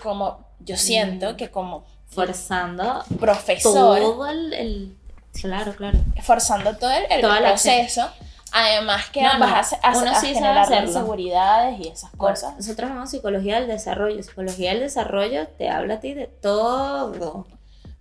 Como 0.00 0.38
yo 0.60 0.76
siento 0.76 1.36
que 1.36 1.50
como 1.50 1.84
Forzando 2.06 3.02
profesor, 3.18 3.98
todo 3.98 4.26
el, 4.28 4.52
el- 4.52 4.96
Claro, 5.32 5.74
claro. 5.74 5.98
forzando 6.22 6.76
todo 6.76 6.92
el, 6.92 7.06
el 7.10 7.20
Toda 7.20 7.40
la 7.40 7.48
proceso, 7.48 8.08
además 8.54 9.10
que 9.10 9.20
No, 9.22 9.34
no, 9.34 9.40
vas 9.40 9.72
a, 9.74 9.76
a- 9.82 9.98
uno 9.98 10.10
a 10.10 10.14
sí 10.14 10.28
sabe 10.28 10.34
generar 10.34 10.58
hacerlo. 10.58 10.88
inseguridades 10.88 11.80
y 11.80 11.88
esas 11.88 12.10
cosas. 12.12 12.54
Nosotros 12.56 12.88
llamamos 12.88 13.10
psicología 13.10 13.56
del 13.60 13.68
desarrollo. 13.68 14.22
Psicología 14.22 14.70
del 14.70 14.80
desarrollo 14.80 15.46
te 15.48 15.68
habla 15.68 15.94
a 15.94 16.00
ti 16.00 16.14
de 16.14 16.26
todo. 16.28 17.46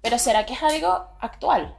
Pero 0.02 0.18
¿será 0.20 0.46
que 0.46 0.54
es 0.54 0.64
algo 0.64 1.08
actual? 1.20 1.76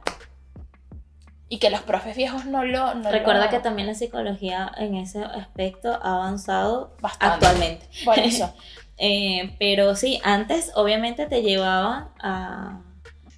Y 1.47 1.59
que 1.59 1.69
los 1.69 1.81
profes 1.81 2.15
viejos 2.17 2.45
no 2.45 2.63
lo... 2.65 2.95
No 2.95 3.11
Recuerda 3.11 3.45
lo- 3.45 3.51
que 3.51 3.59
también 3.59 3.87
la 3.87 3.93
psicología 3.95 4.71
en 4.77 4.95
ese 4.95 5.23
aspecto 5.23 5.93
ha 6.01 6.15
avanzado 6.15 6.95
Bastante. 7.01 7.45
actualmente. 7.45 7.87
Por 8.03 8.17
eso. 8.19 8.53
Eh, 8.97 9.55
pero 9.59 9.95
sí, 9.95 10.19
antes 10.23 10.71
obviamente 10.75 11.27
te 11.27 11.41
llevaban 11.43 12.09
a, 12.21 12.81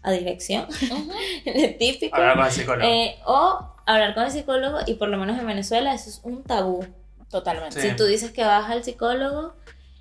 a 0.03 0.11
dirección, 0.11 0.67
típico. 1.79 2.15
Hablar 2.15 2.35
con 2.37 2.45
el 2.45 2.51
psicólogo. 2.51 2.87
Eh, 2.89 3.19
o 3.25 3.73
hablar 3.87 4.13
con 4.13 4.23
el 4.25 4.31
psicólogo 4.31 4.79
y 4.85 4.93
por 4.95 5.09
lo 5.09 5.17
menos 5.17 5.37
en 5.39 5.47
Venezuela 5.47 5.93
eso 5.93 6.09
es 6.09 6.21
un 6.23 6.43
tabú. 6.43 6.85
Totalmente. 7.29 7.81
Sí. 7.81 7.89
Si 7.89 7.95
tú 7.95 8.05
dices 8.05 8.31
que 8.31 8.43
vas 8.45 8.69
al 8.69 8.83
psicólogo, 8.83 9.53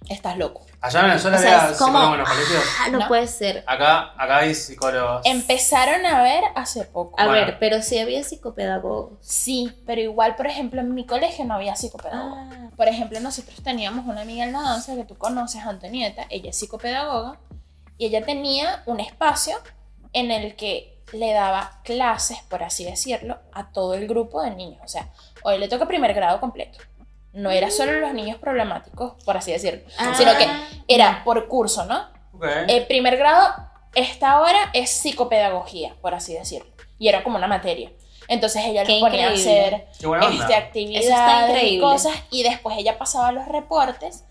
Estás 0.09 0.39
loco. 0.39 0.65
Allá 0.83 1.01
en 1.01 1.07
Venezuela 1.09 1.37
o 1.37 1.41
sea, 1.41 1.63
había 1.65 1.75
psicólogos 1.75 2.13
en 2.13 2.19
los 2.21 2.29
colegios. 2.29 2.63
ah, 2.79 2.89
no, 2.93 2.99
¿No? 3.01 3.09
puede 3.09 3.27
ser. 3.27 3.65
Acá, 3.67 4.13
acá 4.17 4.37
hay 4.37 4.55
psicólogos. 4.55 5.23
Empezaron 5.25 6.07
a 6.07 6.23
ver 6.23 6.45
hace 6.55 6.85
poco. 6.85 7.19
A 7.19 7.27
Bueno. 7.27 7.45
ver, 7.45 7.57
pero 7.59 7.83
sí 7.83 7.99
había 7.99 8.23
psicopedagogos. 8.23 9.15
Sí, 9.21 9.73
pero 9.85 10.01
igual, 10.01 10.37
por 10.37 10.47
ejemplo, 10.47 10.81
en 10.81 10.95
mi 10.95 11.07
colegio 11.07 11.45
no 11.45 11.55
había 11.55 11.75
psicopedagogo. 11.75 12.37
Ah, 12.37 12.71
Por 12.77 12.87
ejemplo, 12.87 13.19
nosotros 13.19 13.61
teníamos 13.65 14.07
una 14.07 14.21
amiga 14.21 14.45
en 14.45 14.53
la 14.53 14.61
danza 14.63 14.95
que 14.95 15.03
tú 15.03 15.17
conoces, 15.19 15.63
Antonieta, 15.65 16.27
ella 16.31 16.51
es 16.51 16.57
psicopedagoga, 16.59 17.41
y 17.99 18.07
ella 18.07 18.25
tenía 18.25 18.85
un 18.87 19.01
espacio 19.01 19.57
en 20.13 20.31
el 20.31 20.55
que 20.55 20.96
le 21.13 21.33
daba 21.33 21.81
clases, 21.85 22.39
por 22.49 22.63
así 22.63 22.85
decirlo, 22.85 23.39
a 23.53 23.71
todo 23.71 23.95
el 23.95 24.09
grupo 24.09 24.43
de 24.43 24.51
niños. 24.51 24.81
O 24.85 24.89
sea, 24.89 25.09
hoy 25.43 25.59
le 25.59 25.69
toca 25.69 25.87
primer 25.87 26.15
grado 26.15 26.41
completo. 26.41 26.79
No 27.33 27.51
era 27.51 27.71
solo 27.71 27.93
los 28.01 28.15
niños 28.15 28.39
problemáticos, 28.39 29.23
por 29.25 29.37
así 29.37 29.53
decirlo, 29.53 29.83
ah, 29.99 30.15
sino 30.17 30.37
que 30.39 30.49
era 30.89 31.23
por 31.23 31.49
curso, 31.49 31.85
¿no? 31.85 32.09
El 32.67 32.87
primer 32.87 33.17
grado, 33.17 33.55
esta 33.95 34.41
hora 34.41 34.71
es 34.73 34.91
psicopedagogía, 34.91 35.95
por 36.01 36.15
así 36.15 36.35
decirlo. 36.35 36.71
Y 36.99 37.09
era 37.09 37.23
como 37.23 37.37
una 37.37 37.47
materia. 37.47 37.91
Entonces 38.29 38.65
ella 38.65 38.85
Qué 38.85 38.93
les 38.93 39.01
ponía 39.01 39.29
a 39.29 39.33
hacer 39.33 39.87
este, 39.99 40.55
actividades 40.55 41.63
y 41.63 41.79
cosas 41.79 42.15
y 42.31 42.43
después 42.43 42.77
ella 42.79 42.99
pasaba 42.99 43.33
los 43.33 43.47
reportes 43.47 44.25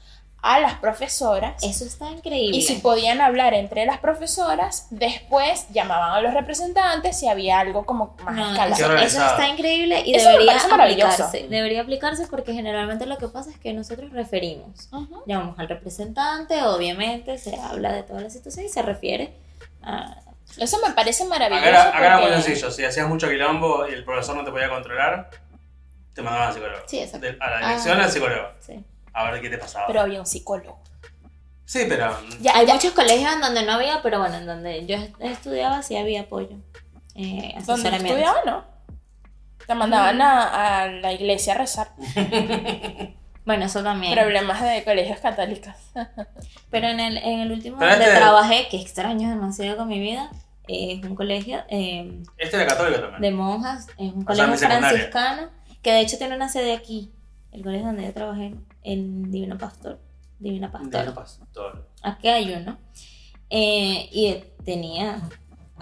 a 0.48 0.60
las 0.60 0.76
profesoras. 0.76 1.64
Eso 1.64 1.86
está 1.86 2.10
increíble. 2.12 2.56
Y 2.58 2.62
si 2.62 2.76
podían 2.76 3.20
hablar 3.20 3.56
entre 3.56 3.86
las 3.88 3.98
profesoras, 3.98 4.86
después 4.92 5.66
llamaban 5.74 6.12
a 6.12 6.22
los 6.22 6.36
representantes 6.36 7.18
si 7.20 7.28
había 7.28 7.60
algo 7.60 7.84
como 7.86 8.16
más 8.24 8.36
No, 8.36 8.52
escalado. 8.52 8.96
Qué 8.98 9.06
eso, 9.06 9.26
está 9.26 9.48
increíble 9.48 10.04
y 10.06 10.14
Eso 10.14 10.30
debería 10.30 10.58
aplicarse. 10.58 11.48
Debería 11.50 11.82
aplicarse 11.82 12.28
porque 12.28 12.54
generalmente 12.54 13.08
lo 13.08 13.18
que 13.18 13.28
pasa 13.28 13.50
es 13.50 13.58
que 13.58 13.74
nosotros 13.74 14.12
referimos. 14.12 14.88
Ujú. 14.92 15.24
Llamamos 15.26 15.58
al 15.58 15.68
representante, 15.68 16.62
obviamente 16.62 17.40
se 17.40 17.56
habla 17.60 17.92
de 17.94 18.04
toda 18.04 18.22
la 18.22 18.30
situación 18.30 18.66
y 18.66 18.70
se 18.70 18.84
refiere 18.84 19.34
a... 19.82 20.18
Eso 20.60 20.78
me 20.88 20.94
parece 20.94 21.26
maravilloso. 21.26 21.68
Acá 21.70 21.88
acá 21.90 21.98
era 22.06 22.18
muy 22.20 22.28
porque- 22.28 22.42
sencillo. 22.44 22.70
Si 22.72 22.86
hacías 22.86 23.08
mucho 23.08 23.28
quilombo 23.28 23.88
y 23.88 23.94
el 23.94 24.06
profesor 24.06 24.36
no 24.38 24.46
te 24.46 24.52
podía 24.52 24.70
controlar, 24.70 25.32
te 26.14 26.22
mandaban 26.22 26.50
al 26.50 26.54
psicólogo. 26.54 26.84
Sí, 26.86 27.00
exacto. 27.00 27.26
De- 27.26 27.38
a 27.42 27.50
la 27.50 27.68
dirección 27.68 28.00
Ah. 28.00 28.04
al 28.04 28.12
psicólogo. 28.12 28.48
Sí. 28.60 28.86
A 29.16 29.32
ver 29.32 29.42
qué 29.42 29.50
te 29.50 29.58
pasaba. 29.58 29.88
Pero 29.88 30.02
había 30.02 30.20
un 30.20 30.26
psicólogo. 30.26 30.80
sí, 31.66 31.86
pero. 31.90 32.16
Ya, 32.42 32.56
Hay 32.58 32.68
ya- 32.68 32.74
muchos 32.76 32.94
colegios 32.94 33.34
en 33.34 33.42
donde 33.42 33.64
no 33.66 33.72
había, 33.74 34.02
pero 34.04 34.20
bueno, 34.20 34.36
en 34.36 34.46
donde 34.46 34.86
yo 34.86 34.98
est- 34.98 35.16
estudiaba 35.20 35.82
sí 35.82 35.96
había 35.98 36.22
apoyo. 36.22 36.58
Eh, 37.16 37.54
asesoramiento. 37.58 38.08
estudiaba, 38.08 38.40
¿no? 38.46 38.66
Te 39.66 39.74
mandaban 39.74 40.22
a, 40.22 40.84
a 40.84 40.88
la 40.88 41.12
iglesia 41.14 41.54
a 41.54 41.58
rezar. 41.58 41.90
Bueno, 43.46 43.66
eso 43.66 43.84
también. 43.84 44.12
Problemas 44.16 44.60
de 44.64 44.84
colegios 44.84 45.20
católicos. 45.20 45.74
Pero 46.72 46.88
en 46.88 47.00
el, 47.00 47.18
en 47.18 47.42
el 47.42 47.52
último 47.52 47.78
Pero 47.78 47.92
donde 47.92 48.06
este- 48.06 48.18
trabajé, 48.18 48.68
que 48.72 48.82
extraño 48.82 49.30
demasiado 49.30 49.78
con 49.78 49.88
mi 49.88 50.00
vida, 50.00 50.32
es 50.68 51.04
un 51.04 51.14
colegio 51.16 51.64
eh, 51.70 52.24
Este 52.40 52.58
era 52.58 52.66
católico 52.66 53.02
también. 53.02 53.22
de 53.22 53.30
monjas, 53.32 53.86
es 54.00 54.12
un 54.14 54.26
O 54.28 54.34
sea, 54.34 54.48
colegio 54.48 54.48
mi 54.48 54.58
secundaria. 54.58 54.90
franciscano, 54.90 55.50
que 55.84 55.92
de 55.92 56.00
hecho 56.02 56.18
tiene 56.18 56.36
una 56.36 56.50
sede 56.50 56.74
aquí, 56.74 57.12
el 57.52 57.62
colegio 57.62 57.86
donde 57.86 58.06
yo 58.06 58.14
trabajé, 58.14 58.56
en 58.86 59.32
Divino 59.32 59.58
Pastor. 59.58 60.00
Divina 60.40 60.72
Pastor. 60.72 60.92
Divino 60.92 61.14
pastor. 61.16 61.90
Aquí 62.04 62.28
hay 62.28 62.54
uno. 62.54 62.78
Eh, 63.50 64.10
y 64.12 64.44
tenía 64.64 65.22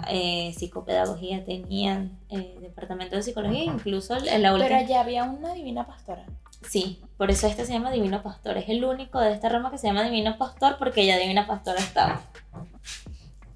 eh, 0.08 0.52
psicopedagogía, 0.56 1.44
tenía 1.44 2.08
eh, 2.28 2.56
departamento 2.60 3.16
de 3.16 3.22
psicología, 3.22 3.64
incluso 3.64 4.16
en 4.16 4.42
la 4.42 4.52
última. 4.52 4.68
Pero 4.68 4.80
allá 4.80 5.00
había 5.00 5.24
una 5.24 5.54
divina 5.54 5.86
pastora. 5.86 6.24
Sí, 6.68 7.02
por 7.18 7.30
eso 7.30 7.46
este 7.46 7.66
se 7.66 7.74
llama 7.74 7.90
Divino 7.90 8.22
Pastor. 8.22 8.56
Es 8.56 8.68
el 8.68 8.82
único 8.84 9.20
de 9.20 9.32
esta 9.32 9.50
rama 9.50 9.70
que 9.70 9.78
se 9.78 9.86
llama 9.86 10.02
Divino 10.02 10.38
Pastor 10.38 10.76
porque 10.78 11.04
ya 11.04 11.18
Divina 11.18 11.46
Pastora 11.46 11.78
estaba. 11.78 12.22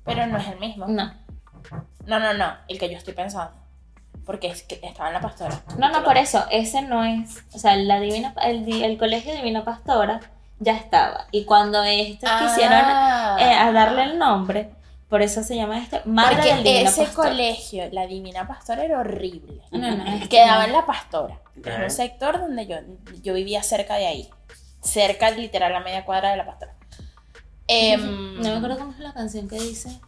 Pero 0.05 0.27
no 0.27 0.37
es 0.37 0.47
el 0.49 0.59
mismo. 0.59 0.87
No, 0.87 1.13
No, 2.07 2.21
no, 2.21 2.35
no. 2.35 2.53
El 2.69 2.79
que 2.79 2.91
yo 2.91 2.99
estoy 2.99 3.15
pensando. 3.15 3.55
Porque 4.29 4.49
es 4.49 4.63
que 4.63 4.79
estaba 4.83 5.09
en 5.09 5.15
la 5.15 5.21
pastora. 5.23 5.63
no, 5.79 5.89
no, 5.91 6.05
por 6.05 6.19
eso, 6.19 6.45
ese 6.51 6.83
no 6.83 7.03
es. 7.03 7.43
O 7.55 7.59
sea, 7.59 7.77
la 7.77 7.99
Divina, 7.99 8.35
el, 8.45 8.71
el 8.85 8.99
colegio 8.99 9.35
Divina 9.35 9.65
Pastora 9.65 10.21
ya 10.59 10.77
estaba. 10.77 11.27
Y 11.33 11.47
cuando 11.47 11.83
estos 11.83 12.29
Ah. 12.31 12.41
quisieron 12.45 12.79
eh, 13.49 13.55
a 13.55 13.73
darle 13.73 14.03
el 14.03 14.19
nombre, 14.19 14.71
por 15.09 15.23
eso 15.23 15.43
se 15.43 15.57
llama 15.57 15.79
este 15.79 16.03
Madre 16.05 16.35
Porque 16.37 16.55
del 16.57 16.63
Divino 16.65 16.91
ese 16.91 17.05
Pastor. 17.05 17.25
colegio, 17.25 17.89
la 17.91 18.07
divina 18.07 18.47
pastora, 18.47 18.85
era 18.85 18.99
horrible. 19.01 19.63
No, 19.71 19.97
no, 19.97 20.05
este 20.13 20.29
Quedaba 20.29 20.59
no. 20.59 20.65
en 20.67 20.73
la 20.75 20.85
pastora. 20.85 21.41
Ok. 21.59 21.67
Es 21.67 21.79
un 21.85 21.91
sector 21.91 22.39
donde 22.39 22.67
yo, 22.67 22.77
yo 23.23 23.33
vivía 23.33 23.63
cerca 23.63 23.95
de 23.97 24.09
ahí. 24.09 24.29
Cerca, 24.83 25.31
literal, 25.31 25.75
a 25.75 25.81
media 25.81 26.05
cuadra 26.05 26.33
de 26.33 26.37
la 26.37 26.45
pastora. 26.45 26.75
Em, 27.67 28.37
No 28.37 28.43
me 28.51 28.57
acuerdo 28.57 28.77
cómo 28.79 28.93
es 28.93 28.99
la 28.99 29.15
canción 29.15 29.49
que 29.49 29.57
dice 29.59 29.99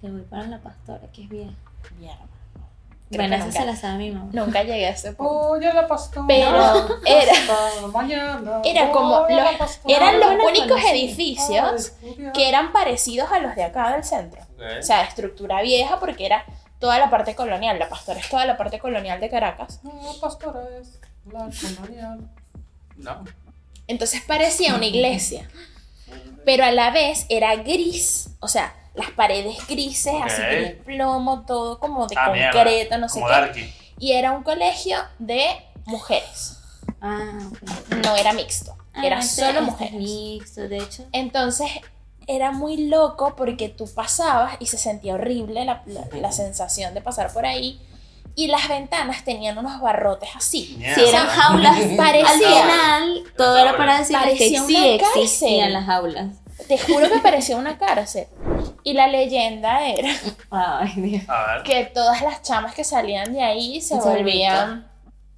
que 0.00 0.10
voy 0.10 0.22
para 0.22 0.46
la 0.48 0.58
pastora, 0.58 1.06
que 1.12 1.22
es 1.22 1.28
bien. 1.28 1.54
mierda. 2.00 2.18
Creo 3.08 3.20
Bueno, 3.20 3.36
esa 3.36 3.44
nunca, 3.46 3.60
se 3.60 3.66
la 3.66 3.76
sabe 3.76 3.98
mi 3.98 4.10
mamá. 4.10 4.30
nunca 4.32 4.62
llegué 4.64 4.86
a 4.86 4.90
ese 4.90 5.12
punto. 5.12 5.32
Oye, 5.50 5.72
la 5.72 5.86
pastora. 5.86 6.26
Pero 6.26 6.98
era, 7.06 7.32
Mañana. 7.92 8.60
era 8.64 8.90
como 8.90 9.26
la 9.28 9.42
los, 9.44 9.54
pastora. 9.56 9.94
eran 9.96 10.18
los 10.20 10.32
no 10.32 10.38
la 10.38 10.44
únicos 10.44 10.68
conocí. 10.70 10.88
edificios 10.88 11.92
que 12.34 12.48
eran 12.48 12.72
parecidos 12.72 13.30
a 13.30 13.38
los 13.38 13.54
de 13.54 13.62
acá 13.64 13.92
del 13.92 14.02
centro. 14.04 14.42
O 14.78 14.82
sea, 14.82 15.04
estructura 15.04 15.62
vieja 15.62 16.00
porque 16.00 16.26
era 16.26 16.44
toda 16.80 16.98
la 16.98 17.08
parte 17.08 17.36
colonial. 17.36 17.78
La 17.78 17.88
pastora 17.88 18.18
es 18.18 18.28
toda 18.28 18.44
la 18.44 18.56
parte 18.56 18.80
colonial 18.80 19.20
de 19.20 19.28
Caracas. 19.30 19.80
La 19.84 20.20
pastora 20.20 20.60
es 20.80 20.98
la 21.30 21.48
colonial. 21.78 22.28
No. 22.96 23.24
Entonces 23.86 24.20
parecía 24.26 24.74
una 24.74 24.86
iglesia. 24.86 25.48
Pero 26.44 26.64
a 26.64 26.72
la 26.72 26.90
vez 26.90 27.26
era 27.28 27.54
gris. 27.56 28.30
O 28.40 28.48
sea, 28.48 28.74
las 28.96 29.10
paredes 29.12 29.56
grises, 29.68 30.14
así 30.24 30.42
Ok. 30.42 30.48
gris 30.50 30.72
plomo, 30.84 31.44
todo 31.46 31.78
como 31.78 32.06
de 32.06 32.16
Ah, 32.18 32.30
mierda. 32.30 32.52
concreto, 32.52 32.98
no 32.98 33.08
sé 33.08 33.14
Como 33.20 33.26
qué. 33.26 33.32
Darky. 33.32 33.74
Y 33.98 34.12
era 34.12 34.32
un 34.32 34.42
colegio 34.42 34.98
de 35.18 35.46
mujeres. 35.86 36.58
Ah, 37.00 37.38
ok. 37.50 38.04
No 38.04 38.16
era 38.16 38.32
mixto. 38.32 38.76
Ah, 38.94 39.06
Era 39.06 39.18
este- 39.18 39.42
solo 39.42 39.48
este 39.48 39.58
es 39.60 39.64
mujeres. 39.66 39.94
mixto, 39.94 40.60
de 40.68 40.78
hecho. 40.78 41.04
Entonces 41.12 41.70
era 42.26 42.50
muy 42.52 42.88
loco 42.88 43.36
porque 43.36 43.68
tú 43.68 43.86
pasabas 43.94 44.56
y 44.58 44.66
se 44.66 44.78
sentía 44.78 45.14
horrible 45.14 45.64
la, 45.64 45.82
la- 45.86 46.08
la 46.18 46.32
sensación 46.32 46.92
de 46.94 47.00
pasar 47.00 47.32
por 47.32 47.46
ahí. 47.46 47.80
Y 48.38 48.48
las 48.48 48.68
ventanas 48.68 49.24
tenían 49.24 49.56
unos 49.56 49.80
barrotes 49.80 50.28
así. 50.34 50.74
Mierda. 50.78 50.94
Si 50.94 51.08
eran 51.08 51.26
jaulas, 51.26 51.76
Parecía- 51.96 52.28
al 52.30 52.38
final 52.40 53.22
todo 53.36 53.56
era 53.56 53.76
para 53.78 53.98
decir 53.98 54.16
que 54.36 54.60
sí 54.60 54.98
existían 55.00 55.72
las 55.72 55.86
jaulas. 55.86 56.26
Te 56.68 56.78
juro 56.78 57.08
que 57.10 57.18
parecía 57.18 57.56
una 57.56 57.78
cárcel. 57.78 58.26
Y 58.82 58.92
la 58.94 59.06
leyenda 59.08 59.86
era 59.88 60.08
Ay, 60.50 60.92
Dios. 60.96 61.28
A 61.28 61.54
ver. 61.54 61.62
que 61.64 61.84
todas 61.92 62.22
las 62.22 62.42
chamas 62.42 62.74
que 62.74 62.84
salían 62.84 63.32
de 63.32 63.42
ahí 63.42 63.80
se 63.80 63.94
Ese 63.96 63.98
es 63.98 64.06
el 64.06 64.12
volvían, 64.22 64.86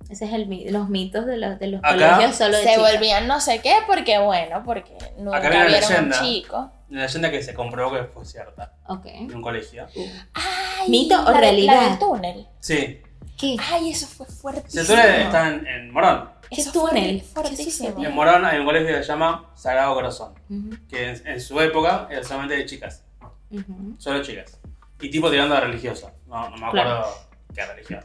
Ese 0.08 0.24
es 0.26 0.32
el 0.32 0.46
mi- 0.46 0.68
los 0.70 0.88
mitos 0.88 1.26
de 1.26 1.36
los, 1.38 1.58
de 1.58 1.66
los 1.68 1.80
Acá 1.82 1.92
colegios 2.14 2.36
solo 2.36 2.56
de 2.56 2.62
se 2.62 2.74
chicas. 2.74 2.92
volvían 2.92 3.26
no 3.26 3.40
sé 3.40 3.60
qué, 3.60 3.74
porque 3.86 4.18
bueno, 4.18 4.62
porque 4.64 4.96
nunca 5.18 5.38
Acá 5.38 5.46
había 5.48 5.60
una 5.60 5.68
vieron 5.68 5.84
a 5.84 5.86
un 5.98 6.08
leyenda. 6.10 6.20
chico. 6.20 6.70
Una 6.90 7.02
leyenda 7.02 7.30
que 7.30 7.42
se 7.42 7.54
comprobó 7.54 7.92
que 7.96 8.04
fue 8.04 8.24
cierta. 8.24 8.72
Ok. 8.86 9.06
En 9.06 9.34
un 9.34 9.42
colegio. 9.42 9.86
Ay, 10.34 10.88
¿Mito 10.88 11.20
o 11.20 11.24
la 11.24 11.32
de- 11.32 11.40
realidad? 11.40 11.74
La 11.82 11.88
del 11.90 11.98
túnel. 11.98 12.46
Sí. 12.60 13.02
¿Qué? 13.36 13.56
Ay, 13.70 13.90
eso 13.90 14.06
fue 14.06 14.26
fuertísimo. 14.26 14.82
Ese 14.82 14.92
túnel 14.92 15.20
está 15.22 15.48
en, 15.48 15.66
en 15.66 15.92
Morón. 15.92 16.30
¿Qué 16.50 16.60
Eso 16.60 16.72
fue 16.72 16.90
túnel? 16.90 17.20
fuertísimo. 17.22 18.04
En 18.04 18.14
Morón 18.14 18.44
hay 18.44 18.58
un 18.58 18.64
colegio 18.66 18.88
que 18.96 19.02
se 19.02 19.08
llama 19.08 19.50
Sagrado 19.54 19.94
Corazón. 19.94 20.34
Ujú, 20.48 20.70
Que 20.88 21.10
en, 21.10 21.26
en 21.26 21.40
su 21.40 21.60
época 21.60 22.06
era 22.10 22.22
solamente 22.24 22.56
de 22.56 22.64
chicas. 22.66 23.04
ujú. 23.50 23.94
Solo 23.98 24.22
chicas. 24.22 24.58
Y 25.00 25.10
tipo 25.10 25.30
tirando 25.30 25.54
a 25.54 25.60
religiosa. 25.60 26.12
No, 26.26 26.48
no 26.50 26.56
me 26.56 26.66
acuerdo 26.66 26.72
Claro. 27.02 27.08
qué 27.54 27.66
religión. 27.66 28.04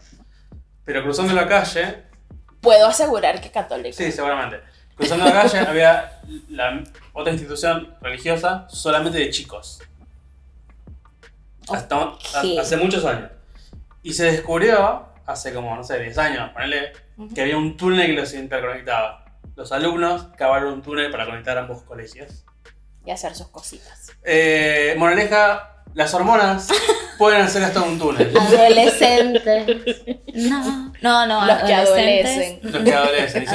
Pero 0.85 1.03
cruzando 1.03 1.33
la 1.33 1.47
calle, 1.47 2.03
Puedo 2.61 2.87
asegurar 2.87 3.39
que 3.41 3.49
católico. 3.51 3.95
sí, 3.97 4.11
seguramente. 4.11 4.59
Cruzando 4.95 5.25
la 5.25 5.31
calle 5.33 5.57
había 5.59 6.21
la 6.49 6.83
otra 7.13 7.31
institución 7.33 7.95
religiosa 8.01 8.67
solamente 8.69 9.17
de 9.17 9.29
chicos. 9.31 9.81
Hasta, 11.69 11.97
Ok. 12.05 12.21
ha- 12.35 12.61
hace 12.61 12.77
muchos 12.77 13.03
años. 13.05 13.29
Y 14.01 14.13
se 14.13 14.25
descubrió, 14.25 15.07
hace 15.25 15.53
como, 15.53 15.75
no 15.75 15.83
sé, 15.83 15.99
10 15.99 16.17
años, 16.17 16.49
ponele, 16.51 16.91
Ujú. 17.17 17.33
que 17.33 17.41
había 17.41 17.57
un 17.57 17.77
túnel 17.77 18.07
que 18.07 18.13
los 18.13 18.33
interconectaba. 18.33 19.25
Los 19.55 19.71
alumnos 19.71 20.27
cavaron 20.37 20.73
un 20.73 20.81
túnel 20.81 21.11
para 21.11 21.25
conectar 21.25 21.57
ambos 21.57 21.83
colegios. 21.83 22.43
Y 23.05 23.11
hacer 23.11 23.35
sus 23.35 23.47
cositas. 23.49 24.11
Eh, 24.23 24.95
moraleja, 24.97 25.83
las 25.93 26.13
hormonas 26.13 26.67
pueden 27.17 27.41
hacer 27.41 27.63
hasta 27.63 27.81
un 27.81 27.99
túnel. 27.99 28.33
Adolescentes. 28.37 30.01
No, 30.35 30.91
no, 31.03 31.27
no. 31.27 31.45
Los 31.45 31.57
que 31.63 31.73
adolescentes. 31.73 32.63
adolecen. 32.65 32.71
Los 32.71 32.83
que 32.83 32.89
un, 32.89 32.95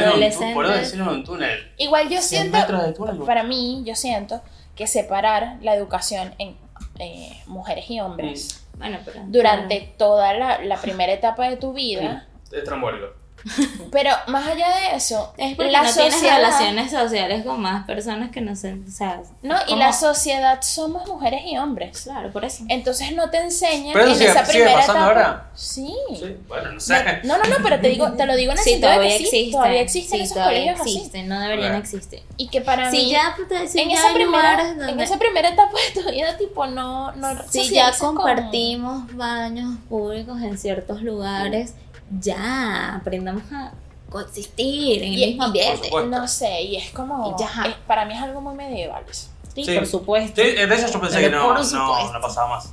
Adolescentes. 0.05 0.55
por 0.55 0.67
eso 0.67 0.81
hicieron 0.81 1.09
un 1.09 1.25
túnel. 1.25 1.73
Igual 1.77 2.09
yo 2.09 2.21
100 2.23 2.53
siento, 2.53 2.95
túnel. 2.95 3.19
para 3.27 3.43
mí, 3.43 3.83
yo 3.85 3.97
siento 3.97 4.43
que 4.77 4.87
separar 4.87 5.57
la 5.61 5.75
educación 5.75 6.33
en 6.39 6.57
eh, 7.01 7.43
mujeres 7.47 7.91
y 7.91 7.99
hombres 8.01 8.58
Bueno, 8.79 8.99
pero. 9.05 9.21
durante 9.27 9.95
toda 9.99 10.33
la, 10.35 10.63
la 10.65 10.81
primera 10.81 11.13
etapa 11.13 11.49
de 11.49 11.57
tu 11.57 11.73
vida, 11.73 12.27
Es 12.51 12.65
trambólico. 12.65 13.09
pero 13.93 14.11
más 14.27 14.47
allá 14.47 14.67
de 14.69 14.97
eso, 14.97 15.33
Es 15.37 15.55
porque 15.57 15.71
la 15.71 15.83
no 15.83 15.93
tienes 15.93 16.15
sociedad, 16.15 16.37
relaciones 16.37 16.91
sociales 16.91 17.45
con 17.45 17.61
más 17.61 17.87
personas 17.87 18.31
que 18.31 18.41
no 18.41 18.55
se. 18.57 18.75
O 18.75 18.91
sea, 18.91 19.21
no, 19.43 19.57
y 19.67 19.71
¿cómo? 19.71 19.77
la 19.79 19.93
sociedad 19.93 20.61
somos 20.63 21.07
mujeres 21.09 21.43
y 21.47 21.57
hombres. 21.57 22.03
Claro, 22.03 22.31
por 22.33 22.45
eso. 22.45 22.65
Entonces 22.69 23.13
no 23.15 23.31
te 23.31 23.39
enseñan 23.39 23.93
Pero 23.93 24.07
en 24.09 24.15
sigue- 24.17 24.31
esa 24.31 24.45
sigue 24.45 24.59
primera 24.65 24.81
pasando 24.81 25.05
etapa. 25.11 25.21
ahora. 25.25 25.51
Sí. 25.55 25.95
Sí, 26.19 26.37
bueno, 26.49 26.73
no 26.73 26.81
sé. 26.81 26.95
No, 27.25 27.39
no, 27.39 27.45
no, 27.45 27.57
pero 27.63 27.81
te 27.81 27.89
digo, 27.89 28.13
te 28.13 28.27
lo 28.27 28.37
digo 28.37 28.53
en 28.53 28.59
el 28.59 28.65
Sí, 28.65 28.71
sentido 28.73 28.91
de 28.91 28.97
todavía 28.97 29.19
que 29.19 29.19
sí, 29.19 29.25
existen. 29.37 29.53
todavía 29.53 29.81
existen 29.81 30.19
sí, 30.19 30.25
esos 30.25 30.35
todavía 30.35 30.59
colegios 30.61 30.81
así. 30.81 30.97
existen, 30.97 31.29
no 31.29 31.41
deberían 31.41 31.69
Bueno. 31.69 31.79
existir. 31.85 32.23
Y 32.37 32.49
que 32.49 32.61
para 32.61 32.91
mí, 32.91 33.11
ya, 33.11 33.35
pues, 33.49 33.75
en, 33.75 33.89
ya 33.89 33.95
esa 33.97 34.13
primera, 34.15 34.27
lugares 34.53 34.67
en 34.73 34.79
donde- 34.79 35.05
esa 35.05 35.19
primera 35.19 35.49
etapa 35.49 35.73
de 35.95 36.03
tu 36.03 36.11
vida, 36.11 36.37
tipo, 36.37 36.67
no, 36.67 37.13
no 37.13 37.29
Si 37.51 37.69
ya 37.71 37.93
compartimos 37.99 39.15
baños 39.17 39.77
públicos 39.89 40.41
en 40.43 40.59
ciertos 40.59 41.03
lugares, 41.03 41.75
ya 42.21 42.97
aprendamos 42.97 43.43
a 43.53 43.73
coexistir 44.11 45.03
en 45.03 45.13
el 45.13 45.19
Y- 45.19 45.27
mismo 45.27 45.43
y- 45.43 45.47
ambiente. 45.47 45.91
No 46.07 46.27
sé, 46.29 46.63
y 46.63 46.77
es 46.77 46.91
como. 46.91 47.35
Y 47.37 47.41
ya. 47.41 47.65
es- 47.67 47.75
para 47.87 48.05
mí 48.05 48.15
es 48.15 48.23
algo 48.23 48.41
muy 48.41 48.55
medieval 48.55 49.05
eso. 49.11 49.29
Sí, 49.55 49.65
Sí. 49.65 49.75
por 49.75 49.87
supuesto. 49.87 50.41
Sí, 50.41 50.53
de 50.53 50.63
eso 50.75 50.87
yo 50.87 51.01
pensé 51.01 51.17
Pero 51.17 51.31
que 51.31 51.37
no, 51.37 51.55
no, 51.55 52.13
no 52.13 52.21
pasaba 52.21 52.49
más. 52.57 52.73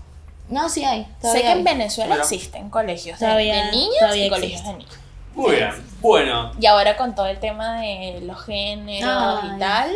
No, 0.49 0.69
sí 0.69 0.83
hay. 0.83 1.07
Sé 1.21 1.41
que 1.41 1.51
en 1.51 1.57
hay. 1.59 1.63
Venezuela 1.63 2.11
Mira. 2.15 2.23
existen 2.23 2.69
colegios 2.69 3.19
de, 3.19 3.25
Todavía- 3.25 3.65
de 3.71 3.87
todavía 3.99 4.25
y 4.27 4.29
colegios 4.29 4.61
existe. 4.61 4.71
de 4.71 4.77
niños. 4.77 4.95
Muy 5.33 5.55
bien. 5.55 5.71
Bueno, 6.01 6.51
Y 6.59 6.65
ahora 6.67 6.95
con 6.95 7.15
todo 7.15 7.25
el 7.25 7.39
tema 7.39 7.81
de 7.81 8.21
los 8.21 8.41
géneros 8.45 9.39
Ay. 9.43 9.49
y 9.55 9.59
tal, 9.59 9.91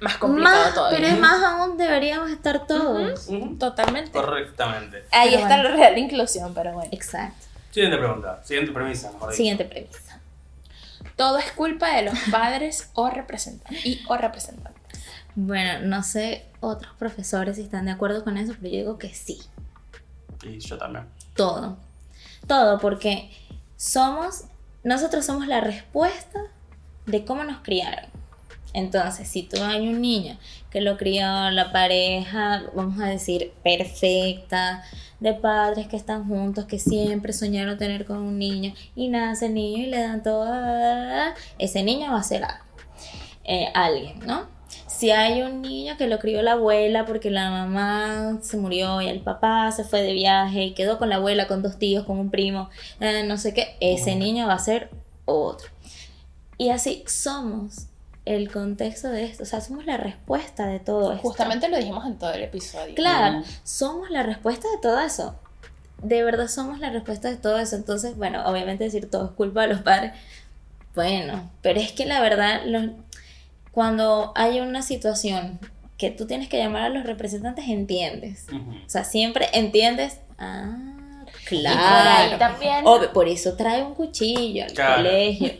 más 0.00 0.16
complicado 0.16 0.56
Más, 0.64 0.74
todavía. 0.74 0.98
pero 0.98 1.12
es 1.12 1.18
más 1.20 1.42
aún 1.44 1.76
deberíamos 1.76 2.30
estar 2.30 2.66
todos. 2.66 3.28
ujú, 3.28 3.56
Totalmente. 3.58 4.10
correctamente. 4.12 5.04
Ahí 5.12 5.28
Pero 5.30 5.42
está 5.42 5.56
bueno. 5.56 5.68
la 5.70 5.76
real 5.76 5.98
inclusión, 5.98 6.54
pero 6.54 6.72
bueno. 6.72 6.88
Exacto. 6.92 7.46
Siguiente 7.76 7.98
pregunta. 7.98 8.42
Siguiente 8.42 8.72
premisa, 8.72 9.12
mejor. 9.12 9.34
Siguiente 9.34 9.64
premisa. 9.66 10.18
Todo 11.14 11.36
es 11.36 11.52
culpa 11.52 11.94
de 11.94 12.04
los 12.04 12.18
padres 12.30 12.88
o 12.94 13.10
representantes. 13.10 13.84
Y 13.84 14.02
o 14.08 14.16
representantes. 14.16 15.02
Bueno, 15.34 15.80
no 15.86 16.02
sé 16.02 16.46
otros 16.60 16.94
profesores 16.94 17.56
si 17.56 17.62
están 17.64 17.84
de 17.84 17.90
acuerdo 17.90 18.24
con 18.24 18.38
eso, 18.38 18.54
pero 18.58 18.72
yo 18.72 18.78
digo 18.78 18.98
que 18.98 19.12
sí. 19.12 19.42
Y 20.42 20.58
yo 20.58 20.78
también. 20.78 21.04
Todo. 21.34 21.76
Todo, 22.46 22.78
porque 22.78 23.30
somos, 23.76 24.44
nosotros 24.82 25.26
somos 25.26 25.46
la 25.46 25.60
respuesta 25.60 26.40
de 27.04 27.26
cómo 27.26 27.44
nos 27.44 27.58
criaron. 27.58 28.08
Entonces, 28.76 29.26
si 29.26 29.42
tú 29.42 29.56
hay 29.62 29.88
un 29.88 30.02
niño 30.02 30.36
que 30.70 30.82
lo 30.82 30.98
crió 30.98 31.50
la 31.50 31.72
pareja, 31.72 32.62
vamos 32.74 33.00
a 33.00 33.06
decir, 33.06 33.54
perfecta, 33.64 34.84
de 35.18 35.32
padres 35.32 35.86
que 35.88 35.96
están 35.96 36.28
juntos, 36.28 36.66
que 36.66 36.78
siempre 36.78 37.32
soñaron 37.32 37.78
tener 37.78 38.04
con 38.04 38.18
un 38.18 38.38
niño, 38.38 38.74
y 38.94 39.08
nace 39.08 39.46
el 39.46 39.54
niño 39.54 39.78
y 39.78 39.86
le 39.86 39.98
dan 39.98 40.22
todo, 40.22 40.44
ah, 40.46 41.32
ese 41.58 41.82
niño 41.82 42.12
va 42.12 42.18
a 42.18 42.22
ser 42.22 42.44
algo, 42.44 42.64
eh, 43.44 43.68
alguien, 43.72 44.18
¿no? 44.26 44.46
Si 44.86 45.10
hay 45.10 45.40
un 45.40 45.62
niño 45.62 45.96
que 45.96 46.06
lo 46.06 46.18
crió 46.18 46.42
la 46.42 46.52
abuela 46.52 47.06
porque 47.06 47.30
la 47.30 47.48
mamá 47.48 48.40
se 48.42 48.58
murió 48.58 49.00
y 49.00 49.08
el 49.08 49.20
papá 49.20 49.72
se 49.72 49.84
fue 49.84 50.02
de 50.02 50.12
viaje 50.12 50.64
y 50.64 50.74
quedó 50.74 50.98
con 50.98 51.08
la 51.08 51.16
abuela, 51.16 51.48
con 51.48 51.62
dos 51.62 51.78
tíos, 51.78 52.04
con 52.04 52.18
un 52.18 52.30
primo, 52.30 52.68
eh, 53.00 53.22
no 53.26 53.38
sé 53.38 53.54
qué, 53.54 53.78
ese 53.80 54.16
niño 54.16 54.46
va 54.46 54.54
a 54.54 54.58
ser 54.58 54.90
otro. 55.24 55.70
Y 56.58 56.68
así 56.68 57.04
somos 57.06 57.88
el 58.26 58.50
contexto 58.52 59.08
de 59.08 59.24
esto, 59.24 59.44
o 59.44 59.46
sea, 59.46 59.60
somos 59.62 59.86
la 59.86 59.96
respuesta 59.96 60.66
de 60.66 60.78
todo 60.80 61.12
esto. 61.12 61.22
Justamente 61.26 61.68
lo 61.68 61.78
dijimos 61.78 62.04
en 62.06 62.18
todo 62.18 62.32
el 62.34 62.42
episodio. 62.42 62.94
Claro, 62.94 63.38
Ujú. 63.38 63.48
somos 63.64 64.10
la 64.10 64.22
respuesta 64.22 64.68
de 64.70 64.78
todo 64.82 65.00
eso. 65.00 65.34
De 66.02 66.22
verdad 66.22 66.48
somos 66.48 66.78
la 66.80 66.90
respuesta 66.90 67.30
de 67.30 67.36
todo 67.36 67.58
eso. 67.58 67.76
Entonces, 67.76 68.16
bueno, 68.16 68.44
obviamente 68.46 68.84
decir 68.84 69.10
todo 69.10 69.24
es 69.26 69.30
culpa 69.32 69.62
de 69.62 69.68
los 69.68 69.80
padres. 69.82 70.12
Bueno, 70.94 71.50
pero 71.62 71.80
es 71.80 71.92
que 71.92 72.04
la 72.04 72.20
verdad, 72.20 72.62
los- 72.66 72.90
cuando 73.72 74.32
hay 74.34 74.60
una 74.60 74.82
situación 74.82 75.58
que 75.98 76.10
tú 76.10 76.26
tienes 76.26 76.48
que 76.48 76.58
llamar 76.58 76.82
a 76.82 76.88
los 76.88 77.04
representantes, 77.04 77.66
entiendes. 77.68 78.46
O 78.52 78.88
sea, 78.90 79.04
siempre 79.04 79.48
entiendes. 79.52 80.18
Ah, 80.38 80.76
Y 81.54 81.62
por 81.62 81.70
ahí 81.70 81.76
claro. 81.76 82.38
también. 82.38 82.86
Obvio, 82.86 83.12
por 83.12 83.28
eso 83.28 83.54
trae 83.54 83.82
un 83.82 83.94
cuchillo 83.94 84.64
al 84.64 84.72
Claro. 84.72 84.96
colegio. 84.96 85.52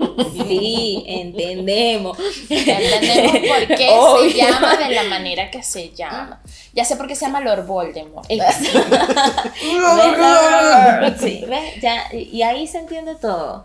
Sí, 0.46 1.04
entendemos. 1.06 2.18
Ya 2.48 2.78
entendemos 2.80 3.32
por 3.48 3.76
qué 3.76 3.88
Obvio. 3.92 4.30
se 4.30 4.36
llama 4.36 4.76
de 4.76 4.94
la 4.94 5.04
manera 5.04 5.50
que 5.50 5.62
se 5.62 5.90
llama. 5.90 6.40
Ya 6.74 6.84
sé 6.84 6.96
por 6.96 7.06
qué 7.06 7.14
se 7.14 7.26
llama 7.26 7.40
Lord 7.40 7.66
Voldemort. 7.66 8.28
¿Ves? 8.28 8.40
Sí, 11.20 11.44
¿ves? 11.48 11.80
Ya, 11.80 12.12
y 12.14 12.42
ahí 12.42 12.66
se 12.66 12.78
entiende 12.78 13.14
todo. 13.14 13.64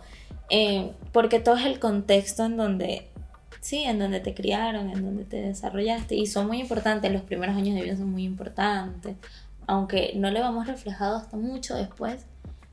Eh, 0.50 0.90
porque 1.12 1.40
todo 1.40 1.56
es 1.56 1.66
el 1.66 1.78
contexto 1.80 2.44
en 2.44 2.56
donde, 2.56 3.08
sí, 3.60 3.84
en 3.84 3.98
donde 3.98 4.20
te 4.20 4.34
criaron, 4.34 4.90
en 4.90 5.02
donde 5.04 5.24
te 5.24 5.36
desarrollaste. 5.40 6.14
Y 6.14 6.26
son 6.26 6.46
muy 6.46 6.60
importantes, 6.60 7.10
los 7.12 7.22
primeros 7.22 7.56
años 7.56 7.74
de 7.74 7.82
vida 7.82 7.96
son 7.96 8.10
muy 8.10 8.24
importantes. 8.24 9.16
Aunque 9.72 10.12
no 10.16 10.30
le 10.30 10.40
vamos 10.40 10.66
reflejado 10.66 11.16
hasta 11.16 11.38
mucho 11.38 11.74
después, 11.74 12.26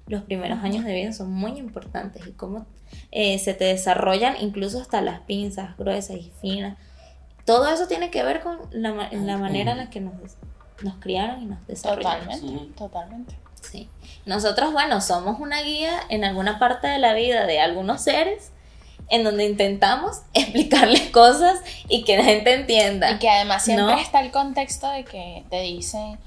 los 0.08 0.24
primeros 0.24 0.60
años 0.60 0.84
de 0.84 0.94
vida 0.94 1.14
son 1.14 1.32
muy 1.32 1.58
importantes. 1.58 2.28
Y 2.28 2.32
cómo 2.32 2.66
eh, 3.12 3.40
se 3.40 3.54
te 3.54 3.64
desarrollan 3.64 4.36
incluso 4.42 4.82
hasta 4.82 5.00
las 5.00 5.22
pinzas 5.22 5.78
gruesas 5.78 6.18
y 6.18 6.34
finas. 6.42 6.78
Todo 7.46 7.70
eso 7.70 7.88
tiene 7.88 8.12
que 8.12 8.22
ver 8.22 8.42
con 8.42 8.60
la, 8.72 9.10
la 9.14 9.38
manera 9.38 9.72
en 9.72 9.78
la 9.78 9.90
que 9.90 10.02
nos, 10.02 10.14
nos 10.82 10.96
criaron 10.96 11.42
y 11.42 11.46
nos 11.46 11.66
desarrollamos. 11.68 12.42
Totalmente, 12.42 12.74
totalmente. 12.78 13.36
Sí. 13.62 13.90
Nosotros, 14.26 14.74
bueno, 14.74 15.00
somos 15.00 15.40
una 15.40 15.62
guía 15.62 16.02
en 16.10 16.26
alguna 16.26 16.60
parte 16.60 16.88
de 16.88 17.00
la 17.00 17.14
vida 17.14 17.46
de 17.46 17.62
algunos 17.62 18.02
seres 18.02 18.52
en 19.10 19.24
donde 19.24 19.46
intentamos 19.46 20.22
explicarles 20.34 21.10
cosas 21.12 21.60
y 21.88 22.04
que 22.04 22.18
la 22.18 22.26
gente 22.26 22.54
entienda. 22.54 23.12
Y 23.12 23.20
que 23.20 23.30
además 23.30 23.64
siempre 23.64 23.96
¿No? 23.96 24.02
está 24.02 24.20
el 24.20 24.32
contexto 24.32 24.90
de 24.90 25.06
que 25.06 25.46
te 25.50 25.62
dicen, 25.62 26.20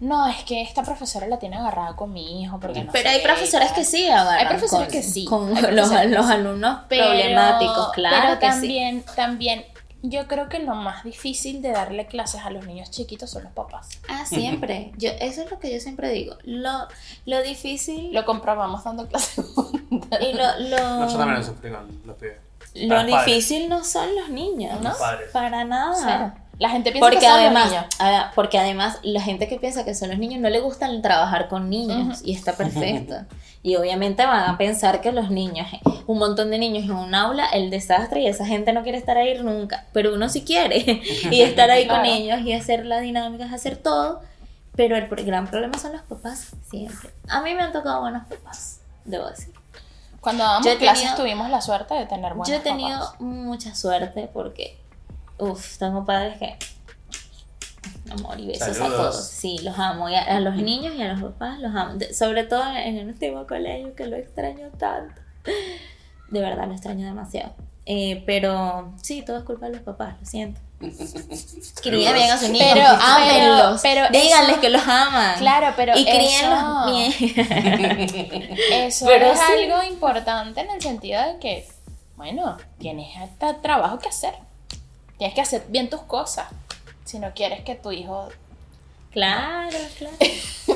no, 0.00 0.26
es 0.26 0.44
que 0.44 0.60
esta 0.62 0.82
profesora 0.82 1.26
la 1.26 1.38
tiene 1.38 1.56
agarrada 1.56 1.96
con 1.96 2.12
mi 2.12 2.42
hijo 2.42 2.60
porque 2.60 2.84
no 2.84 2.92
Pero 2.92 3.08
hay 3.08 3.20
profesores 3.22 3.68
tal". 3.68 3.76
que 3.76 3.84
sí 3.84 4.06
agarran 4.08 4.38
Hay 4.38 4.46
profesores 4.46 4.86
con- 4.88 4.92
que 4.92 5.02
sí, 5.02 5.24
Con 5.24 5.50
los, 5.76 5.90
alumnos 5.90 6.80
Pero- 6.88 7.04
problemáticos, 7.06 7.92
claro 7.92 8.16
pero 8.22 8.38
que 8.38 8.46
sí. 8.46 8.52
también, 8.52 9.04
también, 9.14 9.64
yo 10.02 10.28
creo 10.28 10.48
que 10.48 10.58
lo 10.60 10.74
más 10.74 11.02
difícil 11.02 11.62
de 11.62 11.70
darle 11.72 12.06
clases 12.06 12.42
a 12.44 12.50
los 12.50 12.66
niños 12.66 12.90
chiquitos 12.90 13.30
son 13.30 13.44
los 13.44 13.52
papás. 13.52 13.88
Ah, 14.08 14.24
siempre. 14.26 14.92
Yo, 14.98 15.10
eso 15.20 15.42
es 15.42 15.50
lo 15.50 15.58
que 15.58 15.72
yo 15.72 15.80
siempre 15.80 16.10
digo. 16.10 16.36
Lo, 16.44 16.86
lo 17.24 17.42
difícil 17.42 18.12
Lo 18.12 18.24
comprobamos 18.24 18.84
dando 18.84 19.08
clases 19.08 19.44
juntas. 19.54 20.20
y 20.20 20.32
lo, 20.34 20.44
lo, 20.68 20.78
No, 20.78 21.08
yo 21.10 21.16
también 21.18 21.38
lo 21.40 21.44
sufrí 21.44 21.70
con 21.70 22.00
los 22.06 22.16
pibes. 22.16 22.36
lo 22.74 22.94
padres. 22.94 23.24
difícil 23.24 23.68
no 23.68 23.82
son 23.82 24.14
los 24.14 24.28
niños, 24.28 24.78
¿no? 24.80 24.90
Los 24.90 24.98
padres. 24.98 25.30
Para 25.32 25.64
nada. 25.64 26.36
La 26.58 26.70
gente 26.70 26.90
piensa 26.90 27.04
Porque 27.06 27.18
que 27.20 27.26
son 27.26 27.34
además, 27.38 27.64
los 27.64 27.72
niños. 27.72 27.86
ah, 28.00 28.32
porque 28.34 28.58
además 28.58 28.98
la 29.02 29.20
gente 29.20 29.46
que 29.46 29.58
piensa 29.58 29.84
que 29.84 29.94
son 29.94 30.08
los 30.08 30.18
niños 30.18 30.40
no 30.40 30.48
le 30.48 30.60
gusta 30.60 30.86
el 30.86 31.02
trabajar 31.02 31.48
con 31.48 31.68
niños 31.68 32.18
Ujú. 32.20 32.26
y 32.28 32.32
está 32.34 32.54
perfecto. 32.56 33.14
y 33.62 33.76
obviamente 33.76 34.24
van 34.24 34.48
a 34.48 34.56
pensar 34.56 35.00
que 35.00 35.10
los 35.12 35.28
niños, 35.30 35.66
un 36.06 36.18
montón 36.18 36.50
de 36.50 36.58
niños 36.58 36.84
en 36.84 36.92
un 36.92 37.14
aula, 37.14 37.46
el 37.46 37.68
desastre 37.68 38.22
y 38.22 38.26
esa 38.28 38.46
gente 38.46 38.72
no 38.72 38.82
quiere 38.84 38.96
estar 38.96 39.18
ahí 39.18 39.36
nunca, 39.42 39.84
pero 39.92 40.14
uno 40.14 40.28
sí 40.28 40.44
quiere 40.44 40.78
y 41.30 41.40
estar 41.42 41.68
ahí 41.70 41.86
con 41.88 41.96
Claro. 42.00 42.14
ellos 42.14 42.40
y 42.42 42.52
hacer 42.52 42.86
las 42.86 43.02
dinámicas, 43.02 43.52
hacer 43.52 43.76
todo, 43.76 44.20
pero 44.76 44.96
el 44.96 45.08
gran 45.26 45.46
problema 45.48 45.76
son 45.78 45.92
los 45.92 46.02
papás 46.02 46.52
siempre. 46.70 47.10
A 47.28 47.40
mí 47.42 47.54
me 47.54 47.62
han 47.62 47.72
tocado 47.72 48.00
buenos 48.02 48.24
papás, 48.28 48.80
debo 49.04 49.28
decir. 49.28 49.52
Cuando 50.20 50.44
dábamos 50.44 50.66
clases 50.76 51.02
tenido- 51.04 51.16
tuvimos 51.16 51.50
la 51.50 51.60
suerte 51.60 51.94
de 51.94 52.06
tener 52.06 52.30
buenos 52.34 52.48
Yo 52.48 52.54
he 52.54 52.60
tenido 52.60 52.98
papás. 52.98 53.20
mucha 53.20 53.74
suerte 53.74 54.30
porque, 54.32 54.78
uff, 55.38 55.78
tengo 55.78 56.04
padres 56.04 56.38
que. 56.38 56.56
Amor 58.10 58.38
y 58.38 58.46
besos 58.46 58.68
a 58.68 58.74
Saludos. 58.74 58.96
todos. 59.14 59.28
Sí, 59.28 59.58
los 59.62 59.78
amo. 59.78 60.08
Y 60.08 60.14
a, 60.14 60.22
a 60.36 60.40
los 60.40 60.54
niños 60.56 60.94
y 60.96 61.02
a 61.02 61.12
los 61.12 61.22
papás 61.22 61.58
los 61.60 61.74
amo. 61.74 61.94
De- 61.94 62.14
sobre 62.14 62.44
todo 62.44 62.64
en 62.76 62.96
el 62.98 63.08
último 63.08 63.46
colegio 63.46 63.94
que 63.94 64.06
lo 64.06 64.16
extraño 64.16 64.68
tanto. 64.78 65.20
De 66.30 66.40
verdad, 66.40 66.66
lo 66.66 66.72
extraño 66.72 67.06
demasiado. 67.06 67.52
Eh, 67.84 68.22
pero 68.26 68.92
sí, 69.02 69.22
todo 69.22 69.38
es 69.38 69.44
culpa 69.44 69.66
de 69.66 69.72
los 69.74 69.82
papás, 69.82 70.16
lo 70.20 70.26
siento. 70.26 70.60
Críen 71.82 72.14
bien 72.14 72.30
a 72.30 72.36
sus 72.38 72.48
niños. 72.50 72.68
Pero- 72.74 72.86
ámenlos. 73.00 73.80
pero- 73.82 74.06
pero 74.10 74.22
Díganles 74.24 74.50
eso- 74.52 74.60
que 74.60 74.68
los 74.70 74.82
aman. 74.82 75.38
Claro, 75.38 75.72
pero 75.76 75.92
y 75.96 76.04
críenlos 76.04 76.58
eso- 76.58 76.86
bien. 76.86 78.56
Eso 78.72 79.06
Pero 79.06 79.26
es 79.26 79.38
sí. 79.38 79.44
algo 79.52 79.82
importante 79.84 80.60
en 80.60 80.70
el 80.70 80.80
sentido 80.82 81.22
de 81.22 81.38
que, 81.38 81.68
bueno, 82.16 82.56
tienes 82.78 83.16
hasta 83.16 83.60
trabajo 83.60 83.98
que 83.98 84.08
hacer. 84.08 84.34
Tienes 85.18 85.34
que 85.34 85.40
hacer 85.40 85.64
bien 85.68 85.88
tus 85.90 86.02
cosas. 86.02 86.46
Si 87.04 87.18
no 87.18 87.32
quieres 87.34 87.62
que 87.62 87.74
tu 87.74 87.92
hijo. 87.92 88.28
claro, 89.12 89.78
claro. 89.98 90.16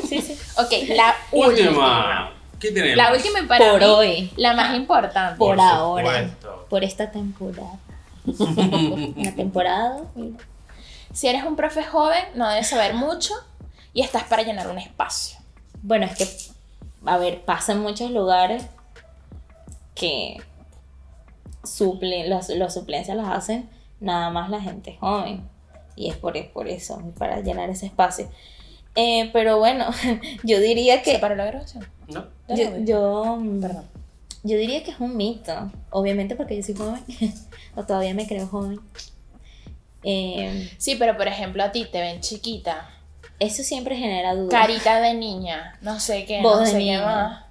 Sí, 0.09 0.21
sí. 0.23 0.37
Ok, 0.59 0.73
la 0.97 1.15
última. 1.33 1.69
Última. 1.71 2.33
¿Qué 2.59 2.73
tenemos? 2.73 2.97
La 2.97 3.13
última 3.13 3.41
y 3.41 3.47
para 3.47 3.71
Por 3.73 3.81
mí, 3.81 3.87
hoy. 3.87 4.33
la 4.37 4.55
más 4.55 4.75
importante. 4.77 5.39
Por, 5.39 5.57
Por 5.57 5.61
ahora. 5.65 6.07
supuesto. 6.23 6.67
Por 6.69 6.85
esta 6.85 7.11
temporada. 7.11 7.79
Una 8.25 9.35
temporada, 9.35 10.03
mira. 10.15 10.37
Si 11.13 11.27
eres 11.29 11.43
un 11.45 11.57
profe 11.57 11.83
joven, 11.85 12.23
no 12.35 12.49
debes 12.49 12.69
saber 12.69 12.95
mucho 12.95 13.35
y 13.93 14.03
estás 14.03 14.25
para 14.25 14.43
llenar 14.43 14.69
un 14.69 14.79
espacio. 14.79 15.39
Bueno, 15.83 16.07
es 16.07 16.17
que, 16.17 16.29
a 17.07 17.17
ver, 17.19 17.43
pasa 17.43 17.73
en 17.73 17.81
muchos 17.81 18.11
lugares 18.11 18.65
que 19.95 20.37
suplen, 21.65 22.31
las, 22.31 22.49
las 22.51 22.75
suplencias 22.75 23.17
las 23.17 23.29
hacen 23.29 23.69
nada 24.01 24.31
más 24.31 24.51
la 24.51 24.61
gente 24.61 24.97
joven. 25.01 25.49
Y 25.97 26.09
es 26.11 26.17
por, 26.17 26.35
por 26.53 26.69
eso, 26.69 27.01
para 27.19 27.41
llenar 27.41 27.69
ese 27.71 27.87
espacio. 27.87 28.29
Eh, 28.97 29.31
pero 29.33 29.59
bueno, 29.59 29.87
yo 30.45 30.59
diría 30.61 31.03
¿Se 31.05 31.13
que. 31.13 31.19
paró 31.19 31.35
la 31.37 31.45
grabación? 31.47 31.87
¿No? 32.09 32.27
Yo, 32.49 32.79
yo, 32.79 33.39
Perdón. 33.61 33.85
yo 34.43 34.57
diría 34.57 34.83
que 34.83 34.91
es 34.93 35.01
un 35.01 35.17
mito. 35.17 35.71
Obviamente 35.91 36.35
porque 36.37 36.57
yo 36.57 36.63
soy 36.63 36.75
joven. 36.75 37.05
o 37.77 37.85
todavía 37.85 38.15
me 38.15 38.27
creo 38.27 38.47
joven. 38.47 38.81
Eh, 40.03 40.71
Sí, 40.79 40.97
pero 40.99 41.17
por 41.17 41.29
ejemplo 41.29 41.63
a 41.63 41.73
ti 41.73 41.87
te 41.91 42.01
ven 42.01 42.21
chiquita, 42.21 42.89
eso 43.39 43.63
siempre 43.63 43.97
genera 43.97 44.35
dudas. 44.35 44.49
carita 44.51 45.01
de 45.01 45.15
niña, 45.15 45.79
no 45.83 46.01
sé 46.01 46.25
qué, 46.25 46.41
Voz 46.43 46.55
no 46.57 46.61
de 46.61 46.67
sé 46.67 46.73
qué 46.73 46.79
niña. 46.79 47.05
más. 47.05 47.45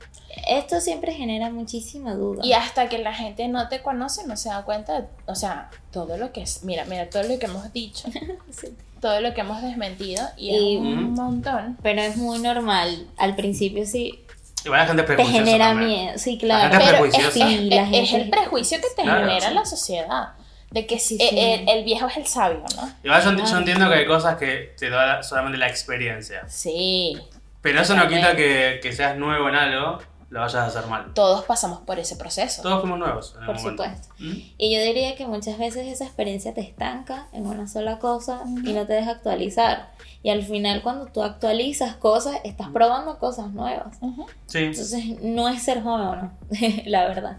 Esto 0.48 0.80
siempre 0.80 1.14
genera 1.14 1.50
muchísima 1.50 2.14
duda. 2.14 2.42
Y 2.46 2.54
hasta 2.54 2.88
que 2.90 2.98
la 3.00 3.14
gente 3.14 3.48
no 3.48 3.68
te 3.68 3.82
conoce, 3.82 4.26
no 4.28 4.38
se 4.38 4.50
da 4.50 4.64
cuenta 4.64 5.02
de, 5.02 5.08
o 5.26 5.36
sea, 5.36 5.70
todo 5.92 6.18
lo 6.18 6.32
que 6.32 6.42
es, 6.44 6.64
mira, 6.64 6.86
mira, 6.86 7.10
todo 7.10 7.24
lo 7.24 7.38
que 7.40 7.46
hemos 7.48 7.72
dicho, 7.74 8.08
Sí. 8.52 8.68
todo 9.02 9.22
lo 9.22 9.34
que 9.34 9.42
hemos 9.42 9.62
desmentido 9.62 10.24
y, 10.38 10.50
Y- 10.52 10.76
es 10.76 10.82
un 10.82 11.14
montón. 11.14 11.78
Pero 11.82 12.02
es 12.02 12.16
muy 12.18 12.40
normal. 12.40 13.08
Al 13.18 13.36
principio 13.36 13.86
sí, 13.86 14.24
Igual 14.66 14.82
la 14.82 14.88
gente 14.88 15.02
es 15.04 15.18
te 15.18 15.26
genera 15.26 15.68
también. 15.70 15.90
miedo. 15.90 16.18
Sí, 16.18 16.34
La 16.34 16.40
claro. 16.40 16.62
gente 16.70 16.76
es 16.78 16.92
Pero 16.92 17.06
es, 17.06 17.12
prejuiciosa. 17.16 17.50
es- 17.50 17.60
Sí, 17.60 17.70
la 17.70 17.76
es- 17.84 17.88
es 17.94 18.10
gente- 18.10 18.24
el 18.26 18.30
prejuicio 18.30 18.78
que 18.82 18.88
te 18.96 19.02
Claro, 19.04 19.20
genera 19.28 19.50
sí. 19.50 19.54
la 19.56 19.66
sociedad. 19.66 20.28
De 20.72 20.86
que 20.86 21.00
Sí, 21.00 21.18
eh, 21.20 21.28
sí. 21.32 21.40
El, 21.40 21.70
el 21.70 21.84
viejo 21.86 22.06
es 22.08 22.18
el 22.18 22.28
sabio, 22.28 22.64
¿no? 22.76 22.94
Igual 23.04 23.24
yo, 23.38 23.44
yo 23.44 23.58
entiendo 23.58 23.90
que 23.90 23.96
hay 23.96 24.06
cosas 24.06 24.38
que 24.38 24.76
te 24.78 24.90
da 24.92 25.24
solamente 25.24 25.58
la 25.58 25.68
experiencia. 25.68 26.44
Sí. 26.48 27.18
Pero 27.62 27.82
eso 27.82 27.96
no 27.96 28.08
quita 28.08 28.36
que, 28.36 28.80
que 28.84 28.94
seas 28.94 29.18
nuevo 29.18 29.50
en 29.50 29.56
algo, 29.56 29.98
lo 30.30 30.40
vayas 30.42 30.56
a 30.56 30.66
hacer 30.68 30.86
mal. 30.88 31.14
Todos 31.14 31.46
pasamos 31.46 31.80
por 31.82 31.98
ese 32.00 32.16
proceso. 32.16 32.62
Todos 32.62 32.82
fuimos 32.82 33.00
nuevos 33.00 33.34
en 33.40 33.46
Por 33.46 33.56
algún 33.56 33.72
supuesto. 33.72 34.08
¿Mm? 34.20 34.34
Y 34.58 34.76
yo 34.76 34.82
diría 34.84 35.16
que 35.16 35.26
muchas 35.26 35.58
veces 35.58 35.88
esa 35.88 36.06
experiencia 36.06 36.54
te 36.54 36.62
estanca 36.62 37.28
en 37.34 37.48
una 37.48 37.68
sola 37.68 38.00
cosa 38.00 38.44
y 38.46 38.74
no 38.74 38.86
te 38.86 38.94
deja 38.94 39.12
actualizar. 39.12 39.92
Y 40.22 40.30
al 40.30 40.44
final 40.44 40.82
cuando 40.84 41.06
tú 41.08 41.24
actualizas 41.24 41.96
cosas, 41.96 42.38
estás 42.44 42.68
probando 42.70 43.18
cosas 43.20 43.52
nuevas. 43.52 43.98
Sí. 44.46 44.60
Entonces 44.60 45.22
no 45.22 45.50
es 45.50 45.64
ser 45.64 45.82
joven, 45.82 46.06
¿no? 46.22 46.32
la 46.86 47.06
verdad. 47.08 47.38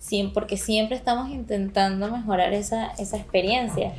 Siem- 0.00 0.32
porque 0.32 0.56
siempre 0.56 0.96
estamos 0.96 1.30
intentando 1.30 2.10
mejorar 2.10 2.52
esa, 2.52 2.88
esa 2.98 3.16
experiencia. 3.16 3.92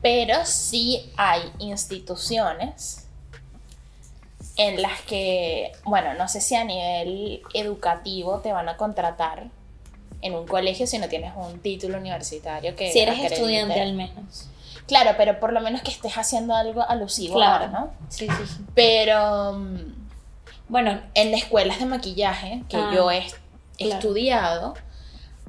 Pero 0.00 0.34
sí 0.44 1.12
hay 1.16 1.42
instituciones 1.58 3.01
en 4.56 4.82
las 4.82 5.00
que, 5.02 5.72
bueno, 5.84 6.14
no 6.14 6.28
sé 6.28 6.40
si 6.40 6.54
a 6.54 6.64
nivel 6.64 7.42
educativo 7.54 8.40
te 8.40 8.52
van 8.52 8.68
a 8.68 8.76
contratar 8.76 9.44
en 10.20 10.34
un 10.34 10.46
colegio 10.46 10.86
si 10.86 10.98
no 10.98 11.08
tienes 11.08 11.32
un 11.36 11.58
título 11.60 11.98
universitario 11.98 12.76
que 12.76 12.92
Si 12.92 13.00
eres 13.00 13.18
estudiante 13.32 13.80
al 13.80 13.94
menos. 13.94 14.48
Claro, 14.86 15.12
pero 15.16 15.40
por 15.40 15.52
lo 15.52 15.60
menos 15.60 15.80
que 15.82 15.90
estés 15.90 16.14
haciendo 16.18 16.54
algo 16.54 16.82
alusivo, 16.88 17.34
Claro. 17.36 17.68
¿no? 17.68 17.92
Sí, 18.08 18.26
sí, 18.28 18.46
sí. 18.46 18.64
Pero 18.74 19.58
Bueno, 20.68 21.00
en 21.14 21.30
las 21.32 21.42
escuelas 21.42 21.78
de 21.80 21.86
maquillaje 21.86 22.62
que 22.68 22.76
Ah, 22.78 22.90
yo 22.94 23.10
he 23.10 23.26
claro. 23.76 23.94
estudiado, 23.94 24.74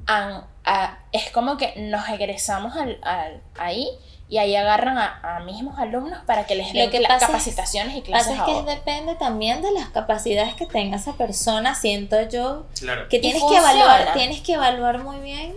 han- 0.06 0.44
a- 0.64 0.98
es 1.12 1.30
como 1.30 1.56
que 1.56 1.72
nos 1.76 2.06
egresamos 2.10 2.76
al, 2.76 2.98
al- 3.02 3.40
ahí 3.58 3.88
y 4.28 4.38
ahí 4.38 4.56
agarran 4.56 4.96
a, 4.98 5.36
a 5.36 5.40
mismos 5.40 5.78
alumnos 5.78 6.18
para 6.24 6.46
que 6.46 6.54
les 6.54 6.72
den 6.72 6.90
que 6.90 6.98
cla- 7.00 7.08
pasa 7.08 7.16
es- 7.16 7.26
capacitaciones 7.30 7.94
y 7.96 8.00
pasa 8.00 8.06
clases 8.10 8.32
es 8.34 8.40
a 8.40 8.44
que 8.46 8.62
depende 8.70 9.14
también 9.16 9.60
de 9.62 9.70
las 9.72 9.88
capacidades 9.90 10.54
que 10.54 10.66
tenga 10.66 10.96
esa 10.96 11.12
persona, 11.12 11.74
siento 11.74 12.16
yo, 12.28 12.64
Claro. 12.78 13.08
que 13.08 13.18
tienes 13.18 13.42
que 13.42 13.56
evaluar, 13.56 14.12
tienes 14.14 14.40
que 14.40 14.54
evaluar 14.54 15.02
muy 15.02 15.18
bien. 15.18 15.54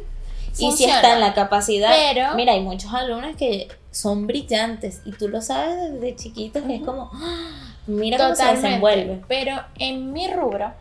Y 0.60 0.72
si 0.72 0.86
está 0.86 1.14
en 1.14 1.22
la 1.22 1.34
capacidad, 1.36 1.92
Pero- 1.96 2.34
mira, 2.36 2.54
hay 2.54 2.62
muchos 2.62 2.92
alumnos 2.94 3.36
que 3.36 3.68
son 3.92 4.26
brillantes 4.28 5.02
y 5.06 5.12
tú 5.12 5.28
lo 5.30 5.40
sabes 5.42 5.94
desde 5.94 6.16
chiquitos 6.16 6.64
que 6.64 6.76
es 6.78 6.82
como, 6.84 7.12
¡ah! 7.14 7.74
mira 7.86 8.18
cómo 8.18 8.36
se 8.36 8.44
desenvuelve. 8.46 9.22
Pero 9.28 9.62
en 9.78 10.12
mi 10.14 10.28
rubro, 10.28 10.74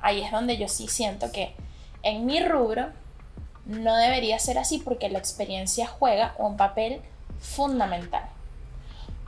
ahí 0.00 0.22
es 0.22 0.30
donde 0.30 0.56
yo 0.56 0.68
sí 0.68 0.86
siento 0.88 1.30
que 1.32 1.54
en 2.04 2.26
mi 2.26 2.40
rubro 2.40 2.90
no 3.66 3.96
debería 3.96 4.38
ser 4.38 4.56
así 4.58 4.78
porque 4.78 5.08
la 5.10 5.18
experiencia 5.18 5.86
juega 5.88 6.34
un 6.38 6.56
papel 6.56 7.00
fundamental. 7.40 8.24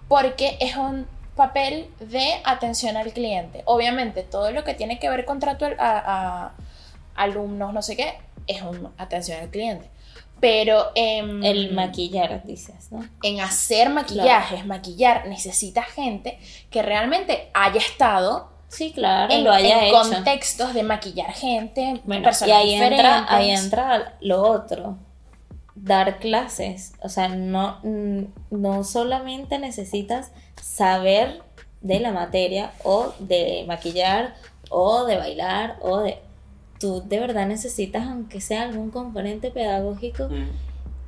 Porque 0.09 0.57
es 0.61 0.77
un 0.77 1.07
papel 1.37 1.89
de 2.01 2.41
atención 2.45 2.97
al 2.97 3.13
cliente. 3.13 3.63
Obviamente, 3.65 4.23
todo 4.23 4.51
lo 4.51 4.65
que 4.65 4.75
tiene 4.75 4.99
que 4.99 5.09
ver 5.09 5.25
contrato 5.25 5.67
a, 5.67 5.73
a 5.79 6.53
alumnos, 7.15 7.73
no 7.73 7.83
sé 7.83 7.97
qué, 7.97 8.15
es 8.47 8.63
una 8.63 8.91
atención 8.99 9.41
al 9.41 9.49
cliente. 9.51 9.89
Pero 10.41 10.91
en, 10.95 11.45
El 11.45 11.73
maquillar, 11.75 12.43
dices, 12.45 12.91
¿no? 12.91 13.07
en 13.23 13.41
hacer 13.41 13.91
maquillajes, 13.91 14.65
maquillar, 14.65 15.27
necesita 15.27 15.83
gente 15.83 16.39
que 16.71 16.83
realmente 16.83 17.51
haya 17.53 17.79
estado 17.79 18.49
Sí, 18.69 18.93
claro, 18.93 19.33
en, 19.35 19.43
lo 19.45 19.51
haya 19.53 19.79
en 19.81 19.85
hecho. 19.87 20.01
contextos 20.01 20.73
de 20.75 20.83
maquillar 20.85 21.33
gente, 21.33 22.01
Bueno, 22.05 22.23
y 22.23 22.25
personas 22.25 22.57
ahí 22.57 22.71
diferentes. 22.75 22.99
entra, 23.01 23.27
ahí 23.37 23.51
entra 23.51 24.15
lo 24.21 24.43
otro, 24.43 24.97
dar 25.83 26.19
clases. 26.19 26.93
O 27.03 27.09
sea, 27.09 27.29
no, 27.29 27.79
mm, 27.83 28.25
no 28.51 28.85
solamente 28.85 29.59
necesitas 29.59 30.31
saber 30.63 31.43
de 31.81 32.01
la 32.01 32.13
materia 32.13 32.73
o 32.85 33.13
de 33.19 33.65
maquillar 33.67 34.35
o 34.71 35.05
de 35.07 35.17
bailar 35.17 35.77
o 35.83 35.99
de... 35.99 36.19
Tú 36.79 37.03
de 37.07 37.19
verdad 37.21 37.47
necesitas, 37.47 38.07
aunque 38.07 38.41
sea 38.41 38.63
algún 38.63 38.91
componente 38.91 39.51
pedagógico, 39.51 40.29
Mm. 40.29 40.49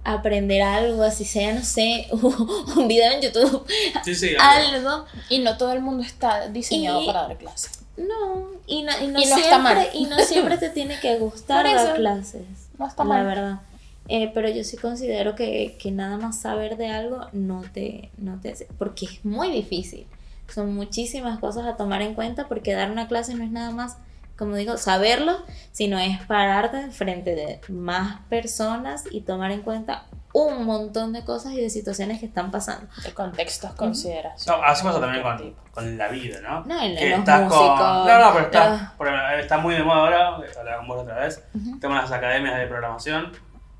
aprender 0.05 0.61
algo, 0.63 1.03
así 1.03 1.25
sea, 1.25 1.55
no 1.55 1.63
sé, 1.63 2.07
un 2.77 2.89
video 2.89 3.13
en 3.13 3.23
YouTube, 3.23 3.65
Sí, 4.05 4.15
sí. 4.15 4.31
algo. 4.41 5.07
Y 5.31 5.39
no 5.39 5.57
todo 5.57 5.73
el 5.73 5.81
mundo 5.81 6.03
está 6.03 6.49
diseñado 6.49 7.03
Y- 7.03 7.07
para 7.07 7.23
dar 7.29 7.39
clases. 7.39 7.79
No, 7.97 8.49
y 8.67 8.83
no, 8.83 8.93
y 9.03 9.07
no 9.09 9.21
Y 9.21 9.27
no 9.27 9.37
siempre, 9.37 9.43
está 9.43 9.59
mal. 9.59 9.89
y 9.95 10.05
no 10.07 10.19
siempre 10.19 10.57
te 10.59 10.71
tiene 10.71 10.99
que 11.01 11.19
gustar 11.19 11.65
dar 11.65 11.95
clases. 11.97 12.43
No 12.79 12.87
está 12.87 13.05
la 13.05 13.09
mal. 13.09 13.27
verdad. 13.27 13.61
Eh, 14.09 14.31
pero 14.35 14.49
yo 14.49 14.65
sí 14.65 14.77
considero 14.77 15.35
que, 15.35 15.77
que 15.81 15.91
nada 15.91 16.17
más 16.19 16.41
saber 16.41 16.77
de 16.77 16.89
algo 16.89 17.29
no 17.33 17.63
te, 17.73 18.11
no 18.19 18.41
te 18.41 18.51
hace, 18.53 18.67
porque 18.79 19.07
es 19.07 19.25
muy 19.25 19.51
difícil. 19.51 20.07
Son 20.49 20.75
muchísimas 20.75 21.39
cosas 21.39 21.67
a 21.67 21.77
tomar 21.77 22.03
en 22.03 22.15
cuenta 22.15 22.49
porque 22.49 22.73
dar 22.75 22.91
una 22.91 23.07
clase 23.09 23.35
no 23.35 23.45
es 23.45 23.51
nada 23.51 23.71
más, 23.71 23.97
como 24.37 24.57
digo, 24.57 24.77
saberlo, 24.77 25.39
sino 25.71 25.99
es 25.99 26.19
pararte 26.27 26.81
enfrente 26.81 27.35
de 27.35 27.61
más 27.69 28.21
personas 28.29 29.05
y 29.11 29.21
tomar 29.23 29.51
en 29.53 29.63
cuenta 29.63 30.05
un 30.35 30.65
montón 30.65 31.13
de 31.13 31.25
cosas 31.25 31.53
y 31.53 31.61
de 31.61 31.71
situaciones 31.71 32.19
que 32.19 32.27
están 32.27 32.51
pasando. 32.51 32.89
De 33.05 33.13
contextos, 33.15 33.73
consideración. 33.75 34.59
No, 34.59 34.65
así 34.65 34.83
pasa 34.83 34.99
también 35.01 35.23
con, 35.23 35.55
con 35.73 35.97
la 35.99 36.09
vida, 36.09 36.41
¿no? 36.43 36.65
No, 36.65 36.83
en 36.83 36.97
Que 36.97 37.11
los 37.11 37.19
estás 37.21 37.43
músicos. 37.43 37.67
con... 37.79 38.07
No, 38.07 38.19
no, 38.19 38.33
pero 38.33 38.45
está, 38.47 38.95
los- 38.99 39.41
está 39.43 39.59
muy 39.59 39.75
de 39.75 39.83
moda 39.85 40.01
ahora, 40.01 40.37
hablaba 40.59 40.79
con 40.79 40.89
vos 40.89 41.03
otra 41.03 41.21
vez, 41.21 41.43
Ujú. 41.55 41.79
tengo 41.79 41.95
unas 41.95 42.11
academias 42.11 42.59
de 42.59 42.67
programación 42.67 43.33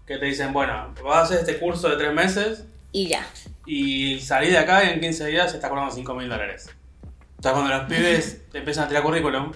que 0.07 0.19
te 0.19 0.27
dicen, 0.27 0.53
bueno, 0.53 0.93
vas 1.05 1.17
a 1.17 1.23
hacer 1.23 1.39
este 1.41 1.59
curso 1.59 1.89
de 1.89 1.97
tres 1.97 2.13
meses 2.13 2.65
Y 2.93 3.09
ya. 3.09 3.25
y 3.67 4.19
salí 4.21 4.49
de 4.51 4.59
acá 4.59 4.85
y 4.85 4.91
en 4.91 5.01
15 5.01 5.27
días 5.27 5.51
se 5.51 5.57
está 5.57 5.69
cobrando 5.69 5.95
5 5.95 6.15
mil 6.15 6.29
dólares. 6.29 6.69
Entonces 7.37 7.53
cuando 7.61 7.77
los 7.77 7.89
pibes 7.89 8.51
te 8.51 8.59
empiezan 8.61 8.85
a 8.85 8.89
tirar 8.89 9.03
currículum, 9.03 9.53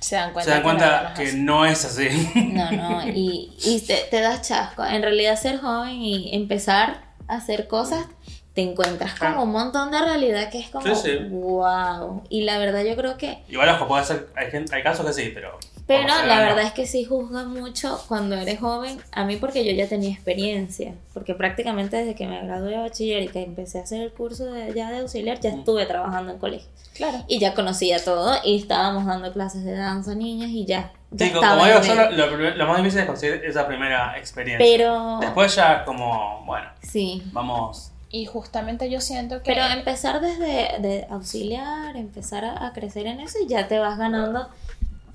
Se 0.00 0.16
dan 0.16 0.32
cuenta, 0.32 0.44
se 0.44 0.50
dan 0.50 0.62
que 0.62 0.68
no 0.68 0.78
cuenta 0.78 1.14
que 1.14 1.22
hacer. 1.24 1.38
no 1.38 1.64
es 1.66 1.84
así. 1.84 2.08
No, 2.52 2.70
no, 2.72 3.08
y, 3.08 3.52
y 3.64 3.80
te, 3.86 3.96
te 4.10 4.20
das 4.20 4.46
chasco. 4.46 4.84
En 4.84 5.02
realidad 5.02 5.36
ser 5.38 5.58
joven 5.60 5.96
y 5.96 6.34
empezar 6.34 7.02
a 7.26 7.36
hacer 7.36 7.66
cosas, 7.68 8.06
te 8.54 8.62
encuentras 8.62 9.12
como 9.18 9.30
Claro. 9.30 9.42
un 9.42 9.52
montón 9.52 9.90
de 9.90 10.00
realidad 10.00 10.50
que 10.50 10.58
es 10.60 10.68
como, 10.70 10.84
Sí, 10.94 10.94
sí. 11.02 11.18
wow. 11.30 12.24
Y 12.28 12.42
la 12.42 12.58
verdad 12.58 12.82
yo 12.84 12.96
creo 12.96 13.16
que, 13.18 13.42
Igual, 13.48 13.68
ojo, 13.70 13.86
puede 13.88 14.04
ser, 14.04 14.28
hay, 14.36 14.46
hay 14.72 14.82
casos 14.82 15.04
que 15.06 15.12
sí, 15.12 15.30
pero... 15.34 15.58
pero 15.88 16.06
la 16.26 16.38
verdad 16.40 16.64
es 16.64 16.72
que 16.72 16.86
sí 16.86 17.04
juzgan 17.04 17.50
mucho 17.52 17.98
cuando 18.06 18.36
eres 18.36 18.60
joven. 18.60 19.00
A 19.10 19.24
mí 19.24 19.36
porque 19.36 19.64
yo 19.64 19.72
ya 19.72 19.88
tenía 19.88 20.10
experiencia, 20.12 20.94
porque 21.14 21.34
prácticamente 21.34 21.96
desde 21.96 22.14
que 22.14 22.26
me 22.26 22.40
gradué 22.44 22.72
de 22.72 22.76
bachiller 22.78 23.22
y 23.22 23.28
que 23.28 23.42
empecé 23.42 23.78
a 23.80 23.82
hacer 23.84 24.02
el 24.02 24.12
curso 24.12 24.44
de, 24.44 24.74
ya 24.74 24.90
de 24.90 24.98
auxiliar, 24.98 25.40
ya 25.40 25.48
estuve 25.50 25.86
trabajando 25.86 26.30
en 26.32 26.38
colegio. 26.38 26.68
Claro. 26.94 27.24
Y 27.26 27.38
ya 27.38 27.54
conocía 27.54 28.04
todo 28.04 28.36
y 28.44 28.58
estábamos 28.58 29.06
dando 29.06 29.32
clases 29.32 29.64
de 29.64 29.72
danza 29.74 30.12
a 30.12 30.14
niñas 30.14 30.50
y 30.50 30.66
ya. 30.66 30.92
ya 31.10 31.26
Sí, 31.26 31.32
como 31.32 31.42
estaba 31.46 31.68
digo, 31.68 32.10
medio. 32.10 32.36
lo, 32.36 32.50
lo 32.56 32.66
más 32.66 32.76
difícil 32.78 33.00
es 33.00 33.06
conseguir 33.06 33.44
esa 33.44 33.66
primera 33.66 34.18
experiencia. 34.18 34.58
Pero... 34.64 35.18
Después 35.22 35.54
ya 35.56 35.84
como, 35.84 36.44
bueno, 36.44 36.68
Sí. 36.82 37.22
vamos... 37.32 37.92
Y 38.10 38.24
justamente 38.24 38.88
yo 38.90 39.00
siento 39.02 39.42
que... 39.42 39.52
Pero 39.52 39.66
empezar 39.66 40.20
desde 40.22 40.78
de 40.80 41.06
auxiliar, 41.10 41.94
empezar 41.96 42.44
a, 42.44 42.66
a 42.66 42.72
crecer 42.72 43.06
en 43.06 43.20
eso 43.20 43.38
y 43.44 43.46
ya 43.48 43.68
te 43.68 43.78
vas 43.78 43.98
ganando 43.98 44.48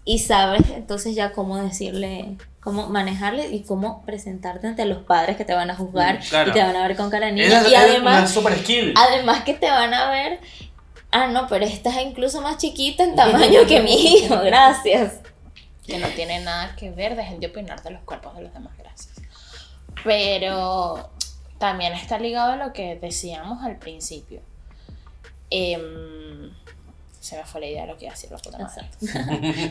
y 0.05 0.19
sabes 0.19 0.69
entonces 0.69 1.15
ya 1.15 1.31
cómo 1.31 1.57
decirle, 1.57 2.35
cómo 2.59 2.87
manejarle 2.87 3.47
y 3.49 3.63
cómo 3.63 4.03
presentarte 4.05 4.67
ante 4.67 4.85
los 4.85 4.99
padres 5.03 5.37
que 5.37 5.45
te 5.45 5.53
van 5.53 5.69
a 5.71 5.75
juzgar 5.75 6.19
Mm, 6.19 6.23
claro. 6.29 6.49
y 6.49 6.53
te 6.53 6.61
van 6.61 6.75
a 6.75 6.87
ver 6.87 6.95
con 6.97 7.09
cara 7.09 7.31
niña. 7.31 7.61
Es, 7.61 7.71
y 7.71 7.75
además, 7.75 8.19
una 8.19 8.27
super 8.27 8.57
skill. 8.59 8.93
además 8.97 9.43
que 9.43 9.53
te 9.53 9.69
van 9.69 9.93
a 9.93 10.09
ver, 10.11 10.39
ah 11.11 11.27
no, 11.27 11.47
pero 11.47 11.65
esta 11.65 11.89
es 11.89 12.05
incluso 12.07 12.41
más 12.41 12.57
chiquita 12.57 13.03
en 13.03 13.15
tamaño 13.17 13.65
que 13.67 13.81
mi 13.81 13.93
hijo, 14.17 14.39
gracias. 14.41 15.19
que 15.85 15.97
no 15.99 16.07
tiene 16.09 16.39
nada 16.41 16.75
que 16.75 16.91
ver, 16.91 17.15
dejen 17.15 17.39
de 17.39 17.47
opinar 17.47 17.81
de 17.83 17.91
los 17.91 18.01
cuerpos 18.03 18.35
de 18.35 18.43
los 18.43 18.53
demás, 18.53 18.73
gracias. 18.77 19.13
Pero 20.03 21.09
también 21.59 21.93
está 21.93 22.19
ligado 22.19 22.53
a 22.53 22.55
lo 22.57 22.73
que 22.73 22.95
decíamos 22.97 23.63
al 23.63 23.77
principio. 23.77 24.41
Em, 25.49 25.81
se 27.23 27.37
me 27.37 27.45
fue 27.45 27.61
la 27.61 27.67
idea 27.67 27.81
de 27.83 27.87
lo 27.87 27.97
que 27.97 28.05
iba 28.05 28.13
a 28.13 28.15
decir 28.15 28.29
la 28.31 28.37
puta 28.37 28.57
madre. 28.57 28.89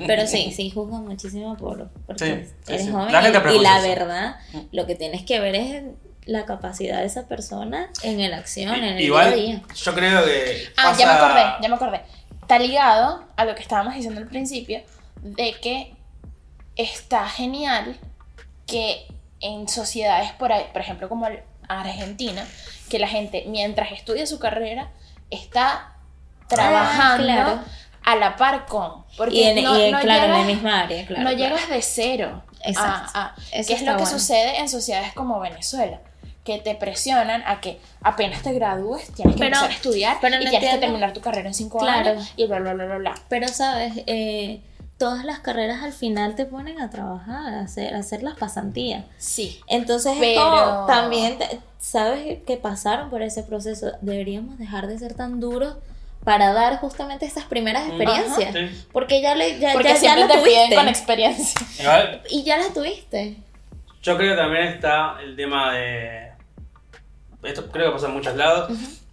Pero 0.07 0.27
sí, 0.27 0.53
sí 0.57 0.71
juzgan 0.71 1.07
muchísimo 1.07 1.57
por 1.57 1.89
porque 2.07 2.25
Sí, 2.25 2.73
eres 2.73 2.87
sí. 2.87 2.91
joven 2.93 3.13
La 3.13 3.23
gente 3.23 3.41
y, 3.53 3.57
y 3.57 3.59
la 3.61 3.81
verdad, 3.81 4.37
lo 4.73 4.87
que 4.87 4.95
tienes 4.95 5.23
que 5.25 5.39
ver 5.39 5.55
es 5.55 5.85
la 6.25 6.45
capacidad 6.47 7.01
de 7.01 7.07
esa 7.07 7.27
persona 7.29 7.91
en 8.03 8.31
la 8.31 8.39
acción, 8.39 8.75
en 8.75 8.85
el 8.85 9.01
Igual, 9.01 9.35
día 9.35 9.43
a 9.43 9.47
día. 9.59 9.63
yo 9.75 9.95
creo 9.95 10.25
que. 10.25 10.69
Ah, 10.77 10.95
ya 10.99 11.07
me 11.07 11.13
acordé, 11.13 11.43
ya 11.63 11.69
me 11.69 11.75
acordé. 11.75 12.01
Está 12.41 12.59
ligado 12.59 13.25
a 13.37 13.45
lo 13.45 13.55
que 13.55 13.61
estábamos 13.63 13.95
diciendo 13.95 14.21
al 14.21 14.29
principio, 14.29 14.81
de 15.21 15.53
que 15.61 15.95
está 16.77 17.29
genial 17.29 17.99
que 18.67 19.07
en 19.41 19.69
sociedades, 19.69 20.33
por, 20.33 20.53
ahí, 20.53 20.65
por 20.73 20.81
ejemplo, 20.81 21.09
como 21.09 21.27
el- 21.27 21.41
Argentina, 21.69 22.47
que 22.89 22.99
la 22.99 23.09
gente, 23.09 23.45
mientras 23.49 23.93
estudia 23.93 24.27
su 24.27 24.39
carrera, 24.39 24.91
está 25.31 25.97
trabajando 26.55 27.23
Ah, 27.31 27.35
claro. 27.45 27.61
a 28.05 28.17
la 28.17 28.37
par 28.37 28.67
con. 28.67 29.05
Porque 29.17 29.35
Y, 29.35 29.43
en, 29.45 29.65
no, 29.65 29.79
y, 29.79 29.91
no 29.91 30.01
claro, 30.01 30.25
en 30.25 30.31
llegas, 30.31 30.39
la 30.41 30.45
misma 30.45 30.81
área, 30.81 31.07
claro. 31.07 31.23
no 31.23 31.31
claro. 31.37 31.39
llegas 31.57 31.69
de 31.69 31.83
cero. 31.83 32.43
Exacto. 32.65 33.11
a- 33.15 33.25
a- 33.27 33.35
Eso 33.53 33.69
¿Qué 33.69 33.75
es 33.75 33.83
lo 33.83 33.93
que 33.97 34.03
bueno. 34.03 34.07
sucede 34.19 34.59
en 34.61 34.69
sociedades 34.69 35.13
como 35.15 35.41
Venezuela? 35.41 36.01
Que 36.45 36.59
te 36.59 36.75
presionan 36.75 37.43
a 37.47 37.61
que 37.61 37.81
apenas 38.03 38.43
te 38.43 38.53
gradúes 38.53 39.13
tienes 39.13 39.35
que 39.35 39.39
Pero- 39.41 39.49
empezar 39.57 39.71
a 39.71 39.73
estudiar 39.75 40.19
pero 40.21 40.37
y 40.37 40.49
tienes 40.49 40.71
que 40.73 40.79
terminar 40.79 41.13
tu 41.13 41.21
carrera 41.21 41.49
en 41.49 41.55
cinco 41.55 41.79
Claro. 41.79 42.11
años 42.11 42.33
y 42.37 42.47
bla, 42.47 42.59
bla, 42.61 42.75
bla, 42.75 42.85
bla, 42.87 42.97
bla. 42.99 43.15
Pero, 43.29 43.49
¿sabes? 43.49 43.93
Eh, 44.07 44.61
todas 44.99 45.25
las 45.25 45.41
carreras 45.41 45.83
al 45.83 45.93
final 45.93 46.35
te 46.37 46.45
ponen 46.47 46.81
a 46.81 46.89
trabajar, 46.91 47.55
a 47.55 47.61
hacer, 47.63 47.95
a 47.95 47.99
hacer 47.99 48.23
las 48.23 48.37
pasantías. 48.37 49.05
Sí. 49.19 49.61
Entonces, 49.67 50.13
es 50.15 50.19
Pero- 50.21 50.43
como 50.43 50.87
también, 50.87 51.39
te- 51.39 51.61
¿sabes? 51.81 52.39
Que 52.47 52.57
pasaron 52.57 53.11
por 53.11 53.23
ese 53.23 53.43
proceso. 53.43 53.93
Deberíamos 54.01 54.59
dejar 54.59 54.87
de 54.87 54.99
ser 55.01 55.15
tan 55.15 55.41
duros 55.41 55.77
para 56.25 56.53
dar 56.53 56.79
justamente 56.79 57.27
estas 57.27 57.45
primeras 57.45 57.87
experiencias. 57.89 58.55
Sí. 58.55 58.87
Porque 58.93 59.21
ya, 59.21 59.35
le, 59.35 59.59
ya, 59.59 59.73
Porque 59.73 59.89
ya, 59.95 59.97
ya 60.01 60.17
la 60.17 60.29
te 60.29 60.39
tuviste. 60.39 60.75
con 60.75 60.89
experiencia. 60.89 61.61
Y 62.31 62.45
ya 62.45 62.59
la 62.59 62.69
tuviste. 62.73 63.37
Yo 64.03 64.17
creo 64.17 64.35
que 64.35 64.41
también 64.41 64.65
está 64.69 65.17
el 65.23 65.37
tema 65.37 65.73
de. 65.75 66.33
Esto 67.43 67.69
creo 67.71 67.87
que 67.89 67.93
pasa 67.95 68.07
en 68.07 68.15
muchos 68.15 68.37
lados. 68.37 68.71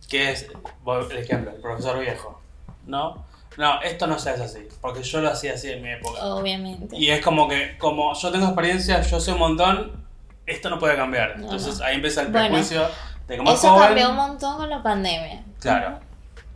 Que 0.08 0.32
es 0.32 0.48
voy- 0.84 1.06
el 1.12 1.18
ejemplo, 1.18 1.52
el 1.52 1.62
profesor 1.62 2.00
viejo. 2.00 2.42
¿No? 2.86 3.26
No, 3.58 3.82
esto 3.82 4.08
no 4.08 4.18
se 4.18 4.30
hace 4.32 4.44
así. 4.44 4.68
Porque 4.82 5.04
yo 5.04 5.20
lo 5.22 5.30
hacía 5.30 5.54
así 5.54 5.70
en 5.70 5.82
mi 5.84 5.90
época. 5.92 6.24
Obviamente. 6.26 6.96
Y 6.98 7.10
es 7.12 7.24
como 7.24 7.48
que, 7.48 7.78
como 7.78 8.14
yo 8.16 8.32
tengo 8.32 8.46
experiencia, 8.48 9.02
yo 9.02 9.20
sé 9.20 9.34
un 9.34 9.40
montón, 9.40 10.06
esto 10.46 10.70
no 10.70 10.80
puede 10.80 10.96
cambiar. 10.96 11.38
No, 11.38 11.44
Entonces 11.44 11.78
no. 11.80 11.86
ahí 11.86 11.96
empieza 11.96 12.22
el 12.22 12.28
Bueno, 12.30 12.48
prejuicio 12.48 12.88
de 13.28 13.36
que 13.36 13.42
más 13.44 13.56
Eso 13.56 13.70
joven. 13.70 13.88
cambió 13.88 14.10
un 14.12 14.16
montón 14.16 14.58
con 14.58 14.70
la 14.70 14.82
pandemia. 14.82 15.44
Claro. 15.60 16.00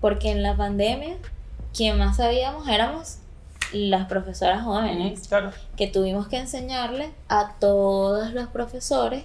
Porque 0.03 0.31
en 0.31 0.43
la 0.43 0.53
pandemia, 0.57 1.15
quien 1.73 1.97
más 1.97 2.17
sabíamos 2.17 2.67
éramos 2.67 3.19
las 3.71 4.05
profesoras 4.07 4.61
jóvenes. 4.61 5.17
Ujú, 5.21 5.29
Claro. 5.29 5.51
que 5.77 5.87
tuvimos 5.87 6.27
que 6.27 6.35
enseñarle 6.39 7.13
a 7.29 7.53
todos 7.57 8.33
los 8.33 8.47
profesores 8.49 9.23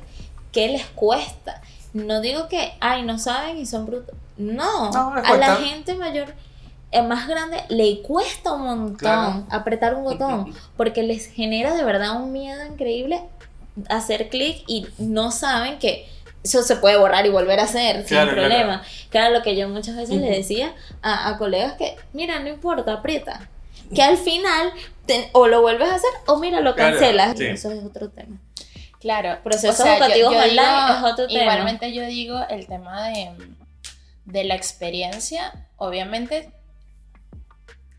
que 0.53 0.69
les 0.69 0.87
cuesta. 0.87 1.61
No 1.95 2.21
digo 2.21 2.47
que, 2.47 2.75
ay, 2.79 3.03
no 3.03 3.19
saben 3.19 3.59
y 3.59 3.67
son 3.67 3.87
brutos. 3.87 4.15
No, 4.37 4.91
a 4.93 5.37
la 5.37 5.57
gente 5.57 5.97
mayor, 5.97 6.33
eh, 6.93 7.03
más 7.03 7.27
grande, 7.27 7.57
le 7.71 8.01
cuesta 8.03 8.53
un 8.53 8.63
montón 8.63 8.95
Claro. 8.99 9.47
apretar 9.51 9.97
un 9.97 10.05
botón 10.05 10.55
porque 10.77 11.03
les 11.03 11.27
genera 11.27 11.75
de 11.75 11.83
verdad 11.83 12.23
un 12.23 12.31
miedo 12.31 12.65
increíble 12.65 13.21
hacer 13.89 14.29
clic 14.29 14.63
y 14.69 14.87
no 14.99 15.33
saben 15.33 15.81
que 15.81 16.09
eso 16.45 16.63
se 16.63 16.77
puede 16.77 16.97
borrar 16.97 17.27
y 17.27 17.31
volver 17.31 17.61
a 17.61 17.65
hacer 17.65 18.05
Claro, 18.05 18.31
sin 18.31 18.35
claro. 18.35 18.49
problema. 18.49 18.83
Claro, 19.11 19.35
lo 19.35 19.43
que 19.43 19.57
yo 19.57 19.69
muchas 19.69 19.97
veces 19.97 20.17
le 20.17 20.27
Ujú. 20.27 20.35
decía 20.37 20.75
a, 21.03 21.29
a 21.29 21.39
colegas 21.39 21.75
que, 21.75 21.97
mira, 22.13 22.39
no 22.41 22.49
importa, 22.49 22.93
aprieta. 22.95 23.49
Que 23.95 24.03
al 24.03 24.17
final 24.19 24.73
te- 25.07 25.31
o 25.33 25.47
lo 25.49 25.63
vuelves 25.63 25.89
a 25.91 25.95
hacer 25.97 26.11
o 26.27 26.37
mira, 26.39 26.61
lo 26.61 26.75
Claro, 26.75 26.93
cancelas. 26.99 27.37
sí. 27.39 27.47
Eso 27.47 27.71
es 27.73 27.85
otro 27.85 28.09
tema. 28.11 28.37
Claro. 29.01 29.39
Procesos 29.43 29.81
educativos 29.87 30.35
online 30.35 30.97
es 30.99 31.03
otro 31.05 31.27
tema. 31.29 31.41
Igualmente 31.43 31.93
yo 31.93 32.05
digo 32.07 32.39
el 32.51 32.67
tema 32.67 33.09
de, 33.09 33.31
de 34.25 34.45
la 34.45 34.55
experiencia, 34.55 35.69
obviamente 35.77 36.51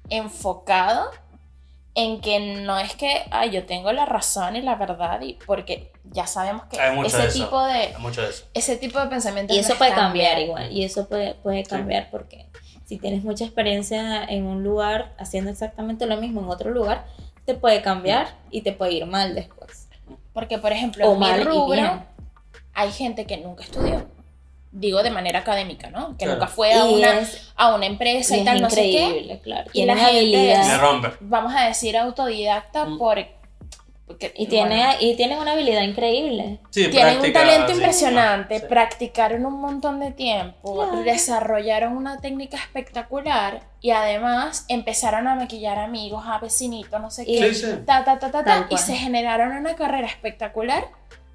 enfocado 0.09 1.09
en 1.95 2.21
que 2.21 2.39
no 2.39 2.77
es 2.79 2.95
que 2.95 3.23
ay, 3.31 3.51
yo 3.51 3.65
tengo 3.65 3.91
la 3.91 4.05
razón 4.05 4.55
y 4.55 4.61
la 4.61 4.75
verdad, 4.75 5.21
y 5.21 5.33
porque 5.45 5.88
ya 6.11 6.26
sabemos 6.27 6.64
que 6.65 6.80
Hay 6.80 6.95
mucho 6.95 7.07
ese 7.07 7.18
de 7.18 7.27
eso. 7.27 7.44
tipo 7.45 7.64
de 7.64 7.73
Hay 7.73 7.94
mucho 7.99 8.22
de 8.22 8.30
eso. 8.30 8.45
ese 8.53 8.77
tipo 8.77 8.99
de 8.99 9.07
pensamiento 9.07 9.53
Y 9.53 9.60
eso 9.60 9.73
no 9.73 9.77
puede 9.77 9.91
está 9.91 10.02
cambiar 10.03 10.36
bien. 10.36 10.48
igual. 10.48 10.72
Y 10.72 10.84
eso 10.84 11.07
puede, 11.07 11.36
puede 11.36 11.64
cambiar 11.64 12.10
porque 12.10 12.45
si 12.86 12.98
tienes 12.98 13.23
mucha 13.23 13.45
experiencia 13.45 14.23
en 14.23 14.45
un 14.45 14.64
lugar 14.64 15.14
haciendo 15.19 15.52
exactamente 15.52 16.06
lo 16.07 16.18
mismo 16.18 16.41
en 16.41 16.49
otro 16.49 16.72
lugar, 16.72 17.06
te 17.45 17.53
puede 17.53 17.81
cambiar 17.81 18.27
y 18.52 18.61
te 18.61 18.72
puede 18.73 18.94
ir 18.94 19.06
mal 19.06 19.36
después. 19.36 19.88
Porque, 20.34 20.57
por 20.57 20.72
ejemplo, 20.72 21.07
O 21.07 21.14
en 21.14 21.19
mi 21.19 21.26
mal 21.27 21.41
y 21.41 21.44
rubro 21.44 22.03
hay 22.73 22.91
gente 22.91 23.26
que 23.26 23.38
nunca 23.38 23.64
estudió. 23.64 24.06
Digo 24.72 25.02
de 25.02 25.10
manera 25.10 25.40
académica, 25.40 25.90
¿no? 25.90 26.10
Que 26.11 26.26
Claro. 26.26 26.34
nunca 26.34 26.48
fue 26.48 26.72
a 26.73 26.88
y 26.88 26.94
una, 26.94 27.19
es, 27.19 27.52
a 27.56 27.73
una 27.73 27.88
empresa 27.88 28.36
y 28.36 28.38
y, 28.38 28.40
es 28.41 28.45
tal, 28.45 28.61
no 28.61 28.69
sé 28.69 28.81
qué. 28.84 29.40
claro. 29.44 29.69
Y 29.73 29.86
la 29.86 29.95
gente 29.95 30.77
rompe. 30.77 31.10
Vamos 31.22 31.53
a 31.56 31.65
decir 31.65 31.98
autodidacta 31.98 32.86
Mm. 32.86 32.98
por... 32.99 33.18
porque, 34.10 34.34
Y 34.36 34.48
tiene, 34.48 34.76
bueno, 34.77 34.94
y 35.02 35.15
tiene 35.15 35.40
una 35.40 35.52
habilidad 35.52 35.84
increíble. 35.84 36.57
Sí, 36.72 36.88
tienen 36.88 37.19
un 37.19 37.31
talento 37.31 37.68
sí, 37.68 37.73
impresionante, 37.76 38.60
sí. 38.60 38.65
practicaron 38.68 39.45
un 39.45 39.61
montón 39.61 39.99
de 39.99 40.10
tiempo, 40.10 40.84
desarrollaron 41.06 41.95
una 41.95 42.18
técnica 42.19 42.57
espectacular 42.57 43.61
y 43.81 43.91
además 43.91 44.65
empezaron 44.68 45.27
a 45.27 45.36
maquillar 45.36 45.77
amigos, 45.77 46.23
a 46.26 46.40
vecinitos, 46.40 46.99
no 46.99 47.11
sé 47.11 47.23
qué, 47.23 47.53
Sí, 47.53 47.68
sí. 47.68 47.68
ta, 47.86 48.03
ta, 48.03 48.18
ta, 48.18 48.31
ta, 48.31 48.44
ta, 48.44 48.65
y 48.72 48.77
se 48.80 48.95
generaron 48.95 49.52
una 49.56 49.76
carrera 49.76 50.07
espectacular, 50.07 50.88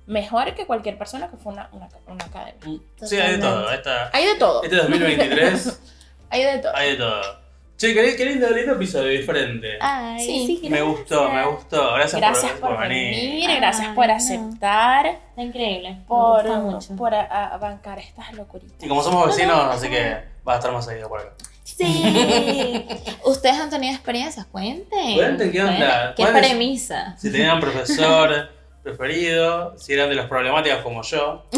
mejor 0.06 0.52
que 0.56 0.66
cualquier 0.66 0.98
persona 0.98 1.30
que 1.30 1.36
fue 1.36 1.52
una, 1.52 1.68
una, 1.70 1.88
una 2.08 2.24
academia. 2.24 2.80
Sí, 3.04 3.16
hay 3.16 3.34
de 3.34 3.38
todo. 3.38 3.60
Totalmente. 3.60 3.88
Esta, 3.88 4.10
Hay 4.12 4.26
de 4.26 4.34
todo, 4.34 4.62
este 4.64 4.76
2023 4.76 5.80
hay 6.30 6.42
de 6.42 6.58
todo. 6.58 6.74
hay 6.74 6.90
de 6.90 6.96
todo. 6.96 7.43
Che, 7.76 7.92
qué, 7.92 8.16
qué 8.16 8.24
lindo, 8.24 8.48
lindo 8.50 8.72
episodio 8.74 9.08
diferente. 9.08 9.78
Ay, 9.80 10.20
Sí. 10.24 10.58
sí, 10.62 10.68
me 10.70 10.80
gustó, 10.82 11.24
me 11.24 11.30
gracias. 11.40 11.54
gustó. 11.56 11.92
Gracias, 11.94 12.20
Gracias 12.20 12.52
por, 12.52 12.70
por 12.70 12.80
venir, 12.88 13.50
gracias 13.56 13.88
Ay, 13.88 13.94
por 13.94 14.06
no. 14.06 14.14
aceptar, 14.14 15.06
Está 15.06 15.42
increíble. 15.42 15.98
por, 16.06 16.44
me 16.44 16.50
gusta 16.60 16.60
mucho. 16.90 16.96
por 16.96 17.14
a- 17.14 17.46
a 17.54 17.58
bancar 17.58 17.98
estas 17.98 18.32
locuritas. 18.34 18.76
Y 18.80 18.88
como 18.88 19.02
somos 19.02 19.26
vecinos, 19.26 19.58
así 19.74 19.88
que 19.90 20.22
va 20.46 20.52
a 20.54 20.56
estar 20.56 20.72
más 20.72 20.84
seguido 20.84 21.08
por 21.08 21.20
acá. 21.20 21.32
Sí. 21.64 21.84
¿Ustedes 23.24 23.56
han 23.58 23.70
tenido 23.70 23.92
experiencias? 23.92 24.46
Cuenten. 24.46 25.14
Cuenten, 25.16 25.50
¿qué 25.50 25.60
onda? 25.62 26.14
¿Qué 26.16 26.22
¿Cuál 26.22 26.36
es? 26.36 26.46
premisa? 26.48 27.16
Si 27.18 27.32
tenían 27.32 27.58
profesor 27.58 28.50
preferido, 28.84 29.76
si 29.78 29.94
eran 29.94 30.08
de 30.10 30.14
los 30.14 30.26
problemáticos 30.28 30.78
como 30.82 31.02
yo. 31.02 31.44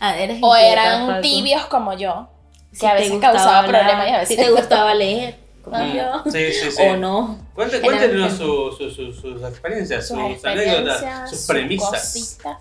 Ah, 0.00 0.16
eres 0.16 0.38
O 0.40 0.56
eran 0.56 1.20
tibios 1.20 1.66
como 1.66 1.92
yo, 1.92 2.28
que 2.76 2.80
Si 2.80 2.86
a 2.86 2.94
veces 2.94 3.18
causaba 3.20 3.62
la- 3.62 3.68
problemas 3.68 4.08
y 4.08 4.10
a 4.10 4.18
veces 4.18 4.36
Si 4.36 4.42
te 4.42 4.50
gustaba 4.52 4.94
leer, 4.94 5.36
como 5.62 5.78
Mm, 5.78 5.92
yo. 5.96 6.22
Sí, 6.30 6.52
sí, 6.52 6.70
sí. 6.70 6.82
O 6.82 6.96
no. 6.96 7.38
Cuéntenos 7.54 8.32
su- 8.34 8.72
su- 8.76 8.90
su- 8.90 9.12
sus 9.12 9.42
experiencias, 9.42 10.06
sus 10.08 10.18
sus, 10.18 10.44
anécdotas, 10.44 11.30
sus 11.30 11.46
premisas. 11.46 11.90
cositas. 11.90 12.56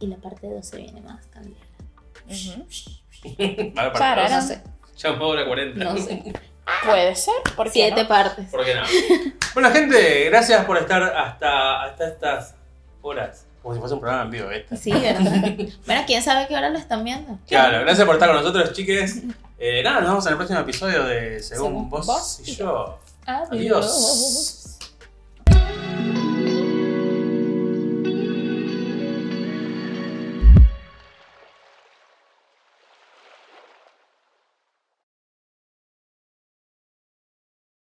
Y 0.00 0.06
la 0.08 0.16
parte 0.16 0.48
2 0.48 0.66
se 0.66 0.76
viene 0.78 1.00
más 1.00 1.24
candela. 1.26 1.56
Ujú. 2.26 2.66
A 3.78 3.82
ver, 3.84 3.92
para. 3.92 4.28
No 4.28 4.40
sé. 4.42 4.62
Ya 4.98 5.10
hora 5.12 5.46
40. 5.46 5.84
No 5.84 5.96
sé. 5.98 6.22
Puede 6.84 7.14
ser, 7.14 7.34
porque 7.54 7.72
Siete 7.72 8.04
partes. 8.06 8.46
¿Por 8.50 8.64
qué 8.64 8.74
no? 8.74 8.82
bueno, 9.54 9.70
gente, 9.70 10.24
gracias 10.24 10.64
por 10.64 10.76
estar 10.78 11.00
hasta, 11.02 11.84
hasta 11.84 12.08
estas 12.08 12.54
horas. 13.02 13.44
Como 13.62 13.74
si 13.74 13.80
fuese 13.80 13.94
un 13.94 14.00
programa 14.00 14.24
en 14.24 14.30
vivo, 14.30 14.48
¿viste? 14.48 14.76
Sí, 14.76 14.90
¿verdad? 14.92 15.54
bueno, 15.86 16.02
quién 16.06 16.22
sabe 16.22 16.46
qué 16.48 16.56
hora 16.56 16.68
lo 16.70 16.78
están 16.78 17.04
viendo. 17.04 17.38
Claro, 17.46 17.80
gracias 17.80 18.04
por 18.04 18.16
estar 18.16 18.28
con 18.28 18.38
nosotros, 18.38 18.72
chiques. 18.72 19.22
Eh, 19.58 19.82
nada, 19.82 20.00
nos 20.00 20.10
vemos 20.10 20.26
en 20.26 20.32
el 20.32 20.36
próximo 20.36 20.60
episodio 20.60 21.04
de 21.04 21.42
Según, 21.42 21.66
Según 21.68 21.90
vos, 21.90 22.06
vos 22.06 22.40
y 22.44 22.54
yo. 22.54 22.98
Adiós. 23.24 23.48
Adiós. 23.50 24.55